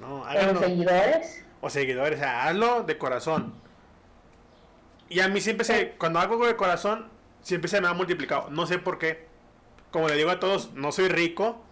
No, 0.00 0.24
háganlo. 0.24 0.60
¿O 0.60 0.62
seguidores? 0.62 1.44
O 1.60 1.70
seguidores, 1.70 2.18
o 2.18 2.22
sea, 2.22 2.46
hazlo 2.46 2.82
de 2.82 2.98
corazón. 2.98 3.54
Y 5.08 5.20
a 5.20 5.28
mí 5.28 5.40
siempre 5.40 5.64
se, 5.64 5.90
cuando 5.92 6.20
hago 6.20 6.46
de 6.46 6.56
corazón, 6.56 7.08
siempre 7.42 7.68
se 7.68 7.80
me 7.80 7.88
ha 7.88 7.94
multiplicado. 7.94 8.50
No 8.50 8.66
sé 8.66 8.78
por 8.78 8.98
qué. 8.98 9.26
Como 9.90 10.08
le 10.08 10.16
digo 10.16 10.30
a 10.30 10.38
todos, 10.38 10.72
no 10.74 10.92
soy 10.92 11.08
rico, 11.08 11.62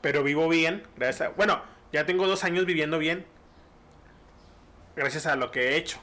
pero 0.00 0.22
vivo 0.22 0.48
bien. 0.48 0.82
Gracias 0.96 1.34
bueno, 1.36 1.62
ya 1.96 2.04
tengo 2.04 2.26
dos 2.26 2.44
años 2.44 2.66
viviendo 2.66 2.98
bien. 2.98 3.24
Gracias 4.94 5.26
a 5.26 5.34
lo 5.34 5.50
que 5.50 5.70
he 5.70 5.76
hecho. 5.78 5.98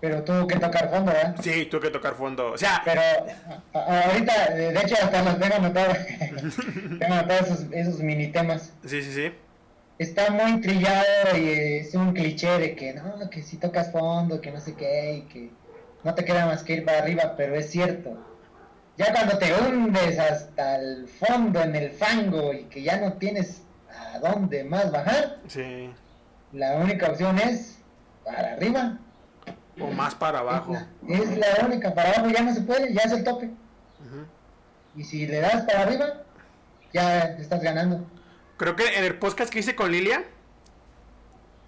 Pero 0.00 0.22
tuvo 0.22 0.46
que 0.46 0.60
tocar 0.60 0.90
fondo, 0.90 1.10
¿eh? 1.10 1.34
Sí, 1.42 1.66
tuve 1.66 1.82
que 1.82 1.90
tocar 1.90 2.14
fondo. 2.14 2.52
O 2.52 2.58
sea. 2.58 2.82
Pero 2.84 3.00
ahorita, 3.72 4.50
de 4.54 4.80
hecho, 4.80 4.94
hasta 5.02 5.22
los 5.22 5.40
tengo 5.40 5.56
anotados. 5.56 5.98
tengo 7.00 7.14
anotados 7.14 7.48
esos, 7.48 7.66
esos 7.72 8.00
mini 8.00 8.28
temas. 8.28 8.72
Sí, 8.86 9.02
sí, 9.02 9.12
sí. 9.12 9.32
está 9.98 10.30
muy 10.30 10.60
trillado 10.60 11.36
y 11.36 11.48
es 11.80 11.94
un 11.94 12.12
cliché 12.12 12.58
de 12.58 12.76
que 12.76 12.94
no, 12.94 13.28
que 13.28 13.42
si 13.42 13.56
tocas 13.56 13.90
fondo, 13.90 14.40
que 14.40 14.52
no 14.52 14.60
sé 14.60 14.74
qué, 14.74 15.14
y 15.14 15.22
que 15.22 15.50
no 16.04 16.14
te 16.14 16.24
queda 16.24 16.46
más 16.46 16.62
que 16.62 16.74
ir 16.74 16.84
para 16.84 16.98
arriba, 16.98 17.34
pero 17.36 17.56
es 17.56 17.70
cierto. 17.70 18.16
Ya 18.96 19.12
cuando 19.12 19.36
te 19.38 19.52
hundes 19.52 20.16
hasta 20.16 20.76
el 20.76 21.08
fondo 21.08 21.60
en 21.60 21.74
el 21.74 21.90
fango 21.90 22.52
y 22.52 22.64
que 22.64 22.82
ya 22.82 22.98
no 22.98 23.14
tienes 23.14 23.62
a 23.92 24.18
dónde 24.18 24.64
más 24.64 24.90
bajar, 24.90 25.38
la 26.52 26.76
única 26.76 27.10
opción 27.10 27.38
es 27.38 27.78
para 28.24 28.52
arriba. 28.52 28.98
O 29.80 29.90
más 29.90 30.14
para 30.14 30.40
abajo. 30.40 30.76
Es 31.08 31.38
la, 31.38 31.66
única, 31.66 31.94
para 31.94 32.10
abajo 32.10 32.28
ya 32.28 32.42
no 32.42 32.54
se 32.54 32.60
puede, 32.62 32.92
ya 32.92 33.02
es 33.02 33.12
el 33.12 33.24
tope. 33.24 33.50
Y 34.94 35.04
si 35.04 35.26
le 35.26 35.40
das 35.40 35.62
para 35.62 35.82
arriba, 35.82 36.22
ya 36.92 37.24
estás 37.38 37.62
ganando. 37.62 38.04
Creo 38.58 38.76
que 38.76 38.98
en 38.98 39.04
el 39.04 39.18
podcast 39.18 39.50
que 39.50 39.60
hice 39.60 39.74
con 39.74 39.90
Lilia, 39.90 40.24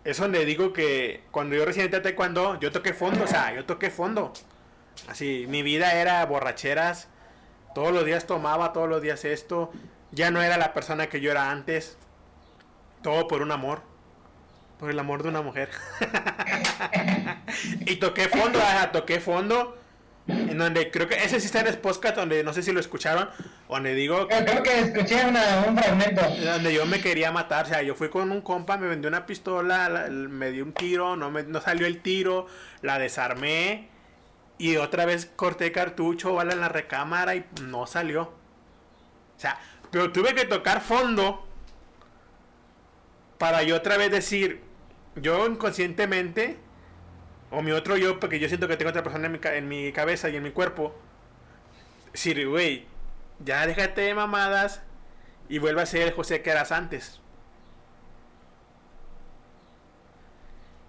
es 0.05 0.19
donde 0.19 0.45
digo 0.45 0.73
que 0.75 1.25
cuando 1.31 1.57
yo 1.57 1.65
recién 1.65 1.93
entré 1.93 2.15
cuando 2.15 2.61
yo 2.61 2.71
toqué 2.71 2.93
fondo, 2.93 3.25
o 3.25 3.27
sea, 3.27 3.55
yo 3.55 3.65
toqué 3.65 3.91
fondo. 3.91 4.33
Así, 5.09 5.47
mi 5.49 5.63
vida 5.63 5.95
era 5.95 6.25
borracheras, 6.27 7.09
todos 7.75 7.93
los 7.93 8.05
días 8.05 8.27
tomaba, 8.27 8.73
todos 8.73 8.89
los 8.89 9.01
días 9.01 9.25
esto, 9.25 9.73
ya 10.13 10.31
no 10.31 10.43
era 10.43 10.59
la 10.59 10.75
persona 10.75 11.09
que 11.09 11.21
yo 11.21 11.31
era 11.31 11.51
antes, 11.51 11.97
todo 13.05 13.29
por 13.29 13.43
un 13.43 13.53
amor, 13.53 13.83
por 14.79 14.91
el 14.91 14.99
amor 14.99 15.23
de 15.23 15.29
una 15.29 15.43
mujer. 15.43 15.69
y 17.81 17.97
toqué 17.97 18.31
fondo, 18.31 18.59
toqué 18.93 19.21
fondo 19.21 19.77
en 20.27 20.57
donde 20.57 20.91
creo 20.91 21.07
que 21.07 21.17
ese 21.17 21.39
sí 21.39 21.45
está 21.45 21.61
en 21.61 21.67
el 21.67 21.77
podcast 21.77 22.17
donde 22.17 22.43
no 22.43 22.55
sé 22.55 22.63
si 22.63 22.73
lo 22.73 22.81
escucharon, 22.81 23.29
donde 23.69 23.95
digo 23.95 24.27
creo 24.27 24.63
que 24.63 24.81
escuché 24.81 25.23
un 25.27 25.37
fragmento 25.77 26.23
donde 26.43 26.73
yo 26.73 26.87
me 26.87 27.03
quería 27.03 27.31
matar, 27.31 27.67
o 27.67 27.69
sea, 27.69 27.83
yo 27.83 27.95
fui 27.95 28.09
con 28.09 28.33
un 28.33 28.41
compa, 28.41 28.79
me 28.79 28.89
vendió 28.89 29.09
una 29.09 29.27
pistola, 29.27 30.09
me 30.11 30.51
dio 30.51 30.65
un 30.65 30.73
tiro, 30.73 31.15
no 31.15 31.31
me 31.31 31.43
no 31.43 31.61
salió 31.61 31.87
el 31.87 32.01
tiro, 32.01 32.47
la 32.81 32.99
desarmé 32.99 33.91
y 34.57 34.77
otra 34.77 35.05
vez 35.05 35.31
corté 35.37 35.73
cartucho, 35.73 36.33
vale 36.33 36.55
en 36.55 36.61
la 36.61 36.71
recámara 36.71 37.35
y 37.35 37.45
no 37.63 37.87
salió. 37.87 38.23
O 38.23 39.41
sea, 39.41 39.61
pero 39.91 40.11
tuve 40.11 40.35
que 40.35 40.47
tocar 40.47 40.81
fondo 40.81 41.47
para 43.39 43.63
yo 43.63 43.77
otra 43.77 43.97
vez 43.97 44.11
decir, 44.11 44.63
yo 45.17 45.47
inconscientemente 45.47 46.59
o 47.51 47.63
mi 47.63 47.73
otro 47.73 47.97
yo, 47.97 48.19
porque 48.21 48.39
yo 48.39 48.49
siento 48.49 48.69
que 48.69 48.77
tengo 48.77 48.91
otra 48.91 49.03
persona 49.03 49.27
en 49.27 49.33
mi, 49.33 49.39
en 49.43 49.69
mi 49.69 49.93
cabeza 49.93 50.29
y 50.29 50.37
en 50.37 50.43
mi 50.43 50.51
cuerpo. 50.51 50.95
Decir, 52.13 52.47
güey, 52.49 52.87
ya 53.45 53.67
déjate 53.67 54.03
de 54.03 54.15
mamadas 54.15 54.83
y 55.49 55.59
vuelve 55.59 55.83
a 55.83 55.87
ser 55.87 56.03
el 56.03 56.15
José 56.15 56.43
que 56.43 56.51
eras 56.51 56.73
antes. 56.73 57.21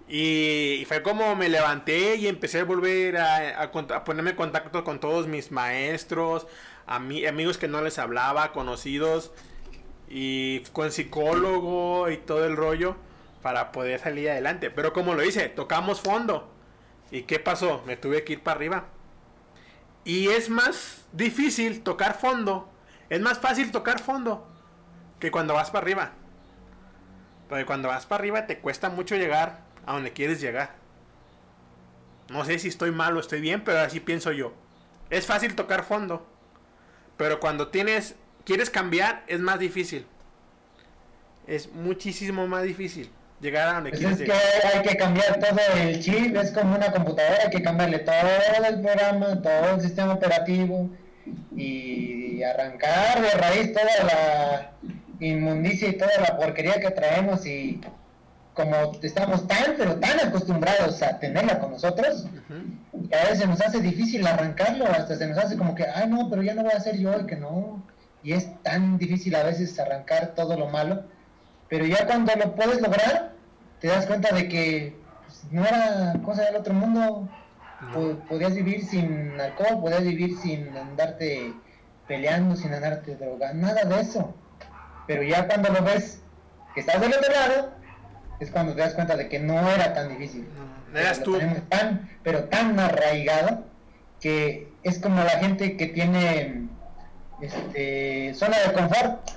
Y, 0.08 0.84
fue 0.86 1.02
como 1.02 1.34
me 1.34 1.48
levanté 1.48 2.14
y 2.16 2.28
empecé 2.28 2.60
a 2.60 2.64
volver 2.64 3.16
a, 3.16 3.62
a, 3.62 4.04
ponerme 4.04 4.30
en 4.30 4.36
contacto 4.36 4.84
con 4.84 5.00
todos 5.00 5.26
mis 5.26 5.50
maestros, 5.50 6.46
amigos 6.86 7.58
que 7.58 7.66
no 7.66 7.82
les 7.82 7.98
hablaba, 7.98 8.52
conocidos, 8.52 9.32
y 10.08 10.60
con 10.72 10.92
psicólogo 10.92 12.10
y 12.10 12.16
todo 12.16 12.44
el 12.44 12.56
rollo 12.56 12.96
para 13.42 13.72
poder 13.72 14.00
salir 14.00 14.30
adelante. 14.30 14.70
Pero 14.70 14.92
como 14.92 15.14
lo 15.14 15.24
hice, 15.24 15.48
tocamos 15.48 16.00
fondo. 16.00 16.48
¿Y 17.10 17.22
qué 17.22 17.38
pasó? 17.38 17.82
Me 17.86 17.96
tuve 17.96 18.24
que 18.24 18.34
ir 18.34 18.42
para 18.42 18.56
arriba. 18.56 18.84
Y 20.04 20.28
es 20.28 20.48
más 20.50 21.04
difícil 21.12 21.82
tocar 21.82 22.18
fondo. 22.18 22.68
Es 23.08 23.20
más 23.20 23.38
fácil 23.38 23.70
tocar 23.70 24.00
fondo 24.00 24.46
que 25.20 25.30
cuando 25.30 25.54
vas 25.54 25.70
para 25.70 25.82
arriba. 25.84 26.12
Porque 27.48 27.64
cuando 27.64 27.88
vas 27.88 28.06
para 28.06 28.20
arriba 28.20 28.46
te 28.46 28.58
cuesta 28.58 28.88
mucho 28.88 29.16
llegar 29.16 29.60
a 29.86 29.92
donde 29.92 30.12
quieres 30.12 30.40
llegar. 30.40 30.74
No 32.28 32.44
sé 32.44 32.58
si 32.58 32.68
estoy 32.68 32.90
mal 32.90 33.16
o 33.16 33.20
estoy 33.20 33.40
bien, 33.40 33.62
pero 33.62 33.80
así 33.80 34.00
pienso 34.00 34.32
yo. 34.32 34.52
Es 35.10 35.26
fácil 35.26 35.54
tocar 35.54 35.84
fondo. 35.84 36.26
Pero 37.16 37.38
cuando 37.38 37.68
tienes 37.68 38.16
quieres 38.46 38.70
cambiar 38.70 39.24
es 39.26 39.40
más 39.40 39.58
difícil. 39.58 40.06
Es 41.46 41.70
muchísimo 41.72 42.46
más 42.46 42.62
difícil 42.62 43.10
llegar 43.40 43.68
a 43.68 43.74
donde 43.74 43.90
pues 43.90 44.00
quieres 44.00 44.20
es 44.20 44.26
que 44.26 44.66
hay 44.66 44.82
que 44.82 44.96
cambiar 44.96 45.38
todo 45.38 45.60
el 45.76 46.00
chip, 46.00 46.34
es 46.36 46.50
como 46.52 46.74
una 46.74 46.90
computadora, 46.90 47.38
hay 47.44 47.50
que 47.50 47.62
cambiarle 47.62 47.98
todo 47.98 48.14
el 48.66 48.80
programa, 48.80 49.42
todo 49.42 49.74
el 49.74 49.80
sistema 49.82 50.14
operativo 50.14 50.88
y 51.54 52.42
arrancar 52.42 53.20
de 53.20 53.30
raíz 53.32 53.72
toda 53.72 54.04
la 54.04 54.72
inmundicia 55.20 55.88
y 55.88 55.98
toda 55.98 56.12
la 56.18 56.36
porquería 56.36 56.80
que 56.80 56.90
traemos 56.90 57.44
y 57.46 57.80
como 58.54 58.98
estamos 59.02 59.46
tan 59.46 59.74
pero 59.76 59.96
tan 59.96 60.18
acostumbrados 60.20 61.02
a 61.02 61.18
tenerla 61.18 61.58
con 61.58 61.72
nosotros, 61.72 62.26
que 63.10 63.14
a 63.14 63.22
veces 63.24 63.40
se 63.40 63.46
nos 63.46 63.60
hace 63.60 63.80
difícil 63.80 64.26
arrancarlo, 64.26 64.86
hasta 64.86 65.16
se 65.16 65.26
nos 65.26 65.36
hace 65.36 65.56
como 65.58 65.74
que, 65.74 65.84
ay 65.84 66.08
no, 66.08 66.30
pero 66.30 66.42
ya 66.42 66.54
no 66.54 66.62
voy 66.62 66.72
a 66.72 66.80
ser 66.80 66.96
yo 66.96 67.20
y 67.20 67.26
que 67.26 67.36
no, 67.36 67.82
y 68.26 68.32
es 68.32 68.62
tan 68.62 68.98
difícil 68.98 69.34
a 69.36 69.44
veces 69.44 69.78
arrancar 69.78 70.34
todo 70.34 70.58
lo 70.58 70.68
malo 70.68 71.04
pero 71.68 71.84
ya 71.84 72.06
cuando 72.06 72.32
lo 72.36 72.54
puedes 72.54 72.80
lograr, 72.80 73.32
te 73.80 73.88
das 73.88 74.06
cuenta 74.06 74.34
de 74.34 74.48
que 74.48 74.96
pues, 75.24 75.44
no 75.50 75.64
era 75.64 76.14
cosa 76.24 76.44
del 76.44 76.56
otro 76.56 76.74
mundo. 76.74 77.28
Podías 78.28 78.54
vivir 78.54 78.84
sin 78.84 79.38
alcohol, 79.38 79.80
podías 79.80 80.02
vivir 80.02 80.36
sin 80.38 80.74
andarte 80.76 81.52
peleando, 82.08 82.56
sin 82.56 82.72
andarte 82.72 83.16
drogando, 83.16 83.66
nada 83.66 83.84
de 83.84 84.00
eso. 84.00 84.34
Pero 85.06 85.22
ya 85.22 85.46
cuando 85.46 85.70
lo 85.70 85.82
ves 85.82 86.22
que 86.74 86.80
estás 86.80 87.00
del 87.00 87.12
otro 87.12 87.32
lado, 87.32 87.72
es 88.40 88.50
cuando 88.50 88.74
te 88.74 88.80
das 88.80 88.94
cuenta 88.94 89.16
de 89.16 89.28
que 89.28 89.38
no 89.40 89.58
era 89.70 89.92
tan 89.92 90.08
difícil. 90.08 90.46
No, 90.92 90.98
eras 90.98 91.22
tú. 91.22 91.38
Tan, 91.68 92.08
pero 92.22 92.44
tan 92.44 92.78
arraigado 92.78 93.64
que 94.20 94.72
es 94.82 94.98
como 94.98 95.22
la 95.22 95.38
gente 95.38 95.76
que 95.76 95.86
tiene 95.86 96.68
este, 97.40 98.34
zona 98.34 98.56
de 98.58 98.72
confort. 98.72 99.30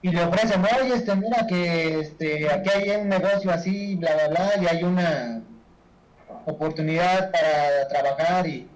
Y 0.00 0.10
le 0.10 0.24
ofrecen, 0.24 0.62
oye, 0.64 0.94
este, 0.94 1.16
mira 1.16 1.46
que 1.46 2.00
este, 2.00 2.52
aquí 2.52 2.70
hay 2.70 2.90
un 3.00 3.08
negocio 3.08 3.50
así, 3.50 3.96
bla, 3.96 4.14
bla, 4.14 4.28
bla, 4.28 4.62
y 4.62 4.66
hay 4.66 4.84
una 4.84 5.42
oportunidad 6.46 7.32
para 7.32 7.88
trabajar 7.88 8.46
y, 8.46 8.68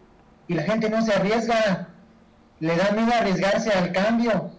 la 0.48 0.64
gente 0.64 0.90
no 0.90 1.00
se 1.00 1.14
arriesga, 1.14 1.88
le 2.60 2.76
da 2.76 2.90
miedo 2.90 3.10
arriesgarse 3.14 3.72
al 3.72 3.90
cambio, 3.90 4.50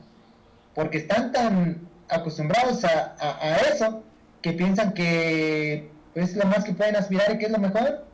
porque 0.74 0.98
están 0.98 1.32
tan 1.32 1.88
acostumbrados 2.10 2.84
a, 2.84 3.16
a, 3.20 3.58
eso 3.58 4.02
que 4.42 4.54
piensan 4.54 4.94
que 4.94 5.92
es 6.16 6.36
lo 6.36 6.46
más 6.46 6.64
que 6.64 6.74
pueden 6.74 6.96
aspirar 6.96 7.32
y 7.32 7.38
que 7.38 7.46
es 7.46 7.52
lo 7.52 7.60
mejor, 7.60 8.08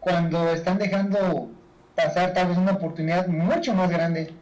cuando 0.00 0.48
están 0.54 0.78
dejando 0.78 1.50
pasar 1.94 2.32
tal 2.32 2.48
vez 2.48 2.56
una 2.56 2.72
oportunidad 2.72 3.26
mucho 3.26 3.74
más 3.74 3.90
grande 3.90 4.32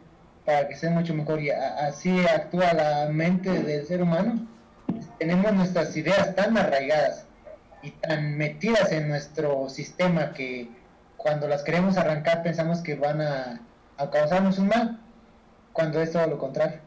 para 0.45 0.67
que 0.67 0.75
sea 0.75 0.91
mucho 0.91 1.13
mejor 1.13 1.41
y 1.41 1.49
así 1.49 2.25
actúa 2.25 2.73
la 2.73 3.07
mente 3.09 3.49
del 3.49 3.85
ser 3.85 4.01
humano. 4.01 4.47
Tenemos 5.17 5.53
nuestras 5.53 5.95
ideas 5.95 6.35
tan 6.35 6.57
arraigadas 6.57 7.25
y 7.81 7.91
tan 7.91 8.37
metidas 8.37 8.91
en 8.91 9.07
nuestro 9.07 9.69
sistema 9.69 10.33
que 10.33 10.69
cuando 11.17 11.47
las 11.47 11.63
queremos 11.63 11.97
arrancar 11.97 12.43
pensamos 12.43 12.81
que 12.81 12.95
van 12.95 13.21
a, 13.21 13.61
causarnos 14.11 14.59
un 14.59 14.67
mal, 14.67 14.99
cuando 15.71 16.01
es 16.01 16.11
todo 16.11 16.27
lo 16.27 16.37
contrario. 16.37 16.79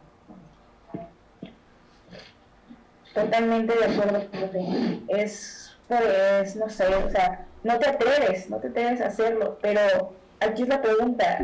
Totalmente 3.15 3.75
de 3.75 3.85
acuerdo, 3.87 4.27
Es, 5.09 5.75
pues, 5.89 6.57
no 6.57 6.69
sé, 6.69 6.87
o 6.95 7.11
sea, 7.11 7.47
no 7.65 7.79
te 7.79 7.89
atreves, 7.89 8.51
no 8.51 8.59
te 8.59 8.69
atreves 8.69 9.01
a 9.01 9.07
hacerlo, 9.07 9.59
pero 9.63 10.13
aquí 10.41 10.65
es 10.65 10.69
la 10.69 10.83
pregunta, 10.83 11.39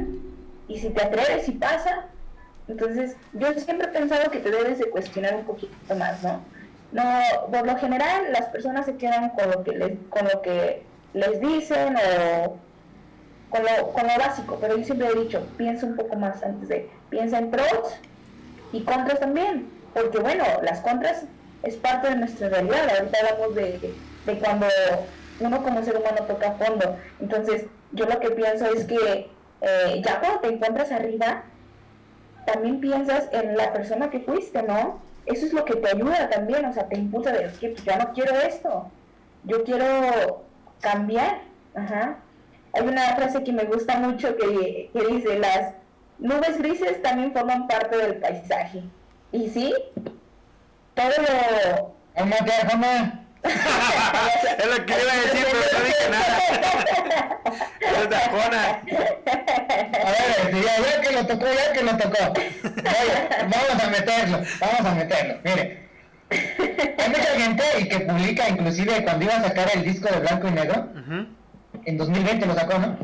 y 0.73 0.79
si 0.79 0.89
te 0.89 1.03
atreves 1.03 1.49
y 1.49 1.53
pasa, 1.53 2.07
entonces 2.67 3.17
yo 3.35 3.53
siempre 3.55 3.89
he 3.89 3.91
pensado 3.91 4.31
que 4.31 4.39
te 4.39 4.51
debes 4.51 4.79
de 4.79 4.89
cuestionar 4.89 5.35
un 5.35 5.45
poquito 5.45 5.95
más, 5.95 6.23
¿no? 6.23 6.41
No, 6.93 7.03
por 7.51 7.67
lo 7.67 7.77
general 7.77 8.33
las 8.33 8.47
personas 8.47 8.87
se 8.87 8.97
quedan 8.97 9.31
con 9.31 9.51
lo 9.51 9.63
que 9.63 9.73
les, 9.73 9.99
con 10.09 10.27
lo 10.33 10.41
que 10.41 10.83
les 11.13 11.41
dicen 11.41 11.97
o 11.97 12.57
con 13.51 13.63
lo, 13.63 13.93
con 13.93 14.07
lo 14.07 14.19
básico, 14.19 14.59
pero 14.61 14.79
yo 14.79 14.85
siempre 14.85 15.09
he 15.09 15.21
dicho, 15.21 15.47
piensa 15.59 15.85
un 15.85 15.97
poco 15.97 16.17
más 16.17 16.43
antes 16.43 16.69
de, 16.69 16.89
piensa 17.11 17.39
en 17.39 17.51
pros 17.51 17.99
y 18.73 18.83
contras 18.83 19.21
también, 19.21 19.71
porque 19.93 20.21
bueno, 20.21 20.45
las 20.63 20.81
contras 20.81 21.25
es 21.63 21.77
parte 21.77 22.09
de 22.09 22.17
nuestra 22.17 22.49
realidad, 22.49 22.89
ahorita 22.89 23.19
hablamos 23.19 23.55
de, 23.55 23.95
de 24.27 24.39
cuando 24.39 24.67
uno 25.41 25.63
como 25.63 25.83
ser 25.83 25.99
humano 25.99 26.23
toca 26.27 26.53
fondo, 26.53 26.97
entonces 27.21 27.67
yo 27.93 28.07
lo 28.07 28.19
que 28.21 28.31
pienso 28.31 28.67
es 28.67 28.85
que 28.85 29.29
eh, 29.63 30.03
ya 30.05 30.21
cuando 30.21 30.41
te 30.41 30.49
encuentras 30.49 30.93
arriba, 30.93 31.45
también 32.47 32.81
piensas 32.81 33.29
en 33.33 33.57
la 33.57 33.73
persona 33.73 34.11
que 34.11 34.21
fuiste, 34.21 34.63
¿no? 34.63 35.01
Eso 35.27 35.47
es 35.47 35.53
lo 35.53 35.65
que 35.65 35.77
te 35.77 35.89
ayuda 35.89 36.29
también, 36.29 36.65
o 36.65 36.73
sea, 36.73 36.89
te 36.89 36.99
impulsa 36.99 37.33
de, 37.33 37.51
que 37.61 37.69
pues 37.69 37.85
ya 37.85 37.97
no 37.99 38.13
quiero 38.13 38.35
esto, 38.41 38.91
yo 39.45 39.63
quiero 39.65 40.45
cambiar. 40.81 41.41
Ajá. 41.75 42.19
Hay 42.75 42.87
una 42.87 43.15
frase 43.17 43.43
que 43.45 43.53
me 43.53 43.65
gusta 43.65 43.99
mucho 43.99 44.37
que, 44.37 44.91
que 44.93 45.07
dice, 45.07 45.39
las 45.39 45.75
nubes 46.19 46.59
grises 46.59 47.01
también 47.03 47.33
forman 47.33 47.69
parte 47.69 47.97
del 47.97 48.17
paisaje. 48.17 48.83
Y 49.31 49.49
sí, 49.49 49.75
todo 50.95 51.09
lo, 51.09 51.95
Amate 52.21 52.53
Arjona. 52.53 53.22
Es 53.45 54.67
lo 54.67 54.87
que 54.87 54.93
iba 54.93 55.13
a 55.13 55.17
decir, 55.17 55.47
pero 55.51 55.79
no 55.79 55.85
dije 55.85 56.11
nada. 56.11 56.39
es 58.03 58.11
de 58.11 58.17
Arjona. 58.17 58.83
A 60.05 60.11
ver, 60.11 60.65
ya, 60.65 60.77
ya 60.79 61.01
que 61.01 61.13
lo 61.13 61.27
tocó, 61.27 61.47
ya 61.47 61.73
que 61.73 61.83
lo 61.83 61.97
tocó. 61.97 62.33
Oye, 62.33 63.29
vamos 63.43 63.83
a 63.83 63.91
meterlo, 63.91 64.43
vamos 64.61 64.87
a 64.87 64.95
meterlo. 64.95 65.35
Mire, 65.45 65.83
hay 66.31 67.09
mucha 67.09 67.41
gente 67.41 67.65
y 67.81 67.89
que 67.89 68.01
publica, 68.01 68.49
inclusive 68.49 69.05
cuando 69.05 69.25
iba 69.25 69.37
a 69.37 69.43
sacar 69.43 69.71
el 69.75 69.85
disco 69.85 70.09
de 70.13 70.21
blanco 70.21 70.49
y 70.49 70.51
negro, 70.53 70.89
en 71.85 71.99
2020 71.99 72.47
lo 72.47 72.55
sacó, 72.55 72.79
¿no? 72.79 72.99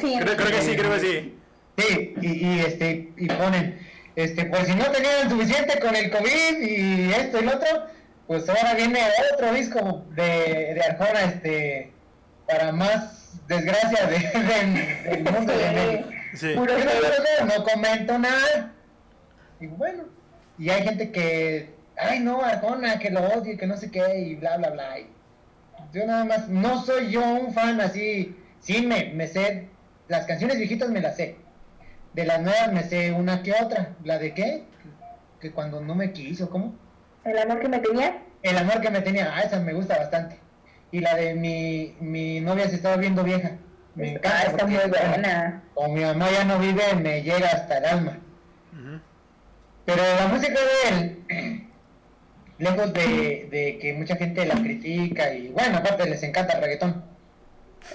Sí, 0.00 0.16
Creo, 0.20 0.36
creo 0.36 0.50
que 0.50 0.62
sí, 0.62 0.76
creo 0.76 0.92
que 0.94 1.00
sí. 1.00 1.34
Sí, 1.78 2.14
y, 2.20 2.46
y, 2.46 2.60
este, 2.60 3.12
y 3.16 3.28
ponen, 3.28 3.78
este, 4.16 4.44
pues 4.46 4.66
si 4.66 4.74
no 4.74 4.84
tenían 4.86 5.30
suficiente 5.30 5.78
con 5.78 5.94
el 5.94 6.10
COVID 6.10 6.60
y 6.60 7.12
esto 7.12 7.40
y 7.40 7.44
lo 7.44 7.52
otro, 7.56 7.86
pues 8.28 8.48
ahora 8.48 8.74
viene 8.74 9.00
otro 9.34 9.52
disco 9.52 10.04
de, 10.14 10.74
de 10.74 10.82
Arjona, 10.88 11.22
este, 11.24 11.92
para 12.46 12.70
más 12.70 13.40
desgracia 13.48 14.06
de, 14.06 14.18
de- 14.40 15.10
del 15.10 15.24
mundo 15.32 15.52
de 15.52 15.70
México. 15.72 16.08
Sí. 16.34 16.52
Puro 16.54 16.74
no, 17.46 17.64
comento 17.64 18.18
nada. 18.18 18.72
Y 19.60 19.66
bueno, 19.66 20.04
y 20.58 20.70
hay 20.70 20.82
gente 20.84 21.10
que, 21.10 21.74
ay 21.96 22.20
no, 22.20 22.44
Arjona, 22.44 22.98
que 23.00 23.10
lo 23.10 23.20
odio 23.22 23.54
y 23.54 23.56
que 23.56 23.66
no 23.66 23.76
sé 23.76 23.90
qué, 23.90 24.18
y 24.20 24.34
bla, 24.36 24.56
bla, 24.58 24.70
bla. 24.70 25.00
y 25.00 25.10
yo 25.92 26.06
nada 26.06 26.24
más, 26.24 26.48
no 26.48 26.84
soy 26.84 27.10
yo 27.10 27.22
un 27.24 27.52
fan 27.54 27.80
así, 27.80 28.36
sí 28.60 28.86
me, 28.86 29.06
me 29.14 29.26
sé, 29.26 29.68
las 30.06 30.26
canciones 30.26 30.58
viejitas 30.58 30.90
me 30.90 31.00
las 31.00 31.16
sé. 31.16 31.36
De 32.12 32.24
las 32.24 32.40
nuevas 32.40 32.72
me 32.72 32.82
sé 32.84 33.12
una 33.12 33.42
que 33.42 33.52
otra. 33.52 33.94
¿La 34.04 34.18
de 34.18 34.34
qué? 34.34 34.64
Que 35.40 35.50
cuando 35.52 35.80
no 35.80 35.94
me 35.94 36.12
quiso, 36.12 36.50
¿cómo? 36.50 36.74
El 37.28 37.38
amor 37.38 37.60
que 37.60 37.68
me 37.68 37.78
tenía. 37.78 38.22
El 38.42 38.56
amor 38.56 38.80
que 38.80 38.90
me 38.90 39.00
tenía, 39.00 39.32
ah, 39.34 39.40
esa 39.40 39.60
me 39.60 39.72
gusta 39.72 39.98
bastante. 39.98 40.38
Y 40.90 41.00
la 41.00 41.14
de 41.14 41.34
mi, 41.34 41.94
mi 42.00 42.40
novia 42.40 42.68
se 42.68 42.76
estaba 42.76 42.96
viendo 42.96 43.22
vieja. 43.22 43.52
Me 43.94 44.12
encanta. 44.12 44.38
Ah, 44.38 44.42
está 44.44 44.66
muy 44.66 44.76
buena. 44.76 45.62
Como 45.74 45.94
mi 45.94 46.02
mamá 46.02 46.30
ya 46.30 46.44
no 46.44 46.58
vive, 46.58 46.94
me 46.94 47.22
llega 47.22 47.48
hasta 47.48 47.78
el 47.78 47.84
alma. 47.84 48.18
Pero 49.84 50.02
la 50.20 50.26
música 50.28 50.52
de 50.52 50.88
él, 50.88 51.68
lejos 52.58 52.92
de, 52.92 53.48
de 53.50 53.78
que 53.80 53.94
mucha 53.94 54.16
gente 54.16 54.44
la 54.44 54.54
critica 54.56 55.32
y 55.32 55.48
bueno, 55.48 55.78
aparte 55.78 56.08
les 56.08 56.22
encanta 56.22 56.54
el 56.54 56.62
reggaetón. 56.62 57.04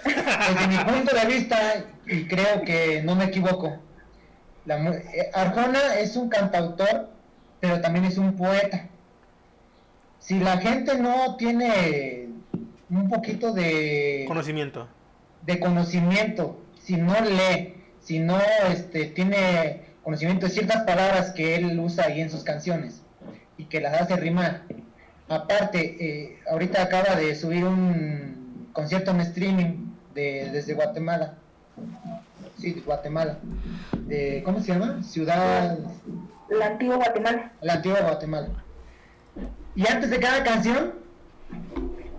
Desde 0.04 0.68
mi 0.68 0.78
punto 0.78 1.16
de 1.16 1.26
vista, 1.26 1.86
y 2.08 2.28
creo 2.28 2.64
que 2.64 3.02
no 3.04 3.16
me 3.16 3.26
equivoco, 3.26 3.80
la 4.66 4.78
eh, 4.78 5.30
Arjona 5.34 5.96
es 6.00 6.16
un 6.16 6.30
cantautor, 6.30 7.10
pero 7.60 7.82
también 7.82 8.06
es 8.06 8.18
un 8.18 8.36
poeta. 8.36 8.90
Si 10.26 10.40
la 10.40 10.58
gente 10.58 10.98
no 10.98 11.36
tiene 11.36 12.30
un 12.90 13.10
poquito 13.10 13.52
de 13.52 14.24
Conocimiento. 14.28 14.88
de 15.42 15.60
conocimiento, 15.60 16.58
si 16.82 16.96
no 16.96 17.14
lee, 17.20 17.76
si 18.00 18.20
no 18.20 18.40
este, 18.70 19.06
tiene 19.08 19.82
conocimiento 20.02 20.46
de 20.46 20.52
ciertas 20.54 20.84
palabras 20.84 21.32
que 21.32 21.56
él 21.56 21.78
usa 21.80 22.06
ahí 22.06 22.22
en 22.22 22.30
sus 22.30 22.44
canciones 22.44 23.02
y 23.58 23.66
que 23.66 23.82
las 23.82 24.02
hace 24.02 24.16
rimar. 24.16 24.62
Aparte, 25.28 25.98
eh, 26.00 26.40
ahorita 26.50 26.84
acaba 26.84 27.16
de 27.16 27.36
subir 27.36 27.66
un 27.66 28.70
concierto 28.72 29.12
en 29.12 29.22
streaming 29.22 29.88
de, 30.14 30.50
desde 30.52 30.74
Guatemala. 30.74 31.36
Sí, 32.60 32.74
de 32.74 32.82
Guatemala. 32.82 33.40
De, 34.06 34.42
¿Cómo 34.46 34.62
se 34.62 34.74
llama? 34.74 35.04
Ciudad... 35.04 35.80
La 36.50 36.68
antigua 36.68 36.98
Guatemala. 36.98 37.52
La 37.62 37.74
antigua 37.74 38.02
Guatemala. 38.02 38.50
Y 39.76 39.88
antes 39.88 40.10
de 40.10 40.20
cada 40.20 40.44
canción, 40.44 40.94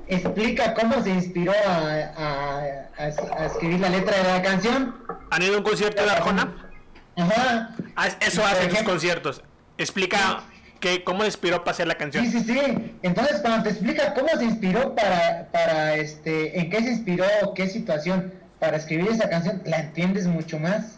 explica 0.09 0.75
cómo 0.75 1.03
se 1.03 1.11
inspiró 1.11 1.53
a, 1.53 1.79
a- 2.17 2.61
a- 2.99 3.43
a 3.43 3.47
escribir 3.47 3.81
la 3.81 3.89
letra 3.89 4.17
de 4.17 4.25
la 4.25 4.43
canción. 4.43 4.95
¿Han 5.31 5.43
ido 5.43 5.55
a 5.55 5.59
un 5.59 5.65
concierto 5.65 6.03
de 6.05 6.11
Arjona? 6.11 6.71
Ajá. 7.17 7.75
Ah, 7.97 8.09
eso 8.21 8.41
Por 8.43 8.51
hace 8.51 8.65
en 8.65 8.71
sus 8.71 8.73
ejemplo- 8.75 8.93
conciertos. 8.93 9.43
Explica 9.79 10.43
que, 10.81 11.03
cómo 11.05 11.21
le 11.21 11.27
inspiró 11.27 11.61
para 11.65 11.71
hacer 11.73 11.87
la 11.87 11.95
canción. 11.97 12.25
Sí, 12.27 12.31
sí, 12.41 12.45
sí. 12.45 12.97
Entonces, 13.03 13.41
cuando 13.41 13.63
te 13.65 13.71
explica 13.71 14.15
cómo 14.15 14.29
se 14.37 14.45
inspiró 14.45 14.95
para, 14.95 15.49
para 15.53 15.95
este, 15.95 16.59
en 16.61 16.71
qué 16.71 16.83
se 16.83 16.91
inspiró, 16.91 17.25
qué 17.55 17.69
situación 17.69 18.35
para 18.61 18.77
escribir 18.77 19.09
esa 19.11 19.29
canción, 19.29 19.63
la 19.65 19.79
entiendes 19.79 20.27
mucho 20.27 20.59
más. 20.59 20.97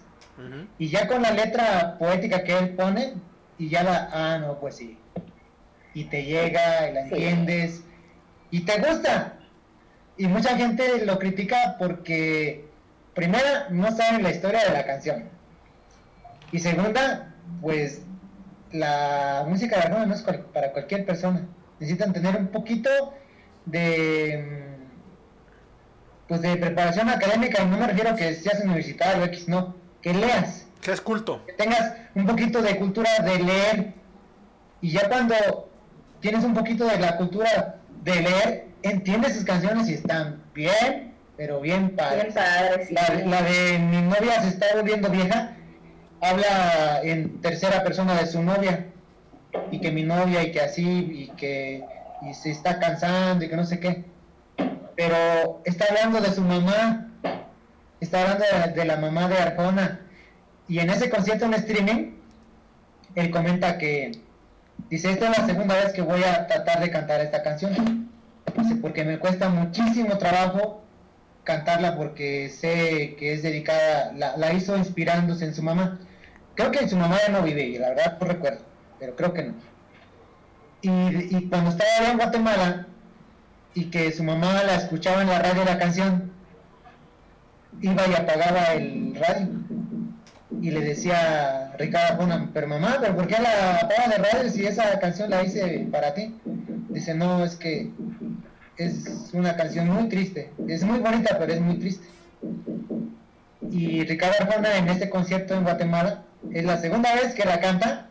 Y 0.79 0.89
ya 0.91 1.09
con 1.09 1.23
la 1.23 1.31
letra 1.31 1.97
poética 1.99 2.45
que 2.45 2.59
él 2.59 2.71
pone, 2.71 3.15
y 3.59 3.71
ya 3.71 3.83
la, 3.83 4.11
ah, 4.13 4.39
no, 4.39 4.59
pues 4.61 4.77
sí. 4.77 4.99
Y 5.97 6.05
te 6.05 6.25
llega, 6.25 6.91
y 6.91 6.93
la 6.93 7.03
Sí. 7.05 7.09
entiendes, 7.15 7.83
y 8.51 8.61
te 8.67 8.79
gusta. 8.81 9.39
Y 10.19 10.27
mucha 10.27 10.55
gente 10.55 11.05
lo 11.07 11.19
critica 11.19 11.77
porque, 11.79 12.69
primera, 13.15 13.69
no 13.71 13.91
saben 13.97 14.23
la 14.23 14.31
historia 14.31 14.61
de 14.67 14.73
la 14.75 14.85
canción. 14.85 15.25
Y 16.53 16.59
segunda, 16.59 17.35
pues 17.63 18.03
la 18.73 19.47
música 19.49 19.77
de 19.77 19.83
Arjona 19.85 20.05
no 20.05 20.15
es 20.15 20.21
cual- 20.23 20.45
para 20.53 20.73
cualquier 20.73 21.07
persona. 21.07 21.47
Necesitan 21.81 22.13
tener 22.13 22.37
un 22.37 22.49
poquito 22.49 22.91
de 23.65 24.45
mm, 24.45 24.77
pues 26.29 26.43
de 26.43 26.57
preparación 26.57 27.09
académica, 27.09 27.63
y 27.63 27.67
no 27.67 27.79
me 27.79 27.87
refiero 27.87 28.11
a 28.11 28.17
que 28.17 28.35
seas 28.35 28.61
universitario 28.65 29.25
X, 29.27 29.49
no, 29.49 29.77
que 30.03 30.13
leas, 30.13 30.67
Que 30.83 30.91
es 30.93 31.01
culto. 31.01 31.43
que 31.47 31.53
tengas 31.55 31.95
un 32.15 32.27
poquito 32.27 32.61
de 32.61 32.77
cultura 32.77 33.09
de 33.25 33.39
leer, 33.39 33.95
y 34.83 34.91
ya 34.91 35.09
cuando 35.09 35.66
tienes 36.27 36.45
un 36.45 36.55
poquito 36.55 36.85
de 36.87 36.99
la 36.99 37.17
cultura 37.19 37.77
de 38.03 38.15
leer, 38.17 38.67
entiendes 38.83 39.35
sus 39.37 39.45
canciones 39.45 39.89
y 39.89 39.95
están 39.95 40.43
bien, 40.55 41.15
pero 41.37 41.61
bien 41.61 41.95
padres. 41.95 42.35
Bien 42.35 42.35
padre, 42.35 42.87
sí. 42.87 42.95
La, 42.95 43.25
la 43.27 43.43
de 43.43 43.79
mi 43.79 44.03
novia 44.03 44.43
se 44.43 44.49
está 44.49 44.67
volviendo 44.75 45.09
vieja, 45.09 45.53
habla 46.21 47.01
en 47.05 47.41
tercera 47.41 47.85
persona 47.85 48.17
de 48.17 48.27
su 48.27 48.43
novia, 48.43 48.87
y 49.71 49.81
que 49.81 49.93
mi 49.93 50.03
novia, 50.03 50.43
y 50.43 50.51
que 50.51 50.63
así, 50.63 50.83
y 50.83 51.29
que 51.37 51.85
y 52.23 52.35
se 52.35 52.51
está 52.51 52.81
cansando, 52.81 53.45
y 53.45 53.49
que 53.49 53.57
no 53.57 53.65
sé 53.65 53.79
qué. 53.79 54.05
Pero 54.97 55.63
está 55.65 55.85
hablando 55.91 56.21
de 56.21 56.33
su 56.33 56.41
mamá, 56.41 57.09
está 58.01 58.23
hablando 58.23 58.45
de, 58.53 58.73
de 58.73 58.85
la 58.85 58.97
mamá 58.97 59.29
de 59.29 59.39
Arjona, 59.39 60.01
y 60.67 60.81
en 60.81 60.91
ese 60.91 61.09
concierto 61.09 61.45
en 61.45 61.55
streaming, 61.55 62.17
él 63.15 63.31
comenta 63.31 63.79
que, 63.79 64.26
dice, 64.91 65.11
esta 65.11 65.31
es 65.31 65.39
la 65.39 65.47
segunda 65.47 65.75
vez 65.75 65.93
que 65.93 66.03
voy 66.03 66.23
a 66.23 66.47
tratar 66.47 66.81
de 66.81 66.91
cantar 66.91 67.21
esta 67.21 67.43
canción, 67.43 68.11
porque 68.81 69.05
me 69.05 69.19
cuesta 69.19 69.49
muchísimo 69.49 70.19
trabajo 70.19 70.83
cantarla 71.45 71.97
porque 71.97 72.49
sé 72.51 73.15
que 73.19 73.33
es 73.33 73.43
dedicada, 73.43 74.13
la, 74.13 74.53
hizo 74.53 74.77
inspirándose 74.77 75.45
en 75.45 75.55
su 75.55 75.63
mamá. 75.63 76.01
Creo 76.55 76.71
que 76.71 76.89
su 76.89 76.97
mamá 76.97 77.19
ya 77.25 77.33
no 77.33 77.43
vive, 77.43 77.63
y 77.65 77.79
la 77.79 77.91
verdad 77.91 78.19
no 78.21 78.27
recuerdo, 78.27 78.61
pero 78.99 79.15
creo 79.15 79.33
que 79.33 79.43
no. 79.45 79.55
Y, 80.83 81.37
y 81.37 81.49
cuando 81.49 81.71
estaba 81.71 81.91
allá 81.99 82.11
en 82.11 82.19
Guatemala 82.19 82.87
y 83.75 83.85
que 83.87 84.13
su 84.13 84.25
mamá 84.25 84.63
la 84.65 84.75
escuchaba 84.75 85.23
en 85.23 85.29
la 85.29 85.39
radio 85.39 85.65
la 85.65 85.79
canción, 85.79 86.33
iba 87.81 88.07
y 88.09 88.15
apagaba 88.15 88.73
el 88.75 89.15
radio 89.15 89.49
y 90.61 90.71
le 90.71 90.81
decía 90.81 91.66
Ricardo 91.79 92.15
Arjona, 92.15 92.51
pero 92.53 92.67
mamá, 92.69 92.99
¿pero 93.01 93.17
por 93.17 93.27
qué 93.27 93.37
la 93.41 93.77
apagas 93.77 94.11
de 94.11 94.17
radio 94.19 94.51
si 94.51 94.67
esa 94.67 94.99
canción 94.99 95.31
la 95.31 95.43
hice 95.43 95.87
para 95.91 96.15
ti? 96.15 96.35
Dice, 96.89 97.15
no, 97.15 97.45
es 97.45 97.57
que 97.57 97.91
es 98.77 99.31
una 99.33 99.57
canción 99.57 99.89
muy 99.89 100.09
triste. 100.09 100.51
Es 100.69 100.83
muy 100.85 100.99
bonita, 100.99 101.37
pero 101.39 101.53
es 101.53 101.61
muy 101.61 101.79
triste. 101.79 102.07
Y 103.71 104.05
Ricardo 104.05 104.37
Arjona 104.41 104.77
en 104.77 104.89
este 104.89 105.11
concierto 105.11 105.55
en 105.55 105.65
Guatemala 105.65 106.23
es 106.53 106.65
la 106.65 106.79
segunda 106.79 107.15
vez 107.15 107.35
que 107.35 107.45
la 107.45 107.61
canta 107.61 108.09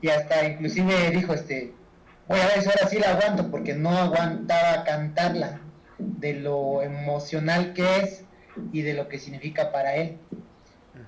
y 0.00 0.08
hasta 0.08 0.46
inclusive 0.46 1.10
dijo 1.10 1.32
este 1.34 1.72
voy 2.28 2.38
a 2.40 2.46
ver 2.46 2.62
si 2.62 2.68
ahora 2.68 2.88
sí 2.88 2.98
la 2.98 3.12
aguanto 3.12 3.50
porque 3.50 3.74
no 3.74 3.90
aguantaba 3.90 4.84
cantarla 4.84 5.60
de 5.98 6.34
lo 6.34 6.82
emocional 6.82 7.72
que 7.72 8.00
es 8.00 8.24
y 8.72 8.82
de 8.82 8.94
lo 8.94 9.08
que 9.08 9.18
significa 9.18 9.70
para 9.72 9.94
él. 9.96 10.18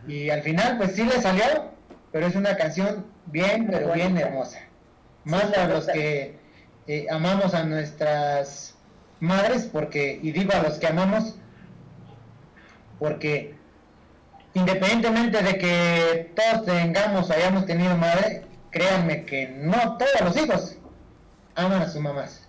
Y 0.08 0.30
al 0.30 0.42
final 0.42 0.78
pues 0.78 0.96
sí 0.96 1.04
le 1.04 1.20
salió, 1.20 1.44
pero 2.10 2.26
es 2.26 2.34
una 2.34 2.56
canción 2.56 3.06
bien, 3.26 3.68
pero 3.70 3.92
bien 3.92 4.16
hermosa. 4.16 4.58
Más 5.24 5.42
Sí, 5.42 5.48
para 5.54 5.68
los 5.68 5.86
que 5.86 6.38
eh, 6.86 7.06
amamos 7.10 7.52
a 7.52 7.64
nuestras 7.64 8.74
madres, 9.20 9.68
porque, 9.70 10.18
y 10.22 10.32
digo 10.32 10.52
a 10.54 10.62
los 10.62 10.78
que 10.78 10.86
amamos, 10.86 11.36
porque 12.98 13.54
independientemente 14.54 15.42
de 15.42 15.58
que 15.58 16.32
todos 16.34 16.64
tengamos 16.64 17.28
o 17.28 17.32
hayamos 17.34 17.66
tenido 17.66 17.94
madre, 17.96 18.46
créanme 18.70 19.26
que 19.26 19.48
no 19.48 19.98
todos 19.98 20.20
los 20.24 20.36
hijos 20.36 20.78
aman 21.54 21.82
a 21.82 21.88
sus 21.88 22.00
mamás. 22.00 22.48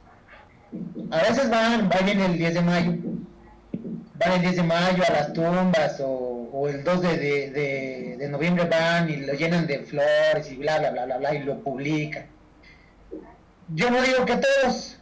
A 1.12 1.18
veces 1.24 1.50
van, 1.50 1.90
vayan 1.90 2.22
el 2.22 2.38
10 2.38 2.54
de 2.54 2.62
mayo, 2.62 2.94
van 4.16 4.32
el 4.32 4.42
10 4.42 4.56
de 4.56 4.64
mayo 4.64 5.04
a 5.06 5.12
las 5.12 5.34
tumbas 5.34 6.00
o, 6.00 6.39
o 6.60 6.68
el 6.68 6.84
2 6.84 7.02
de, 7.02 7.18
de- 7.18 8.16
de- 8.18 8.30
noviembre 8.30 8.66
van 8.66 9.10
y 9.10 9.18
lo 9.18 9.34
llenan 9.34 9.66
de 9.68 9.80
flores 9.80 10.52
y 10.52 10.56
bla, 10.58 10.80
bla, 10.80 10.92
bla, 10.92 11.06
bla, 11.06 11.18
bla, 11.18 11.36
y 11.36 11.44
lo 11.44 11.60
publican. 11.64 12.26
yo 13.74 13.90
no 13.90 14.02
digo 14.02 14.26
que 14.26 14.38
todos, 14.38 14.98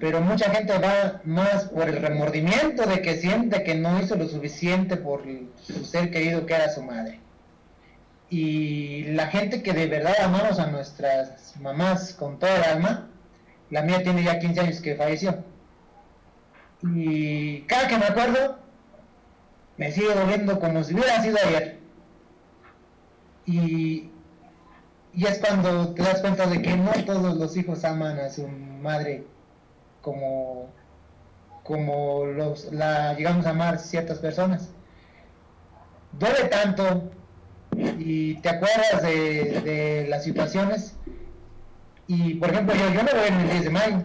pero 0.00 0.20
mucha 0.20 0.50
gente 0.50 0.76
va 0.78 1.20
más 1.24 1.64
por 1.66 1.88
el 1.88 1.96
remordimiento 2.00 2.86
de 2.86 3.00
que 3.02 3.16
siente 3.16 3.62
que 3.64 3.74
no 3.74 4.00
hizo 4.00 4.14
lo 4.16 4.28
suficiente 4.28 4.96
por 4.96 5.22
su 5.62 5.84
ser 5.84 6.10
querido 6.10 6.44
que 6.46 6.54
era 6.54 6.68
su 6.70 6.82
madre. 6.82 7.20
Y 8.30 9.04
la 9.14 9.28
gente 9.28 9.62
que 9.62 9.72
de 9.72 9.86
verdad 9.86 10.14
amamos 10.22 10.58
a 10.58 10.66
nuestras 10.66 11.56
mamás 11.60 12.12
con 12.14 12.38
toda 12.38 12.56
el 12.56 12.62
alma, 12.64 13.08
la 13.70 13.82
mía 13.82 14.02
tiene 14.02 14.22
ya 14.22 14.38
15 14.38 14.60
años 14.60 14.80
que 14.80 14.96
falleció. 14.96 15.42
Y 16.94 17.62
cada 17.62 17.88
que 17.88 17.98
me 17.98 18.04
acuerdo, 18.06 18.58
me 19.78 19.92
sigue 19.92 20.12
doliendo 20.12 20.58
como 20.58 20.82
si 20.82 20.94
hubiera 20.94 21.22
sido 21.22 21.38
ayer. 21.46 21.78
Y, 23.46 24.10
y 25.14 25.24
es 25.24 25.38
cuando 25.38 25.94
te 25.94 26.02
das 26.02 26.20
cuenta 26.20 26.46
de 26.46 26.60
que 26.60 26.76
no 26.76 26.92
todos 27.06 27.36
los 27.36 27.56
hijos 27.56 27.84
aman 27.84 28.18
a 28.18 28.28
su 28.28 28.46
madre 28.46 29.24
como, 30.02 30.68
como 31.62 32.26
los, 32.26 32.72
la 32.72 33.14
llegamos 33.14 33.46
a 33.46 33.50
amar 33.50 33.78
ciertas 33.78 34.18
personas. 34.18 34.68
Duele 36.12 36.48
tanto 36.48 37.10
y 37.98 38.34
te 38.40 38.48
acuerdas 38.48 39.02
de, 39.02 39.60
de 39.60 40.06
las 40.08 40.24
situaciones. 40.24 40.96
Y 42.08 42.34
por 42.34 42.50
ejemplo, 42.50 42.74
yo, 42.74 42.92
yo 42.92 43.02
no 43.02 43.10
voy 43.12 43.28
el 43.28 43.50
10 43.50 43.64
de 43.64 43.70
mayo, 43.70 44.02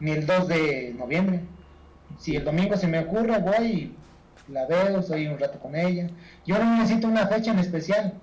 ni 0.00 0.10
el 0.10 0.26
2 0.26 0.48
de 0.48 0.94
noviembre. 0.98 1.40
Si 2.18 2.34
el 2.34 2.44
domingo 2.44 2.76
se 2.76 2.88
me 2.88 2.98
ocurre, 2.98 3.38
voy 3.38 3.66
y 3.66 3.96
la 4.52 4.66
veo, 4.66 5.02
soy 5.02 5.26
un 5.26 5.38
rato 5.38 5.58
con 5.58 5.74
ella. 5.74 6.08
Yo 6.46 6.58
no 6.58 6.76
necesito 6.76 7.08
una 7.08 7.26
fecha 7.26 7.50
en 7.50 7.58
especial 7.58 8.14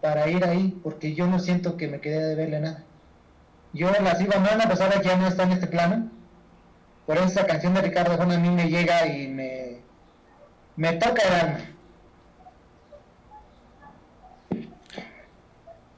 para 0.00 0.28
ir 0.28 0.44
ahí, 0.44 0.78
porque 0.82 1.14
yo 1.14 1.26
no 1.26 1.38
siento 1.38 1.76
que 1.76 1.88
me 1.88 2.00
quede 2.00 2.28
de 2.28 2.34
verle 2.34 2.60
nada. 2.60 2.84
Yo 3.72 3.90
la 3.90 4.16
sigo 4.16 4.32
amando 4.34 4.64
a 4.64 4.68
pesar 4.68 4.92
de 4.92 5.00
que 5.00 5.08
ya 5.08 5.16
no 5.16 5.28
está 5.28 5.44
en 5.44 5.52
este 5.52 5.66
plano. 5.66 6.10
Por 7.06 7.16
eso 7.16 7.26
esa 7.26 7.46
canción 7.46 7.74
de 7.74 7.82
Ricardo 7.82 8.16
Juan 8.16 8.32
a 8.32 8.38
mí 8.38 8.50
me 8.50 8.68
llega 8.68 9.06
y 9.06 9.28
me, 9.28 9.78
me 10.76 10.92
toca 10.94 11.22
el 11.22 11.34
alma. 11.34 11.58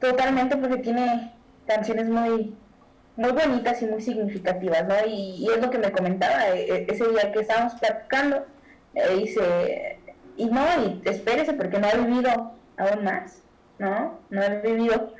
Totalmente 0.00 0.56
porque 0.56 0.76
tiene 0.78 1.32
canciones 1.66 2.08
muy 2.08 2.54
muy 3.16 3.30
bonitas 3.30 3.80
y 3.82 3.86
muy 3.86 4.02
significativas, 4.02 4.86
¿no? 4.86 4.94
Y, 5.06 5.48
es 5.48 5.60
lo 5.60 5.70
que 5.70 5.78
me 5.78 5.92
comentaba 5.92 6.48
e, 6.48 6.64
e, 6.68 6.86
ese 6.88 7.08
día 7.08 7.30
que 7.32 7.40
estábamos 7.40 7.74
platicando, 7.74 8.44
eh, 8.94 9.16
dice, 9.16 9.98
y 10.36 10.46
no, 10.46 10.64
y 10.82 11.08
espérese 11.08 11.52
porque 11.54 11.78
no 11.78 11.86
ha 11.86 11.94
vivido 11.94 12.52
aún 12.76 13.04
más, 13.04 13.42
¿no? 13.78 14.18
No 14.30 14.42
ha 14.42 14.48
vivido, 14.48 15.14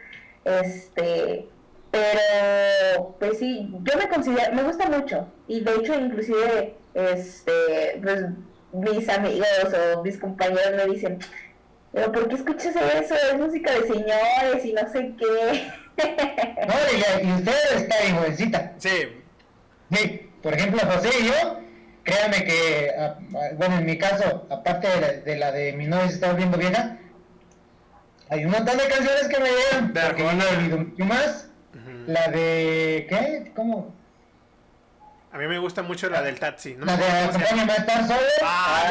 este, 0.45 1.49
pero, 1.91 3.17
pues 3.19 3.39
sí, 3.39 3.71
yo 3.83 3.99
me 3.99 4.09
considero, 4.09 4.53
me 4.55 4.63
gusta 4.63 4.89
mucho, 4.89 5.29
y 5.49 5.61
de 5.61 5.75
hecho 5.75 5.95
inclusive, 5.99 6.75
este, 6.95 8.01
pues 8.03 8.25
mis 8.73 9.09
amigos 9.09 9.49
o 9.97 10.03
mis 10.03 10.19
compañeros 10.19 10.73
me 10.77 10.93
dicen, 10.93 11.19
pero 11.93 12.11
¿por 12.11 12.29
qué 12.29 12.35
escuchas 12.35 12.75
eso? 12.75 13.15
Es 13.15 13.39
música 13.39 13.73
de 13.73 13.87
señores 13.87 14.65
y 14.65 14.73
no 14.73 14.89
sé 14.91 15.15
qué. 15.17 15.71
no, 16.67 17.23
y, 17.23 17.29
y 17.29 17.33
usted 17.35 17.77
está 17.77 18.03
bien 18.03 18.17
jovencita. 18.17 18.73
Sí. 18.79 19.23
Sí, 19.93 20.31
por 20.43 20.55
ejemplo, 20.55 20.81
José 20.91 21.11
y 21.21 21.27
yo, 21.27 21.61
créanme 22.05 22.45
que, 22.45 22.93
bueno, 23.57 23.79
en 23.79 23.87
mi 23.87 23.99
caso, 23.99 24.47
aparte 24.51 24.89
de 25.25 25.37
la 25.37 25.51
de, 25.53 25.73
mi 25.73 25.87
novia 25.87 26.09
se 26.09 26.15
está 26.15 26.29
volviendo 26.29 26.59
vieja, 26.59 26.99
hay 28.29 28.45
un 28.45 28.53
montón 28.53 28.77
de 28.77 28.87
canciones 28.87 29.29
que 29.29 29.41
me 29.41 29.49
llegan, 29.51 30.59
vivido 30.59 30.79
mucho 30.79 31.05
más. 31.05 31.49
La 32.07 32.29
de, 32.29 33.07
¿qué? 33.09 33.53
¿Cómo? 33.57 33.95
A 35.33 35.39
mí 35.39 35.47
me 35.49 35.59
gusta 35.59 35.83
mucho 35.83 36.09
la 36.09 36.23
del 36.23 36.39
taxi. 36.39 36.75
¿no? 36.75 36.87
La 36.87 36.97
de 36.97 37.05
Acompáñame 37.05 37.73
a 37.73 37.77
estar 37.77 38.07
solo. 38.07 38.21
Ah, 38.43 38.83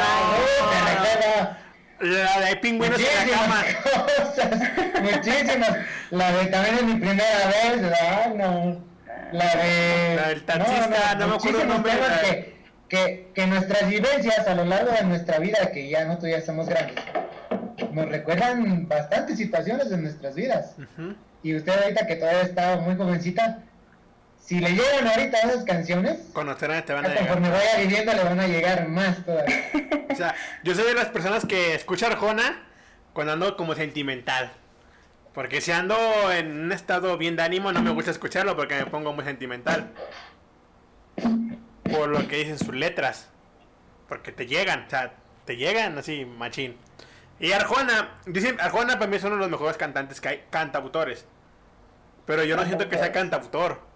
no, 1.20 1.64
la 2.04 2.40
de 2.40 2.56
pingüinos 2.56 2.98
en 2.98 3.30
la 3.30 3.36
cama. 3.36 3.64
muchísimas. 5.00 5.76
La 6.10 6.32
de 6.32 6.46
también 6.46 6.74
es 6.74 6.82
mi 6.82 6.94
primera 6.96 7.46
vez, 7.46 7.80
¿verdad? 7.80 8.34
No. 8.34 8.84
La 9.32 9.54
de. 9.54 10.16
La 10.16 10.28
del 10.28 10.44
taxista, 10.44 11.14
no, 11.14 11.28
me 11.28 11.34
acuerdo 11.34 11.62
el 11.62 11.68
nombre. 11.68 11.92
Que, 11.92 12.53
que, 12.88 13.30
que, 13.34 13.46
nuestras 13.46 13.88
vivencias 13.88 14.46
a 14.46 14.54
lo 14.54 14.64
largo 14.64 14.92
de 14.92 15.02
nuestra 15.04 15.38
vida, 15.38 15.70
que 15.72 15.88
ya 15.88 16.04
nosotros 16.04 16.30
ya 16.30 16.40
somos 16.42 16.68
grandes, 16.68 16.96
nos 17.92 18.08
recuerdan 18.08 18.88
bastantes 18.88 19.38
situaciones 19.38 19.90
de 19.90 19.98
nuestras 19.98 20.34
vidas. 20.34 20.74
Y 21.42 21.54
usted 21.54 21.72
ahorita 21.72 22.06
que 22.06 22.16
todavía 22.16 22.42
está 22.42 22.76
muy 22.76 22.96
jovencita, 22.96 23.62
si 24.38 24.60
le 24.60 24.70
llegan 24.70 25.06
ahorita 25.06 25.38
esas 25.38 25.64
canciones, 25.64 26.18
conocerán, 26.32 26.84
te 26.84 26.92
van 26.92 27.06
a 27.06 27.08
llegar. 27.08 27.28
Conforme 27.28 27.50
vaya 27.50 27.78
viviendo 27.78 28.12
le 28.12 28.24
van 28.24 28.40
a 28.40 28.46
llegar 28.46 28.88
más 28.88 29.24
todavía. 29.24 29.70
o 30.10 30.14
sea, 30.14 30.34
yo 30.62 30.74
soy 30.74 30.84
de 30.84 30.94
las 30.94 31.06
personas 31.06 31.46
que 31.46 31.74
escucha 31.74 32.08
Arjona 32.08 32.62
cuando 33.14 33.32
ando 33.32 33.56
como 33.56 33.74
sentimental. 33.74 34.52
Porque 35.32 35.60
si 35.60 35.72
ando 35.72 35.96
en 36.30 36.60
un 36.60 36.72
estado 36.72 37.18
bien 37.18 37.36
de 37.36 37.42
ánimo, 37.42 37.72
no 37.72 37.82
me 37.82 37.90
gusta 37.90 38.10
escucharlo 38.10 38.54
porque 38.54 38.76
me 38.76 38.86
pongo 38.86 39.12
muy 39.12 39.24
sentimental. 39.24 39.90
Por 41.90 42.08
lo 42.08 42.26
que 42.28 42.36
dicen 42.36 42.58
sus 42.58 42.74
letras. 42.74 43.28
Porque 44.08 44.32
te 44.32 44.46
llegan, 44.46 44.84
o 44.86 44.90
sea, 44.90 45.14
te 45.44 45.56
llegan 45.56 45.98
así, 45.98 46.24
machín. 46.24 46.76
Y 47.40 47.52
Arjona, 47.52 48.18
dicen, 48.26 48.60
Arjona 48.60 48.98
para 48.98 49.06
mí 49.06 49.16
es 49.16 49.24
uno 49.24 49.34
de 49.34 49.40
los 49.40 49.50
mejores 49.50 49.76
cantantes 49.76 50.20
que 50.20 50.28
hay, 50.28 50.44
cantautores. 50.50 51.26
Pero 52.26 52.44
yo 52.44 52.56
no 52.56 52.64
siento 52.64 52.88
que 52.88 52.96
sea 52.96 53.12
cantautor 53.12 53.94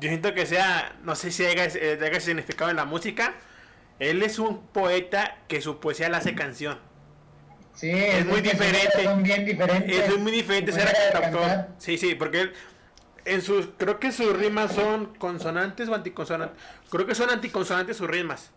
yo 0.00 0.08
siento 0.08 0.34
que 0.34 0.46
sea, 0.46 0.96
no 1.02 1.14
sé 1.14 1.30
si 1.30 1.44
haya, 1.44 1.66
eh, 1.66 1.98
haya 2.02 2.20
significado 2.20 2.70
en 2.70 2.76
la 2.76 2.84
música. 2.84 3.34
Él 3.98 4.22
es 4.22 4.38
un 4.38 4.66
poeta 4.66 5.38
que 5.46 5.60
su 5.60 5.78
poesía 5.78 6.08
la 6.08 6.18
hace 6.18 6.34
canción. 6.34 6.78
Sí, 7.74 7.90
es, 7.90 8.26
muy 8.26 8.40
diferente. 8.40 9.04
Son 9.04 9.22
bien 9.22 9.44
diferentes. 9.44 10.08
Es 10.08 10.18
muy 10.18 10.32
diferente 10.32 10.72
ser 10.72 10.92
cantautor. 11.12 11.68
Sí, 11.78 11.96
sí, 11.96 12.14
porque 12.14 12.42
él, 12.42 12.52
en 13.24 13.42
sus, 13.42 13.68
creo 13.76 13.98
que 13.98 14.12
sus 14.12 14.36
rimas 14.36 14.72
son 14.72 15.14
consonantes 15.16 15.88
o 15.88 15.94
anticonsonantes. 15.94 16.58
Creo 16.90 17.06
que 17.06 17.14
son 17.14 17.30
anticonsonantes 17.30 17.96
sus 17.96 18.08
rimas. 18.08 18.50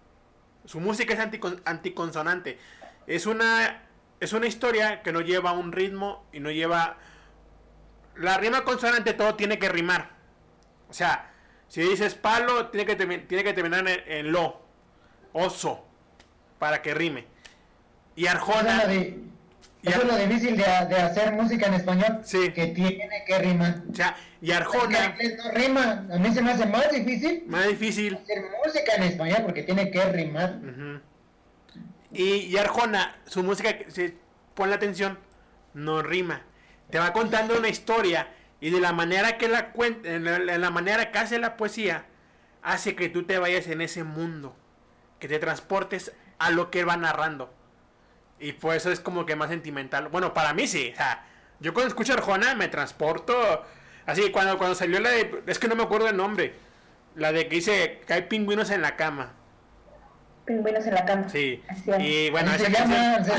Su 0.66 0.80
música 0.80 1.14
es 1.14 1.60
anticonsonante. 1.66 2.60
Es 3.06 3.26
una, 3.26 3.84
es 4.20 4.34
una 4.34 4.48
historia 4.48 5.02
que 5.02 5.12
no 5.12 5.22
lleva 5.22 5.54
un 5.54 5.72
ritmo 5.72 6.26
y 6.32 6.40
no 6.40 6.52
lleva... 6.52 6.98
La 8.16 8.38
rima 8.38 8.64
consonante 8.64 9.14
todo 9.14 9.36
tiene 9.36 9.60
que 9.60 9.70
rimar. 9.70 10.12
O 10.90 10.94
sea, 10.94 11.32
si 11.68 11.82
dices 11.82 12.16
palo, 12.16 12.68
tiene 12.68 12.86
que, 12.86 12.96
tiene 12.96 13.44
que 13.44 13.54
terminar 13.54 13.86
en, 13.88 14.32
lo. 14.32 14.62
Oso. 15.34 15.86
Para 16.58 16.82
que 16.82 16.94
rime. 16.94 17.28
Y 18.16 18.26
Arjona. 18.26 18.84
Eso 19.84 20.02
es 20.02 20.08
lo, 20.08 20.18
difícil 20.18 20.58
de, 20.58 20.66
hacer 20.66 21.34
música 21.34 21.68
en 21.68 21.76
español. 21.76 22.20
Sí. 22.24 22.52
Que 22.52 22.68
tiene 22.68 23.24
que 23.26 23.40
rimar. 23.40 23.84
O 23.90 23.96
sea, 23.96 24.16
y 24.42 24.52
Arjona. 24.52 25.16
no 25.38 25.52
rima. 25.52 26.08
A 26.12 26.18
mí 26.18 26.34
se 26.34 26.42
me 26.42 26.52
hace 26.52 26.66
más 26.66 26.92
difícil. 26.92 27.44
Más 27.48 27.68
difícil. 27.68 28.16
Hacer 28.16 28.44
música 28.66 28.96
en 28.96 29.04
español 29.04 29.40
porque 29.44 29.64
tiene 29.64 29.90
que 29.92 30.04
rimar. 30.06 30.60
y, 32.12 32.24
y, 32.24 32.58
Arjona, 32.58 33.18
su 33.26 33.44
música, 33.44 33.70
si 33.88 34.14
pon 34.56 34.70
la 34.70 34.76
atención, 34.76 35.18
no 35.74 36.02
rima. 36.02 36.42
Te 36.90 37.00
va 37.00 37.14
contando 37.14 37.58
una 37.58 37.70
historia 37.70 38.28
y 38.60 38.70
de 38.72 38.80
la 38.80 38.94
manera 38.94 39.38
que 39.38 39.48
la 39.48 39.72
cuenta, 39.72 40.10
en 40.10 40.24
la, 40.62 40.70
manera 40.70 41.12
que 41.12 41.20
hace 41.20 41.40
la 41.40 41.58
poesía, 41.58 42.06
hace 42.64 42.96
que 42.96 43.10
tú 43.10 43.24
te 43.24 43.38
vayas 43.38 43.68
en 43.68 43.82
ese 43.82 44.04
mundo, 44.04 44.56
que 45.20 45.28
te 45.28 45.40
transportes 45.40 46.14
a 46.40 46.50
lo 46.50 46.72
que 46.72 46.84
va 46.84 46.98
narrando. 46.98 47.54
Y 48.40 48.54
por 48.54 48.76
eso 48.76 48.92
es 48.92 49.00
como 49.00 49.26
que 49.26 49.36
más 49.36 49.50
sentimental. 49.50 50.10
Bueno, 50.10 50.34
para 50.34 50.54
mí 50.54 50.68
sí. 50.68 50.92
O 50.94 50.96
sea, 50.96 51.26
yo 51.60 51.74
cuando 51.74 51.90
escucho 51.90 52.14
Arjona 52.14 52.56
me 52.56 52.68
transporto. 52.68 53.64
Así, 54.06 54.32
cuando, 54.32 54.58
cuando 54.58 54.76
salió 54.76 55.00
la 55.00 55.10
de. 55.10 55.44
Es 55.48 55.60
que 55.60 55.68
no 55.68 55.76
me 55.76 55.84
acuerdo 55.84 56.08
el 56.08 56.18
nombre. 56.18 56.54
La 57.16 57.32
de 57.32 57.48
que 57.48 57.56
dice 57.56 58.02
que 58.06 58.14
hay 58.14 58.22
pingüinos 58.24 58.70
en 58.70 58.82
la 58.82 58.96
cama. 58.96 59.34
Pingüinos 60.46 60.86
en 60.86 60.94
la 60.94 61.06
cama. 61.06 61.28
Sí. 61.30 61.64
y 62.00 62.30
bueno, 62.30 62.54
esa 62.54 62.70
llama, 62.70 63.16
habla 63.18 63.30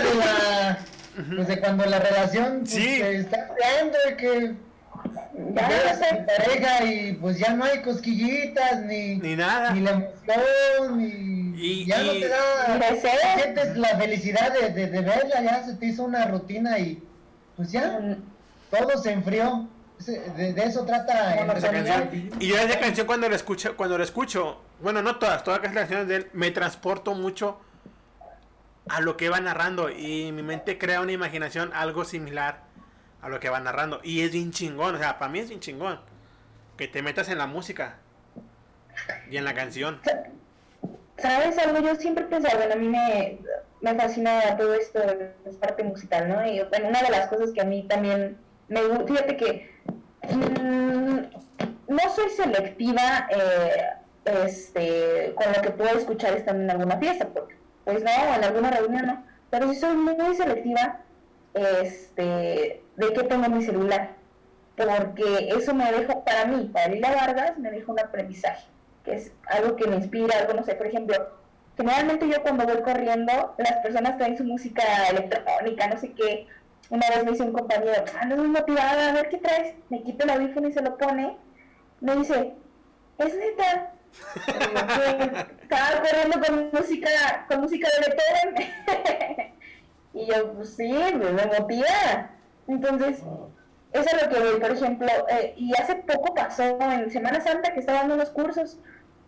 de 0.00 0.14
la 0.14 0.78
pues 1.14 1.48
de 1.48 1.60
cuando 1.60 1.84
la 1.84 1.98
relación 1.98 2.60
pues, 2.60 2.70
se 2.70 3.16
está 3.16 3.48
creando 3.54 3.98
de 4.06 4.16
que 4.16 4.54
ya 5.54 5.94
se 5.94 6.24
pareja 6.24 6.84
y 6.84 7.12
pues 7.14 7.38
ya 7.38 7.52
no 7.52 7.64
hay 7.64 7.82
cosquillitas 7.82 8.82
ni, 8.84 9.16
ni 9.16 9.36
nada 9.36 9.72
ni 9.72 9.80
la 9.80 9.90
emoción 9.90 10.98
ni 10.98 11.41
y, 11.54 11.86
ya 11.86 12.02
no 12.02 12.12
te 12.12 12.28
da 12.28 12.94
sientes 13.36 13.76
la 13.76 13.96
felicidad 13.96 14.52
de, 14.52 14.70
de, 14.70 15.00
verla 15.00 15.42
ya 15.42 15.64
se 15.64 15.74
te 15.74 15.86
hizo 15.86 16.04
una 16.04 16.26
rutina 16.26 16.78
y 16.78 17.02
pues 17.56 17.72
ya 17.72 17.98
mm. 18.00 18.16
todo 18.70 19.02
se 19.02 19.12
enfrió 19.12 19.68
de, 20.06 20.54
eso 20.64 20.84
trata 20.84 21.34
esa 21.56 21.70
canción. 21.70 22.30
y 22.40 22.48
yo 22.48 22.56
esa 22.56 22.80
canción 22.80 23.06
cuando 23.06 23.28
la 23.28 23.36
escucho 23.36 23.76
cuando 23.76 23.96
la 23.96 24.04
escucho 24.04 24.60
bueno 24.80 25.00
no 25.00 25.16
todas 25.16 25.44
todas 25.44 25.62
las 25.62 25.72
canciones 25.72 26.08
de 26.08 26.16
él 26.16 26.30
me 26.32 26.50
transporto 26.50 27.14
mucho 27.14 27.60
a 28.88 29.00
lo 29.00 29.16
que 29.16 29.28
va 29.28 29.40
narrando 29.40 29.90
y 29.90 30.32
mi 30.32 30.42
mente 30.42 30.78
crea 30.78 31.00
una 31.00 31.12
imaginación 31.12 31.70
algo 31.72 32.04
similar 32.04 32.72
a 33.22 33.28
lo 33.28 33.40
que 33.40 33.48
va 33.48 33.60
narrando. 33.60 34.00
Y 34.02 34.20
es 34.20 34.32
bien 34.32 34.50
chingón, 34.50 34.96
o 34.96 34.98
sea, 34.98 35.18
para 35.18 35.30
mí 35.30 35.38
es 35.38 35.48
bien 35.48 35.60
chingón. 35.60 36.00
Que 36.76 36.88
te 36.88 37.02
metas 37.02 37.28
en 37.28 37.38
la 37.38 37.46
música 37.46 37.98
y 39.30 39.36
en 39.36 39.44
la 39.44 39.54
canción. 39.54 40.00
¿Sabes 41.22 41.56
algo? 41.58 41.78
Yo 41.78 41.94
siempre 41.94 42.24
he 42.24 42.26
pensado, 42.26 42.58
bueno, 42.58 42.74
a 42.74 42.76
mí 42.76 42.88
me, 42.88 43.38
me 43.80 43.94
fascina 43.94 44.56
todo 44.56 44.74
esto, 44.74 45.00
es 45.44 45.56
parte 45.56 45.84
musical, 45.84 46.28
¿no? 46.28 46.44
Y 46.44 46.60
una 46.60 47.00
de 47.00 47.10
las 47.10 47.28
cosas 47.28 47.52
que 47.52 47.60
a 47.60 47.64
mí 47.64 47.86
también 47.88 48.36
me 48.66 48.82
gusta, 48.84 49.06
fíjate 49.06 49.36
que 49.36 49.70
mm, 50.34 51.16
no 51.88 52.14
soy 52.14 52.28
selectiva 52.30 53.28
eh, 53.30 53.92
este, 54.24 55.32
con 55.36 55.52
lo 55.52 55.62
que 55.62 55.70
puedo 55.70 55.96
escuchar 55.96 56.34
estando 56.34 56.64
en 56.64 56.70
alguna 56.70 56.98
fiesta, 56.98 57.28
porque, 57.28 57.56
pues 57.84 58.02
no, 58.02 58.10
en 58.10 58.42
alguna 58.44 58.72
reunión 58.72 59.06
no, 59.06 59.24
pero 59.50 59.68
sí 59.72 59.76
soy 59.78 59.96
muy, 59.96 60.34
selectiva 60.34 61.00
este, 61.54 62.82
de 62.96 63.12
qué 63.12 63.22
tengo 63.22 63.44
en 63.44 63.58
mi 63.58 63.62
celular, 63.62 64.16
porque 64.76 65.50
eso 65.56 65.72
me 65.72 65.92
dejo, 65.92 66.24
para 66.24 66.46
mí, 66.46 66.68
para 66.72 66.88
Lila 66.88 67.14
Vargas, 67.14 67.58
me 67.58 67.70
deja 67.70 67.92
un 67.92 68.00
aprendizaje, 68.00 68.66
que 69.04 69.14
es 69.14 69.32
algo 69.46 69.76
que 69.76 69.86
me 69.86 69.96
inspira, 69.96 70.38
algo, 70.38 70.54
no 70.54 70.64
sé, 70.64 70.74
por 70.74 70.86
ejemplo, 70.86 71.16
generalmente 71.76 72.28
yo 72.28 72.42
cuando 72.42 72.64
voy 72.64 72.82
corriendo, 72.82 73.54
las 73.58 73.72
personas 73.82 74.16
traen 74.18 74.36
su 74.36 74.44
música 74.44 74.82
electrónica, 75.10 75.88
no 75.88 75.98
sé 75.98 76.12
qué, 76.12 76.46
una 76.90 77.08
vez 77.08 77.24
me 77.24 77.30
dice 77.32 77.42
un 77.44 77.52
compañero, 77.52 78.04
ah, 78.20 78.26
muy 78.26 78.48
motivada, 78.48 79.10
a 79.10 79.12
ver 79.14 79.28
qué 79.28 79.38
traes, 79.38 79.74
me 79.88 80.02
quito 80.02 80.24
el 80.24 80.30
audífono 80.30 80.68
y 80.68 80.72
se 80.72 80.82
lo 80.82 80.96
pone, 80.98 81.36
me 82.00 82.16
dice, 82.16 82.54
es 83.18 83.34
neta, 83.34 83.92
estaba 85.62 86.02
corriendo 86.02 86.40
con 86.40 86.70
música, 86.72 87.46
con 87.48 87.60
música 87.60 87.88
de 87.88 88.06
Beethoven. 88.10 89.52
y 90.14 90.26
yo, 90.26 90.52
pues 90.52 90.74
sí, 90.74 90.92
me, 90.92 91.46
motiva. 91.58 92.30
Entonces, 92.68 93.22
eso 93.92 94.06
es 94.16 94.22
lo 94.22 94.28
que 94.28 94.40
voy, 94.40 94.60
por 94.60 94.70
ejemplo, 94.70 95.08
eh, 95.28 95.54
y 95.56 95.72
hace 95.74 95.96
poco 95.96 96.34
pasó 96.34 96.78
en 96.80 97.10
Semana 97.10 97.40
Santa 97.40 97.72
que 97.72 97.80
estaba 97.80 98.00
dando 98.00 98.14
unos 98.14 98.30
cursos, 98.30 98.78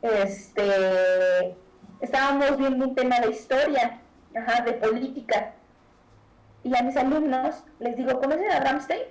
este, 0.08 1.56
estábamos 2.00 2.56
viendo 2.56 2.86
un 2.86 2.94
tema 2.94 3.20
de 3.20 3.30
historia, 3.30 4.00
ajá, 4.34 4.62
de 4.62 4.72
política, 4.74 5.52
y 6.62 6.76
a 6.76 6.82
mis 6.82 6.96
alumnos 6.96 7.64
les 7.78 7.96
digo, 7.96 8.20
¿conocen 8.20 8.50
a 8.50 8.60
Ramstein? 8.60 9.02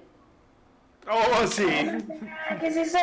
Oh, 1.10 1.48
sí. 1.48 1.65
¿Qué 2.60 2.68
es 2.68 2.78
eso? 2.78 2.98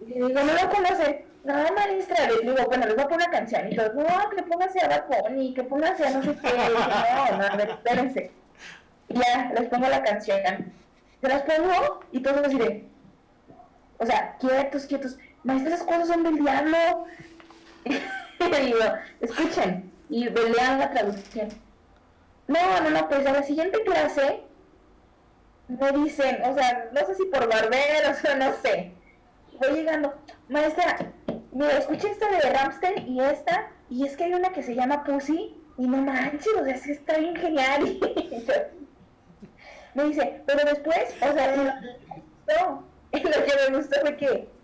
Y 0.00 0.14
digo, 0.14 0.28
no 0.28 0.44
lo 0.44 0.70
conoce. 0.70 1.26
No, 1.44 1.54
maestra, 1.54 2.26
le 2.26 2.40
digo, 2.40 2.66
bueno, 2.66 2.86
les 2.86 2.96
voy 2.96 3.04
a 3.04 3.08
poner 3.08 3.28
una 3.28 3.38
canción. 3.38 3.70
Y 3.70 3.76
yo, 3.76 3.92
no, 3.92 4.30
que 4.30 4.42
póngase 4.42 4.80
a 4.84 4.88
Bad 4.88 5.04
Bunny, 5.06 5.54
que 5.54 5.62
póngase 5.62 6.06
a 6.06 6.10
no 6.10 6.22
sé 6.22 6.36
qué. 6.36 6.52
no, 6.52 7.38
no, 7.38 7.44
a 7.44 7.56
ver, 7.56 7.70
espérense. 7.70 8.32
Y 9.08 9.14
ya, 9.14 9.52
les 9.54 9.68
pongo 9.68 9.88
la 9.88 10.02
canción. 10.02 10.40
Se 11.20 11.28
las 11.28 11.42
pongo 11.42 12.00
y 12.10 12.20
todos 12.20 12.46
así 12.46 12.58
de, 12.58 12.84
o 13.98 14.06
sea, 14.06 14.36
quietos, 14.38 14.86
quietos. 14.86 15.18
Maestra, 15.46 15.74
esas 15.74 15.86
cosas 15.86 16.08
son 16.08 16.24
del 16.24 16.38
diablo. 16.38 17.06
y 17.84 18.66
digo, 18.66 18.80
escuchen, 19.20 19.92
y 20.10 20.28
lean 20.28 20.80
la 20.80 20.90
traducción. 20.90 21.48
No, 22.48 22.80
no, 22.80 22.90
no, 22.90 23.08
pues 23.08 23.24
a 23.26 23.32
la 23.32 23.42
siguiente 23.44 23.80
clase 23.84 24.40
me 25.68 25.92
dicen, 25.92 26.42
o 26.42 26.54
sea, 26.54 26.90
no 26.92 27.06
sé 27.06 27.14
si 27.14 27.24
por 27.26 27.48
barberos 27.48 28.18
o 28.24 28.36
no 28.36 28.52
sé. 28.54 28.92
Voy 29.60 29.70
llegando, 29.70 30.14
maestra, 30.48 31.12
mira, 31.52 31.78
escuché 31.78 32.10
esta 32.10 32.28
de 32.28 32.40
Ramstein 32.40 33.08
y 33.08 33.20
esta, 33.20 33.70
y 33.88 34.04
es 34.04 34.16
que 34.16 34.24
hay 34.24 34.34
una 34.34 34.50
que 34.50 34.64
se 34.64 34.74
llama 34.74 35.04
Pussy, 35.04 35.56
y 35.78 35.86
no 35.86 35.98
manches, 35.98 36.54
o 36.60 36.64
sea, 36.64 36.74
es 36.74 36.82
que 36.82 36.92
está 36.92 37.18
bien 37.18 37.36
genial. 37.36 37.98
me 39.94 40.04
dice, 40.04 40.42
pero 40.44 40.68
después, 40.68 41.14
o 41.20 41.32
sea, 41.32 41.56
no, 41.56 42.84
lo 43.12 43.20
que 43.20 43.70
me 43.70 43.76
gustó 43.76 44.00
fue 44.00 44.16
que, 44.16 44.55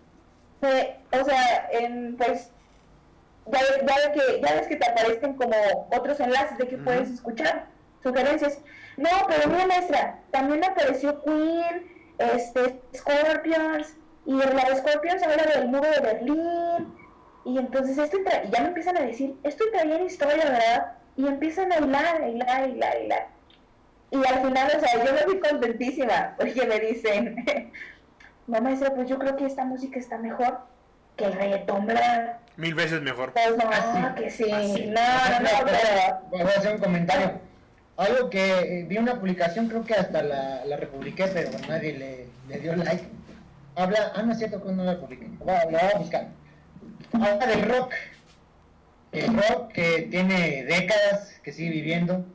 o 0.67 1.25
sea, 1.25 1.69
en, 1.71 2.15
pues, 2.17 2.51
ya, 3.47 3.59
ya, 3.59 4.11
que, 4.11 4.41
ya 4.41 4.53
ves 4.55 4.67
que 4.67 4.75
te 4.75 4.89
aparecen 4.89 5.33
como 5.33 5.55
otros 5.91 6.19
enlaces 6.19 6.57
de 6.57 6.67
que 6.67 6.77
puedes 6.77 7.09
escuchar 7.09 7.67
sugerencias. 8.01 8.59
No, 8.97 9.09
pero 9.27 9.49
mira 9.49 9.67
maestra, 9.67 10.19
también 10.31 10.63
apareció 10.63 11.23
Queen, 11.23 11.91
este, 12.17 12.79
Scorpions, 12.95 13.95
y 14.25 14.33
la 14.33 14.45
de 14.45 14.75
Scorpions 14.77 15.23
habla 15.23 15.43
del 15.43 15.67
muro 15.67 15.89
de 15.89 15.99
Berlín, 15.99 16.93
y 17.45 17.57
entonces 17.57 17.97
esto 17.97 18.17
entra, 18.17 18.43
y 18.45 18.51
ya 18.51 18.61
me 18.61 18.67
empiezan 18.67 18.97
a 18.97 19.01
decir, 19.01 19.35
esto 19.43 19.65
entraría 19.65 19.97
en 19.97 20.05
historia, 20.05 20.45
¿verdad? 20.45 20.93
Y 21.17 21.27
empiezan 21.27 21.71
a 21.71 21.79
hilar, 21.79 22.21
a 22.21 22.29
hilar, 22.29 22.49
a 22.49 22.67
hilar, 22.67 22.95
a 22.95 22.99
hilar. 22.99 23.27
Y 24.11 24.17
al 24.17 24.45
final, 24.45 24.71
o 24.77 24.79
sea, 24.79 25.03
yo 25.03 25.11
me 25.11 25.19
fui 25.19 25.39
contentísima, 25.39 26.35
porque 26.37 26.65
me 26.65 26.79
dicen, 26.79 27.71
no 28.47 28.61
maestra, 28.61 28.93
pues 28.93 29.09
yo 29.09 29.17
creo 29.19 29.35
que 29.35 29.45
esta 29.45 29.65
música 29.65 29.99
está 29.99 30.17
mejor 30.17 30.59
que 31.15 31.25
el 31.25 31.33
reggaetón, 31.33 31.85
¿verdad? 31.85 32.39
Mil 32.57 32.73
veces 32.73 33.01
mejor. 33.01 33.33
Pues 33.33 33.57
no, 33.57 33.69
ah, 33.71 34.13
que 34.15 34.29
sí, 34.29 34.49
no, 34.49 35.01
no, 35.01 35.39
no, 35.39 35.49
pero... 35.65 36.19
Voy 36.29 36.41
a 36.41 36.59
hacer 36.59 36.75
un 36.75 36.81
comentario 36.81 37.39
algo 37.97 38.29
que 38.29 38.59
eh, 38.59 38.85
vi 38.87 38.97
una 38.97 39.19
publicación, 39.19 39.67
creo 39.67 39.83
que 39.83 39.93
hasta 39.93 40.23
la, 40.23 40.65
la 40.65 40.77
republiqué, 40.77 41.25
pero 41.27 41.51
nadie 41.67 41.93
le, 41.93 42.25
le, 42.47 42.59
dio 42.59 42.75
like. 42.75 43.03
Habla, 43.75 44.11
ah, 44.15 44.21
no 44.23 44.31
es 44.31 44.37
cierto 44.37 44.63
que 44.63 44.71
no 44.71 44.83
la 44.83 44.99
publiqué, 44.99 45.29
la 45.45 45.65
voy 45.65 45.75
a 45.75 45.97
buscar. 45.97 46.27
Habla 47.13 47.45
del 47.45 47.69
rock. 47.69 47.93
El 49.11 49.35
rock 49.35 49.71
que 49.73 50.07
tiene 50.09 50.63
décadas, 50.63 51.39
que 51.43 51.53
sigue 51.53 51.69
viviendo, 51.69 52.25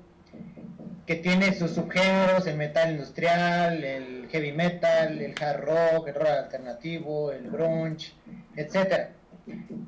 que 1.09 1.17
tiene 1.17 1.55
sus 1.55 1.71
subgéneros, 1.71 2.47
el 2.47 2.59
metal 2.59 2.91
industrial, 2.91 3.83
el 3.83 4.29
heavy 4.29 4.53
metal, 4.53 5.19
el 5.19 5.35
hard 5.43 5.61
rock, 5.63 6.09
el 6.09 6.15
rock 6.15 6.29
alternativo, 6.29 7.33
el 7.33 7.51
grunge, 7.51 8.13
etcétera. 8.55 9.13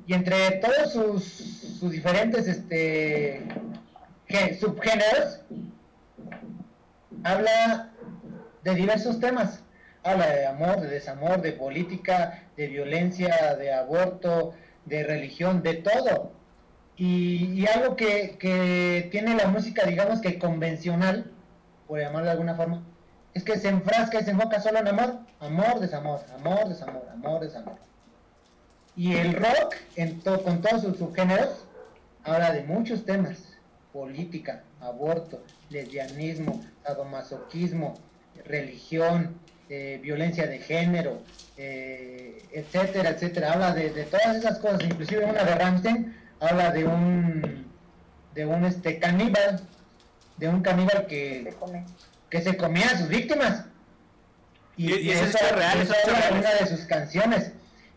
Y 0.07 0.15
entre 0.15 0.49
todos 0.53 0.93
sus, 0.93 1.23
sus 1.79 1.91
diferentes 1.91 2.47
este, 2.47 3.43
subgéneros, 4.59 5.41
habla 7.23 7.91
de 8.63 8.73
diversos 8.73 9.19
temas. 9.19 9.63
Habla 10.01 10.25
de 10.25 10.47
amor, 10.47 10.81
de 10.81 10.87
desamor, 10.87 11.43
de 11.43 11.51
política, 11.51 12.45
de 12.57 12.65
violencia, 12.65 13.55
de 13.59 13.71
aborto, 13.71 14.55
de 14.85 15.03
religión, 15.03 15.61
de 15.61 15.75
todo. 15.75 16.31
Y, 17.03 17.65
algo 17.65 17.95
que, 17.95 19.07
tiene 19.09 19.33
la 19.35 19.47
música, 19.47 19.87
digamos 19.87 20.21
que 20.21 20.37
convencional, 20.37 21.31
por 21.87 21.99
llamarlo 21.99 22.25
de 22.25 22.31
alguna 22.33 22.53
forma, 22.53 22.83
es 23.33 23.43
que 23.43 23.57
se 23.57 23.69
enfrasca 23.69 24.19
y 24.19 24.23
se 24.23 24.29
enfoca 24.29 24.61
solo 24.61 24.77
en 24.77 24.87
amor, 24.87 25.15
amor, 25.39 25.79
desamor, 25.79 26.21
amor, 26.37 26.69
desamor, 26.69 27.01
amor, 27.11 27.41
desamor. 27.41 27.77
Y 28.95 29.15
el 29.15 29.33
rock, 29.33 29.77
en 29.95 30.21
con 30.21 30.61
todos 30.61 30.83
sus 30.83 30.97
subgéneros, 30.97 31.65
habla 32.23 32.51
de 32.51 32.61
muchos 32.65 33.03
temas 33.03 33.57
política, 33.91 34.61
aborto, 34.79 35.43
lesbianismo, 35.71 36.63
sadomasoquismo, 36.83 37.95
religión, 38.45 39.39
eh, 39.69 39.99
violencia 40.03 40.45
de 40.45 40.59
género, 40.59 41.23
eh, 41.57 42.43
etcétera, 42.51 43.09
etcétera. 43.09 43.53
Habla 43.53 43.73
de, 43.73 43.89
todas 44.03 44.35
esas 44.35 44.59
cosas, 44.59 44.83
inclusive 44.83 45.25
una 45.25 45.43
de 45.43 45.55
Ramstein 45.55 46.20
habla 46.41 46.71
de 46.71 46.85
un 46.85 47.71
de 48.33 48.45
un 48.45 48.65
este 48.65 48.99
caníbal, 48.99 49.61
de 50.37 50.47
un 50.49 50.61
caníbal 50.61 51.05
que, 51.07 51.53
que 52.29 52.41
se 52.41 52.57
comía 52.57 52.87
a 52.87 52.97
sus 52.97 53.07
víctimas. 53.07 53.65
Y, 54.77 55.11
eso, 55.11 55.25
es 55.25 55.51
real, 55.51 55.81
eso 55.81 55.93
es 55.93 56.31
una 56.31 56.53
de 56.53 56.65
sus 56.65 56.85
canciones. 56.85 57.51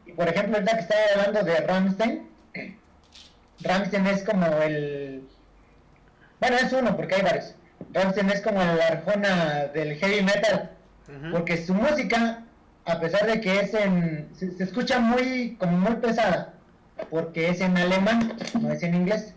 Y 0.07 0.13
por 0.13 0.29
ejemplo, 0.29 0.57
ahorita 0.57 0.75
que 0.75 0.83
estaba 0.83 1.01
hablando 1.15 1.45
de 1.45 1.57
Ramstein, 1.61 2.29
Ramstein 3.61 4.07
es 4.07 4.23
como 4.25 4.47
el 4.63 5.23
bueno, 6.45 6.57
es 6.59 6.73
uno, 6.75 6.95
porque 6.95 7.15
hay 7.15 7.23
varios. 7.23 7.55
Ramstein 7.93 8.29
es 8.29 8.43
como 8.43 8.63
la 8.63 8.87
arjona 8.87 9.65
del 9.73 9.97
heavy 9.97 10.23
metal, 10.23 10.73
porque 11.33 11.65
su 11.65 11.73
música, 11.73 12.45
a 12.85 13.01
pesar 13.01 13.27
de 13.27 13.41
que 13.41 13.61
es 13.61 13.73
en. 13.73 14.29
Se, 14.35 14.63
escucha 14.63 14.99
muy, 14.99 15.57
como 15.59 15.79
muy 15.79 15.95
pesada, 15.97 16.53
porque 17.11 17.49
es 17.49 17.61
en 17.61 17.77
alemán, 17.77 18.37
no 18.61 18.73
es 18.73 18.83
en 18.83 18.95
inglés. 18.95 19.35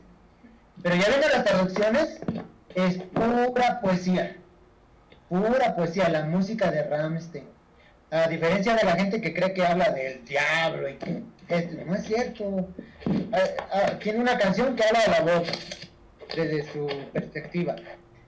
Pero 0.82 0.96
ya 0.96 1.10
ven 1.10 1.22
las 1.22 1.44
traducciones, 1.44 2.20
es 2.76 2.98
pura 2.98 3.82
poesía. 3.82 4.38
Pura 5.30 5.76
poesía, 5.76 6.10
la 6.10 6.26
música 6.26 6.72
de 6.72 6.84
Ramstein. 6.84 7.46
A 8.10 8.28
diferencia 8.28 8.76
de 8.76 8.86
la 8.86 8.96
gente 8.96 9.20
que 9.20 9.34
cree 9.34 9.54
que 9.54 9.66
habla 9.66 9.90
del 9.90 10.24
diablo 10.24 10.88
y 10.88 10.96
que. 10.96 11.24
no 11.86 11.96
es 11.96 12.06
cierto. 12.06 12.70
Ah, 13.34 13.66
ah, 13.72 14.00
tiene 14.02 14.20
una 14.20 14.38
canción 14.38 14.76
que 14.76 14.84
habla 14.84 15.02
de 15.02 15.12
la 15.12 15.22
voz 15.22 15.50
desde 16.36 16.72
su 16.72 16.88
perspectiva. 17.12 17.76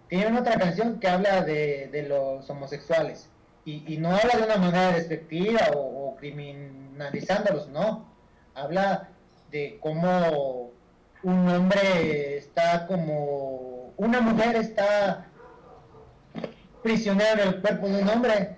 Tienen 0.09 0.35
otra 0.35 0.57
canción 0.57 0.99
que 0.99 1.07
habla 1.07 1.43
de, 1.43 2.05
los 2.09 2.49
homosexuales 2.49 3.29
y, 3.63 3.97
no 3.97 4.09
habla 4.09 4.37
de 4.37 4.43
una 4.43 4.57
manera 4.57 4.91
despectiva 4.93 5.69
o, 5.75 6.15
criminalizándolos, 6.17 7.69
no. 7.69 8.09
Habla 8.55 9.09
de 9.51 9.77
cómo 9.81 10.71
un 11.23 11.49
hombre 11.49 12.37
está 12.37 12.87
como 12.87 13.93
una 13.97 14.21
mujer 14.21 14.55
está 14.55 15.25
prisionero 16.81 17.43
en 17.43 17.49
el 17.49 17.61
cuerpo 17.61 17.89
de 17.89 18.01
un 18.01 18.09
hombre 18.09 18.55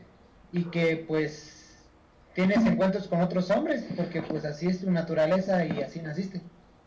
y 0.52 0.66
que 0.66 1.04
pues 1.08 1.88
tienes 2.34 2.66
encuentros 2.66 3.08
con 3.08 3.22
otros 3.22 3.50
hombres, 3.50 3.86
porque 3.96 4.22
pues 4.22 4.46
así 4.46 4.68
es 4.68 4.82
tu 4.82 4.92
naturaleza 4.92 5.66
y 5.66 5.82
así 5.82 6.00
naciste. 6.02 6.42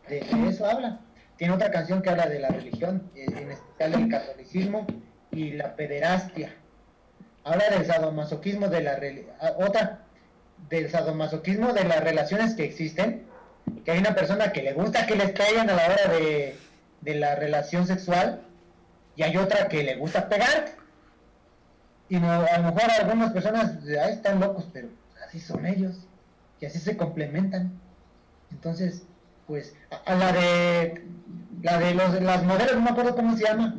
De, 0.09 0.25
eso 0.49 0.67
habla. 0.67 1.01
Tiene 1.37 1.55
otra 1.55 1.71
canción 1.71 2.03
que 2.03 2.11
habla 2.11 2.27
de 2.27 2.39
la 2.39 2.49
religión, 2.49 3.11
en 3.15 3.51
especial 3.51 3.93
del 3.93 4.09
catolicismo 4.09 4.87
y 5.33 5.53
la 5.53 5.75
pederastia. 5.75 6.55
Habla 7.43 7.71
del 7.71 7.87
sadomasoquismo 7.87 8.69
de 8.69 8.83
la 8.83 8.99
ah, 9.41 9.55
otra 9.59 10.05
del 10.71 10.89
sadomasoquismo 10.91 11.73
de 11.73 11.85
las 11.85 12.03
relaciones 12.03 12.55
que 12.55 12.65
existen, 12.65 13.27
que 13.85 13.91
hay 13.91 13.99
una 13.99 14.15
persona 14.15 14.53
que 14.53 14.63
le 14.63 14.73
gusta 14.73 15.07
que 15.07 15.17
les 15.17 15.33
caigan 15.33 15.69
a 15.71 15.75
la 15.75 15.87
hora 15.87 16.09
de, 16.09 16.57
de 17.01 17.15
la 17.15 17.35
relación 17.35 17.87
sexual 17.87 18.41
y 19.17 19.23
hay 19.23 19.37
otra 19.37 19.69
que 19.69 19.83
le 19.83 19.97
gusta 19.97 20.29
pegar. 20.29 20.73
Y 22.09 22.17
no, 22.19 22.31
a 22.31 22.59
lo 22.59 22.73
mejor 22.73 22.91
algunas 22.91 23.33
personas 23.33 23.85
están 23.85 24.41
locos, 24.41 24.67
pero 24.73 24.89
así 25.27 25.41
son 25.41 25.67
ellos 25.67 26.07
y 26.61 26.67
así 26.67 26.79
se 26.79 26.97
complementan. 26.97 27.73
Entonces, 28.51 29.03
pues, 29.47 29.75
a, 30.05 30.15
la 30.15 30.33
de 30.33 31.05
la 31.63 31.79
de 31.79 31.95
los, 31.95 32.21
las 32.23 32.43
modelos, 32.45 32.75
no 32.75 32.83
me 32.83 32.91
acuerdo 32.91 33.17
cómo 33.17 33.37
se 33.37 33.45
llama. 33.45 33.75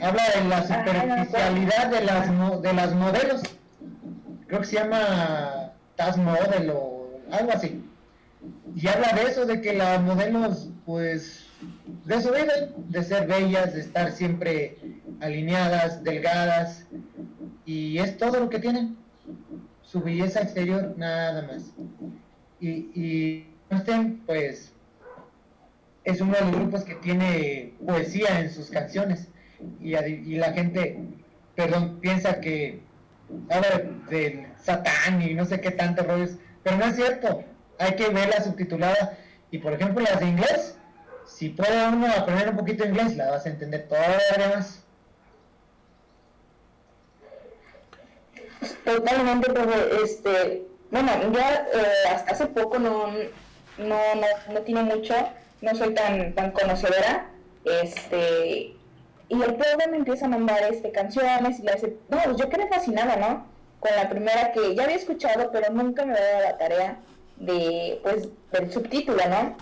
Habla 0.00 0.22
de 0.34 0.44
la 0.44 0.62
superficialidad 0.62 1.90
de 1.90 2.04
las, 2.04 2.62
de 2.62 2.72
las 2.72 2.94
modelos. 2.94 3.42
Creo 4.46 4.60
que 4.60 4.66
se 4.66 4.76
llama 4.76 5.72
Tas 5.96 6.16
Model 6.16 6.70
o 6.70 7.20
algo 7.30 7.52
así. 7.52 7.84
Y 8.74 8.86
habla 8.86 9.12
de 9.12 9.30
eso, 9.30 9.46
de 9.46 9.60
que 9.60 9.72
las 9.72 10.00
modelos, 10.02 10.70
pues, 10.86 11.46
de 12.04 12.14
eso 12.16 12.30
viven, 12.32 12.74
de 12.88 13.02
ser 13.02 13.26
bellas, 13.26 13.74
de 13.74 13.80
estar 13.80 14.12
siempre 14.12 14.76
alineadas, 15.20 16.04
delgadas, 16.04 16.86
y 17.64 17.98
es 17.98 18.16
todo 18.16 18.40
lo 18.40 18.48
que 18.48 18.58
tienen, 18.58 18.96
su 19.82 20.00
belleza 20.00 20.42
exterior, 20.42 20.94
nada 20.96 21.42
más. 21.42 21.72
Y, 22.60 22.90
y 22.94 23.46
pues, 24.26 24.72
es 26.04 26.20
uno 26.20 26.32
de 26.32 26.40
los 26.40 26.52
grupos 26.52 26.84
que 26.84 26.94
tiene 26.96 27.74
poesía 27.84 28.40
en 28.40 28.50
sus 28.50 28.70
canciones, 28.70 29.28
y, 29.80 29.96
y 29.96 30.36
la 30.36 30.52
gente, 30.52 31.00
perdón, 31.56 31.98
piensa 32.00 32.40
que 32.40 32.80
habla 33.50 33.82
del 34.08 34.46
satán 34.62 35.20
y 35.22 35.34
no 35.34 35.44
sé 35.44 35.60
qué 35.60 35.70
tantos 35.70 36.06
rollos, 36.06 36.30
pero 36.62 36.76
no 36.78 36.86
es 36.86 36.96
cierto, 36.96 37.44
hay 37.78 37.94
que 37.96 38.08
verla 38.08 38.42
subtitulada, 38.42 39.16
y 39.50 39.58
por 39.58 39.72
ejemplo 39.72 40.02
las 40.02 40.20
de 40.20 40.26
inglés, 40.26 40.76
si 41.26 41.50
puede 41.50 41.88
uno 41.88 42.06
aprender 42.12 42.48
un 42.48 42.56
poquito 42.56 42.84
de 42.84 42.90
inglés, 42.90 43.16
la 43.16 43.30
vas 43.30 43.46
a 43.46 43.50
entender 43.50 43.86
todavía 43.88 44.56
más. 44.56 44.82
Totalmente, 48.84 49.52
pero 49.52 50.02
este, 50.02 50.66
bueno, 50.90 51.10
ya 51.32 51.68
eh, 51.72 52.08
hasta 52.12 52.32
hace 52.32 52.46
poco 52.46 52.78
no, 52.78 53.06
no, 53.78 53.98
no, 54.52 54.60
tiene 54.62 54.82
mucho, 54.82 55.14
no 55.60 55.74
soy 55.74 55.94
tan, 55.94 56.34
tan 56.34 56.50
conocedora, 56.50 57.28
este, 57.64 58.74
y 59.28 59.42
el 59.42 59.54
pueblo 59.54 59.84
me 59.90 59.98
empieza 59.98 60.26
a 60.26 60.30
mandar 60.30 60.62
este, 60.72 60.90
canciones 60.90 61.60
y 61.60 61.62
le 61.62 61.74
dice, 61.74 61.96
no, 62.08 62.18
pues 62.24 62.36
yo 62.38 62.48
quedé 62.48 62.66
fascinada, 62.68 63.16
¿no? 63.16 63.46
Con 63.78 63.94
la 63.94 64.08
primera 64.08 64.50
que 64.52 64.74
ya 64.74 64.84
había 64.84 64.96
escuchado, 64.96 65.50
pero 65.52 65.72
nunca 65.72 66.04
me 66.04 66.14
había 66.14 66.32
dado 66.32 66.42
la 66.42 66.58
tarea 66.58 66.98
de, 67.40 68.00
pues, 68.02 68.28
del 68.52 68.70
subtítulo, 68.70 69.18
¿no? 69.28 69.56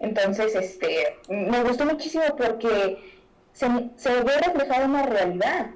Entonces, 0.00 0.54
este, 0.54 1.18
me 1.28 1.62
gustó 1.62 1.86
muchísimo 1.86 2.24
porque 2.36 2.98
se, 3.52 3.66
se 3.96 4.22
ve 4.22 4.32
reflejada 4.44 4.86
una 4.86 5.04
realidad. 5.04 5.66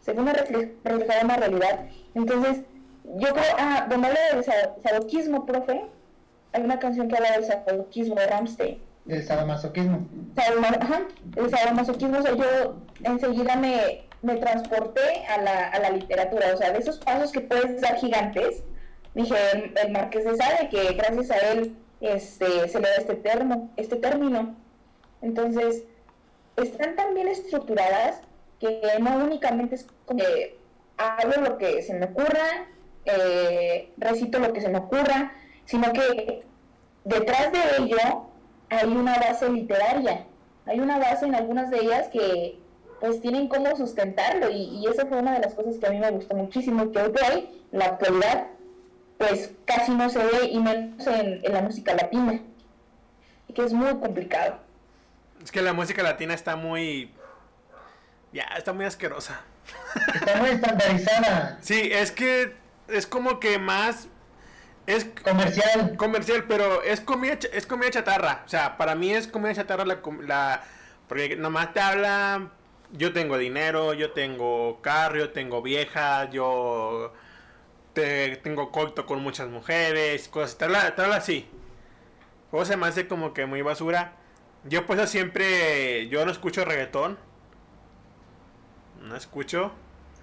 Se 0.00 0.12
ve 0.12 0.20
una 0.20 0.32
reflejada 0.32 1.24
una 1.24 1.36
realidad. 1.36 1.86
Entonces, 2.14 2.62
yo 3.16 3.28
creo, 3.32 3.56
ah, 3.58 3.86
donde 3.88 4.08
habla 4.08 4.20
del 4.32 4.44
sadoquismo, 4.82 5.46
profe, 5.46 5.86
hay 6.52 6.62
una 6.62 6.78
canción 6.78 7.08
que 7.08 7.16
habla 7.16 7.32
del 7.32 7.44
sadoquismo 7.44 8.16
de 8.16 8.26
Ramstein. 8.26 8.82
Del 9.06 9.24
sadomasoquismo. 9.24 10.06
Ajá, 10.36 11.02
el 11.36 11.50
sadomasoquismo, 11.50 12.18
o 12.18 12.22
sea, 12.22 12.36
yo 12.36 12.76
enseguida 13.04 13.56
me, 13.56 14.04
me 14.20 14.36
transporté 14.36 15.24
a 15.26 15.40
la, 15.40 15.68
a 15.68 15.78
la 15.78 15.90
literatura, 15.90 16.52
o 16.54 16.56
sea, 16.58 16.72
de 16.72 16.80
esos 16.80 16.98
pasos 16.98 17.32
que 17.32 17.40
puedes 17.40 17.80
dar 17.80 17.96
gigantes, 17.96 18.62
dije, 19.14 19.36
el, 19.82 19.92
Marqués 19.92 20.24
de 20.24 20.36
Sade, 20.36 20.68
que 20.68 20.94
gracias 20.94 21.30
a 21.30 21.52
él 21.52 21.76
este, 22.00 22.68
se 22.68 22.80
le 22.80 22.88
da 22.88 22.96
este, 22.96 23.14
termo, 23.16 23.70
este 23.76 23.96
término. 23.96 24.54
Entonces, 25.22 25.84
están 26.56 26.96
tan 26.96 27.14
bien 27.14 27.28
estructuradas 27.28 28.20
que 28.60 28.80
no 29.00 29.24
únicamente 29.24 29.76
es 29.76 29.86
como 30.04 30.20
que 30.20 30.58
hablo 30.96 31.42
lo 31.42 31.58
que 31.58 31.82
se 31.82 31.94
me 31.94 32.06
ocurra, 32.06 32.66
eh, 33.04 33.92
recito 33.96 34.38
lo 34.38 34.52
que 34.52 34.60
se 34.60 34.68
me 34.68 34.78
ocurra, 34.78 35.32
sino 35.64 35.92
que 35.92 36.44
detrás 37.04 37.52
de 37.52 37.58
ello 37.78 38.26
hay 38.68 38.88
una 38.88 39.16
base 39.18 39.48
literaria, 39.48 40.26
hay 40.66 40.80
una 40.80 40.98
base 40.98 41.26
en 41.26 41.34
algunas 41.34 41.70
de 41.70 41.78
ellas 41.78 42.08
que 42.08 42.58
pues 43.00 43.20
tienen 43.20 43.48
cómo 43.48 43.76
sustentarlo 43.76 44.50
y, 44.50 44.80
y 44.80 44.86
eso 44.86 45.06
fue 45.06 45.18
una 45.18 45.34
de 45.34 45.40
las 45.40 45.54
cosas 45.54 45.76
que 45.78 45.86
a 45.86 45.90
mí 45.90 45.98
me 45.98 46.10
gustó 46.10 46.34
muchísimo, 46.34 46.90
que 46.90 47.00
hoy 47.00 47.10
por 47.10 47.22
hoy, 47.32 47.48
la 47.70 47.84
actualidad, 47.86 48.48
pues 49.18 49.50
casi 49.64 49.90
no 49.90 50.08
se 50.08 50.18
ve 50.18 50.46
y 50.50 50.60
menos 50.60 51.06
en, 51.06 51.42
la 51.42 51.60
música 51.60 51.94
latina, 51.94 52.40
que 53.52 53.64
es 53.64 53.72
muy 53.72 53.90
complicado. 53.98 54.60
Es 55.42 55.50
que 55.50 55.60
la 55.60 55.72
música 55.72 56.02
latina 56.02 56.34
está 56.34 56.56
muy... 56.56 57.12
Ya, 58.32 58.44
está 58.56 58.72
muy 58.72 58.84
asquerosa. 58.84 59.40
Está 60.14 60.36
muy 60.36 60.50
estandarizada. 60.50 61.58
Sí, 61.60 61.90
es 61.92 62.12
que 62.12 62.54
es 62.88 63.06
como 63.06 63.40
que 63.40 63.58
más... 63.58 64.08
Es 64.86 65.04
comercial. 65.04 65.96
Comercial, 65.96 66.44
pero 66.48 66.82
es 66.82 67.00
comida, 67.00 67.38
es 67.52 67.66
comida 67.66 67.90
chatarra. 67.90 68.42
O 68.46 68.48
sea, 68.48 68.76
para 68.76 68.94
mí 68.94 69.12
es 69.12 69.26
comida 69.26 69.54
chatarra 69.54 69.84
la... 69.84 70.00
la 70.22 70.62
porque 71.08 71.36
nomás 71.36 71.72
te 71.72 71.80
habla... 71.80 72.50
Yo 72.92 73.12
tengo 73.12 73.36
dinero, 73.36 73.92
yo 73.92 74.12
tengo 74.12 74.80
carro, 74.80 75.18
yo 75.18 75.30
tengo 75.30 75.60
vieja, 75.60 76.30
yo 76.30 77.12
tengo 78.42 78.70
coito 78.72 79.06
con 79.06 79.22
muchas 79.22 79.48
mujeres, 79.48 80.28
cosas, 80.28 80.58
tal, 80.58 80.72
tal 80.94 81.12
así. 81.12 81.48
O 82.50 82.64
se 82.64 82.76
me 82.76 82.86
hace 82.86 83.06
como 83.08 83.34
que 83.34 83.46
muy 83.46 83.62
basura. 83.62 84.12
Yo 84.64 84.86
pues 84.86 85.08
siempre, 85.10 86.08
yo 86.08 86.24
no 86.24 86.30
escucho 86.30 86.64
reggaetón. 86.64 87.18
No 89.02 89.16
escucho. 89.16 89.72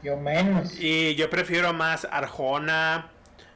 Yo 0.04 0.18
menos. 0.18 0.78
Y 0.80 1.16
yo 1.16 1.30
prefiero 1.30 1.74
más 1.74 2.08
Arjona, 2.12 3.12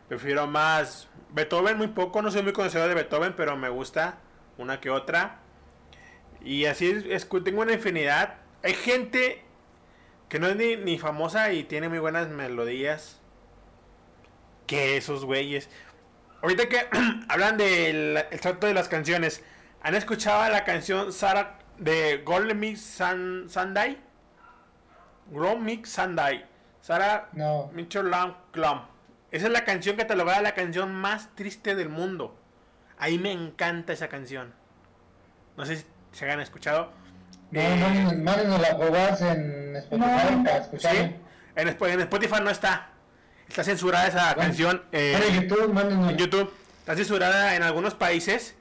prefiero 0.08 0.48
más 0.48 1.08
Beethoven 1.32 1.78
muy 1.78 1.88
poco, 1.88 2.22
no 2.22 2.32
soy 2.32 2.42
muy 2.42 2.54
conocedor 2.54 2.90
de 2.90 2.96
Beethoven, 2.96 3.34
pero 3.36 3.56
me 3.58 3.70
gusta 3.70 4.20
una 4.58 4.80
que 4.80 4.90
otra. 4.90 5.40
Y 6.42 6.66
así 6.66 7.06
es, 7.10 7.28
tengo 7.44 7.62
una 7.62 7.74
infinidad. 7.74 8.38
Hay 8.64 8.74
gente 8.74 9.44
que 10.30 10.40
no 10.40 10.48
es 10.48 10.56
ni, 10.56 10.76
ni 10.76 10.98
famosa 10.98 11.52
y 11.54 11.64
tiene 11.64 11.90
muy 11.90 12.00
buenas 12.00 12.30
melodías 12.30 13.19
que 14.70 14.98
esos 14.98 15.26
güeyes. 15.26 15.68
Ahorita 16.44 16.70
que 16.70 16.88
hablan 17.28 17.58
del 17.58 18.24
trato 18.40 18.68
de 18.68 18.76
las 18.76 18.88
canciones, 18.88 19.44
¿han 19.82 19.96
escuchado 19.96 20.48
la 20.50 20.64
canción 20.64 21.12
Sara 21.12 21.58
de 21.80 22.22
Golden 22.24 22.60
Mix 22.60 22.80
Sandai? 22.82 23.98
Mix 25.60 25.90
Sandai. 25.90 26.46
Sara 26.82 27.30
no. 27.34 27.72
Mitchell 27.74 28.12
Clum. 28.52 28.82
Esa 29.32 29.48
es 29.48 29.52
la 29.52 29.66
canción 29.66 29.96
que 29.96 30.04
catalogada 30.04 30.42
la 30.42 30.54
canción 30.54 30.94
más 30.94 31.36
triste 31.36 31.76
del 31.76 31.90
mundo. 31.90 32.38
Ahí 33.00 33.18
me 33.18 33.32
encanta 33.32 33.94
esa 33.94 34.08
canción. 34.08 34.54
No 35.58 35.66
sé 35.66 35.78
si 35.78 35.86
se 36.12 36.30
han 36.30 36.42
escuchado. 36.42 36.92
No, 37.52 37.62
no, 37.76 38.44
no, 38.44 38.58
la 38.60 38.78
probás 38.78 39.22
en 39.24 39.76
Spotify 39.76 41.16
En, 41.56 41.68
en 41.68 42.00
Spotify 42.02 42.42
no 42.44 42.52
está. 42.52 42.90
Está 43.50 43.64
censurada 43.64 44.08
esa 44.08 44.36
canción 44.36 44.84
en 44.92 45.42
YouTube, 45.42 46.16
YouTube. 46.16 46.54
Está 46.80 46.96
censurada 46.96 47.56
en 47.56 47.64
algunos 47.64 47.96
países 47.96 48.56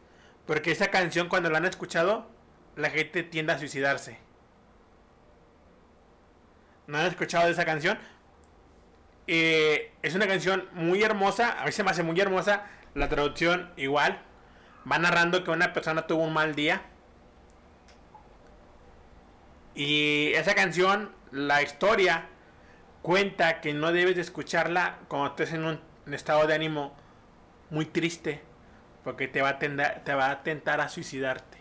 porque 0.47 0.73
esa 0.73 0.89
canción 0.89 1.29
cuando 1.29 1.51
la 1.51 1.59
han 1.59 1.67
escuchado 1.67 2.27
la 2.75 2.89
gente 2.91 3.23
tiende 3.23 3.53
a 3.53 3.59
suicidarse. 3.59 4.19
¿No 6.87 6.97
han 6.97 7.07
escuchado 7.07 7.47
de 7.47 7.53
esa 7.53 7.67
canción? 7.67 7.99
Eh, 9.27 9.93
es 10.03 10.15
una 10.15 10.27
canción 10.27 10.67
muy 10.73 11.03
hermosa, 11.03 11.61
a 11.61 11.67
mí 11.67 11.73
se 11.73 11.85
me 11.85 11.91
hace 11.91 12.03
muy 12.03 12.19
hermosa. 12.19 12.65
La 12.95 13.11
traducción 13.11 13.71
igual. 13.77 14.23
Va 14.91 14.99
narrando 14.99 15.45
que 15.45 15.51
una 15.51 15.75
persona 15.75 16.07
tuvo 16.07 16.23
un 16.25 16.33
mal 16.33 16.55
día. 16.55 16.81
Y 19.75 20.33
esa 20.33 20.55
canción, 20.55 21.13
la 21.31 21.63
historia 21.63 22.29
cuenta 23.03 23.61
que 23.61 23.75
no 23.75 23.93
debes 23.93 24.17
de 24.17 24.23
escucharla 24.23 24.99
cuando 25.09 25.29
estés 25.29 25.53
en 25.53 25.65
un 25.65 25.81
estado 26.13 26.47
de 26.47 26.55
ánimo 26.55 26.95
muy 27.71 27.87
triste, 27.87 28.43
porque 29.05 29.29
te 29.29 29.43
va 29.43 29.51
a, 29.51 29.59
te 29.59 30.15
va 30.15 30.31
a 30.31 30.43
tentar 30.43 30.81
a 30.81 30.89
suicidarte. 30.89 31.59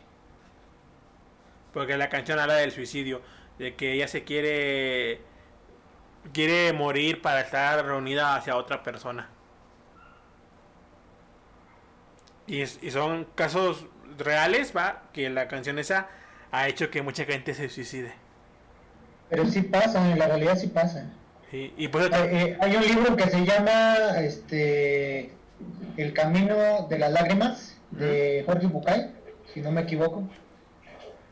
Porque 1.73 1.97
la 1.97 2.09
canción 2.09 2.39
habla 2.39 2.55
del 2.55 2.72
suicidio. 2.72 3.22
de 3.59 3.76
que 3.76 3.93
ella 3.93 4.07
se 4.07 4.23
quiere 4.23 5.22
quiere 6.34 6.73
morir 6.73 7.22
para 7.22 7.41
estar 7.41 7.85
reunida 7.85 8.35
hacia 8.35 8.55
otra 8.57 8.84
persona. 8.84 9.30
Y, 12.47 12.61
y 12.61 12.91
son 12.91 13.26
casos 13.35 13.85
reales, 14.18 14.73
va, 14.76 15.03
que 15.14 15.30
la 15.30 15.47
canción 15.47 15.80
esa 15.80 16.07
ha 16.51 16.68
hecho 16.68 16.89
que 16.89 17.01
mucha 17.01 17.26
gente 17.26 17.53
se 17.53 17.69
suicide. 17.69 18.14
Pero 19.30 19.45
sí 19.45 19.61
pasa, 19.61 20.09
en 20.09 20.18
la 20.19 20.27
realidad 20.27 20.57
sí 20.57 20.68
pasa. 20.68 21.11
Y 21.52 21.88
pues, 21.88 22.10
eh, 22.14 22.57
hay 22.60 22.76
un 22.76 22.82
libro 22.82 23.15
que 23.15 23.30
se 23.30 23.45
llama 23.45 24.19
este 24.19 25.32
El 25.95 26.14
Camino 26.14 26.88
de 26.90 26.99
las 26.99 27.11
Lágrimas 27.11 27.78
de 27.91 28.44
Jorge 28.45 28.68
Bucay, 28.68 29.11
si 29.53 29.61
no 29.61 29.72
me 29.72 29.82
equivoco, 29.82 30.24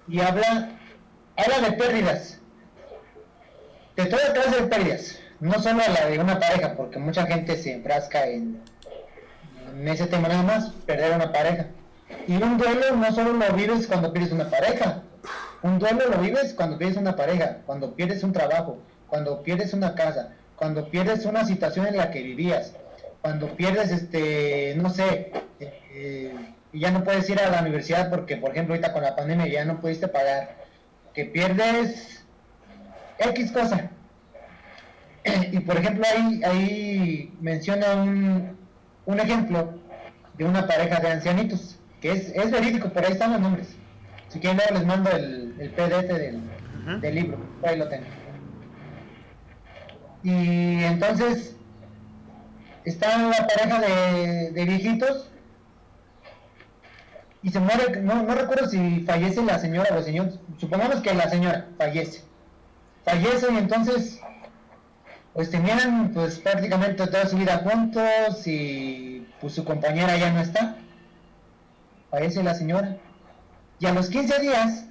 y 0.07 0.21
habla, 0.21 0.69
habla 1.35 1.69
de 1.69 1.75
pérdidas, 1.75 2.39
de 3.97 4.05
todas 4.05 4.29
clases 4.29 4.61
de 4.61 4.67
pérdidas, 4.67 5.19
no 5.41 5.61
solo 5.61 5.79
la 5.79 6.09
de 6.09 6.19
una 6.19 6.39
pareja, 6.39 6.75
porque 6.75 6.97
mucha 6.97 7.25
gente 7.25 7.57
se 7.57 7.73
enfrasca 7.73 8.25
en, 8.27 8.61
en 9.73 9.87
ese 9.87 10.07
tema 10.07 10.29
nada 10.29 10.43
más, 10.43 10.69
perder 10.85 11.13
una 11.13 11.33
pareja. 11.33 11.67
Y 12.27 12.41
un 12.41 12.57
duelo 12.57 12.95
no 12.95 13.11
solo 13.11 13.33
lo 13.33 13.53
vives 13.53 13.87
cuando 13.87 14.13
pierdes 14.13 14.31
una 14.31 14.49
pareja, 14.49 15.03
un 15.61 15.77
duelo 15.79 16.07
lo 16.09 16.19
vives 16.19 16.53
cuando 16.53 16.77
pierdes 16.77 16.97
una 16.97 17.15
pareja, 17.15 17.57
cuando 17.65 17.95
pierdes 17.95 18.23
un 18.23 18.31
trabajo, 18.31 18.79
cuando 19.15 19.43
pierdes 19.43 19.73
una 19.73 19.95
casa, 19.95 20.33
cuando 20.57 20.89
pierdes 20.89 21.23
una 21.23 21.45
situación 21.45 21.87
en 21.87 21.95
la 21.95 22.11
que 22.11 22.21
vivías, 22.21 22.73
cuando 23.21 23.47
pierdes, 23.55 23.89
este, 23.89 24.73
no 24.75 24.89
sé, 24.89 25.31
eh, 25.61 26.35
y 26.73 26.79
ya 26.81 26.91
no 26.91 27.05
puedes 27.05 27.29
ir 27.29 27.39
a 27.39 27.49
la 27.49 27.61
universidad 27.61 28.09
porque, 28.09 28.35
por 28.35 28.51
ejemplo, 28.51 28.73
ahorita 28.73 28.91
con 28.91 29.03
la 29.03 29.15
pandemia 29.15 29.47
ya 29.47 29.63
no 29.63 29.79
pudiste 29.79 30.09
pagar, 30.09 30.57
que 31.13 31.23
pierdes 31.23 32.25
X 33.19 33.53
cosa. 33.53 33.89
Y 35.53 35.59
por 35.61 35.77
ejemplo, 35.77 36.03
ahí, 36.13 36.41
ahí 36.43 37.33
menciona 37.39 37.95
un, 37.95 38.57
un 39.05 39.19
ejemplo 39.21 39.79
de 40.37 40.43
una 40.43 40.67
pareja 40.67 40.99
de 40.99 41.07
ancianitos, 41.07 41.79
que 42.01 42.11
es, 42.11 42.35
es 42.35 42.51
verídico, 42.51 42.89
por 42.89 43.05
ahí 43.05 43.13
están 43.13 43.31
los 43.31 43.39
nombres. 43.39 43.77
Si 44.27 44.39
quieren 44.39 44.59
les 44.73 44.85
mando 44.85 45.09
el, 45.11 45.55
el 45.57 45.69
PDF 45.69 46.13
del, 46.13 46.41
del 46.99 47.15
libro, 47.15 47.37
ahí 47.63 47.77
lo 47.77 47.87
tengo. 47.87 48.24
Y 50.25 50.83
entonces 50.83 51.55
está 52.83 53.15
la 53.17 53.47
pareja 53.47 53.79
de, 53.79 54.51
de 54.51 54.65
viejitos 54.65 55.29
y 57.43 57.51
se 57.51 57.59
muere, 57.59 58.01
no, 58.01 58.23
no 58.23 58.33
recuerdo 58.33 58.67
si 58.67 59.01
fallece 59.01 59.43
la 59.43 59.59
señora 59.59 59.93
o 59.93 59.99
el 59.99 60.03
señor, 60.03 60.31
supongamos 60.57 61.01
que 61.01 61.13
la 61.13 61.29
señora 61.29 61.67
fallece. 61.77 62.23
Fallece 63.03 63.53
y 63.53 63.57
entonces 63.57 64.19
pues 65.31 65.51
tenían 65.51 66.09
pues 66.11 66.39
prácticamente 66.39 67.05
toda 67.05 67.27
su 67.27 67.37
vida 67.37 67.57
juntos 67.57 68.47
y 68.47 69.27
pues 69.39 69.53
su 69.53 69.63
compañera 69.63 70.17
ya 70.17 70.31
no 70.31 70.41
está. 70.41 70.77
Fallece 72.09 72.41
la 72.41 72.55
señora. 72.55 72.97
Y 73.79 73.85
a 73.85 73.93
los 73.93 74.09
15 74.09 74.39
días, 74.39 74.85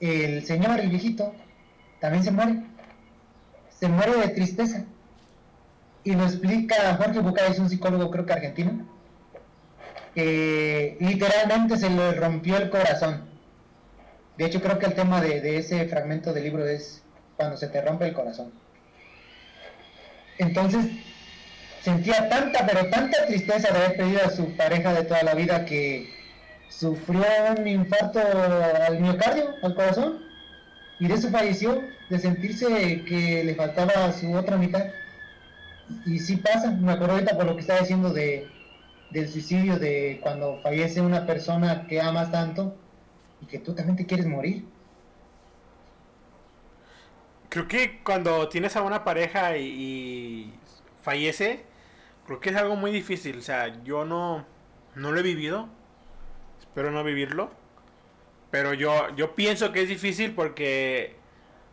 el 0.00 0.44
señor, 0.44 0.80
el 0.80 0.90
viejito, 0.90 1.34
también 1.98 2.24
se 2.24 2.30
muere. 2.30 2.71
Se 3.82 3.88
muere 3.88 4.14
de 4.14 4.28
tristeza. 4.28 4.84
Y 6.04 6.14
lo 6.14 6.22
explica 6.22 6.94
Jorge 6.94 7.18
Bucay, 7.18 7.50
es 7.50 7.58
un 7.58 7.68
psicólogo 7.68 8.12
creo 8.12 8.24
que 8.24 8.32
argentino, 8.32 8.86
que 10.14 10.96
literalmente 11.00 11.76
se 11.76 11.90
le 11.90 12.12
rompió 12.12 12.58
el 12.58 12.70
corazón. 12.70 13.24
De 14.38 14.44
hecho 14.44 14.62
creo 14.62 14.78
que 14.78 14.86
el 14.86 14.94
tema 14.94 15.20
de, 15.20 15.40
de 15.40 15.56
ese 15.56 15.84
fragmento 15.88 16.32
del 16.32 16.44
libro 16.44 16.64
es 16.64 17.02
cuando 17.36 17.56
se 17.56 17.66
te 17.66 17.82
rompe 17.82 18.06
el 18.06 18.14
corazón. 18.14 18.52
Entonces, 20.38 20.86
sentía 21.80 22.28
tanta, 22.28 22.64
pero 22.64 22.88
tanta 22.88 23.26
tristeza 23.26 23.72
de 23.72 23.78
haber 23.78 23.96
perdido 23.96 24.20
a 24.24 24.30
su 24.30 24.56
pareja 24.56 24.94
de 24.94 25.02
toda 25.02 25.24
la 25.24 25.34
vida 25.34 25.64
que 25.64 26.08
sufrió 26.68 27.24
un 27.58 27.66
infarto 27.66 28.20
al 28.86 29.00
miocardio, 29.00 29.56
al 29.60 29.74
corazón, 29.74 30.31
y 31.02 31.08
de 31.08 31.14
eso 31.14 31.30
falleció, 31.30 31.82
de 32.08 32.18
sentirse 32.20 33.04
que 33.04 33.42
le 33.42 33.56
faltaba 33.56 34.12
su 34.12 34.32
otra 34.32 34.56
mitad. 34.56 34.84
Y 36.06 36.20
sí 36.20 36.36
pasa, 36.36 36.70
me 36.70 36.92
acuerdo 36.92 37.14
ahorita 37.14 37.36
por 37.36 37.44
lo 37.44 37.54
que 37.56 37.62
estaba 37.62 37.80
diciendo 37.80 38.12
de, 38.12 38.48
del 39.10 39.28
suicidio, 39.28 39.80
de 39.80 40.20
cuando 40.22 40.60
fallece 40.62 41.00
una 41.00 41.26
persona 41.26 41.88
que 41.88 42.00
amas 42.00 42.30
tanto 42.30 42.76
y 43.40 43.46
que 43.46 43.58
tú 43.58 43.74
también 43.74 43.96
te 43.96 44.06
quieres 44.06 44.26
morir. 44.26 44.64
Creo 47.48 47.66
que 47.66 48.00
cuando 48.04 48.48
tienes 48.48 48.76
a 48.76 48.82
una 48.82 49.02
pareja 49.02 49.56
y, 49.56 49.64
y 49.66 50.54
fallece, 51.02 51.64
creo 52.26 52.38
que 52.38 52.50
es 52.50 52.56
algo 52.56 52.76
muy 52.76 52.92
difícil. 52.92 53.38
O 53.38 53.42
sea, 53.42 53.82
yo 53.82 54.04
no, 54.04 54.46
no 54.94 55.10
lo 55.10 55.18
he 55.18 55.24
vivido 55.24 55.68
espero 56.72 56.90
no 56.90 57.04
vivirlo. 57.04 57.50
Pero 58.52 58.74
yo, 58.74 59.08
yo 59.16 59.34
pienso 59.34 59.72
que 59.72 59.80
es 59.80 59.88
difícil 59.88 60.32
porque, 60.32 61.16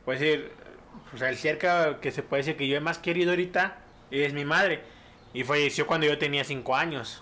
pues 0.06 0.22
pues 1.12 1.22
el 1.22 1.36
cerca 1.36 2.00
que 2.00 2.12
se 2.12 2.24
puede 2.24 2.42
decir 2.44 2.56
que 2.56 2.70
yo 2.70 2.78
he 2.78 2.80
más 2.80 2.98
querido 2.98 3.32
ahorita 3.32 3.80
es 4.12 4.34
mi 4.34 4.46
madre. 4.46 4.82
Y 5.34 5.44
falleció 5.44 5.86
cuando 5.86 6.08
yo 6.08 6.18
tenía 6.18 6.46
5 6.46 6.76
años. 6.76 7.22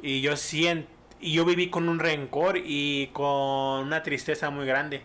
Y 0.00 0.22
yo 0.22 0.36
siento, 0.36 0.88
y 1.20 1.34
yo 1.34 1.44
viví 1.44 1.68
con 1.68 1.86
un 1.86 1.98
rencor 1.98 2.56
y 2.64 3.08
con 3.12 3.84
una 3.86 4.02
tristeza 4.02 4.48
muy 4.48 4.64
grande. 4.64 5.02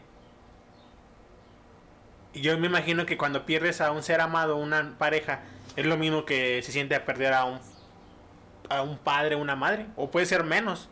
Y 2.34 2.40
yo 2.40 2.58
me 2.58 2.68
imagino 2.68 3.06
que 3.06 3.18
cuando 3.18 3.46
pierdes 3.46 3.82
a 3.82 3.92
un 3.92 4.02
ser 4.02 4.22
amado, 4.22 4.56
una 4.56 4.98
pareja, 4.98 5.42
es 5.76 5.86
lo 5.86 5.98
mismo 5.98 6.24
que 6.24 6.62
se 6.64 6.72
siente 6.72 6.96
a 6.96 7.04
perder 7.04 7.34
a 7.34 7.44
un, 7.44 7.60
a 8.70 8.82
un 8.82 8.98
padre, 8.98 9.36
una 9.36 9.58
madre. 9.58 9.88
O 9.98 10.10
puede 10.10 10.26
ser 10.26 10.46
menos. 10.46 10.88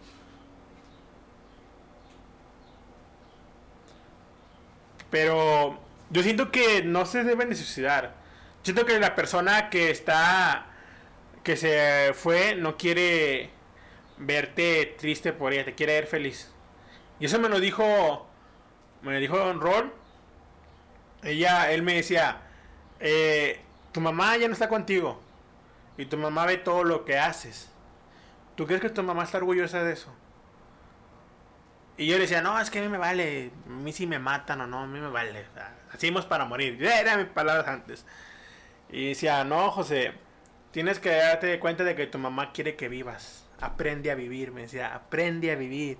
Pero 5.09 5.79
yo 6.09 6.23
siento 6.23 6.51
que 6.51 6.83
no 6.83 7.05
se 7.05 7.23
deben 7.23 7.49
de 7.49 7.55
suicidar. 7.55 8.15
Siento 8.63 8.85
que 8.85 8.99
la 8.99 9.15
persona 9.15 9.69
que 9.69 9.89
está, 9.89 10.67
que 11.43 11.55
se 11.55 12.11
fue, 12.13 12.55
no 12.55 12.77
quiere 12.77 13.49
verte 14.17 14.95
triste 14.97 15.33
por 15.33 15.53
ella, 15.53 15.65
te 15.65 15.75
quiere 15.75 15.93
ver 15.93 16.07
feliz. 16.07 16.51
Y 17.19 17.25
eso 17.25 17.39
me 17.39 17.49
lo 17.49 17.59
dijo, 17.59 18.27
me 19.01 19.13
lo 19.13 19.19
dijo 19.19 19.37
Don. 19.37 19.93
Ella, 21.23 21.71
él 21.71 21.81
me 21.81 21.95
decía, 21.95 22.41
eh, 22.99 23.61
tu 23.91 24.01
mamá 24.01 24.37
ya 24.37 24.47
no 24.47 24.53
está 24.53 24.69
contigo. 24.69 25.21
Y 25.97 26.05
tu 26.05 26.17
mamá 26.17 26.45
ve 26.45 26.57
todo 26.57 26.83
lo 26.83 27.05
que 27.05 27.17
haces. 27.17 27.69
¿Tú 28.55 28.67
crees 28.67 28.81
que 28.81 28.89
tu 28.89 29.01
mamá 29.03 29.23
está 29.23 29.37
orgullosa 29.37 29.83
de 29.83 29.93
eso? 29.93 30.13
Y 31.97 32.05
yo 32.05 32.15
le 32.15 32.21
decía, 32.21 32.41
no, 32.41 32.59
es 32.59 32.69
que 32.69 32.77
a 32.77 32.81
mí 32.83 32.89
me 32.89 32.99
vale, 32.99 33.51
a 33.65 33.69
mí 33.69 33.91
si 33.91 34.05
me 34.05 34.19
matan 34.19 34.61
o 34.61 34.67
no, 34.67 34.81
a 34.81 34.87
mí 34.87 34.99
me 34.99 35.09
vale. 35.09 35.45
hacemos 35.91 36.25
para 36.25 36.45
morir. 36.45 36.81
Era 36.83 37.17
mis 37.17 37.25
palabras 37.25 37.67
antes. 37.67 38.05
Y 38.91 39.09
decía, 39.09 39.43
no, 39.43 39.71
José, 39.71 40.11
tienes 40.71 40.99
que 40.99 41.09
darte 41.09 41.59
cuenta 41.59 41.83
de 41.83 41.95
que 41.95 42.05
tu 42.05 42.19
mamá 42.19 42.51
quiere 42.53 42.75
que 42.75 42.87
vivas. 42.87 43.45
Aprende 43.59 44.11
a 44.11 44.15
vivir, 44.15 44.51
me 44.51 44.61
decía, 44.61 44.93
aprende 44.93 45.51
a 45.51 45.55
vivir. 45.55 45.97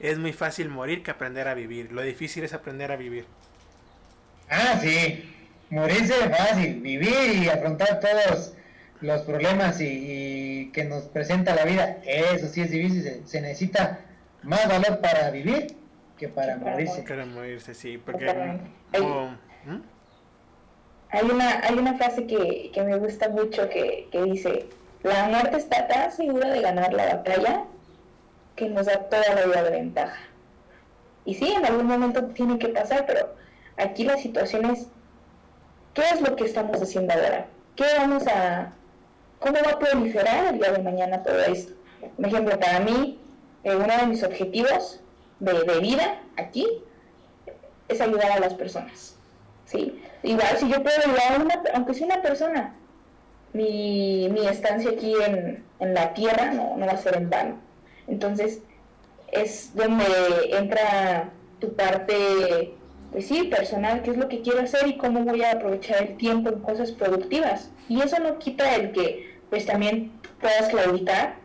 Es 0.00 0.18
muy 0.18 0.32
fácil 0.32 0.70
morir 0.70 1.02
que 1.02 1.10
aprender 1.10 1.46
a 1.46 1.54
vivir. 1.54 1.92
Lo 1.92 2.00
difícil 2.00 2.44
es 2.44 2.54
aprender 2.54 2.90
a 2.90 2.96
vivir. 2.96 3.26
Ah, 4.48 4.78
sí. 4.80 5.34
Morirse 5.68 6.14
es 6.14 6.36
fácil. 6.36 6.80
Vivir 6.80 7.42
y 7.42 7.48
afrontar 7.50 8.00
todos 8.00 8.54
los 9.02 9.20
problemas 9.22 9.78
y, 9.82 10.70
que 10.72 10.84
nos 10.84 11.04
presenta 11.04 11.54
la 11.54 11.64
vida. 11.64 11.98
Eso 12.06 12.48
sí 12.48 12.62
es 12.62 12.70
difícil. 12.70 13.22
se 13.26 13.40
necesita 13.42 14.00
más 14.42 14.68
valor 14.68 15.00
para 15.00 15.30
vivir 15.30 15.76
que 16.16 16.28
para 16.28 16.56
morirse. 16.56 17.02
Para 17.02 17.26
morirse, 17.26 17.74
sí, 17.74 17.98
porque... 17.98 18.26
¿Mm? 19.64 19.82
Hay, 21.10 21.24
una, 21.24 21.60
hay 21.64 21.74
una 21.74 21.94
frase 21.94 22.26
que, 22.26 22.70
que 22.72 22.82
me 22.82 22.96
gusta 22.96 23.28
mucho 23.28 23.68
que, 23.68 24.08
que 24.12 24.22
dice, 24.24 24.66
la 25.02 25.28
muerte 25.28 25.56
está 25.56 25.86
tan 25.86 26.12
segura 26.12 26.50
de 26.50 26.60
ganar 26.60 26.92
la 26.92 27.16
batalla 27.16 27.64
que 28.56 28.68
nos 28.68 28.86
da 28.86 28.98
toda 29.08 29.34
la 29.34 29.46
vida 29.46 29.62
de 29.62 29.70
ventaja. 29.70 30.18
Y 31.24 31.34
sí, 31.34 31.52
en 31.52 31.64
algún 31.64 31.86
momento 31.86 32.24
tiene 32.26 32.58
que 32.58 32.68
pasar, 32.68 33.06
pero 33.06 33.34
aquí 33.76 34.04
la 34.04 34.16
situación 34.16 34.66
es, 34.70 34.88
¿qué 35.94 36.02
es 36.12 36.20
lo 36.20 36.34
que 36.36 36.44
estamos 36.44 36.80
haciendo 36.82 37.14
ahora? 37.14 37.46
¿Qué 37.76 37.84
vamos 37.96 38.26
a... 38.26 38.72
¿Cómo 39.38 39.54
va 39.64 39.72
a 39.72 39.78
proliferar 39.78 40.52
el 40.52 40.58
día 40.58 40.72
de 40.72 40.82
mañana 40.82 41.22
todo 41.22 41.38
esto? 41.44 41.72
Por 42.16 42.26
ejemplo, 42.26 42.58
para 42.58 42.80
mí, 42.80 43.20
eh, 43.68 43.76
uno 43.76 43.96
de 43.96 44.06
mis 44.06 44.22
objetivos 44.22 45.00
de, 45.40 45.80
vida 45.80 46.20
aquí 46.36 46.66
es 47.88 48.00
ayudar 48.00 48.32
a 48.32 48.40
las 48.40 48.54
personas. 48.54 49.16
¿sí? 49.66 50.00
Igual 50.22 50.56
si 50.58 50.68
yo 50.68 50.82
puedo 50.82 50.96
ayudar 51.04 51.34
a 51.34 51.42
una, 51.42 51.62
aunque 51.74 51.94
sea 51.94 52.06
una 52.06 52.22
persona, 52.22 52.74
mi, 53.52 54.28
mi 54.30 54.46
estancia 54.46 54.90
aquí 54.90 55.14
en, 55.24 55.64
en 55.80 55.94
la 55.94 56.14
tierra 56.14 56.52
no, 56.52 56.76
no, 56.76 56.86
va 56.86 56.92
a 56.92 56.96
ser 56.96 57.16
en 57.16 57.30
vano. 57.30 57.56
Entonces 58.06 58.60
es 59.32 59.74
donde 59.74 60.04
entra 60.50 61.30
tu 61.60 61.74
parte 61.74 62.74
pues 63.12 63.30
personal, 63.50 64.02
qué 64.02 64.10
es 64.10 64.16
lo 64.16 64.28
que 64.28 64.42
quiero 64.42 64.60
hacer 64.60 64.86
y 64.86 64.98
cómo 64.98 65.24
voy 65.24 65.42
a 65.42 65.52
aprovechar 65.52 66.02
el 66.02 66.16
tiempo 66.16 66.50
en 66.50 66.60
cosas 66.60 66.92
productivas. 66.92 67.70
Y 67.88 68.02
eso 68.02 68.18
no 68.20 68.38
quita 68.38 68.74
el 68.76 68.92
que 68.92 69.38
pues 69.48 69.64
también 69.64 70.12
puedas 70.40 70.68
claudicar, 70.68 71.36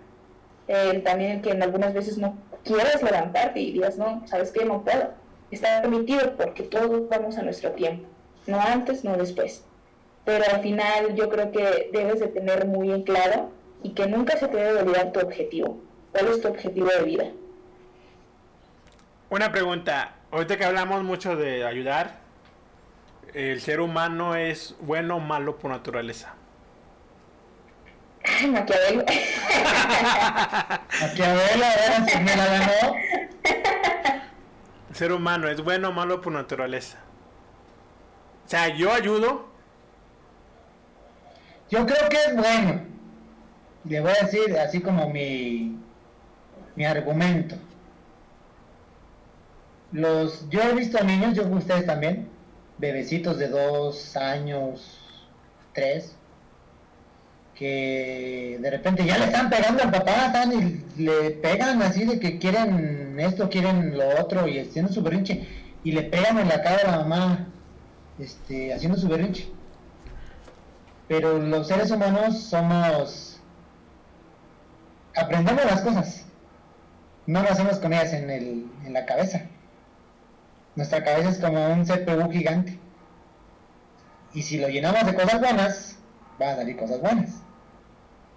también 1.03 1.31
el 1.31 1.41
que 1.41 1.51
en 1.51 1.63
algunas 1.63 1.93
veces 1.93 2.17
no 2.17 2.37
quieras 2.63 3.01
levantarte 3.03 3.59
y 3.59 3.73
digas, 3.73 3.97
no, 3.97 4.23
sabes 4.27 4.51
qué, 4.51 4.65
no 4.65 4.83
puedo. 4.83 5.11
Está 5.51 5.81
permitido 5.81 6.35
porque 6.35 6.63
todos 6.63 7.07
vamos 7.09 7.37
a 7.37 7.43
nuestro 7.43 7.71
tiempo, 7.71 8.07
no 8.47 8.59
antes, 8.59 9.03
no 9.03 9.15
después. 9.17 9.63
Pero 10.25 10.43
al 10.51 10.61
final 10.61 11.15
yo 11.15 11.29
creo 11.29 11.51
que 11.51 11.89
debes 11.91 12.19
de 12.19 12.27
tener 12.27 12.65
muy 12.65 12.91
en 12.91 13.03
claro 13.03 13.51
y 13.83 13.91
que 13.91 14.07
nunca 14.07 14.37
se 14.37 14.47
te 14.47 14.57
debe 14.57 14.79
olvidar 14.81 15.11
tu 15.11 15.19
objetivo. 15.19 15.77
¿Cuál 16.11 16.27
es 16.27 16.41
tu 16.41 16.47
objetivo 16.47 16.87
de 16.87 17.03
vida? 17.03 17.25
Una 19.29 19.51
pregunta, 19.51 20.15
ahorita 20.31 20.57
que 20.57 20.65
hablamos 20.65 21.03
mucho 21.03 21.35
de 21.35 21.65
ayudar, 21.65 22.19
¿el 23.33 23.59
ser 23.61 23.81
humano 23.81 24.35
es 24.35 24.75
bueno 24.79 25.17
o 25.17 25.19
malo 25.19 25.57
por 25.57 25.71
naturaleza? 25.71 26.35
Ay, 28.23 28.47
Maquiavelo. 28.51 29.05
Maquiavelo, 31.01 31.65
ahora 31.65 32.05
sí 32.07 32.19
me 32.19 32.35
la 32.35 32.45
ganó. 32.45 32.95
Ser 34.93 35.11
humano 35.11 35.47
es 35.49 35.61
bueno 35.63 35.89
o 35.89 35.91
malo 35.91 36.21
por 36.21 36.33
naturaleza. 36.33 36.99
O 38.45 38.49
sea, 38.49 38.67
yo 38.69 38.93
ayudo. 38.93 39.47
Yo 41.69 41.85
creo 41.85 42.09
que 42.09 42.17
es 42.17 42.35
bueno. 42.35 42.81
Le 43.85 43.99
voy 43.99 44.11
a 44.11 44.25
decir 44.25 44.57
así 44.57 44.79
como 44.79 45.09
mi, 45.09 45.77
mi 46.75 46.85
argumento 46.85 47.55
los, 49.93 50.49
yo 50.49 50.61
he 50.61 50.73
visto 50.73 50.97
a 50.97 51.03
niños, 51.03 51.35
yo 51.35 51.43
ustedes 51.47 51.85
también, 51.85 52.27
bebecitos 52.79 53.37
de 53.37 53.47
dos 53.47 54.17
años, 54.17 54.99
tres, 55.73 56.15
que 57.55 58.57
de 58.59 58.71
repente 58.71 59.05
ya 59.05 59.17
le 59.17 59.25
están 59.25 59.49
pegando 59.49 59.83
al 59.83 59.91
papá, 59.91 60.27
están 60.27 60.51
y 60.97 61.03
le 61.03 61.31
pegan 61.31 61.81
así 61.81 62.05
de 62.05 62.19
que 62.19 62.39
quieren 62.39 63.19
esto, 63.19 63.49
quieren 63.49 63.97
lo 63.97 64.21
otro, 64.21 64.47
y 64.47 64.59
haciendo 64.59 64.91
su 64.91 65.03
berrinche, 65.03 65.47
y 65.83 65.91
le 65.91 66.03
pegan 66.03 66.39
en 66.39 66.49
la 66.49 66.63
cara 66.63 66.81
a 66.83 66.91
la 66.91 66.97
mamá, 67.03 67.47
este, 68.19 68.73
haciendo 68.73 68.97
su 68.97 69.07
berrinche. 69.07 69.47
Pero 71.07 71.37
los 71.37 71.67
seres 71.67 71.91
humanos 71.91 72.39
somos, 72.39 73.39
aprendemos 75.15 75.63
las 75.65 75.81
cosas, 75.81 76.25
no 77.27 77.39
hacemos 77.41 77.77
con 77.77 77.93
ellas 77.93 78.13
en, 78.13 78.29
el, 78.29 78.65
en 78.85 78.93
la 78.93 79.05
cabeza. 79.05 79.43
Nuestra 80.75 81.03
cabeza 81.03 81.29
es 81.29 81.37
como 81.37 81.67
un 81.67 81.85
CPU 81.85 82.31
gigante. 82.31 82.79
Y 84.33 84.41
si 84.41 84.57
lo 84.57 84.67
llenamos 84.69 85.05
de 85.05 85.13
cosas 85.13 85.39
buenas, 85.39 85.97
van 86.39 86.49
a 86.49 86.55
salir 86.55 86.77
cosas 86.77 86.99
buenas. 86.99 87.42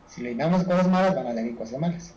Si 0.08 0.22
lo 0.22 0.28
llenamos 0.28 0.60
de 0.60 0.66
cosas 0.66 0.88
malas, 0.88 1.14
van 1.14 1.26
a 1.26 1.34
salir 1.34 1.56
cosas 1.56 1.80
malas. 1.80 2.14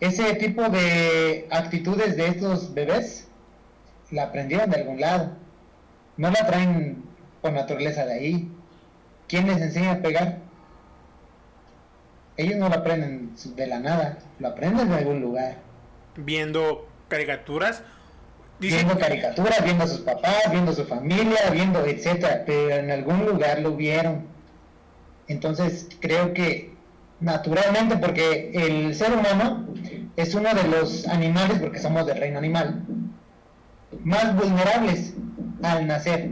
Ese 0.00 0.34
tipo 0.34 0.68
de 0.68 1.46
actitudes 1.50 2.16
de 2.16 2.26
estos 2.28 2.74
bebés 2.74 3.28
la 4.10 4.24
aprendieron 4.24 4.70
de 4.70 4.80
algún 4.80 5.00
lado. 5.00 5.32
No 6.16 6.30
la 6.30 6.46
traen 6.46 7.04
por 7.40 7.52
naturaleza 7.52 8.04
de 8.04 8.14
ahí. 8.14 8.52
¿Quién 9.28 9.46
les 9.46 9.60
enseña 9.60 9.92
a 9.92 10.02
pegar? 10.02 10.38
Ellos 12.36 12.56
no 12.56 12.68
lo 12.68 12.74
aprenden 12.74 13.34
de 13.56 13.66
la 13.66 13.78
nada, 13.78 14.18
lo 14.38 14.48
aprenden 14.48 14.88
de 14.88 14.96
algún 14.96 15.20
lugar. 15.20 15.58
Viendo 16.16 16.88
caricaturas 17.08 17.82
viendo 18.58 18.98
caricaturas, 18.98 19.64
viendo 19.64 19.84
a 19.84 19.86
sus 19.86 20.00
papás, 20.00 20.50
viendo 20.50 20.72
a 20.72 20.74
su 20.74 20.84
familia, 20.84 21.50
viendo 21.52 21.84
etcétera, 21.84 22.44
pero 22.46 22.76
en 22.76 22.90
algún 22.90 23.26
lugar 23.26 23.60
lo 23.60 23.72
vieron. 23.72 24.26
Entonces 25.28 25.88
creo 26.00 26.32
que 26.34 26.74
naturalmente, 27.20 27.96
porque 27.96 28.50
el 28.52 28.94
ser 28.94 29.12
humano 29.12 29.66
es 30.16 30.34
uno 30.34 30.54
de 30.54 30.68
los 30.68 31.06
animales, 31.08 31.58
porque 31.58 31.78
somos 31.78 32.06
del 32.06 32.18
reino 32.18 32.38
animal, 32.38 32.84
más 34.02 34.36
vulnerables 34.36 35.14
al 35.62 35.86
nacer. 35.86 36.30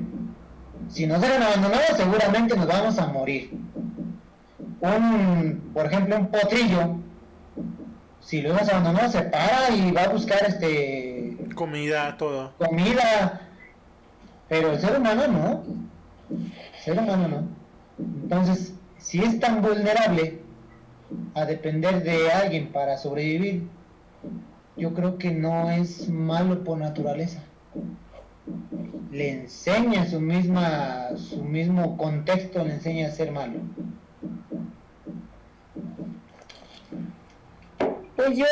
Si 0.88 1.06
nos 1.06 1.20
dejan 1.20 1.42
abandonados, 1.42 1.96
seguramente 1.96 2.56
nos 2.56 2.66
vamos 2.66 2.98
a 2.98 3.06
morir. 3.06 3.50
Un, 4.80 5.70
por 5.72 5.86
ejemplo, 5.86 6.16
un 6.16 6.26
potrillo, 6.26 6.96
si 8.20 8.42
lo 8.42 8.50
hemos 8.50 8.68
abandonado, 8.68 9.10
se 9.10 9.22
para 9.22 9.70
y 9.70 9.90
va 9.92 10.02
a 10.02 10.08
buscar 10.08 10.44
este 10.46 11.12
Comida, 11.54 12.16
todo. 12.16 12.52
Comida. 12.58 13.40
Pero 14.48 14.72
el 14.72 14.80
ser 14.80 14.98
humano 14.98 15.28
no. 15.28 15.62
El 16.30 16.82
ser 16.82 16.98
humano 16.98 17.28
no. 17.28 17.48
Entonces, 17.98 18.74
si 19.02 19.22
es 19.22 19.38
tan 19.40 19.60
vulnerable 19.60 20.38
a 21.34 21.44
depender 21.44 22.02
de 22.02 22.30
alguien 22.30 22.72
para 22.72 22.96
sobrevivir, 22.96 23.64
yo 24.76 24.94
creo 24.94 25.18
que 25.18 25.30
no 25.30 25.70
es 25.70 26.08
malo 26.08 26.64
por 26.64 26.78
naturaleza. 26.78 27.42
Le 29.10 29.30
enseña 29.30 30.06
su 30.06 30.20
misma, 30.20 31.10
su 31.16 31.44
mismo 31.44 31.98
contexto, 31.98 32.64
le 32.64 32.74
enseña 32.74 33.08
a 33.08 33.10
ser 33.10 33.30
malo. 33.30 33.58
Pues 38.16 38.38
yo 38.38 38.46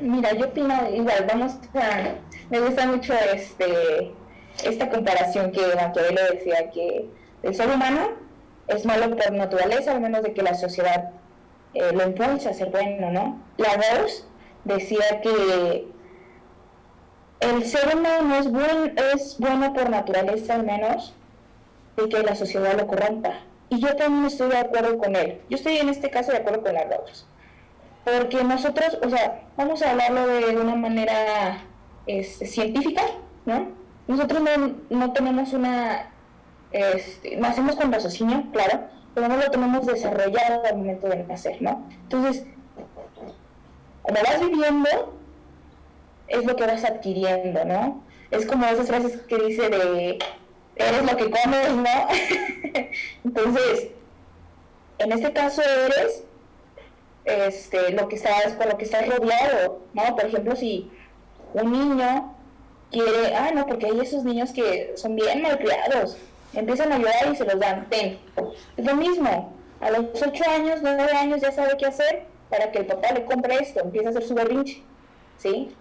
Mira, 0.00 0.32
yo 0.32 0.46
opino 0.46 0.74
igual, 0.94 1.26
vamos 1.28 1.52
a, 1.74 2.14
me 2.48 2.60
gusta 2.60 2.86
mucho 2.86 3.12
este 3.34 4.12
esta 4.64 4.88
comparación 4.88 5.52
que 5.52 5.60
Maquiavelo 5.74 6.20
decía 6.32 6.70
que 6.70 7.06
el 7.42 7.54
ser 7.54 7.68
humano 7.68 8.10
es 8.70 8.84
malo 8.84 9.16
por 9.16 9.32
naturaleza, 9.32 9.92
al 9.92 10.00
menos 10.00 10.22
de 10.22 10.32
que 10.32 10.42
la 10.42 10.54
sociedad 10.54 11.10
eh, 11.74 11.92
lo 11.92 12.04
impulse 12.04 12.48
a 12.48 12.54
ser 12.54 12.70
bueno, 12.70 13.10
¿no? 13.10 13.40
La 13.56 13.76
voz 13.76 14.26
decía 14.64 15.20
que 15.22 15.86
el 17.40 17.64
ser 17.64 17.96
humano 17.96 18.36
es, 18.36 18.50
buen, 18.50 18.98
es 19.14 19.36
bueno 19.38 19.72
por 19.72 19.88
naturaleza, 19.90 20.54
al 20.54 20.64
menos 20.64 21.14
de 21.96 22.08
que 22.08 22.22
la 22.22 22.34
sociedad 22.34 22.78
lo 22.78 22.86
corrompa. 22.86 23.40
Y 23.68 23.80
yo 23.80 23.94
también 23.96 24.26
estoy 24.26 24.50
de 24.50 24.58
acuerdo 24.58 24.98
con 24.98 25.14
él. 25.16 25.40
Yo 25.48 25.56
estoy 25.56 25.78
en 25.78 25.88
este 25.88 26.10
caso 26.10 26.32
de 26.32 26.38
acuerdo 26.38 26.62
con 26.62 26.74
la 26.74 26.84
voz 26.84 27.26
porque 28.04 28.42
nosotros, 28.42 28.98
o 29.04 29.08
sea, 29.10 29.42
vamos 29.56 29.82
a 29.82 29.90
hablarlo 29.90 30.26
de 30.26 30.56
una 30.56 30.74
manera 30.74 31.58
este, 32.06 32.46
científica, 32.46 33.02
¿no? 33.46 33.68
Nosotros 34.08 34.42
no, 34.90 35.12
tenemos 35.12 35.52
una, 35.52 36.10
este, 36.72 37.36
nacemos 37.36 37.76
con 37.76 37.92
raciocinio, 37.92 38.44
claro, 38.52 38.84
pero 39.14 39.28
no 39.28 39.36
lo 39.36 39.50
tenemos 39.50 39.86
desarrollado 39.86 40.64
al 40.64 40.76
momento 40.76 41.08
de 41.08 41.24
nacer, 41.24 41.60
¿no? 41.60 41.88
Entonces, 42.02 42.44
como 44.02 44.18
vas 44.22 44.40
viviendo, 44.40 45.18
es 46.28 46.44
lo 46.44 46.56
que 46.56 46.66
vas 46.66 46.84
adquiriendo, 46.84 47.64
¿no? 47.64 48.04
Es 48.30 48.46
como 48.46 48.64
esas 48.66 48.86
frases 48.86 49.20
que 49.22 49.36
dice 49.38 49.68
de, 49.68 50.18
eres 50.76 51.02
lo 51.02 51.16
que 51.16 51.30
comes, 51.30 51.70
¿no? 51.74 52.08
Entonces, 53.24 53.88
en 54.98 55.12
este 55.12 55.32
caso 55.32 55.62
eres 55.62 56.24
este, 57.24 57.92
lo 57.92 58.08
que 58.08 58.16
estás, 58.16 58.54
con 58.54 58.68
lo 58.68 58.78
que 58.78 58.84
estás 58.84 59.06
rodeado, 59.08 59.80
¿no? 59.92 60.16
Por 60.16 60.26
ejemplo, 60.26 60.54
si 60.56 60.90
un 61.54 61.72
niño 61.72 62.36
quiere, 62.90 63.34
ah, 63.34 63.50
no, 63.54 63.66
porque 63.66 63.86
hay 63.86 64.00
esos 64.00 64.24
niños 64.24 64.52
que 64.52 64.92
son 64.96 65.16
bien 65.16 65.42
malcriados, 65.42 66.16
empiezan 66.52 66.92
a 66.92 66.98
llorar 66.98 67.32
y 67.32 67.36
se 67.36 67.44
los 67.44 67.58
dan, 67.58 67.86
ven, 67.90 68.18
es 68.76 68.84
lo 68.84 68.94
mismo, 68.96 69.54
a 69.80 69.90
los 69.90 70.22
8 70.22 70.44
años, 70.50 70.80
9 70.82 71.12
años 71.12 71.40
ya 71.40 71.52
sabe 71.52 71.76
qué 71.78 71.86
hacer 71.86 72.24
para 72.48 72.70
que 72.70 72.80
el 72.80 72.86
papá 72.86 73.12
le 73.12 73.24
compre 73.24 73.56
esto, 73.60 73.80
empieza 73.80 74.08
a 74.08 74.10
hacer 74.10 74.24
su 74.24 74.34
berrinche, 74.34 74.82
¿sí? 75.38 75.74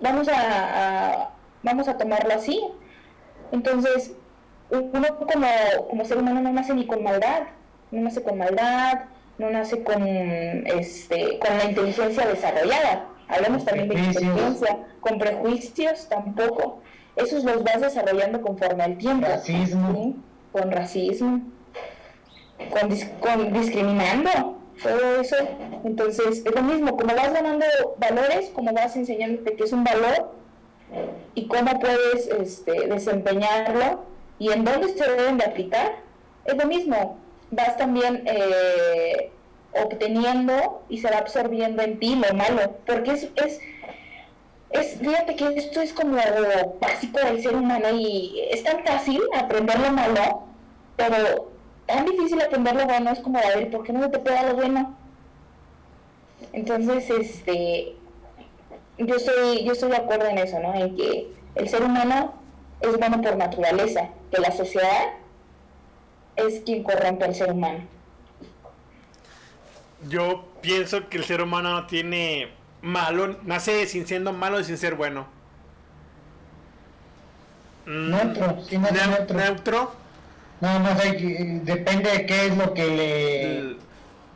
Vamos 0.00 0.28
a, 0.28 1.30
vamos 1.62 1.88
a 1.88 1.96
tomarlo 1.96 2.34
así. 2.34 2.62
Entonces, 3.52 4.12
uno 4.70 5.18
como, 5.18 5.46
como 5.88 6.04
ser 6.04 6.18
humano 6.18 6.40
no 6.40 6.52
nace 6.52 6.74
ni 6.74 6.86
con 6.86 7.02
maldad, 7.02 7.44
no 7.90 8.02
nace 8.02 8.22
con 8.22 8.36
maldad, 8.36 9.06
no 9.38 9.50
nace 9.50 9.82
con, 9.82 10.06
este, 10.06 11.38
con 11.38 11.56
la 11.56 11.64
inteligencia 11.64 12.26
desarrollada. 12.26 13.06
Hablamos 13.28 13.64
también 13.64 13.88
de 13.88 13.94
inteligencia, 13.94 14.78
con 15.00 15.18
prejuicios 15.18 16.08
tampoco. 16.08 16.82
Esos 17.18 17.44
los 17.44 17.62
vas 17.62 17.80
desarrollando 17.80 18.40
conforme 18.40 18.84
al 18.84 18.98
tiempo. 18.98 19.26
Racismo. 19.26 20.16
Con 20.52 20.72
racismo, 20.72 21.42
con, 22.70 22.88
con 23.20 23.52
discriminando, 23.52 24.58
todo 24.82 25.20
eso. 25.20 25.36
Entonces, 25.84 26.42
es 26.44 26.54
lo 26.54 26.62
mismo, 26.62 26.96
como 26.96 27.14
vas 27.14 27.32
ganando 27.32 27.66
valores, 27.98 28.50
como 28.54 28.72
vas 28.72 28.96
enseñándote 28.96 29.56
que 29.56 29.64
es 29.64 29.72
un 29.72 29.84
valor 29.84 30.32
y 31.34 31.46
cómo 31.46 31.78
puedes 31.78 32.28
este, 32.28 32.88
desempeñarlo 32.88 34.04
y 34.38 34.50
en 34.52 34.64
dónde 34.64 34.88
se 34.88 35.04
deben 35.10 35.36
de 35.36 35.44
aplicar, 35.44 35.96
es 36.46 36.56
lo 36.56 36.66
mismo 36.66 37.18
vas 37.50 37.76
también 37.76 38.22
eh, 38.26 39.30
obteniendo 39.82 40.82
y 40.88 40.98
se 40.98 41.10
va 41.10 41.18
absorbiendo 41.18 41.82
en 41.82 41.98
ti 41.98 42.16
lo 42.16 42.34
malo, 42.34 42.76
porque 42.86 43.12
es, 43.12 43.28
es 43.36 43.60
es, 44.70 44.98
fíjate 44.98 45.36
que 45.36 45.56
esto 45.56 45.80
es 45.80 45.92
como 45.92 46.16
básico 46.80 47.18
del 47.18 47.42
ser 47.42 47.56
humano 47.56 47.88
y 47.92 48.42
es 48.50 48.62
tan 48.62 48.84
fácil 48.84 49.22
aprender 49.34 49.78
lo 49.80 49.92
malo, 49.92 50.44
pero 50.96 51.50
tan 51.86 52.04
difícil 52.04 52.40
aprender 52.40 52.76
lo 52.76 52.84
bueno 52.84 53.10
es 53.10 53.20
como, 53.20 53.38
a 53.38 53.56
ver, 53.56 53.70
¿por 53.70 53.82
qué 53.84 53.92
no 53.92 54.10
te 54.10 54.18
puede 54.18 54.46
lo 54.46 54.54
bueno? 54.54 54.94
Entonces, 56.52 57.08
este, 57.08 57.96
yo 58.98 59.14
estoy, 59.14 59.64
yo 59.64 59.72
estoy 59.72 59.90
de 59.90 59.96
acuerdo 59.96 60.26
en 60.26 60.38
eso, 60.38 60.60
¿no? 60.60 60.74
En 60.74 60.96
que 60.96 61.32
el 61.54 61.68
ser 61.68 61.82
humano 61.82 62.34
es 62.80 62.96
bueno 62.98 63.20
por 63.22 63.36
naturaleza, 63.36 64.10
que 64.30 64.40
la 64.40 64.52
sociedad 64.52 65.14
es 66.36 66.60
quien 66.60 66.82
corrompe 66.82 67.24
al 67.24 67.34
ser 67.34 67.52
humano. 67.52 67.86
Yo 70.08 70.44
pienso 70.60 71.08
que 71.08 71.16
el 71.18 71.24
ser 71.24 71.42
humano 71.42 71.72
no 71.72 71.86
tiene 71.86 72.57
malo, 72.82 73.38
nace 73.44 73.86
sin 73.86 74.06
siendo 74.06 74.32
malo 74.32 74.60
y 74.60 74.64
sin 74.64 74.78
ser 74.78 74.94
bueno. 74.94 75.26
Mm, 77.86 78.10
neutro, 78.10 78.64
sí, 78.68 78.78
neutro. 78.78 79.36
neutro. 79.36 79.92
Nada 80.60 80.78
más 80.80 81.00
hay 81.00 81.60
depende 81.64 82.10
de 82.10 82.26
qué 82.26 82.46
es 82.46 82.56
lo 82.56 82.74
que 82.74 82.86
le... 82.86 83.76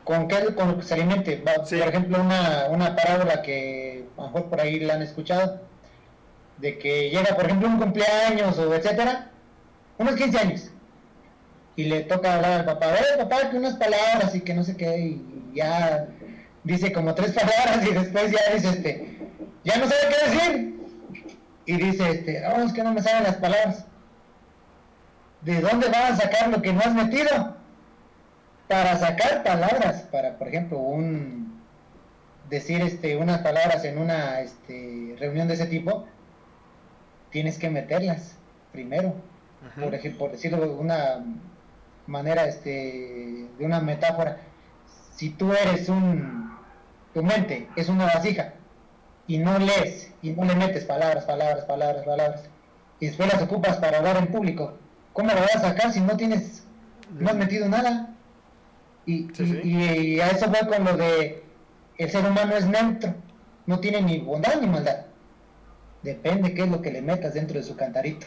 con 0.04 0.28
qué 0.28 0.54
con 0.54 0.68
lo 0.68 0.78
que 0.78 0.84
se 0.84 0.94
alimente. 0.94 1.36
Por 1.36 1.74
ejemplo, 1.74 2.20
una, 2.20 2.66
una 2.70 2.94
parábola 2.94 3.42
que 3.42 4.06
a 4.16 4.20
lo 4.20 4.26
mejor 4.28 4.44
por 4.48 4.60
ahí 4.60 4.80
la 4.80 4.94
han 4.94 5.02
escuchado, 5.02 5.60
de 6.58 6.78
que 6.78 7.10
llega, 7.10 7.34
por 7.34 7.44
ejemplo, 7.46 7.68
un 7.68 7.78
cumpleaños 7.78 8.56
o 8.58 8.74
etcétera, 8.74 9.30
unos 9.98 10.14
15 10.14 10.38
años, 10.38 10.70
y 11.76 11.84
le 11.84 12.02
toca 12.02 12.34
hablar 12.34 12.60
al 12.60 12.64
papá, 12.64 12.94
eh, 12.94 13.18
papá, 13.18 13.50
que 13.50 13.56
unas 13.56 13.74
palabras 13.74 14.34
y 14.34 14.40
que 14.42 14.54
no 14.54 14.62
sé 14.62 14.76
qué, 14.76 14.98
y 14.98 15.52
ya 15.54 16.06
dice 16.64 16.92
como 16.92 17.14
tres 17.14 17.32
palabras 17.32 17.86
y 17.86 17.92
después 17.92 18.32
ya 18.32 18.54
dice, 18.54 18.68
este, 18.68 19.18
ya 19.64 19.76
no 19.78 19.86
sabe 19.86 20.00
qué 20.08 20.30
decir. 20.30 20.72
Y 21.64 21.76
dice, 21.76 22.10
este, 22.10 22.46
oh, 22.46 22.62
es 22.62 22.72
que 22.72 22.82
no 22.82 22.92
me 22.92 23.02
saben 23.02 23.24
las 23.24 23.36
palabras. 23.36 23.86
¿De 25.42 25.60
dónde 25.60 25.88
van 25.88 26.12
a 26.12 26.16
sacar 26.16 26.48
lo 26.48 26.62
que 26.62 26.72
no 26.72 26.80
has 26.80 26.94
metido? 26.94 27.56
Para 28.68 28.96
sacar 28.96 29.42
palabras, 29.42 30.02
para, 30.10 30.38
por 30.38 30.48
ejemplo, 30.48 30.78
un 30.78 31.60
decir 32.48 32.82
este, 32.82 33.16
unas 33.16 33.38
palabras 33.38 33.84
en 33.84 33.98
una 33.98 34.40
este, 34.40 35.16
reunión 35.18 35.48
de 35.48 35.54
ese 35.54 35.66
tipo, 35.66 36.06
tienes 37.30 37.58
que 37.58 37.70
meterlas 37.70 38.36
primero. 38.72 39.14
Por 39.80 39.94
ejemplo, 39.94 40.18
por 40.18 40.32
decirlo 40.32 40.60
de 40.60 40.74
una 40.74 41.24
manera, 42.06 42.46
este, 42.46 43.46
de 43.58 43.64
una 43.64 43.80
metáfora, 43.80 44.38
si 45.14 45.30
tú 45.30 45.52
eres 45.52 45.88
un, 45.88 46.51
tu 47.14 47.22
mente 47.22 47.68
es 47.76 47.88
una 47.88 48.06
vasija 48.06 48.54
y 49.26 49.38
no 49.38 49.58
lees 49.58 50.12
y 50.22 50.30
no 50.30 50.44
le 50.44 50.54
metes 50.54 50.84
palabras, 50.84 51.24
palabras, 51.24 51.64
palabras, 51.64 52.04
palabras, 52.04 52.42
y 53.00 53.06
después 53.06 53.32
las 53.32 53.42
ocupas 53.42 53.76
para 53.78 53.98
hablar 53.98 54.16
en 54.16 54.28
público, 54.28 54.74
¿cómo 55.12 55.32
lo 55.32 55.40
vas 55.40 55.56
a 55.56 55.60
sacar 55.60 55.92
si 55.92 56.00
no 56.00 56.16
tienes, 56.16 56.64
no 57.18 57.30
has 57.30 57.36
metido 57.36 57.68
nada? 57.68 58.14
Y, 59.06 59.28
y, 59.64 60.20
a 60.20 60.28
eso 60.28 60.48
voy 60.48 60.68
con 60.68 60.84
lo 60.84 60.96
de 60.96 61.42
el 61.98 62.10
ser 62.10 62.24
humano 62.24 62.56
es 62.56 62.66
neutro, 62.66 63.14
no 63.66 63.80
tiene 63.80 64.00
ni 64.02 64.18
bondad 64.18 64.60
ni 64.60 64.68
maldad. 64.68 65.06
Depende 66.02 66.54
qué 66.54 66.62
es 66.62 66.68
lo 66.68 66.80
que 66.82 66.90
le 66.90 67.02
metas 67.02 67.34
dentro 67.34 67.58
de 67.58 67.64
su 67.64 67.76
cantarito. 67.76 68.26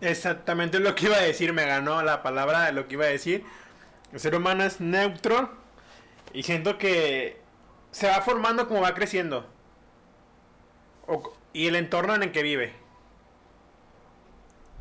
Exactamente 0.00 0.80
lo 0.80 0.94
que 0.94 1.06
iba 1.06 1.16
a 1.16 1.22
decir, 1.22 1.52
me 1.52 1.66
ganó 1.66 2.02
la 2.02 2.22
palabra 2.22 2.64
de 2.64 2.72
lo 2.72 2.86
que 2.86 2.94
iba 2.94 3.04
a 3.04 3.08
decir. 3.08 3.44
El 4.12 4.20
ser 4.20 4.34
humano 4.34 4.64
es 4.64 4.80
neutro 4.80 5.65
y 6.36 6.42
siento 6.42 6.76
que 6.76 7.40
se 7.92 8.08
va 8.08 8.20
formando 8.20 8.68
como 8.68 8.82
va 8.82 8.92
creciendo. 8.92 9.50
y 11.54 11.66
el 11.66 11.76
entorno 11.76 12.14
en 12.14 12.24
el 12.24 12.30
que 12.30 12.42
vive. 12.42 12.74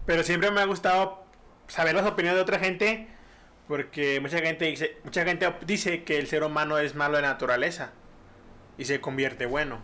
Pero 0.05 0.23
siempre 0.23 0.51
me 0.51 0.59
ha 0.59 0.65
gustado 0.65 1.23
saber 1.67 1.95
las 1.95 2.05
opiniones 2.05 2.35
de 2.35 2.41
otra 2.41 2.59
gente 2.59 3.07
porque 3.69 4.19
mucha 4.19 4.39
gente 4.39 4.65
dice, 4.65 4.97
mucha 5.05 5.23
gente 5.23 5.49
dice 5.65 6.03
que 6.03 6.17
el 6.17 6.27
ser 6.27 6.43
humano 6.43 6.77
es 6.77 6.93
malo 6.93 7.15
de 7.15 7.21
naturaleza 7.21 7.93
y 8.77 8.83
se 8.83 8.99
convierte 8.99 9.45
bueno. 9.45 9.79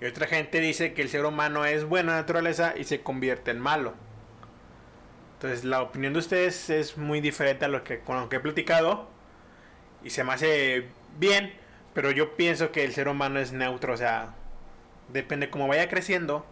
Y 0.00 0.06
otra 0.06 0.26
gente 0.26 0.60
dice 0.60 0.94
que 0.94 1.02
el 1.02 1.10
ser 1.10 1.26
humano 1.26 1.66
es 1.66 1.84
bueno 1.84 2.12
de 2.12 2.20
naturaleza 2.20 2.72
y 2.74 2.84
se 2.84 3.02
convierte 3.02 3.50
en 3.50 3.60
malo. 3.60 3.92
Entonces 5.34 5.64
la 5.64 5.82
opinión 5.82 6.14
de 6.14 6.20
ustedes 6.20 6.70
es 6.70 6.96
muy 6.96 7.20
diferente 7.20 7.66
a 7.66 7.68
lo 7.68 7.84
que 7.84 8.00
con 8.00 8.18
lo 8.18 8.30
que 8.30 8.36
he 8.36 8.40
platicado 8.40 9.10
y 10.02 10.08
se 10.08 10.24
me 10.24 10.32
hace 10.32 10.88
bien, 11.18 11.54
pero 11.94 12.10
yo 12.10 12.36
pienso 12.36 12.72
que 12.72 12.84
el 12.84 12.92
ser 12.92 13.08
humano 13.08 13.38
es 13.38 13.52
neutro, 13.52 13.94
o 13.94 13.96
sea, 13.96 14.34
depende 15.08 15.50
cómo 15.50 15.68
vaya 15.68 15.88
creciendo, 15.88 16.46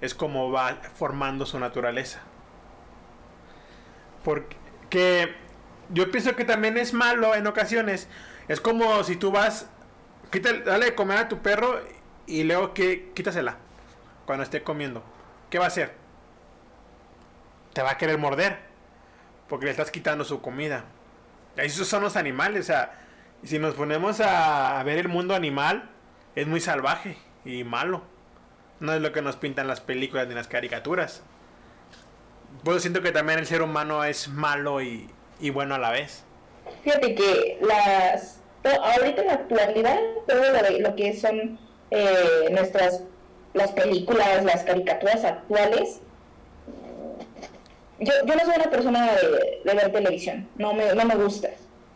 es 0.00 0.14
como 0.14 0.50
va 0.50 0.80
formando 0.94 1.46
su 1.46 1.58
naturaleza. 1.58 2.20
Porque 4.24 5.34
yo 5.90 6.10
pienso 6.10 6.36
que 6.36 6.44
también 6.44 6.76
es 6.76 6.92
malo 6.92 7.34
en 7.34 7.46
ocasiones. 7.46 8.08
Es 8.48 8.60
como 8.60 9.02
si 9.04 9.16
tú 9.16 9.30
vas, 9.30 9.68
quítale, 10.30 10.62
dale 10.62 10.86
de 10.86 10.94
comer 10.94 11.18
a 11.18 11.28
tu 11.28 11.38
perro 11.38 11.80
y 12.26 12.44
luego 12.44 12.74
que 12.74 13.12
quítasela 13.14 13.56
cuando 14.26 14.42
esté 14.42 14.62
comiendo. 14.62 15.02
¿Qué 15.50 15.58
va 15.58 15.64
a 15.64 15.68
hacer? 15.68 15.94
Te 17.72 17.82
va 17.82 17.92
a 17.92 17.98
querer 17.98 18.18
morder 18.18 18.58
porque 19.48 19.66
le 19.66 19.72
estás 19.72 19.90
quitando 19.90 20.24
su 20.24 20.40
comida. 20.40 20.84
Esos 21.56 21.88
son 21.88 22.02
los 22.02 22.16
animales, 22.16 22.60
o 22.60 22.66
sea, 22.66 22.98
si 23.42 23.58
nos 23.58 23.74
ponemos 23.74 24.20
a 24.20 24.82
ver 24.84 24.98
el 24.98 25.08
mundo 25.08 25.34
animal, 25.34 25.90
es 26.34 26.46
muy 26.46 26.60
salvaje 26.60 27.16
y 27.44 27.64
malo. 27.64 28.02
No 28.80 28.94
es 28.94 29.00
lo 29.00 29.12
que 29.12 29.22
nos 29.22 29.36
pintan 29.36 29.68
las 29.68 29.80
películas 29.80 30.26
ni 30.28 30.34
las 30.34 30.48
caricaturas. 30.48 31.22
Pues 32.64 32.82
siento 32.82 33.02
que 33.02 33.12
también 33.12 33.38
el 33.38 33.46
ser 33.46 33.62
humano 33.62 34.04
es 34.04 34.28
malo 34.28 34.80
y, 34.80 35.08
bueno 35.52 35.74
a 35.74 35.78
la 35.78 35.90
vez. 35.90 36.24
Fíjate 36.82 37.14
que 37.14 37.58
las 37.62 38.40
ahorita 38.62 39.22
en 39.22 39.26
la 39.26 39.32
actualidad 39.34 39.98
todo 40.28 40.42
lo, 40.80 40.94
que 40.94 41.16
son 41.16 41.58
eh, 41.90 42.48
nuestras 42.50 43.04
las 43.54 43.72
películas, 43.72 44.44
las 44.44 44.64
caricaturas 44.64 45.24
actuales, 45.24 46.00
yo, 47.98 48.12
yo 48.26 48.34
no 48.34 48.40
soy 48.40 48.54
una 48.56 48.70
persona 48.70 49.12
de, 49.12 49.74
ver 49.74 49.92
televisión, 49.92 50.48
no 50.56 50.74
me, 50.74 50.94
no 50.94 51.04
me 51.04 51.14
gusta 51.16 51.48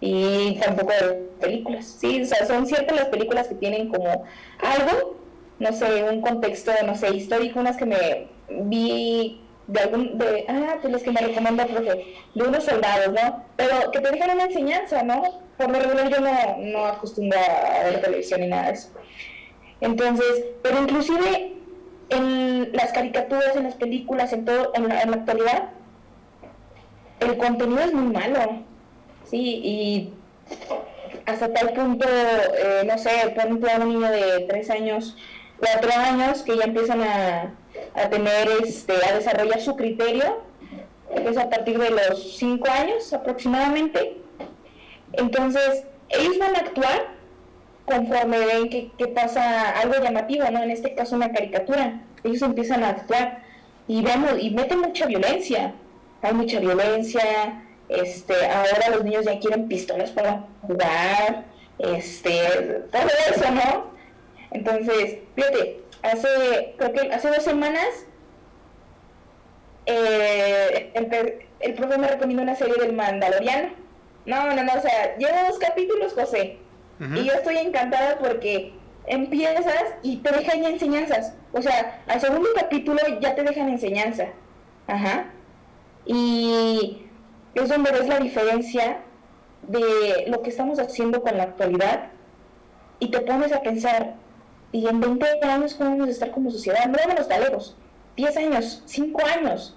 y 0.06 0.58
tampoco 0.60 0.92
de 0.92 1.14
películas, 1.40 1.96
sí, 1.98 2.20
o 2.20 2.26
sea, 2.26 2.46
son 2.46 2.66
ciertas 2.66 2.94
las 2.94 3.06
películas 3.06 3.48
que 3.48 3.54
tienen 3.54 3.88
como 3.88 4.24
algo, 4.58 5.16
no 5.58 5.72
sé, 5.72 6.04
un 6.04 6.20
contexto, 6.20 6.72
no 6.84 6.94
sé, 6.94 7.16
histórico, 7.16 7.58
unas 7.58 7.78
que 7.78 7.86
me 7.86 8.28
vi 8.50 9.40
de 9.66 9.80
algún, 9.80 10.18
de, 10.18 10.44
ah, 10.46 10.76
de 10.82 10.88
las 10.90 11.02
que 11.02 11.10
me 11.10 11.22
recomienda 11.22 11.64
profe, 11.64 12.04
de 12.34 12.42
unos 12.42 12.64
soldados, 12.64 13.14
¿no? 13.14 13.44
Pero 13.56 13.90
que 13.92 14.00
te 14.00 14.10
dejan 14.10 14.32
una 14.32 14.44
enseñanza, 14.44 15.02
¿no? 15.02 15.22
Por 15.56 15.70
lo 15.70 15.80
regular 15.80 16.10
yo 16.10 16.20
no, 16.20 16.56
no 16.58 16.84
acostumbro 16.84 17.38
a 17.38 17.84
ver 17.84 18.02
televisión 18.02 18.42
ni 18.42 18.48
nada 18.48 18.66
de 18.66 18.72
eso. 18.72 18.90
Entonces, 19.80 20.44
pero 20.62 20.82
inclusive 20.82 21.54
en 22.10 22.72
las 22.74 22.92
caricaturas, 22.92 23.56
en 23.56 23.64
las 23.64 23.76
películas, 23.76 24.34
en 24.34 24.44
todo, 24.44 24.72
en 24.74 24.86
la, 24.88 24.98
actualidad, 25.00 25.70
el 27.20 27.38
contenido 27.38 27.80
es 27.80 27.94
muy 27.94 28.12
malo, 28.12 28.64
¿sí? 29.30 29.60
Y 29.64 30.12
hasta 31.26 31.52
tal 31.52 31.72
punto, 31.72 32.06
eh, 32.08 32.82
no 32.86 32.98
sé, 32.98 33.10
por 33.34 33.70
a 33.70 33.76
un 33.76 33.88
niño 33.88 34.10
de 34.10 34.46
tres 34.48 34.70
años, 34.70 35.16
cuatro 35.58 35.90
años, 35.92 36.42
que 36.42 36.56
ya 36.56 36.64
empiezan 36.64 37.02
a 37.02 37.54
a 37.94 38.08
tener, 38.08 38.48
este, 38.62 38.92
a 39.06 39.14
desarrollar 39.14 39.60
su 39.60 39.76
criterio, 39.76 40.42
es 41.14 41.36
a 41.36 41.48
partir 41.48 41.78
de 41.78 41.90
los 41.90 42.36
5 42.36 42.68
años 42.68 43.12
aproximadamente. 43.12 44.18
Entonces, 45.12 45.84
ellos 46.08 46.38
van 46.38 46.56
a 46.56 46.58
actuar 46.58 47.14
conforme 47.86 48.38
ven 48.38 48.68
que, 48.70 48.90
que, 48.96 49.08
pasa 49.08 49.70
algo 49.78 50.02
llamativo, 50.02 50.44
¿no? 50.50 50.62
En 50.62 50.70
este 50.70 50.94
caso 50.94 51.14
una 51.16 51.32
caricatura. 51.32 52.00
Ellos 52.24 52.42
empiezan 52.42 52.82
a 52.82 52.90
actuar 52.90 53.42
y 53.86 54.02
vemos, 54.02 54.32
y 54.40 54.50
meten 54.50 54.80
mucha 54.80 55.06
violencia. 55.06 55.74
Hay 56.22 56.32
mucha 56.32 56.58
violencia, 56.58 57.62
este, 57.88 58.46
ahora 58.46 58.90
los 58.90 59.04
niños 59.04 59.24
ya 59.24 59.38
quieren 59.38 59.68
pistolas 59.68 60.10
para 60.10 60.46
jugar, 60.62 61.44
este, 61.78 62.82
todo 62.90 63.08
eso, 63.30 63.50
¿no? 63.50 63.94
Entonces, 64.50 65.18
fíjate, 65.34 65.80
hace, 66.02 66.74
creo 66.78 66.92
que 66.92 67.12
hace 67.12 67.28
dos 67.28 67.42
semanas, 67.42 68.06
eh, 69.86 70.92
el, 71.60 71.74
profe 71.74 71.98
me 71.98 72.08
recomienda 72.08 72.42
una 72.42 72.54
serie 72.54 72.74
del 72.80 72.94
Mandaloriano. 72.94 73.70
No, 74.24 74.46
no, 74.46 74.62
no, 74.62 74.72
o 74.72 74.80
sea, 74.80 75.16
llevo 75.18 75.36
dos 75.48 75.58
capítulos, 75.58 76.14
José. 76.14 76.58
Y 77.00 77.24
yo 77.24 77.32
estoy 77.32 77.58
encantada 77.58 78.18
porque 78.18 78.72
empiezas 79.06 79.84
y 80.02 80.18
te 80.18 80.30
dejan 80.30 80.64
enseñanzas. 80.64 81.34
O 81.52 81.60
sea, 81.60 82.02
al 82.06 82.20
segundo 82.20 82.48
capítulo 82.54 83.00
ya 83.20 83.34
te 83.34 83.42
dejan 83.42 83.68
enseñanza. 83.68 84.28
Ajá. 84.86 85.26
Y 86.06 87.03
es 87.54 87.68
donde 87.68 87.90
ves 87.92 88.06
la 88.08 88.18
diferencia 88.18 88.98
de 89.62 90.24
lo 90.28 90.42
que 90.42 90.50
estamos 90.50 90.78
haciendo 90.78 91.22
con 91.22 91.36
la 91.36 91.44
actualidad 91.44 92.08
y 92.98 93.10
te 93.10 93.20
pones 93.20 93.52
a 93.52 93.60
pensar, 93.62 94.14
Y 94.72 94.86
en 94.88 94.98
20 95.00 95.26
años, 95.44 95.74
¿cómo 95.74 95.90
vamos 95.90 96.08
a 96.08 96.10
estar 96.10 96.30
como 96.32 96.50
sociedad? 96.50 96.86
No 96.86 96.96
vámonos 96.98 97.28
tan 97.28 97.40
lejos. 97.42 97.76
10 98.16 98.36
años, 98.38 98.82
5 98.86 99.22
años. 99.24 99.76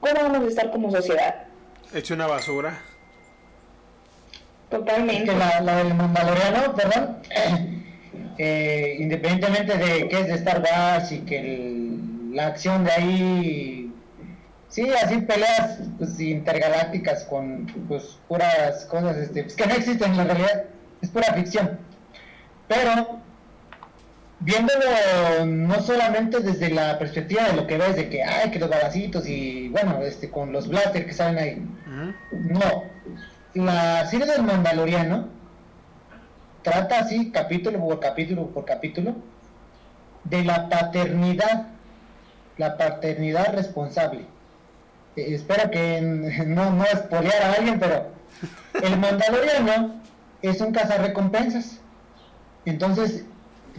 ¿Cómo 0.00 0.14
vamos 0.14 0.44
a 0.44 0.48
estar 0.48 0.70
como 0.70 0.90
sociedad? 0.92 1.46
Hecho 1.92 2.14
una 2.14 2.26
basura. 2.28 2.78
Totalmente. 4.70 5.24
Es 5.24 5.30
que 5.30 5.36
la, 5.36 5.60
la 5.60 5.76
del 5.76 5.94
Mandaloriano, 5.94 6.74
perdón, 6.74 7.16
eh, 8.38 8.96
independientemente 9.00 9.76
de 9.78 10.08
que 10.08 10.20
es 10.20 10.26
de 10.28 10.34
Star 10.34 10.62
Wars 10.62 11.10
y 11.12 11.18
que 11.20 11.38
el- 11.40 12.34
la 12.36 12.46
acción 12.48 12.84
de 12.84 12.92
ahí, 12.92 13.87
sí, 14.68 14.90
así 15.02 15.18
peleas 15.18 15.80
pues, 15.98 16.18
intergalácticas 16.20 17.24
con 17.24 17.66
pues, 17.88 18.18
puras 18.28 18.84
cosas 18.86 19.16
este, 19.16 19.44
pues, 19.44 19.56
que 19.56 19.66
no 19.66 19.74
existen 19.74 20.12
en 20.12 20.16
la 20.16 20.24
realidad, 20.24 20.64
es 21.00 21.10
pura 21.10 21.32
ficción. 21.34 21.78
Pero 22.66 23.20
viéndolo 24.40 25.46
no 25.46 25.80
solamente 25.80 26.40
desde 26.40 26.70
la 26.70 26.98
perspectiva 26.98 27.44
de 27.44 27.54
lo 27.54 27.66
que 27.66 27.78
ves, 27.78 27.96
de 27.96 28.08
que 28.08 28.22
hay 28.22 28.50
que 28.50 28.58
los 28.58 28.68
balacitos 28.68 29.26
y 29.26 29.68
bueno, 29.68 30.00
este 30.02 30.30
con 30.30 30.52
los 30.52 30.68
blasters 30.68 31.06
que 31.06 31.12
salen 31.12 31.38
ahí, 31.38 31.66
no, 32.32 32.84
la 33.54 34.06
serie 34.06 34.26
del 34.26 34.42
Mandaloriano 34.42 35.28
trata 36.62 37.00
así, 37.00 37.30
capítulo 37.30 37.80
por 37.80 38.00
capítulo 38.00 38.46
por 38.48 38.64
capítulo, 38.64 39.16
de 40.24 40.44
la 40.44 40.68
paternidad, 40.68 41.68
la 42.56 42.76
paternidad 42.76 43.54
responsable. 43.54 44.26
Espero 45.34 45.70
que 45.70 46.00
no, 46.46 46.70
no 46.70 46.84
espolear 46.84 47.42
a 47.42 47.52
alguien, 47.54 47.78
pero 47.78 48.08
el 48.82 48.98
Mandaloriano 48.98 50.00
es 50.42 50.60
un 50.60 50.72
cazarrecompensas. 50.72 51.80
Entonces, 52.64 53.24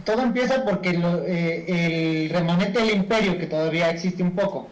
todo 0.04 0.22
empieza 0.22 0.64
porque 0.64 0.94
lo- 0.94 1.22
eh, 1.24 2.24
el 2.24 2.30
remanente 2.30 2.80
del 2.80 2.90
imperio, 2.96 3.38
que 3.38 3.46
todavía 3.46 3.90
existe 3.90 4.22
un 4.22 4.32
poco, 4.32 4.68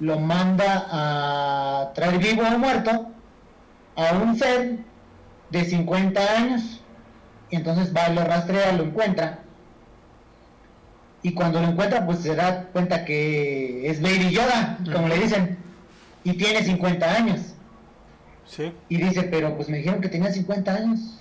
lo 0.00 0.18
manda 0.18 0.86
a 0.90 1.92
traer 1.94 2.18
vivo 2.18 2.42
o 2.42 2.58
muerto 2.58 3.10
a 3.96 4.12
un 4.14 4.36
ser 4.38 4.78
de 5.50 5.64
50 5.64 6.20
años. 6.36 6.80
Y 7.50 7.56
entonces 7.56 7.94
va 7.94 8.08
lo 8.10 8.22
rastrea, 8.24 8.72
lo 8.72 8.84
encuentra. 8.84 9.40
Y 11.22 11.32
cuando 11.34 11.60
lo 11.60 11.68
encuentra, 11.68 12.06
pues 12.06 12.20
se 12.20 12.34
da 12.34 12.64
cuenta 12.72 13.04
que 13.04 13.88
es 13.90 14.00
Baby 14.00 14.30
Yoda, 14.30 14.78
como 14.92 15.08
le 15.08 15.18
dicen. 15.18 15.58
Y 16.24 16.34
tiene 16.34 16.62
50 16.62 17.10
años. 17.14 17.54
Sí. 18.46 18.72
Y 18.88 18.96
dice, 18.98 19.22
pero 19.24 19.56
pues 19.56 19.68
me 19.68 19.78
dijeron 19.78 20.00
que 20.00 20.08
tenía 20.08 20.32
50 20.32 20.74
años. 20.74 21.18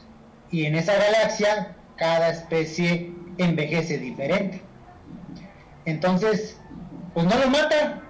Y 0.51 0.65
en 0.65 0.75
esa 0.75 0.93
galaxia, 0.95 1.75
cada 1.95 2.29
especie 2.29 3.11
envejece 3.37 3.97
diferente. 3.99 4.61
Entonces, 5.85 6.57
pues 7.13 7.25
no 7.25 7.37
lo 7.37 7.49
mata. 7.49 8.01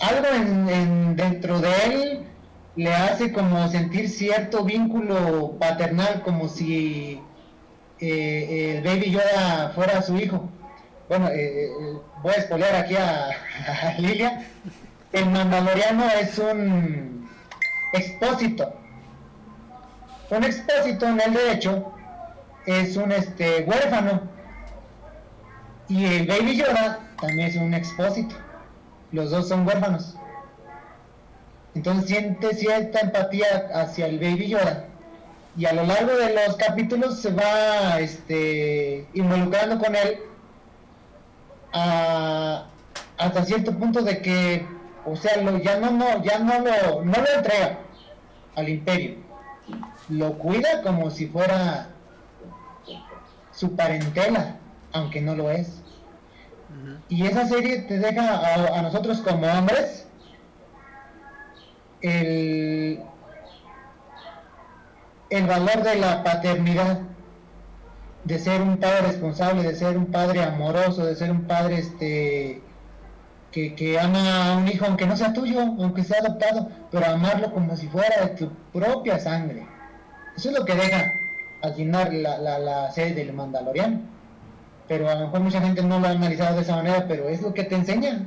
Algo 0.00 0.26
en, 0.34 0.68
en- 0.68 1.16
dentro 1.16 1.60
de 1.60 1.70
él 1.86 2.24
le 2.76 2.92
hace 2.94 3.32
como 3.32 3.68
sentir 3.68 4.08
cierto 4.08 4.64
vínculo 4.64 5.56
paternal, 5.58 6.22
como 6.22 6.48
si 6.48 7.20
eh, 8.00 8.76
el 8.78 8.82
Baby 8.84 9.10
Yoda 9.10 9.72
fuera 9.74 10.00
su 10.02 10.16
hijo. 10.18 10.48
Bueno, 11.08 11.28
eh, 11.28 11.66
eh, 11.66 11.70
voy 12.22 12.32
a 12.32 12.36
espolear 12.38 12.74
aquí 12.76 12.96
a, 12.96 13.30
a 13.96 13.98
Lilia. 13.98 14.46
El 15.12 15.26
Mandaloriano 15.26 16.04
es 16.20 16.38
un 16.38 17.28
expósito. 17.92 18.72
Un 20.30 20.44
expósito 20.44 21.08
en 21.08 21.20
el 21.20 21.34
derecho 21.34 21.92
es 22.66 22.96
un 22.96 23.10
este 23.12 23.64
huérfano. 23.64 24.22
Y 25.88 26.04
el 26.04 26.26
Baby 26.26 26.56
Yoda 26.56 27.00
también 27.20 27.48
es 27.48 27.56
un 27.56 27.74
expósito. 27.74 28.36
Los 29.10 29.30
dos 29.30 29.48
son 29.48 29.66
huérfanos. 29.66 30.16
Entonces 31.74 32.08
siente 32.08 32.54
cierta 32.54 33.00
empatía 33.00 33.70
hacia 33.74 34.06
el 34.06 34.18
Baby 34.18 34.48
Yoda. 34.48 34.84
Y 35.56 35.66
a 35.66 35.72
lo 35.72 35.84
largo 35.84 36.12
de 36.12 36.32
los 36.34 36.56
capítulos 36.56 37.20
se 37.20 37.32
va 37.32 37.98
este, 37.98 39.06
involucrando 39.14 39.78
con 39.78 39.96
él 39.96 40.20
hasta 41.72 43.44
cierto 43.44 43.76
punto 43.76 44.02
de 44.02 44.22
que, 44.22 44.66
o 45.04 45.16
sea, 45.16 45.36
lo, 45.42 45.58
ya 45.58 45.78
no, 45.78 45.90
no, 45.90 46.22
ya 46.22 46.38
no 46.38 46.58
lo, 46.58 47.04
no 47.04 47.12
lo 47.12 47.34
entrega 47.36 47.78
al 48.56 48.68
imperio. 48.68 49.16
Lo 50.08 50.38
cuida 50.38 50.82
como 50.82 51.10
si 51.10 51.26
fuera 51.26 51.88
su 53.52 53.76
parentela, 53.76 54.56
aunque 54.92 55.20
no 55.20 55.34
lo 55.34 55.50
es. 55.50 55.82
Y 57.08 57.26
esa 57.26 57.46
serie 57.46 57.80
te 57.82 57.98
deja 57.98 58.36
a, 58.36 58.78
a 58.78 58.82
nosotros 58.82 59.20
como 59.20 59.46
hombres 59.46 60.06
el, 62.02 63.00
el 65.30 65.46
valor 65.46 65.82
de 65.82 65.96
la 65.96 66.22
paternidad, 66.22 67.00
de 68.24 68.38
ser 68.38 68.60
un 68.62 68.76
padre 68.78 69.02
responsable, 69.02 69.62
de 69.62 69.74
ser 69.74 69.96
un 69.96 70.06
padre 70.06 70.42
amoroso, 70.42 71.04
de 71.04 71.16
ser 71.16 71.30
un 71.30 71.42
padre 71.44 71.78
este 71.78 72.62
que, 73.52 73.74
que 73.74 73.98
ama 73.98 74.52
a 74.52 74.56
un 74.56 74.68
hijo 74.68 74.86
aunque 74.86 75.06
no 75.06 75.16
sea 75.16 75.32
tuyo, 75.32 75.60
aunque 75.60 76.04
sea 76.04 76.20
adoptado, 76.20 76.70
pero 76.90 77.06
amarlo 77.06 77.52
como 77.52 77.76
si 77.76 77.88
fuera 77.88 78.26
de 78.26 78.36
tu 78.36 78.50
propia 78.72 79.18
sangre. 79.18 79.66
Eso 80.36 80.50
es 80.50 80.58
lo 80.58 80.64
que 80.64 80.74
deja 80.74 81.12
al 81.62 81.74
final 81.74 82.22
la, 82.22 82.38
la, 82.38 82.58
la 82.58 82.90
serie 82.92 83.14
del 83.14 83.32
Mandaloriano. 83.32 84.00
Pero 84.88 85.08
a 85.08 85.14
lo 85.14 85.26
mejor 85.26 85.40
mucha 85.40 85.60
gente 85.60 85.82
no 85.82 86.00
lo 86.00 86.06
ha 86.06 86.10
analizado 86.10 86.56
de 86.56 86.62
esa 86.62 86.76
manera, 86.76 87.06
pero 87.06 87.28
es 87.28 87.42
lo 87.42 87.54
que 87.54 87.64
te 87.64 87.76
enseña. 87.76 88.26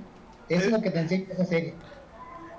Es 0.49 0.67
lo 0.67 0.81
que 0.81 0.91
te 0.91 0.99
enseña 0.99 1.25
esa 1.31 1.45
serie. 1.45 1.73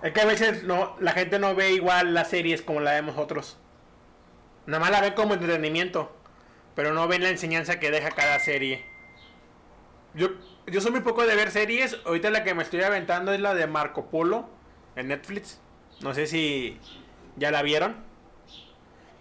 Es 0.03 0.13
que 0.13 0.21
a 0.21 0.27
veces 0.27 0.65
no, 0.65 0.97
la 1.01 1.13
gente 1.13 1.39
no 1.39 1.55
ve 1.55 1.73
igual 1.73 2.13
las 2.13 2.29
series 2.29 2.61
como 2.61 2.81
la 2.81 2.93
vemos 2.93 3.15
nosotros. 3.15 3.57
Nada 4.67 4.81
más 4.81 4.91
la 4.91 5.01
ven 5.01 5.15
como 5.15 5.35
entretenimiento. 5.35 6.15
Pero 6.75 6.93
no 6.93 7.07
ven 7.09 7.23
la 7.23 7.31
enseñanza 7.31 7.79
que 7.79 7.91
deja 7.91 8.11
cada 8.11 8.39
serie. 8.41 8.85
Yo, 10.15 10.29
yo 10.67 10.81
soy 10.81 10.93
muy 10.93 11.01
poco 11.01 11.27
de 11.27 11.35
ver 11.35 11.51
series. 11.51 11.99
Ahorita 12.05 12.31
la 12.31 12.45
que 12.45 12.55
me 12.55 12.63
estoy 12.63 12.83
aventando 12.83 13.33
es 13.33 13.41
la 13.41 13.55
de 13.55 13.67
Marco 13.67 14.07
Polo 14.11 14.49
en 14.97 15.09
Netflix. 15.09 15.61
No 16.01 16.15
sé 16.15 16.27
si 16.27 16.79
ya 17.37 17.51
la 17.51 17.63
vieron. 17.63 17.97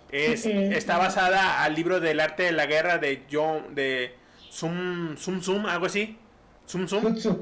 Es, 0.09 0.45
está 0.45 0.97
basada 0.99 1.63
al 1.63 1.73
libro 1.73 1.99
del 1.99 2.19
arte 2.19 2.43
de 2.43 2.51
la 2.51 2.67
guerra 2.67 2.99
de 2.99 3.25
John 3.31 3.73
de 3.73 4.15
Zum 4.51 5.17
Zum 5.17 5.41
Zum, 5.41 5.65
algo 5.65 5.87
así. 5.87 6.17
Zum 6.67 6.87
Zum. 6.87 7.01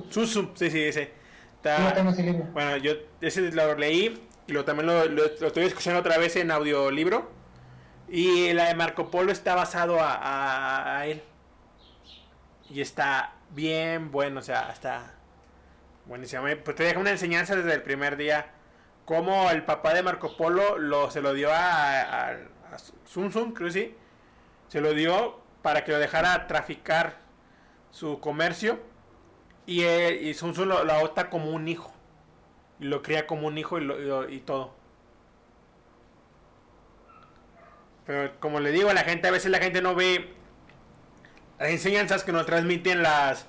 Zum 0.10 0.26
Zum, 0.26 0.52
sí, 0.56 0.72
sí, 0.72 0.84
ese. 0.84 1.12
Está- 1.58 1.90
yo 1.90 1.94
tengo 1.94 2.12
bueno, 2.54 2.78
yo 2.78 2.94
ese 3.20 3.52
lo 3.52 3.76
leí 3.76 4.20
y 4.48 4.54
lo, 4.54 4.64
también 4.66 4.88
lo, 4.88 5.06
lo- 5.06 5.24
lo 5.40 5.48
estoy 5.48 5.66
escuchando 5.66 6.00
otra 6.00 6.18
vez 6.18 6.36
en 6.38 6.50
audiolibro. 6.50 7.30
Y 8.10 8.54
la 8.54 8.66
de 8.70 8.76
Marco 8.76 9.12
Polo 9.12 9.32
está 9.34 9.54
basado 9.54 10.00
a, 10.00 10.14
a- 10.16 11.00
a 11.00 11.08
él. 11.08 11.22
Y 12.70 12.80
está 12.80 13.34
bien 13.52 14.12
bueno, 14.12 14.40
o 14.40 14.44
sea, 14.44 14.70
está 14.72 15.14
buenísimo. 16.06 16.48
Eh, 16.48 16.56
Pues 16.58 16.76
te 16.76 16.84
deja 16.84 17.00
una 17.00 17.12
enseñanza 17.12 17.56
desde 17.56 17.74
el 17.74 17.82
primer 17.84 18.18
día. 18.18 18.52
Cómo 19.06 19.50
el 19.50 19.64
papá 19.66 19.94
de 19.94 20.04
Marco 20.04 20.36
Polo 20.38 20.78
lo, 20.78 21.12
se 21.12 21.22
lo 21.22 21.34
dio 21.34 21.52
a, 21.52 22.30
a, 22.32 22.38
Sun 23.06 23.32
Sun, 23.32 23.54
creo 23.54 23.68
que 23.68 23.74
sí. 23.74 23.96
Se 24.68 24.80
lo 24.82 24.94
dio 24.94 25.40
para 25.62 25.84
que 25.84 25.92
lo 25.92 26.00
dejara 26.00 26.48
traficar 26.48 27.18
su 27.92 28.20
comercio. 28.20 28.80
Y, 29.66 29.84
él- 29.84 30.22
y 30.26 30.34
Sun 30.34 30.54
Tzu 30.54 30.66
lo, 30.66 30.78
adopta 30.80 31.30
como 31.30 31.52
un 31.52 31.68
hijo. 31.68 31.92
Y 32.80 32.86
lo 32.86 33.02
cría 33.02 33.28
como 33.28 33.48
un 33.48 33.58
hijo 33.58 33.78
y, 33.80 33.84
lo- 33.84 34.30
y 34.30 34.36
y 34.36 34.40
todo. 34.40 34.74
Pero 38.06 38.40
como 38.40 38.60
le 38.60 38.72
digo 38.72 38.90
a 38.90 38.94
la 38.94 39.04
gente, 39.04 39.28
a 39.28 39.32
veces 39.32 39.52
la 39.52 39.60
gente 39.60 39.82
no 39.82 39.94
ve 39.96 40.34
las 41.62 41.70
enseñanzas 41.70 42.24
que 42.24 42.32
nos 42.32 42.48
transmiten 42.48 43.04
las, 43.04 43.46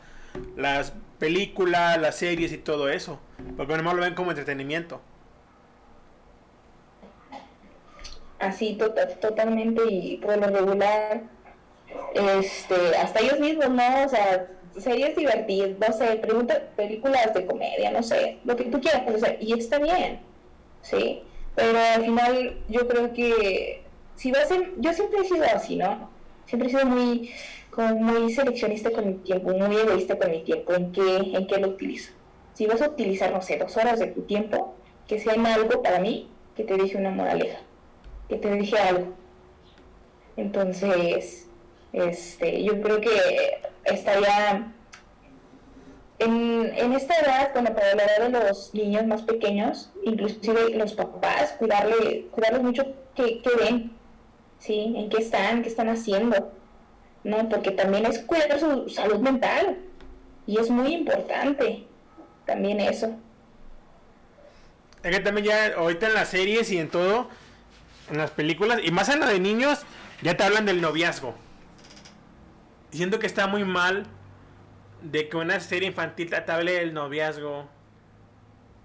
las 0.55 0.93
películas, 1.19 1.99
las 1.99 2.17
series 2.17 2.53
y 2.53 2.59
todo 2.59 2.91
eso. 2.91 3.19
Porque 3.57 3.75
nomás 3.77 3.95
lo 3.95 4.03
ven 4.03 4.15
como 4.15 4.31
entretenimiento. 4.31 5.01
así 8.39 8.75
tota- 8.75 9.07
totalmente 9.21 9.83
y 9.89 10.17
por 10.17 10.37
lo 10.37 10.49
regular 10.49 11.23
este 12.15 12.97
hasta 12.97 13.21
ellos 13.21 13.39
mismos 13.39 13.71
no 13.71 14.05
o 14.05 14.09
sea 14.09 14.49
series 14.77 15.15
divertidas 15.15 15.79
no 15.79 15.97
sé 15.97 16.17
pregunta 16.17 16.61
películas 16.75 17.33
de 17.35 17.47
comedia 17.47 17.93
no 17.93 18.03
sé 18.03 18.39
lo 18.45 18.57
que 18.57 18.65
tú 18.65 18.81
quieras 18.81 19.03
o 19.15 19.17
sea, 19.17 19.37
y 19.39 19.53
está 19.53 19.79
bien 19.79 20.19
sí 20.81 21.23
pero 21.55 21.79
al 21.79 22.03
final 22.05 22.59
yo 22.69 22.89
creo 22.89 23.13
que 23.13 23.85
si 24.17 24.33
vas 24.33 24.51
en 24.51 24.73
yo 24.83 24.93
siempre 24.93 25.21
he 25.21 25.25
sido 25.25 25.45
así 25.45 25.77
no 25.77 26.11
siempre 26.47 26.67
he 26.67 26.71
sido 26.73 26.87
muy 26.87 27.31
como 27.75 27.95
muy 27.97 28.33
seleccionista 28.33 28.91
con 28.91 29.07
mi 29.07 29.15
tiempo 29.15 29.53
muy 29.53 29.77
egoísta 29.77 30.19
con 30.19 30.31
mi 30.31 30.43
tiempo 30.45 30.75
en 30.75 30.93
qué 30.93 31.17
en 31.35 31.47
qué 31.47 31.59
lo 31.59 31.69
utilizo 31.69 32.13
si 32.55 32.67
vas 32.67 32.83
a 32.83 32.89
utilizar 32.89 33.33
no 33.33 33.43
sé 33.43 33.57
dos 33.59 33.77
horas 33.77 33.99
de 33.99 34.09
tu 34.09 34.23
tiempo 34.23 34.75
que 35.09 35.19
sea 35.19 35.35
algo 35.55 35.83
para 35.83 35.99
mí 35.99 36.29
que 36.55 36.65
te 36.65 36.77
deje 36.77 36.97
una 36.97 37.11
moraleja 37.11 37.59
que 38.33 38.39
te 38.39 38.51
dije 38.55 38.79
algo. 38.79 39.09
Entonces, 40.37 41.49
Este, 41.93 42.65
yo 42.65 42.81
creo 42.81 43.03
que 43.03 43.11
estaría 43.85 44.73
en, 46.19 46.73
en 46.75 46.93
esta 46.95 47.15
edad, 47.21 47.51
bueno, 47.53 47.75
para 47.75 47.95
la 47.95 48.05
edad 48.05 48.31
de 48.31 48.49
los 48.49 48.73
niños 48.73 49.07
más 49.07 49.21
pequeños, 49.23 49.93
inclusive 50.03 50.71
los 50.71 50.95
papás, 50.95 51.53
cuidarle, 51.59 52.29
cuidarles 52.31 52.63
mucho 52.63 52.83
qué, 53.15 53.43
ven, 53.61 53.93
¿sí? 54.59 54.95
En 54.97 55.11
qué 55.11 55.19
están, 55.19 55.61
qué 55.63 55.69
están 55.69 55.91
haciendo, 55.91 56.53
¿no? 57.25 57.49
Porque 57.49 57.71
también 57.71 58.07
es 58.07 58.21
cuidar 58.21 58.59
su 58.59 58.89
salud 58.89 59.21
mental 59.21 59.79
y 60.47 60.59
es 60.59 60.71
muy 60.71 60.95
importante 60.95 61.87
también 62.47 62.81
eso. 62.81 63.17
Es 65.03 65.17
que 65.17 65.21
también 65.21 65.47
ya 65.47 65.75
ahorita 65.77 66.09
en 66.09 66.15
las 66.15 66.29
series 66.29 66.71
y 66.71 66.79
en 66.79 66.89
todo, 66.89 67.29
en 68.11 68.19
las 68.19 68.31
películas, 68.31 68.81
y 68.83 68.91
más 68.91 69.09
en 69.09 69.21
la 69.21 69.27
de 69.27 69.41
niños, 69.41 69.81
ya 70.23 70.37
te 70.37 70.45
hablan 70.45 70.65
del 70.65 70.81
noviazgo. 70.81 71.35
Siento 72.91 73.19
que 73.19 73.27
está 73.27 73.47
muy 73.47 73.65
mal 73.65 74.07
de 75.03 75.29
que 75.29 75.37
una 75.37 75.59
serie 75.61 75.89
infantil 75.89 76.31
te 76.31 76.53
hable 76.53 76.73
del 76.73 76.95
noviazgo. 76.95 77.69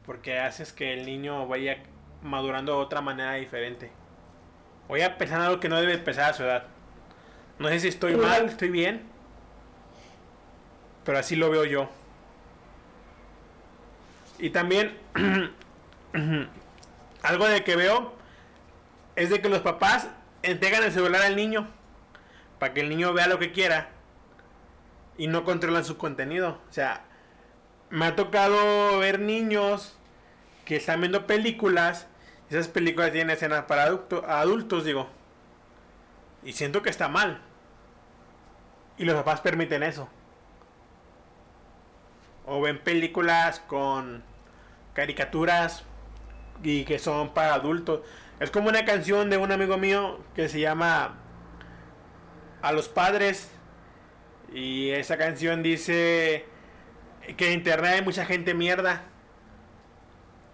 Porque 0.06 0.40
haces 0.40 0.72
que 0.72 0.94
el 0.94 1.06
niño 1.06 1.48
vaya 1.48 1.84
madurando 2.24 2.74
de 2.74 2.80
otra 2.80 3.02
manera 3.02 3.34
diferente. 3.34 3.92
Voy 4.88 5.02
a 5.02 5.18
pensar 5.18 5.42
algo 5.42 5.60
que 5.60 5.70
no 5.70 5.80
debe 5.80 5.94
empezar 5.94 6.32
a 6.32 6.34
su 6.34 6.44
edad. 6.44 6.64
No 7.60 7.70
sé 7.70 7.80
si 7.80 7.88
estoy 7.88 8.16
mal, 8.16 8.46
estoy 8.46 8.70
bien. 8.70 9.02
Pero 11.04 11.18
así 11.20 11.36
lo 11.36 11.50
veo 11.50 11.66
yo. 11.66 11.90
Y 14.40 14.52
también 14.52 14.98
algo 17.24 17.48
de 17.48 17.64
que 17.64 17.76
veo 17.76 18.14
es 19.16 19.30
de 19.30 19.42
que 19.42 19.50
los 19.50 19.62
papás 19.62 20.10
entregan 20.44 20.84
el 20.84 20.92
celular 20.92 21.24
al 21.24 21.36
niño 21.36 21.68
para 22.60 22.74
que 22.74 22.82
el 22.82 22.90
niño 22.90 23.14
vea 23.14 23.28
lo 23.28 23.40
que 23.40 23.52
quiera 23.52 23.90
y 25.18 25.28
no 25.28 25.44
controlan 25.44 25.86
su 25.86 25.98
contenido. 25.98 26.60
O 26.70 26.74
sea, 26.74 27.06
me 27.90 28.06
ha 28.06 28.16
tocado 28.16 29.00
ver 29.00 29.20
niños 29.20 29.98
que 30.66 30.76
están 30.76 31.02
viendo 31.02 31.26
películas. 31.26 32.08
Esas 32.50 32.68
películas 32.68 33.12
tienen 33.12 33.32
escenas 33.32 33.66
para 33.66 33.84
adultos, 33.86 34.86
digo. 34.86 35.08
Y 36.44 36.54
siento 36.54 36.82
que 36.82 36.90
está 36.90 37.08
mal. 37.10 37.42
Y 38.98 39.06
los 39.06 39.15
papás 39.15 39.41
permiten 39.41 39.84
eso. 39.84 40.10
O 42.45 42.61
ven 42.61 42.80
películas 42.80 43.60
con 43.60 44.24
caricaturas 44.94 45.84
y 46.64 46.86
que 46.86 46.98
son 46.98 47.34
para 47.34 47.53
adultos. 47.53 48.02
Es 48.40 48.52
como 48.52 48.69
una 48.69 48.86
canción 48.86 49.30
de 49.30 49.38
un 49.38 49.52
amigo 49.52 49.78
mío 49.78 50.19
que 50.36 50.49
se 50.49 50.60
llama 50.60 51.15
A 52.61 52.72
los 52.72 52.90
padres 52.90 53.52
y 54.53 54.91
esa 54.91 55.18
canción 55.18 55.61
dice 55.61 56.45
que 57.36 57.48
en 57.48 57.53
internet 57.53 57.95
hay 57.95 58.02
mucha 58.02 58.26
gente 58.26 58.53
mierda. 58.53 59.03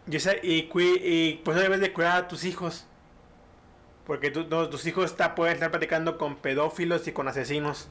Y, 0.08 0.70
y, 0.74 1.42
pues 1.46 1.58
debes 1.58 1.80
de 1.80 1.94
cuidar 1.94 2.24
a 2.24 2.28
tus 2.28 2.44
hijos. 2.44 2.86
Porque 4.06 4.32
tus 4.32 4.86
hijos 4.86 5.16
pueden 5.36 5.54
estar 5.54 5.72
platicando 5.72 6.18
con 6.18 6.36
pedófilos 6.36 7.08
y 7.08 7.14
con 7.14 7.28
asesinos. 7.28 7.88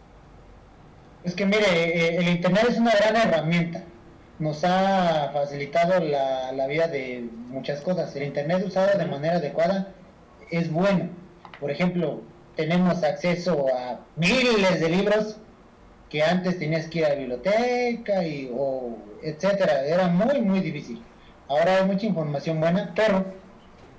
Es 1.24 1.34
que 1.34 1.46
mire, 1.46 1.66
eh, 1.66 2.16
el 2.16 2.28
internet 2.28 2.66
es 2.68 2.78
una 2.78 2.92
gran 2.92 3.16
herramienta. 3.16 3.84
Nos 4.38 4.64
ha 4.64 5.30
facilitado 5.32 6.00
la, 6.00 6.52
la 6.52 6.66
vida 6.66 6.88
de 6.88 7.28
muchas 7.48 7.80
cosas. 7.80 8.14
El 8.16 8.24
internet 8.24 8.64
usado 8.66 8.98
de 8.98 9.06
manera 9.06 9.36
adecuada 9.36 9.92
es 10.50 10.70
bueno. 10.70 11.10
Por 11.60 11.70
ejemplo, 11.70 12.22
tenemos 12.56 13.02
acceso 13.04 13.66
a 13.74 14.00
miles 14.16 14.80
de 14.80 14.88
libros 14.88 15.36
que 16.10 16.22
antes 16.22 16.58
tenías 16.58 16.86
que 16.88 16.98
ir 16.98 17.04
a 17.06 17.10
la 17.10 17.14
biblioteca 17.14 18.26
y 18.26 18.50
o 18.54 18.98
etcétera, 19.22 19.86
era 19.86 20.08
muy 20.08 20.42
muy 20.42 20.60
difícil. 20.60 21.02
Ahora 21.48 21.78
hay 21.78 21.84
mucha 21.86 22.06
información 22.06 22.60
buena, 22.60 22.92
pero 22.94 23.24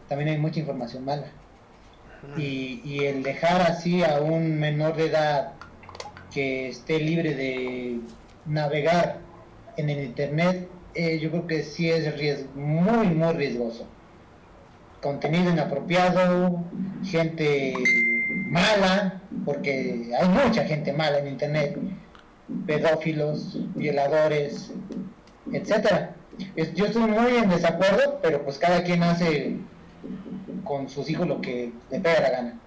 también 0.08 0.30
hay 0.30 0.38
mucha 0.38 0.60
información 0.60 1.06
mala. 1.06 1.28
Y, 2.38 2.82
y 2.86 3.06
el 3.06 3.24
dejar 3.24 3.62
así 3.62 4.04
a 4.04 4.22
un 4.22 4.60
menor 4.60 4.96
de 4.96 5.08
edad 5.08 5.54
que 6.34 6.70
esté 6.70 7.00
libre 7.00 7.36
de 7.36 8.00
navegar 8.46 9.20
en 9.78 9.90
el 9.90 10.04
internet, 10.04 10.68
eh, 10.96 11.20
yo 11.20 11.30
creo 11.32 11.48
que 11.48 11.64
sí 11.64 11.90
es 11.90 12.18
riesgo, 12.18 12.50
muy, 12.56 13.08
muy 13.08 13.34
riesgoso. 13.34 13.88
Contenido 15.02 15.52
inapropiado, 15.52 16.64
gente 17.04 17.74
mala, 18.50 19.22
porque 19.46 20.12
hay 20.18 20.30
mucha 20.30 20.64
gente 20.66 20.94
mala 20.94 21.20
en 21.20 21.28
internet, 21.28 21.78
pedófilos, 22.66 23.58
violadores, 23.76 24.72
etcétera. 25.52 26.16
Yo 26.76 26.86
estoy 26.86 27.04
muy 27.04 27.36
en 27.36 27.50
desacuerdo, 27.50 28.20
pero 28.22 28.44
pues 28.44 28.58
cada 28.58 28.84
quien 28.84 29.04
hace 29.04 29.58
con 30.64 30.90
sus 30.90 31.10
hijos 31.10 31.28
lo 31.28 31.42
que 31.42 31.72
le 31.92 32.00
pega 32.00 32.22
la 32.22 32.30
gana. 32.30 32.60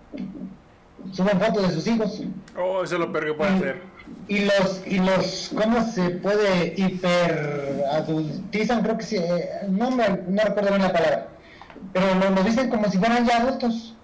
Suben 1.13 1.41
fotos 1.41 1.69
de 1.69 1.75
sus 1.75 1.87
hijos. 1.87 2.23
Oh, 2.59 2.83
eso 2.83 2.95
es 2.95 3.01
lo 3.01 3.13
peor 3.13 3.27
que 3.27 3.35
puede 3.35 3.51
hacer. 3.55 3.83
Y 4.29 4.41
los, 4.41 4.83
y 4.87 4.99
los, 4.99 5.51
¿cómo 5.55 5.85
se 5.85 6.11
puede 6.11 6.75
hiper 6.77 7.85
adultizan? 7.93 8.83
Creo 8.83 8.99
que 8.99 9.05
sí, 9.05 9.17
eh, 9.17 9.67
no, 9.69 9.91
me, 9.91 10.09
no 10.29 10.43
recuerdo 10.43 10.71
bien 10.71 10.83
la 10.83 10.93
palabra. 10.93 11.29
Pero 11.93 12.07
lo 12.31 12.43
dicen 12.43 12.71
como 12.71 12.91
si 12.91 12.99
fueran 12.99 13.27
ya 13.27 13.39
adultos 13.39 13.95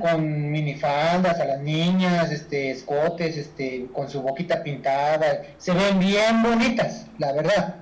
con 0.00 0.50
minifaldas 0.50 1.38
a 1.38 1.44
las 1.44 1.60
niñas, 1.60 2.32
este, 2.32 2.70
escotes, 2.70 3.36
este, 3.36 3.86
con 3.92 4.08
su 4.08 4.22
boquita 4.22 4.62
pintada, 4.62 5.42
se 5.58 5.74
ven 5.74 5.98
bien 5.98 6.42
bonitas, 6.42 7.06
la 7.18 7.32
verdad. 7.32 7.76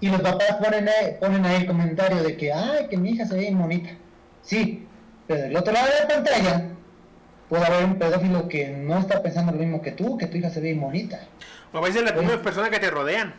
Y 0.00 0.08
los 0.08 0.22
papás 0.22 0.54
ponen 0.54 0.88
ahí, 0.88 1.16
ponen 1.20 1.44
ahí 1.44 1.56
el 1.56 1.66
comentario 1.66 2.22
de 2.22 2.36
que, 2.36 2.52
ay, 2.52 2.86
que 2.88 2.96
mi 2.96 3.10
hija 3.10 3.26
se 3.26 3.34
ve 3.34 3.40
bien 3.40 3.58
bonita. 3.58 3.90
Sí, 4.42 4.86
pero 5.26 5.42
del 5.42 5.56
otro 5.56 5.72
lado 5.72 5.86
de 5.86 6.00
la 6.00 6.08
pantalla 6.08 6.77
puede 7.48 7.64
haber 7.64 7.84
un 7.84 7.98
pedófilo 7.98 8.48
que 8.48 8.68
no 8.68 8.98
está 8.98 9.22
pensando 9.22 9.52
lo 9.52 9.58
mismo 9.58 9.82
que 9.82 9.92
tú, 9.92 10.18
que 10.18 10.26
tu 10.26 10.36
hija 10.36 10.50
se 10.50 10.60
ve 10.60 10.74
bonita. 10.74 11.20
O 11.72 11.78
a 11.78 11.80
veces 11.80 12.02
las 12.02 12.14
mismas 12.14 12.38
personas 12.38 12.70
que 12.70 12.78
te 12.78 12.90
rodean. 12.90 13.34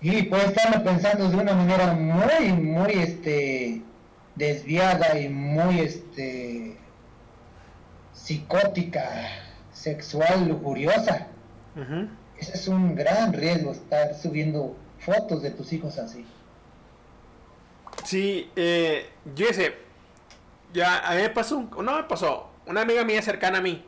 Y 0.00 0.22
puede 0.22 0.46
estar 0.46 0.82
pensando 0.82 1.28
de 1.28 1.36
una 1.36 1.54
manera 1.54 1.92
muy, 1.92 2.52
muy, 2.52 2.92
este, 2.92 3.82
desviada 4.34 5.18
y 5.18 5.28
muy, 5.28 5.80
este, 5.80 6.76
psicótica, 8.12 9.08
sexual, 9.72 10.48
lujuriosa. 10.48 11.26
Ese 12.38 12.52
es 12.54 12.68
un 12.68 12.94
gran 12.94 13.32
riesgo, 13.32 13.72
estar 13.72 14.14
subiendo 14.14 14.76
fotos 14.98 15.42
de 15.42 15.50
tus 15.50 15.72
hijos 15.72 15.98
así. 15.98 16.24
Sí, 18.04 18.50
eh, 18.56 19.06
yo 19.34 19.46
sé, 19.52 19.74
ya 20.72 21.06
a 21.06 21.14
mí 21.14 21.22
me 21.22 21.30
pasó, 21.30 21.60
no 21.60 21.96
me 21.96 22.04
pasó, 22.04 22.49
una 22.70 22.82
amiga 22.82 23.04
mía 23.04 23.20
cercana 23.20 23.58
a 23.58 23.60
mí, 23.60 23.84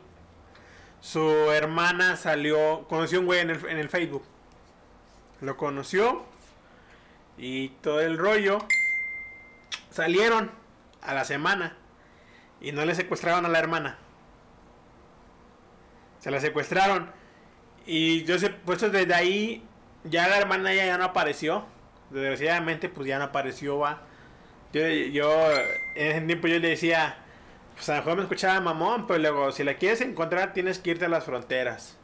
su 0.99 1.21
hermana 1.51 2.17
salió, 2.17 2.85
conoció 2.89 3.21
un 3.21 3.27
güey 3.27 3.39
en 3.39 3.49
el, 3.49 3.89
Facebook, 3.89 4.25
lo 5.39 5.55
conoció 5.55 6.25
y 7.37 7.69
todo 7.81 8.01
el 8.01 8.17
rollo, 8.17 8.59
salieron 9.89 10.51
a 11.01 11.13
la 11.13 11.23
semana 11.23 11.77
y 12.59 12.73
no 12.73 12.83
le 12.83 12.93
secuestraron 12.93 13.45
a 13.45 13.49
la 13.49 13.59
hermana. 13.59 13.97
Se 16.19 16.29
la 16.29 16.41
secuestraron. 16.41 17.09
Y 17.85 18.23
yo 18.23 18.37
sé, 18.37 18.49
pues 18.49 18.79
desde 18.79 19.13
ahí 19.13 19.65
ya 20.03 20.27
la 20.27 20.37
hermana 20.37 20.73
ya, 20.73 20.97
no 20.97 21.05
apareció. 21.05 21.65
Desgraciadamente 22.09 22.89
pues 22.89 23.07
ya 23.07 23.17
no 23.17 23.25
apareció, 23.25 23.79
va. 23.79 24.01
Yo, 24.73 24.87
yo 24.87 25.51
en 25.95 26.07
ese 26.11 26.21
tiempo 26.21 26.47
yo 26.47 26.59
le 26.59 26.69
decía, 26.69 27.22
pues 27.75 27.89
a 27.89 27.93
lo 27.93 27.97
mejor 27.99 28.15
me 28.17 28.23
escuchaba 28.23 28.59
mamón, 28.59 29.07
pero 29.07 29.19
luego 29.19 29.51
si 29.51 29.63
la 29.63 29.75
quieres 29.75 30.01
encontrar 30.01 30.53
tienes 30.53 30.79
que 30.79 30.91
irte 30.91 31.05
a 31.05 31.09
las 31.09 31.23
fronteras. 31.23 31.97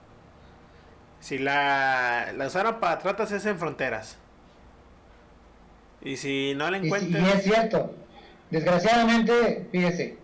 Si 1.20 1.38
la, 1.38 2.32
la 2.36 2.48
usaron 2.48 2.80
para 2.80 3.00
tratas 3.00 3.32
es 3.32 3.46
en 3.46 3.60
fronteras. 3.60 4.18
Y 6.02 6.16
si 6.16 6.54
no 6.56 6.70
la 6.72 6.78
encuentras... 6.78 7.24
Y, 7.24 7.38
es 7.38 7.44
cierto. 7.44 7.94
Desgraciadamente, 8.50 9.68
fíjese, 9.72 10.18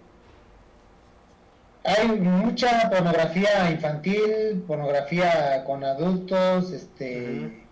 hay 1.83 2.07
mucha 2.07 2.89
pornografía 2.89 3.69
infantil, 3.69 4.63
pornografía 4.65 5.63
con 5.65 5.83
adultos, 5.83 6.71
este, 6.71 7.63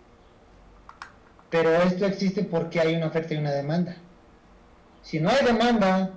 pero 1.50 1.74
esto 1.82 2.06
existe 2.06 2.44
porque 2.44 2.78
hay 2.78 2.94
una 2.94 3.06
oferta 3.06 3.34
y 3.34 3.38
una 3.38 3.50
demanda. 3.50 3.96
Si 5.02 5.18
no 5.18 5.30
hay 5.30 5.44
demanda 5.44 6.10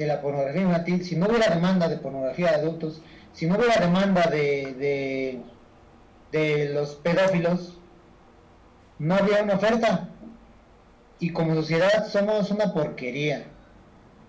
de 0.00 0.06
la 0.06 0.22
pornografía 0.22 0.62
infantil, 0.62 1.04
si 1.04 1.14
no 1.14 1.26
hubiera 1.26 1.54
demanda 1.54 1.86
de 1.86 1.98
pornografía 1.98 2.52
de 2.52 2.56
adultos, 2.56 3.02
si 3.34 3.44
no 3.46 3.58
hubiera 3.58 3.78
demanda 3.78 4.22
de, 4.30 4.72
de, 4.72 5.40
de 6.32 6.70
los 6.70 6.94
pedófilos, 6.94 7.78
no 8.98 9.14
había 9.14 9.42
una 9.42 9.56
oferta. 9.56 10.08
Y 11.18 11.32
como 11.32 11.54
sociedad 11.54 12.06
somos 12.08 12.50
una 12.50 12.72
porquería. 12.72 13.44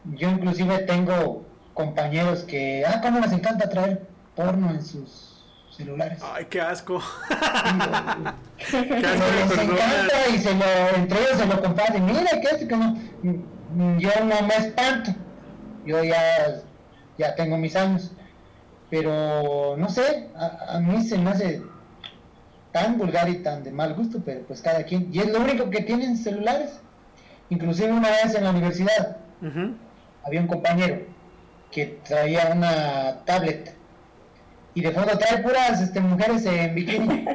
Yo 0.03 0.30
inclusive 0.30 0.80
tengo 0.80 1.45
compañeros 1.73 2.43
que, 2.43 2.84
ah, 2.85 2.99
cómo 3.02 3.22
les 3.22 3.31
encanta 3.31 3.69
traer 3.69 4.06
porno 4.35 4.72
en 4.72 4.84
sus 4.84 5.45
celulares. 5.69 6.19
Ay, 6.22 6.48
qué 6.49 6.60
asco. 6.60 7.02
qué 8.57 9.06
asco 9.06 9.26
les 9.39 9.57
encanta 9.57 10.30
y 10.34 10.38
se 10.38 10.53
lo, 10.53 10.65
entre 10.98 11.18
ellos 11.22 11.38
se 11.38 11.45
lo 11.45 11.61
comparten. 11.61 12.06
Mira, 12.06 12.41
qué 12.41 12.48
asco, 12.49 12.76
no, 12.76 13.99
yo 13.99 14.10
no 14.26 14.41
me 14.48 14.56
espanto. 14.56 15.15
Yo 15.85 16.03
ya, 16.03 16.61
ya 17.17 17.35
tengo 17.35 17.57
mis 17.57 17.75
años. 17.75 18.11
Pero 18.89 19.75
no 19.77 19.89
sé, 19.89 20.29
a, 20.35 20.75
a 20.75 20.79
mí 20.79 21.01
se 21.03 21.17
me 21.17 21.29
hace 21.29 21.61
tan 22.71 22.97
vulgar 22.97 23.29
y 23.29 23.35
tan 23.35 23.63
de 23.63 23.71
mal 23.71 23.93
gusto, 23.93 24.21
pero 24.23 24.41
pues 24.41 24.61
cada 24.61 24.83
quien. 24.83 25.09
Y 25.13 25.19
es 25.19 25.31
lo 25.31 25.39
único 25.39 25.69
que 25.69 25.81
tienen 25.81 26.17
celulares. 26.17 26.79
Inclusive 27.49 27.91
una 27.91 28.09
vez 28.09 28.33
en 28.33 28.45
la 28.45 28.51
universidad 28.51 29.17
había 30.23 30.39
un 30.39 30.47
compañero 30.47 31.01
que 31.71 31.99
traía 32.07 32.51
una 32.55 33.25
tablet 33.25 33.75
y 34.73 34.81
de 34.81 34.91
fondo 34.91 35.17
trae 35.17 35.39
puras 35.39 35.81
este, 35.81 35.99
mujeres 35.99 36.45
en 36.45 36.75
bikini. 36.75 37.25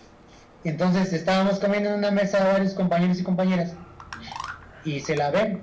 Entonces 0.64 1.12
estábamos 1.12 1.58
comiendo 1.58 1.90
en 1.90 1.96
una 1.96 2.10
mesa 2.10 2.52
varios 2.52 2.74
compañeros 2.74 3.20
y 3.20 3.22
compañeras 3.22 3.74
y 4.84 5.00
se 5.00 5.16
la 5.16 5.30
ven 5.30 5.60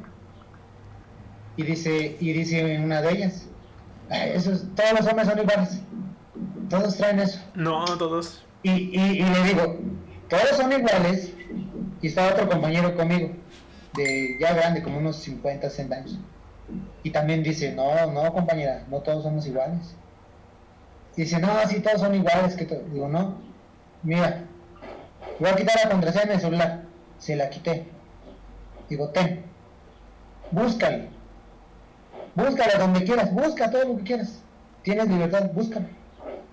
y 1.57 1.63
dice 1.63 2.15
y 2.19 2.34
dice 2.34 2.79
una 2.79 3.01
de 3.01 3.11
ellas, 3.11 3.47
todos 4.07 4.93
los 4.93 5.07
hombres 5.07 5.27
son 5.27 5.39
iguales, 5.39 5.81
todos 6.69 6.95
traen 6.95 7.19
eso. 7.19 7.39
No, 7.55 7.84
todos. 7.97 8.43
Y, 8.63 8.71
y, 8.71 9.23
le 9.23 9.43
digo, 9.43 9.77
todos 10.29 10.49
son 10.55 10.71
iguales 10.71 11.34
y 12.01 12.07
está 12.07 12.27
otro 12.27 12.47
compañero 12.47 12.95
conmigo 12.95 13.31
de 13.95 14.38
ya 14.39 14.53
grande, 14.53 14.84
como 14.84 14.99
unos 14.99 15.17
50, 15.17 15.69
60 15.69 15.95
años. 15.95 16.19
Y 17.03 17.11
también 17.11 17.43
dice, 17.43 17.73
no, 17.73 18.11
no, 18.11 18.31
compañera, 18.34 18.85
no 18.89 18.99
todos 18.99 19.23
somos 19.23 19.45
iguales. 19.47 19.95
dice, 21.15 21.39
no, 21.39 21.49
sí, 21.67 21.79
todos 21.79 22.01
son 22.01 22.13
iguales. 22.13 22.55
que 22.55 22.65
Digo, 22.65 23.07
no, 23.07 23.35
mira, 24.03 24.43
voy 25.39 25.49
a 25.49 25.55
quitar 25.55 25.75
la 25.84 25.89
contraseña 25.89 26.31
del 26.34 26.41
celular. 26.41 26.84
Se 27.17 27.35
la 27.35 27.49
quité. 27.49 27.88
Digo, 28.89 29.09
ten, 29.09 29.43
búscale. 30.51 31.16
Búscala 32.38 32.77
donde 32.77 33.03
quieras, 33.03 33.34
busca 33.34 33.72
todo 33.72 33.84
lo 33.84 33.97
que 33.97 34.03
quieras. 34.03 34.43
Tienes 34.84 35.07
libertad, 35.07 35.49
búscala. 35.53 35.88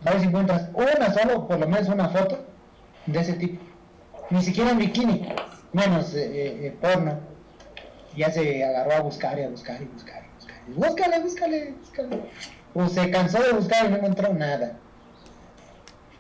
A 0.02 0.11
ver 0.12 0.20
si 0.20 0.27
encuentras 0.28 0.70
una 0.73 1.12
solo, 1.12 1.47
por 1.47 1.59
lo 1.59 1.69
menos 1.69 1.89
una 1.89 2.09
foto 2.09 2.43
de 3.05 3.20
ese 3.20 3.35
tipo. 3.35 3.62
Ni 4.31 4.40
siquiera 4.40 4.70
en 4.70 4.78
bikini, 4.78 5.28
menos 5.74 6.15
eh, 6.15 6.24
eh, 6.24 6.66
eh 6.66 6.77
porno 6.81 7.19
ya 8.16 8.31
se 8.31 8.65
agarró 8.65 8.93
a 8.93 9.01
buscar 9.01 9.39
y 9.39 9.43
a 9.43 9.48
buscar 9.51 9.82
y 9.82 9.85
buscar 9.85 10.23
y 10.24 10.35
buscar. 10.36 10.56
búscale, 10.69 11.20
búscale, 11.20 11.74
búscale. 11.78 12.20
O 12.73 12.89
se 12.89 13.11
cansó 13.11 13.43
de 13.43 13.52
buscar 13.52 13.85
y 13.85 13.90
no 13.90 13.97
encontró 13.98 14.32
nada. 14.32 14.78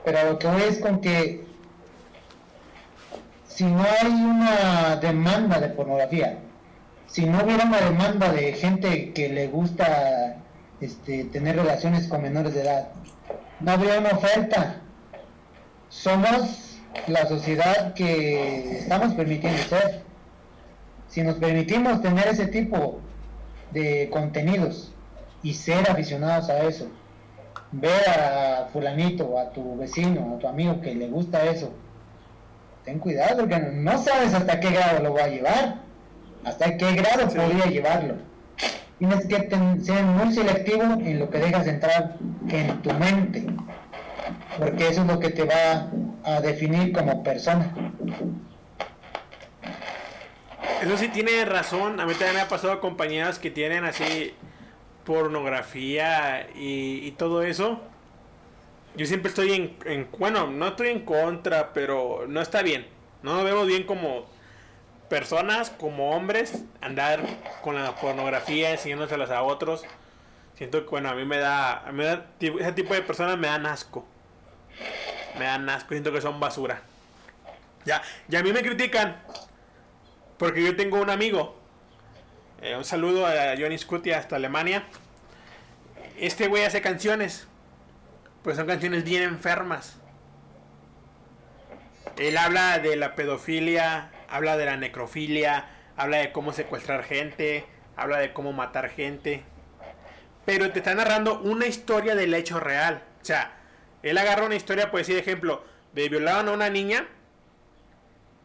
Pero 0.04 0.30
lo 0.30 0.38
que 0.38 0.46
voy 0.46 0.62
es 0.62 0.78
con 0.78 1.00
que 1.00 1.46
si 3.48 3.64
no 3.64 3.82
hay 3.82 4.12
una 4.12 4.96
demanda 4.96 5.58
de 5.58 5.68
pornografía, 5.70 6.38
si 7.14 7.26
no 7.26 7.44
hubiera 7.44 7.66
una 7.66 7.80
demanda 7.80 8.32
de 8.32 8.54
gente 8.54 9.12
que 9.12 9.28
le 9.28 9.46
gusta 9.46 10.34
este, 10.80 11.22
tener 11.26 11.54
relaciones 11.54 12.08
con 12.08 12.22
menores 12.22 12.54
de 12.54 12.62
edad, 12.62 12.88
no 13.60 13.70
habría 13.70 14.00
una 14.00 14.10
oferta. 14.10 14.80
Somos 15.88 16.80
la 17.06 17.24
sociedad 17.26 17.94
que 17.94 18.78
estamos 18.78 19.14
permitiendo 19.14 19.62
ser 19.62 20.02
si 21.06 21.22
nos 21.22 21.36
permitimos 21.36 22.02
tener 22.02 22.26
ese 22.26 22.48
tipo 22.48 22.98
de 23.70 24.10
contenidos 24.10 24.92
y 25.44 25.54
ser 25.54 25.88
aficionados 25.88 26.50
a 26.50 26.64
eso, 26.64 26.88
ver 27.70 28.08
a 28.08 28.70
fulanito, 28.72 29.38
a 29.38 29.50
tu 29.50 29.76
vecino, 29.76 30.34
a 30.34 30.38
tu 30.40 30.48
amigo 30.48 30.80
que 30.80 30.96
le 30.96 31.06
gusta 31.06 31.44
eso, 31.44 31.72
ten 32.84 32.98
cuidado 32.98 33.38
porque 33.38 33.60
no 33.60 33.98
sabes 33.98 34.34
hasta 34.34 34.58
qué 34.58 34.70
grado 34.70 35.00
lo 35.00 35.14
va 35.14 35.22
a 35.22 35.28
llevar, 35.28 35.83
hasta 36.44 36.76
qué 36.76 36.92
grado 36.92 37.28
podría 37.28 37.66
llevarlo. 37.66 38.14
Tienes 38.98 39.26
que 39.26 39.48
ser 39.82 40.04
muy 40.04 40.32
selectivo 40.32 40.82
en 40.82 41.18
lo 41.18 41.28
que 41.28 41.38
dejas 41.38 41.66
entrar 41.66 42.16
en 42.48 42.82
tu 42.82 42.92
mente, 42.94 43.44
porque 44.58 44.88
eso 44.88 45.02
es 45.02 45.06
lo 45.06 45.18
que 45.18 45.30
te 45.30 45.44
va 45.44 45.90
a 46.22 46.40
definir 46.40 46.92
como 46.92 47.22
persona. 47.22 47.74
Eso 50.82 50.96
sí 50.96 51.08
tiene 51.08 51.44
razón. 51.44 51.98
A 51.98 52.06
mí 52.06 52.12
también 52.12 52.36
me 52.36 52.40
ha 52.42 52.48
pasado 52.48 52.80
compañeras 52.80 53.38
que 53.38 53.50
tienen 53.50 53.84
así 53.84 54.34
pornografía 55.04 56.46
y, 56.54 57.10
todo 57.12 57.42
eso. 57.42 57.80
Yo 58.96 59.06
siempre 59.06 59.30
estoy 59.30 59.52
en, 59.52 59.76
en, 59.86 60.08
Bueno, 60.18 60.46
no 60.46 60.68
estoy 60.68 60.88
en 60.88 61.04
contra, 61.04 61.72
pero 61.72 62.26
no 62.28 62.40
está 62.40 62.62
bien. 62.62 62.86
No 63.22 63.36
lo 63.36 63.44
veo 63.44 63.64
bien 63.66 63.84
como 63.84 64.26
personas, 65.08 65.70
como 65.70 66.10
hombres, 66.10 66.64
andar 66.80 67.22
con 67.62 67.74
la 67.74 67.94
pornografía 67.94 68.70
enseñándoselas 68.70 69.30
a 69.30 69.42
otros. 69.42 69.84
Siento 70.56 70.84
que, 70.84 70.90
bueno, 70.90 71.10
a 71.10 71.14
mí 71.14 71.24
me 71.24 71.38
da. 71.38 71.80
A 71.80 71.92
mí 71.92 72.04
ese 72.40 72.72
tipo 72.72 72.94
de 72.94 73.02
personas 73.02 73.38
me 73.38 73.48
dan 73.48 73.66
asco. 73.66 74.06
Me 75.38 75.44
dan 75.44 75.68
asco. 75.68 75.90
Siento 75.90 76.12
que 76.12 76.20
son 76.20 76.40
basura. 76.40 76.82
Ya, 77.84 78.02
y 78.28 78.36
a 78.36 78.42
mí 78.42 78.52
me 78.52 78.62
critican 78.62 79.22
porque 80.38 80.62
yo 80.62 80.76
tengo 80.76 81.00
un 81.00 81.10
amigo. 81.10 81.56
Eh, 82.62 82.76
un 82.76 82.84
saludo 82.84 83.26
a 83.26 83.56
Johnny 83.58 83.76
Scuti 83.76 84.12
hasta 84.12 84.36
Alemania. 84.36 84.84
Este 86.18 86.48
güey 86.48 86.64
hace 86.64 86.80
canciones. 86.80 87.46
Pues 88.42 88.56
son 88.56 88.66
canciones 88.66 89.04
bien 89.04 89.22
enfermas. 89.22 89.96
Él 92.16 92.36
habla 92.36 92.78
de 92.78 92.96
la 92.96 93.14
pedofilia, 93.14 94.10
habla 94.34 94.56
de 94.56 94.64
la 94.64 94.76
necrofilia, 94.76 95.66
habla 95.96 96.16
de 96.16 96.32
cómo 96.32 96.52
secuestrar 96.52 97.04
gente, 97.04 97.64
habla 97.94 98.18
de 98.18 98.32
cómo 98.32 98.52
matar 98.52 98.88
gente. 98.88 99.44
Pero 100.44 100.72
te 100.72 100.80
está 100.80 100.92
narrando 100.92 101.40
una 101.40 101.66
historia 101.66 102.16
del 102.16 102.34
hecho 102.34 102.58
real. 102.58 103.04
O 103.22 103.24
sea, 103.24 103.52
él 104.02 104.18
agarra 104.18 104.44
una 104.44 104.56
historia, 104.56 104.90
pues 104.90 105.06
decir, 105.06 105.22
ejemplo, 105.22 105.64
de 105.92 106.08
violaron 106.08 106.48
a 106.48 106.52
una 106.52 106.68
niña 106.68 107.06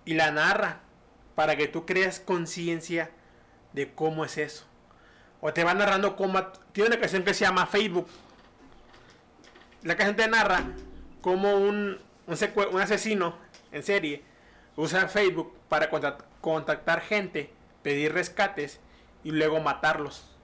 y 0.06 0.14
la 0.14 0.30
narra 0.30 0.82
para 1.34 1.56
que 1.56 1.68
tú 1.68 1.88
creas 1.88 2.20
conciencia 2.20 3.10
de 3.74 3.92
cómo 3.92 4.26
es 4.26 4.38
eso. 4.38 4.66
O 5.42 5.54
te 5.54 5.64
va 5.64 5.74
narrando 5.74 6.16
cómo... 6.16 6.40
Tiene 6.72 6.90
una 6.90 7.00
canción 7.00 7.24
que 7.24 7.34
se 7.34 7.46
llama 7.46 7.66
Facebook. 7.66 8.08
La 9.82 9.98
canción 9.98 10.18
te 10.18 10.28
narra 10.28 10.66
cómo 11.22 11.58
un, 11.58 11.98
un, 12.28 12.80
asesino 12.80 13.36
en 13.72 13.82
serie 13.82 14.29
usa 14.80 15.08
Facebook 15.08 15.54
para 15.68 15.90
contactar 16.42 17.02
gente, 17.02 17.52
pedir 17.84 18.14
rescates 18.14 18.80
y 19.24 19.32
luego 19.32 19.60
matarlos. 19.60 20.36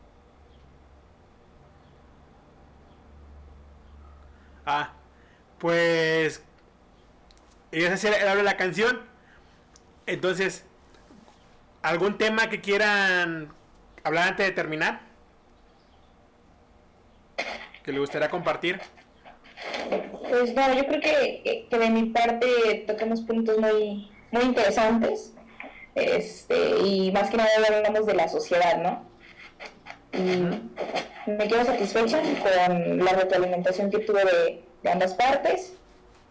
Ah, 4.66 4.94
pues... 5.60 6.44
Ella 7.72 7.94
es 7.94 8.06
habla 8.06 8.36
de 8.36 8.44
la 8.44 8.58
canción. 8.58 9.02
Entonces, 10.06 10.66
¿Algún 11.86 12.18
tema 12.18 12.50
que 12.50 12.62
quieran 12.62 13.54
hablar 14.04 14.30
antes 14.30 14.48
de 14.48 14.52
terminar? 14.54 15.02
¿Que 17.84 17.92
le 17.92 18.00
gustaría 18.00 18.28
compartir? 18.28 18.82
Pues 20.28 20.56
no, 20.56 20.74
yo 20.74 20.88
creo 20.88 21.00
que, 21.00 21.68
que 21.70 21.78
de 21.78 21.90
mi 21.92 22.06
parte 22.06 22.86
tocamos 22.88 23.22
puntos 23.22 23.60
muy, 23.60 24.10
muy 24.36 24.46
interesantes. 24.46 25.34
Este, 25.96 26.78
y 26.80 27.12
más 27.12 27.30
que 27.30 27.38
nada 27.38 27.50
hablamos 27.58 28.06
de 28.06 28.14
la 28.14 28.28
sociedad, 28.28 28.82
¿no? 28.82 29.04
Y 30.12 31.32
me 31.32 31.48
quedo 31.48 31.64
satisfecha 31.66 32.20
con 32.22 33.04
la 33.04 33.14
retroalimentación 33.14 33.90
que 33.90 34.00
tuve 34.00 34.24
de, 34.26 34.64
de 34.84 34.92
ambas 34.92 35.14
partes. 35.14 35.74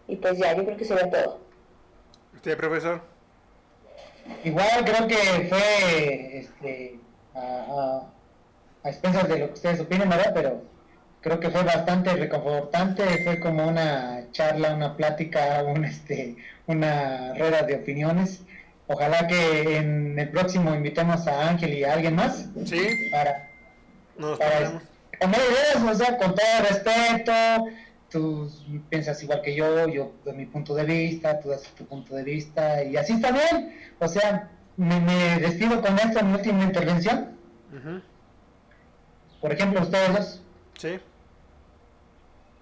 Y 0.07 0.15
pues 0.17 0.37
ya, 0.37 0.55
yo 0.55 0.63
creo 0.65 0.77
que 0.77 0.85
sería 0.85 1.09
todo. 1.09 1.39
¿Usted, 2.35 2.55
profesor? 2.57 3.01
Igual 4.43 4.85
creo 4.85 5.07
que 5.07 5.47
fue 5.49 6.37
este, 6.39 6.99
a, 7.33 8.03
a, 8.83 8.89
expensas 8.89 9.27
de 9.27 9.39
lo 9.39 9.47
que 9.47 9.53
ustedes 9.53 9.79
opinen, 9.79 10.09
¿verdad? 10.09 10.31
Pero 10.33 10.63
creo 11.21 11.39
que 11.39 11.49
fue 11.49 11.63
bastante 11.63 12.15
reconfortante, 12.15 13.23
fue 13.23 13.39
como 13.39 13.67
una 13.67 14.27
charla, 14.31 14.75
una 14.75 14.95
plática, 14.95 15.63
un, 15.63 15.85
este, 15.85 16.35
una 16.67 17.33
rueda 17.35 17.63
de 17.63 17.75
opiniones. 17.75 18.43
Ojalá 18.87 19.27
que 19.27 19.77
en 19.77 20.17
el 20.17 20.29
próximo 20.29 20.73
invitemos 20.75 21.27
a 21.27 21.49
Ángel 21.49 21.73
y 21.73 21.83
a 21.83 21.93
alguien 21.93 22.15
más. 22.15 22.47
Sí. 22.65 23.09
Para, 23.11 23.49
para 24.17 24.81
ideas, 25.19 25.77
o 25.83 25.95
sea, 25.95 26.17
con 26.17 26.35
todo 26.35 26.45
respeto, 26.67 27.31
tú 28.09 28.51
piensas 28.89 29.21
igual 29.23 29.41
que 29.41 29.55
yo, 29.55 29.87
yo 29.87 30.13
doy 30.23 30.35
mi 30.35 30.45
punto 30.45 30.75
de 30.75 30.83
vista, 30.83 31.39
tú 31.39 31.49
das 31.49 31.63
tu 31.75 31.85
punto 31.85 32.15
de 32.15 32.23
vista, 32.23 32.83
y 32.83 32.95
así 32.95 33.13
está 33.13 33.31
bien. 33.31 33.75
O 33.99 34.07
sea, 34.07 34.51
me, 34.77 35.39
despido 35.39 35.81
con 35.81 35.97
esta 35.97 36.23
última 36.23 36.63
intervención. 36.63 37.35
Por 39.41 39.51
ejemplo, 39.51 39.81
ustedes 39.81 40.13
dos. 40.13 40.41
Sí. 40.77 40.99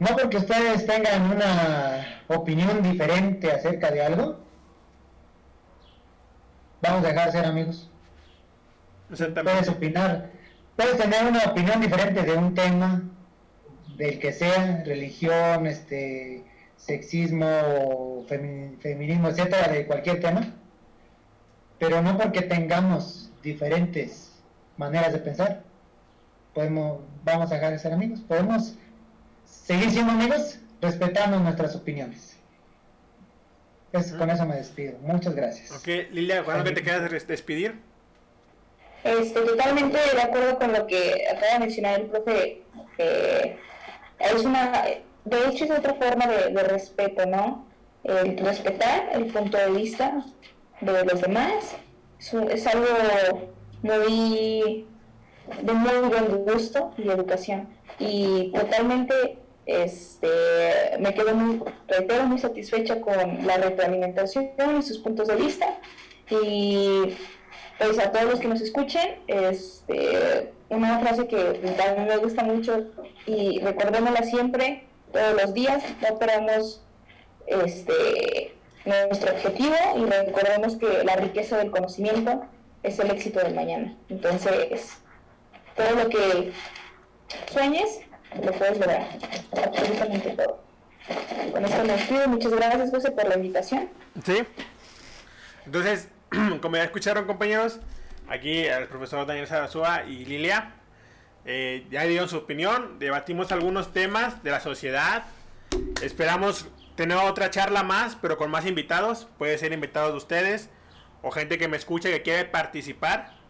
No 0.04 0.18
porque 0.18 0.38
ustedes 0.38 0.86
tengan 0.86 1.32
una 1.32 2.24
opinión 2.28 2.84
diferente 2.84 3.52
acerca 3.52 3.90
de 3.90 4.04
algo, 4.04 4.38
vamos 6.82 7.06
a 7.06 7.08
dejar 7.08 7.28
de 7.28 7.32
ser 7.32 7.46
amigos. 7.46 7.90
Puedes 9.08 9.70
opinar, 9.70 10.30
puedes 10.76 10.98
tener 10.98 11.26
una 11.26 11.44
opinión 11.46 11.80
diferente 11.80 12.22
de 12.22 12.34
un 12.34 12.54
tema, 12.54 13.02
del 13.96 14.20
que 14.20 14.34
sea, 14.34 14.84
religión, 14.86 15.68
este, 15.68 16.44
sexismo, 16.76 18.26
feminismo, 18.28 19.30
etcétera, 19.30 19.72
de 19.72 19.88
cualquier 19.88 20.20
tema, 20.20 20.54
pero 21.80 22.02
no 22.02 22.18
porque 22.18 22.42
tengamos 22.42 23.32
diferentes 23.42 24.34
maneras 24.76 25.14
de 25.14 25.20
pensar, 25.20 25.64
podemos, 26.54 27.00
vamos 27.24 27.52
a 27.52 27.56
dejar 27.56 27.72
de 27.72 27.80
ser 27.80 27.94
amigos, 27.94 28.20
podemos 28.28 28.76
seguir 29.64 29.92
siendo 29.92 30.12
amigos 30.12 30.60
respetando 30.82 31.40
nuestras 31.40 31.76
opiniones. 31.76 32.38
Con 34.18 34.30
eso 34.30 34.46
me 34.46 34.56
despido. 34.56 34.98
Muchas 35.02 35.36
gracias. 35.36 35.72
Ok, 35.72 35.88
Lilia, 36.12 36.44
¿cuándo 36.44 36.64
que 36.64 36.72
te 36.72 36.84
quedas 36.84 37.28
despedir? 37.28 37.80
Este, 39.04 39.42
totalmente 39.42 39.98
de 39.98 40.22
acuerdo 40.22 40.58
con 40.58 40.74
lo 40.74 40.88
que 40.88 41.28
acaba 41.30 41.54
de 41.54 41.60
mencionar 41.60 42.00
el 42.00 42.06
profe. 42.08 42.64
es 42.98 44.46
una, 44.46 44.84
de 45.26 45.48
hecho, 45.48 45.66
es 45.66 45.72
otra 45.72 45.94
forma 45.94 46.26
de, 46.26 46.64
respeto, 46.64 47.26
¿no? 47.26 47.68
El 48.04 48.38
respetar 48.38 49.10
el 49.14 49.28
punto 49.28 49.58
de 49.58 49.70
vista 49.72 50.26
de 50.82 51.06
los 51.06 51.22
demás 51.22 51.76
es, 52.20 52.68
algo 52.68 53.54
muy 53.82 54.88
de 55.62 55.74
muy 55.74 56.10
buen 56.10 56.44
gusto 56.46 56.94
y 56.98 57.10
educación. 57.10 57.68
Y 58.00 58.52
totalmente 58.54 59.38
este, 59.66 60.28
me 61.00 61.14
quedo 61.14 61.34
muy, 61.36 61.62
reitero, 61.88 62.26
muy 62.26 62.38
satisfecha 62.38 63.02
con 63.02 63.46
la 63.46 63.58
retroalimentación 63.58 64.52
y 64.78 64.82
sus 64.82 65.00
puntos 65.00 65.28
de 65.28 65.36
vista. 65.36 65.80
Y 66.30 67.16
pues 67.78 68.00
a 68.00 68.12
todos 68.12 68.26
los 68.26 68.40
que 68.40 68.48
nos 68.48 68.62
escuchen, 68.62 69.20
este, 69.28 70.54
una 70.70 71.00
frase 71.00 71.28
que 71.28 71.38
también 71.78 72.08
me 72.08 72.18
gusta 72.18 72.44
mucho 72.44 72.86
y 73.26 73.60
recordémosla 73.60 74.24
siempre, 74.24 74.86
todos 75.12 75.42
los 75.42 75.54
días, 75.54 75.84
no 76.02 76.18
perdamos 76.18 76.82
este, 77.48 78.56
nuestro 78.86 79.34
objetivo 79.34 79.76
y 79.98 80.06
recordemos 80.06 80.76
que 80.76 81.04
la 81.04 81.16
riqueza 81.16 81.58
del 81.58 81.72
conocimiento 81.72 82.46
es 82.84 83.00
el 83.00 83.12
éxito 83.12 83.40
del 83.40 83.56
mañana. 83.56 83.96
Entonces, 84.10 84.98
todo 85.76 86.04
lo 86.04 86.10
que 86.10 86.52
sueñes, 87.52 88.02
lo 88.42 88.52
puedes 88.54 88.80
lograr, 88.80 89.08
absolutamente 89.52 90.30
todo. 90.32 90.64
Con 91.52 91.66
esto 91.66 91.84
me 91.84 91.94
despido, 91.94 92.28
muchas 92.28 92.52
gracias 92.54 92.90
José 92.90 93.12
por 93.12 93.28
la 93.28 93.36
invitación. 93.36 93.90
Sí. 94.24 94.44
Entonces, 95.66 96.10
como 96.62 96.78
ya 96.78 96.84
escucharon 96.84 97.26
compañeros, 97.26 97.80
aquí 98.28 98.60
el 98.60 98.88
profesor 98.88 99.26
Daniel 99.26 99.48
Sarasúa 99.48 100.04
y 100.06 100.26
Lilia 100.26 100.76
eh, 101.46 101.86
ya 101.92 102.04
dieron 102.04 102.30
su 102.30 102.38
opinión, 102.38 103.00
debatimos 103.00 103.52
algunos 103.52 103.92
temas 103.92 104.44
de 104.44 104.52
la 104.52 104.60
sociedad, 104.60 105.24
esperamos 106.02 106.68
tener 106.96 107.18
otra 107.18 107.50
charla 107.50 107.84
más, 107.84 108.16
pero 108.16 108.38
con 108.38 108.50
más 108.50 108.66
invitados, 108.66 109.28
puede 109.38 109.58
ser 109.58 109.74
invitados 109.74 110.12
de 110.12 110.18
ustedes 110.18 110.70
o 111.22 111.32
gente 111.32 111.58
que 111.58 111.68
me 111.68 111.78
escuche 111.78 112.12
que 112.12 112.22
quiere 112.22 112.46
participar 112.46 113.44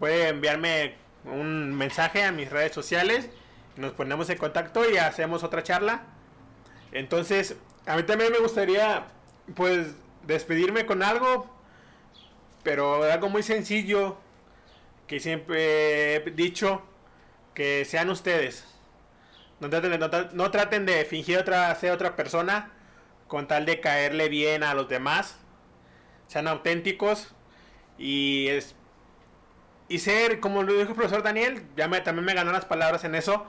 puede 0.00 0.28
enviarme 0.28 0.94
un 1.24 1.74
mensaje 1.74 2.24
a 2.24 2.32
mis 2.32 2.50
redes 2.50 2.72
sociales. 2.72 3.30
Nos 3.76 3.92
ponemos 3.92 4.28
en 4.30 4.38
contacto 4.38 4.88
y 4.88 4.96
hacemos 4.96 5.42
otra 5.42 5.62
charla. 5.62 6.02
Entonces, 6.92 7.56
a 7.86 7.96
mí 7.96 8.02
también 8.02 8.32
me 8.32 8.38
gustaría, 8.38 9.06
pues, 9.54 9.94
despedirme 10.26 10.86
con 10.86 11.02
algo, 11.02 11.50
pero 12.62 13.04
algo 13.04 13.28
muy 13.28 13.42
sencillo, 13.42 14.18
que 15.06 15.20
siempre 15.20 16.16
he 16.16 16.20
dicho, 16.30 16.82
que 17.54 17.84
sean 17.84 18.10
ustedes. 18.10 18.66
No 19.60 19.68
traten 19.68 19.90
de, 19.90 20.28
no, 20.32 20.50
traten 20.50 20.86
de 20.86 21.04
fingir 21.04 21.38
otra, 21.38 21.74
ser 21.74 21.92
otra 21.92 22.16
persona 22.16 22.72
con 23.28 23.46
tal 23.46 23.66
de 23.66 23.80
caerle 23.80 24.28
bien 24.28 24.62
a 24.62 24.74
los 24.74 24.88
demás. 24.88 25.38
Sean 26.26 26.48
auténticos 26.48 27.34
y 27.98 28.48
es, 28.48 28.74
y 29.90 29.98
ser, 29.98 30.38
como 30.38 30.62
lo 30.62 30.72
dijo 30.72 30.90
el 30.90 30.94
profesor 30.94 31.24
Daniel, 31.24 31.64
ya 31.76 31.88
me, 31.88 32.00
también 32.00 32.24
me 32.24 32.32
ganó 32.32 32.52
las 32.52 32.64
palabras 32.64 33.02
en 33.02 33.16
eso, 33.16 33.44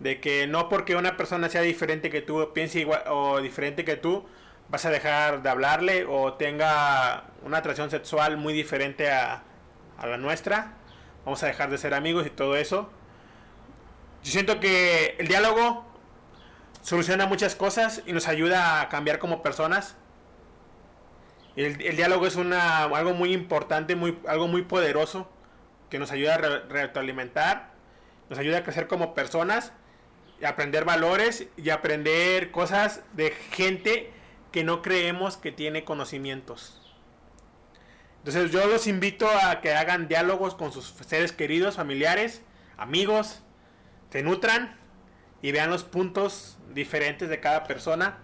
de 0.00 0.18
que 0.18 0.46
no 0.46 0.70
porque 0.70 0.96
una 0.96 1.18
persona 1.18 1.50
sea 1.50 1.60
diferente 1.60 2.08
que 2.08 2.22
tú, 2.22 2.52
piense 2.54 2.80
igual 2.80 3.02
o 3.08 3.42
diferente 3.42 3.84
que 3.84 3.96
tú, 3.96 4.24
vas 4.70 4.86
a 4.86 4.90
dejar 4.90 5.42
de 5.42 5.50
hablarle 5.50 6.06
o 6.06 6.32
tenga 6.32 7.24
una 7.42 7.58
atracción 7.58 7.90
sexual 7.90 8.38
muy 8.38 8.54
diferente 8.54 9.10
a, 9.10 9.42
la 10.02 10.16
nuestra. 10.16 10.72
Vamos 11.26 11.42
a 11.42 11.46
dejar 11.48 11.68
de 11.68 11.76
ser 11.76 11.92
amigos 11.92 12.26
y 12.26 12.30
todo 12.30 12.56
eso. 12.56 12.90
Yo 14.22 14.32
siento 14.32 14.60
que 14.60 15.16
el 15.18 15.28
diálogo 15.28 15.84
soluciona 16.80 17.26
muchas 17.26 17.54
cosas 17.56 18.02
y 18.06 18.14
nos 18.14 18.26
ayuda 18.26 18.80
a 18.80 18.88
cambiar 18.88 19.18
como 19.18 19.42
personas. 19.42 19.96
El, 21.56 21.82
el 21.82 21.96
diálogo 21.96 22.26
es 22.26 22.36
una, 22.36 22.84
algo 22.84 23.12
muy 23.12 23.34
importante, 23.34 23.96
muy, 23.96 24.18
algo 24.26 24.48
muy 24.48 24.62
poderoso 24.62 25.28
que 25.90 25.98
nos 25.98 26.10
ayuda 26.10 26.34
a 26.34 26.38
retroalimentar, 26.38 27.70
nos 28.28 28.38
ayuda 28.38 28.58
a 28.58 28.62
crecer 28.62 28.86
como 28.88 29.14
personas, 29.14 29.72
aprender 30.44 30.84
valores 30.84 31.46
y 31.56 31.70
aprender 31.70 32.50
cosas 32.50 33.02
de 33.12 33.30
gente 33.30 34.10
que 34.52 34.64
no 34.64 34.82
creemos 34.82 35.36
que 35.36 35.52
tiene 35.52 35.84
conocimientos. 35.84 36.80
Entonces 38.18 38.50
yo 38.50 38.66
los 38.66 38.86
invito 38.86 39.28
a 39.28 39.60
que 39.60 39.74
hagan 39.74 40.08
diálogos 40.08 40.54
con 40.54 40.72
sus 40.72 40.94
seres 41.06 41.32
queridos, 41.32 41.76
familiares, 41.76 42.42
amigos, 42.76 43.42
se 44.10 44.22
nutran 44.22 44.76
y 45.42 45.52
vean 45.52 45.70
los 45.70 45.84
puntos 45.84 46.56
diferentes 46.72 47.28
de 47.28 47.40
cada 47.40 47.64
persona. 47.64 48.18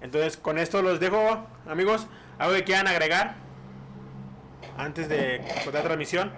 Entonces 0.00 0.36
con 0.36 0.56
esto 0.58 0.82
los 0.82 1.00
dejo, 1.00 1.46
amigos. 1.66 2.06
¿Algo 2.38 2.54
que 2.54 2.64
quieran 2.64 2.86
agregar? 2.86 3.41
Antes 4.76 5.08
de 5.08 5.40
la 5.72 5.82
transmisión? 5.82 6.32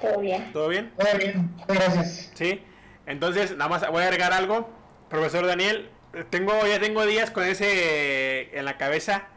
Todo 0.00 0.20
bien. 0.20 0.52
¿Todo 0.52 0.68
bien? 0.68 0.92
Todo 0.96 1.18
bien, 1.18 1.54
gracias. 1.66 2.30
Sí, 2.34 2.62
entonces 3.06 3.56
nada 3.56 3.68
más 3.68 3.88
voy 3.90 4.02
a 4.02 4.06
agregar 4.06 4.32
algo. 4.32 4.70
Profesor 5.08 5.46
Daniel, 5.46 5.90
tengo 6.30 6.52
ya 6.66 6.78
tengo 6.78 7.04
días 7.06 7.30
con 7.30 7.44
ese 7.44 8.56
en 8.56 8.64
la 8.64 8.76
cabeza. 8.76 9.28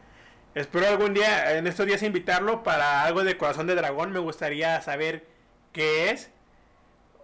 Espero 0.54 0.86
algún 0.86 1.14
día, 1.14 1.56
en 1.56 1.66
estos 1.66 1.86
días, 1.86 2.02
invitarlo 2.02 2.62
para 2.62 3.04
algo 3.04 3.24
de 3.24 3.38
Corazón 3.38 3.66
de 3.66 3.74
Dragón. 3.74 4.12
Me 4.12 4.18
gustaría 4.18 4.80
saber 4.82 5.26
qué 5.72 6.10
es 6.10 6.30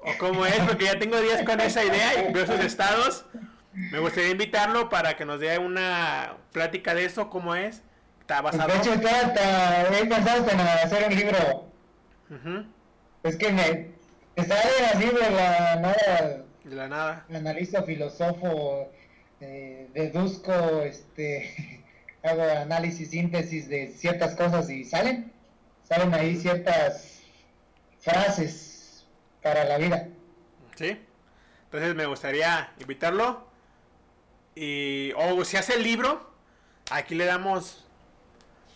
o 0.00 0.16
cómo 0.18 0.46
es, 0.46 0.58
porque 0.60 0.86
ya 0.86 0.98
tengo 0.98 1.20
días 1.20 1.42
con 1.42 1.60
esa 1.60 1.84
idea 1.84 2.28
y 2.28 2.32
veo 2.32 2.46
sus 2.46 2.60
estados. 2.60 3.26
Me 3.72 3.98
gustaría 3.98 4.30
invitarlo 4.30 4.88
para 4.88 5.16
que 5.16 5.26
nos 5.26 5.40
dé 5.40 5.58
una 5.58 6.36
plática 6.52 6.94
de 6.94 7.04
eso, 7.04 7.28
cómo 7.28 7.54
es. 7.54 7.82
Está 8.28 8.42
basado. 8.42 8.70
De 8.70 8.78
hecho, 8.78 8.92
está, 8.92 9.88
he 9.88 10.04
pensado 10.04 10.50
en 10.50 10.60
hacer 10.60 11.08
un 11.08 11.16
libro. 11.16 11.70
Es 13.22 13.36
que 13.36 13.50
me. 13.50 13.88
Está 14.36 14.54
así 14.92 15.06
de 15.06 15.30
la 15.30 15.76
nada. 15.76 16.44
De 16.62 16.76
la 16.76 16.88
nada. 16.88 17.26
Analizo, 17.34 17.82
filósofo, 17.84 18.92
eh, 19.40 19.88
deduzco, 19.94 20.82
este. 20.82 21.82
hago 22.22 22.42
análisis, 22.42 23.08
síntesis 23.08 23.66
de 23.66 23.94
ciertas 23.96 24.34
cosas 24.34 24.68
y 24.68 24.84
salen. 24.84 25.32
Salen 25.84 26.12
ahí 26.12 26.36
ciertas 26.36 27.22
frases 27.98 29.06
para 29.42 29.64
la 29.64 29.78
vida. 29.78 30.06
Sí. 30.74 31.00
Entonces 31.64 31.94
me 31.94 32.04
gustaría 32.04 32.74
invitarlo. 32.78 33.48
Y. 34.54 35.12
O 35.16 35.42
si 35.46 35.56
hace 35.56 35.76
el 35.76 35.82
libro, 35.82 36.30
aquí 36.90 37.14
le 37.14 37.24
damos 37.24 37.87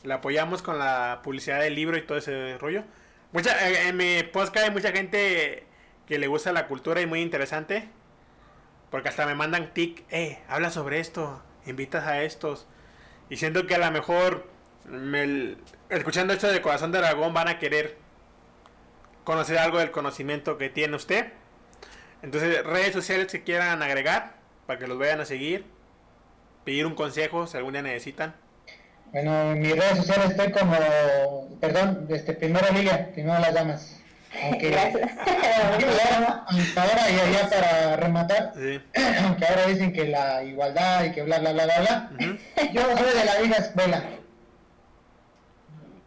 la 0.03 0.17
apoyamos 0.17 0.63
con 0.63 0.79
la 0.79 1.21
publicidad 1.23 1.61
del 1.61 1.75
libro 1.75 1.97
y 1.97 2.03
todo 2.03 2.19
ese 2.19 2.59
rollo. 2.59 2.85
Mucha, 3.33 3.69
eh, 3.69 3.89
en 3.89 3.97
mi 3.97 4.23
podcast 4.25 4.67
hay 4.67 4.71
mucha 4.71 4.93
gente 4.93 5.67
que 6.07 6.19
le 6.19 6.27
gusta 6.27 6.53
la 6.53 6.67
cultura 6.67 7.01
y 7.01 7.07
muy 7.07 7.21
interesante. 7.21 7.89
Porque 8.91 9.09
hasta 9.09 9.25
me 9.25 9.35
mandan 9.35 9.73
tic, 9.73 10.05
eh, 10.11 10.43
habla 10.49 10.71
sobre 10.71 11.01
esto, 11.01 11.43
invitas 11.65 12.05
a 12.07 12.23
estos. 12.23 12.67
Y 13.31 13.39
siento 13.39 13.67
que 13.67 13.75
a 13.75 13.79
lo 13.79 13.91
mejor 13.91 14.47
escuchando 15.89 16.35
esto 16.35 16.49
de 16.49 16.61
Corazón 16.61 16.93
de 16.93 16.99
Dragón 16.99 17.33
van 17.33 17.49
a 17.49 17.59
querer 17.59 17.97
conocer 19.25 19.59
algo 19.59 19.79
del 19.79 19.93
conocimiento 19.93 20.59
que 20.59 20.69
tiene 20.69 20.97
usted. 20.97 21.33
Entonces, 22.21 22.63
redes 22.65 22.93
sociales 22.93 23.29
que 23.33 23.43
quieran 23.43 23.83
agregar 23.83 24.37
para 24.67 24.79
que 24.79 24.87
los 24.87 24.99
vayan 24.99 25.21
a 25.21 25.25
seguir. 25.25 25.65
Pedir 26.65 26.87
un 26.87 26.95
consejo 26.95 27.47
si 27.47 27.57
algún 27.57 27.73
día 27.73 27.83
necesitan. 27.83 28.35
Bueno, 29.13 29.53
en 29.53 29.61
mis 29.61 29.73
redes 29.73 29.99
sociales 29.99 30.31
estoy 30.31 30.53
como, 30.53 30.75
perdón, 31.61 32.07
este, 32.09 32.33
primero 32.33 32.67
Liga, 32.73 33.09
primero 33.13 33.39
las 33.41 33.53
damas. 33.53 34.01
Aunque, 34.43 34.69
aunque 34.75 36.81
ahora, 36.81 37.11
ya, 37.11 37.31
ya 37.31 37.51
para 37.51 37.97
rematar, 37.97 38.55
aunque 39.25 39.47
ahora 39.47 39.67
dicen 39.67 39.93
que 39.93 40.09
la 40.09 40.43
igualdad 40.45 41.05
y 41.05 41.13
que 41.13 41.25
bla, 41.25 41.41
bla, 41.41 41.53
bla, 41.53 41.65
bla, 41.65 41.81
bla, 41.81 42.11
yo 42.73 42.81
soy 42.97 43.19
de 43.19 43.25
la 43.25 43.39
vieja 43.39 43.57
escuela. 43.57 44.03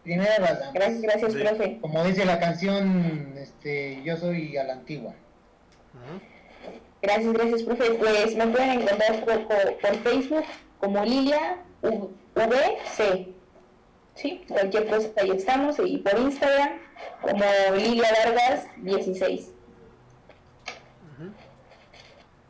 Primero 0.02 0.32
Gracias, 0.74 1.02
gracias, 1.02 1.34
profe. 1.34 1.78
Como 1.82 2.04
dice 2.04 2.26
la 2.26 2.40
canción, 2.40 3.36
este, 3.38 4.02
yo 4.04 4.18
soy 4.18 4.58
a 4.58 4.64
la 4.64 4.74
antigua. 4.74 5.14
Gracias, 7.04 7.34
gracias, 7.34 7.62
profe. 7.64 7.92
Pues 7.92 8.36
me 8.36 8.48
pueden 8.48 8.82
encontrar 8.82 9.24
por, 9.26 9.48
por 9.48 9.96
Facebook 10.04 10.46
como 10.80 11.06
Lilia 11.06 11.58
VC. 12.36 13.34
Sí, 14.16 14.46
cualquier 14.48 14.88
cosa 14.88 15.10
ahí 15.18 15.32
estamos. 15.32 15.78
Y 15.84 15.98
por 15.98 16.20
Instagram 16.20 16.80
como 17.22 17.44
Lilia 17.76 18.10
Vargas 18.24 18.68
16. 18.78 19.52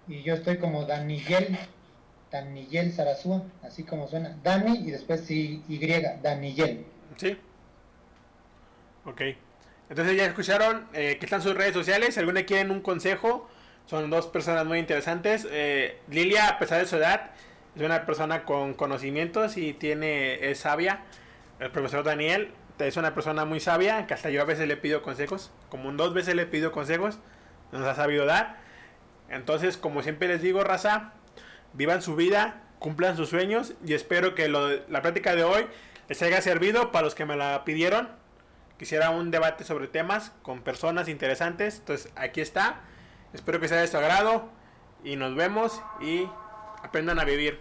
Y 0.08 0.22
yo 0.22 0.36
estoy 0.36 0.58
como 0.58 0.86
Daniyel, 0.86 1.58
Daniyel 2.32 2.94
Sarazúa, 2.94 3.44
así 3.64 3.84
como 3.84 4.08
suena. 4.08 4.38
Dani 4.44 4.78
y 4.88 4.92
después 4.92 5.30
Y, 5.32 5.64
Daniyel. 6.22 6.86
Sí. 7.18 7.38
Ok. 9.06 9.22
Entonces 9.90 10.18
ya 10.18 10.26
escucharon 10.26 10.88
eh, 10.94 11.18
que 11.20 11.26
están 11.26 11.42
sus 11.42 11.56
redes 11.56 11.74
sociales. 11.74 12.14
Si 12.14 12.20
alguna 12.20 12.44
quieren 12.44 12.72
un 12.72 12.82
consejo, 12.82 13.48
son 13.86 14.10
dos 14.10 14.28
personas 14.28 14.66
muy 14.66 14.80
interesantes. 14.80 15.48
Eh, 15.50 16.00
Lilia, 16.10 16.50
a 16.50 16.60
pesar 16.60 16.80
de 16.80 16.88
su 16.88 16.98
edad, 16.98 17.32
es 17.76 17.82
una 17.82 18.06
persona 18.06 18.44
con 18.46 18.74
conocimientos 18.74 19.58
y 19.58 19.74
tiene 19.74 20.50
es 20.50 20.60
sabia. 20.60 21.02
El 21.60 21.72
profesor 21.72 22.04
Daniel 22.04 22.52
es 22.80 22.98
una 22.98 23.14
persona 23.14 23.46
muy 23.46 23.60
sabia, 23.60 24.08
que 24.08 24.14
hasta 24.14 24.30
yo 24.30 24.42
a 24.42 24.46
veces 24.46 24.68
le 24.68 24.78
pido 24.78 25.02
consejos. 25.02 25.52
Como 25.70 25.92
dos 25.94 26.14
veces 26.14 26.36
le 26.36 26.46
pido 26.46 26.72
consejos, 26.72 27.20
nos 27.72 27.86
ha 27.86 27.96
sabido 27.96 28.26
dar. 28.26 28.58
Entonces, 29.30 29.78
como 29.78 30.04
siempre 30.04 30.28
les 30.28 30.42
digo, 30.42 30.64
raza, 30.64 31.14
vivan 31.74 32.02
su 32.02 32.16
vida, 32.16 32.62
cumplan 32.80 33.18
sus 33.18 33.30
sueños 33.30 33.74
y 33.86 33.94
espero 33.94 34.36
que 34.36 34.48
la 34.50 35.02
práctica 35.02 35.36
de 35.36 35.44
hoy 35.44 35.66
les 36.08 36.22
haya 36.22 36.42
servido 36.42 36.92
para 36.92 37.06
los 37.06 37.16
que 37.16 37.26
me 37.26 37.36
la 37.36 37.64
pidieron. 37.66 38.10
Quisiera 38.78 39.10
un 39.10 39.32
debate 39.32 39.64
sobre 39.64 39.88
temas 39.88 40.32
con 40.42 40.62
personas 40.62 41.08
interesantes. 41.08 41.80
Entonces, 41.80 42.12
aquí 42.16 42.42
está. 42.42 42.82
Espero 43.34 43.60
que 43.60 43.68
sea 43.68 43.80
de 43.80 43.88
su 43.88 43.98
agrado 43.98 44.50
y 45.04 45.16
nos 45.16 45.36
vemos 45.36 45.82
y 46.02 46.28
aprendan 46.86 47.20
a 47.20 47.26
vivir. 47.26 47.60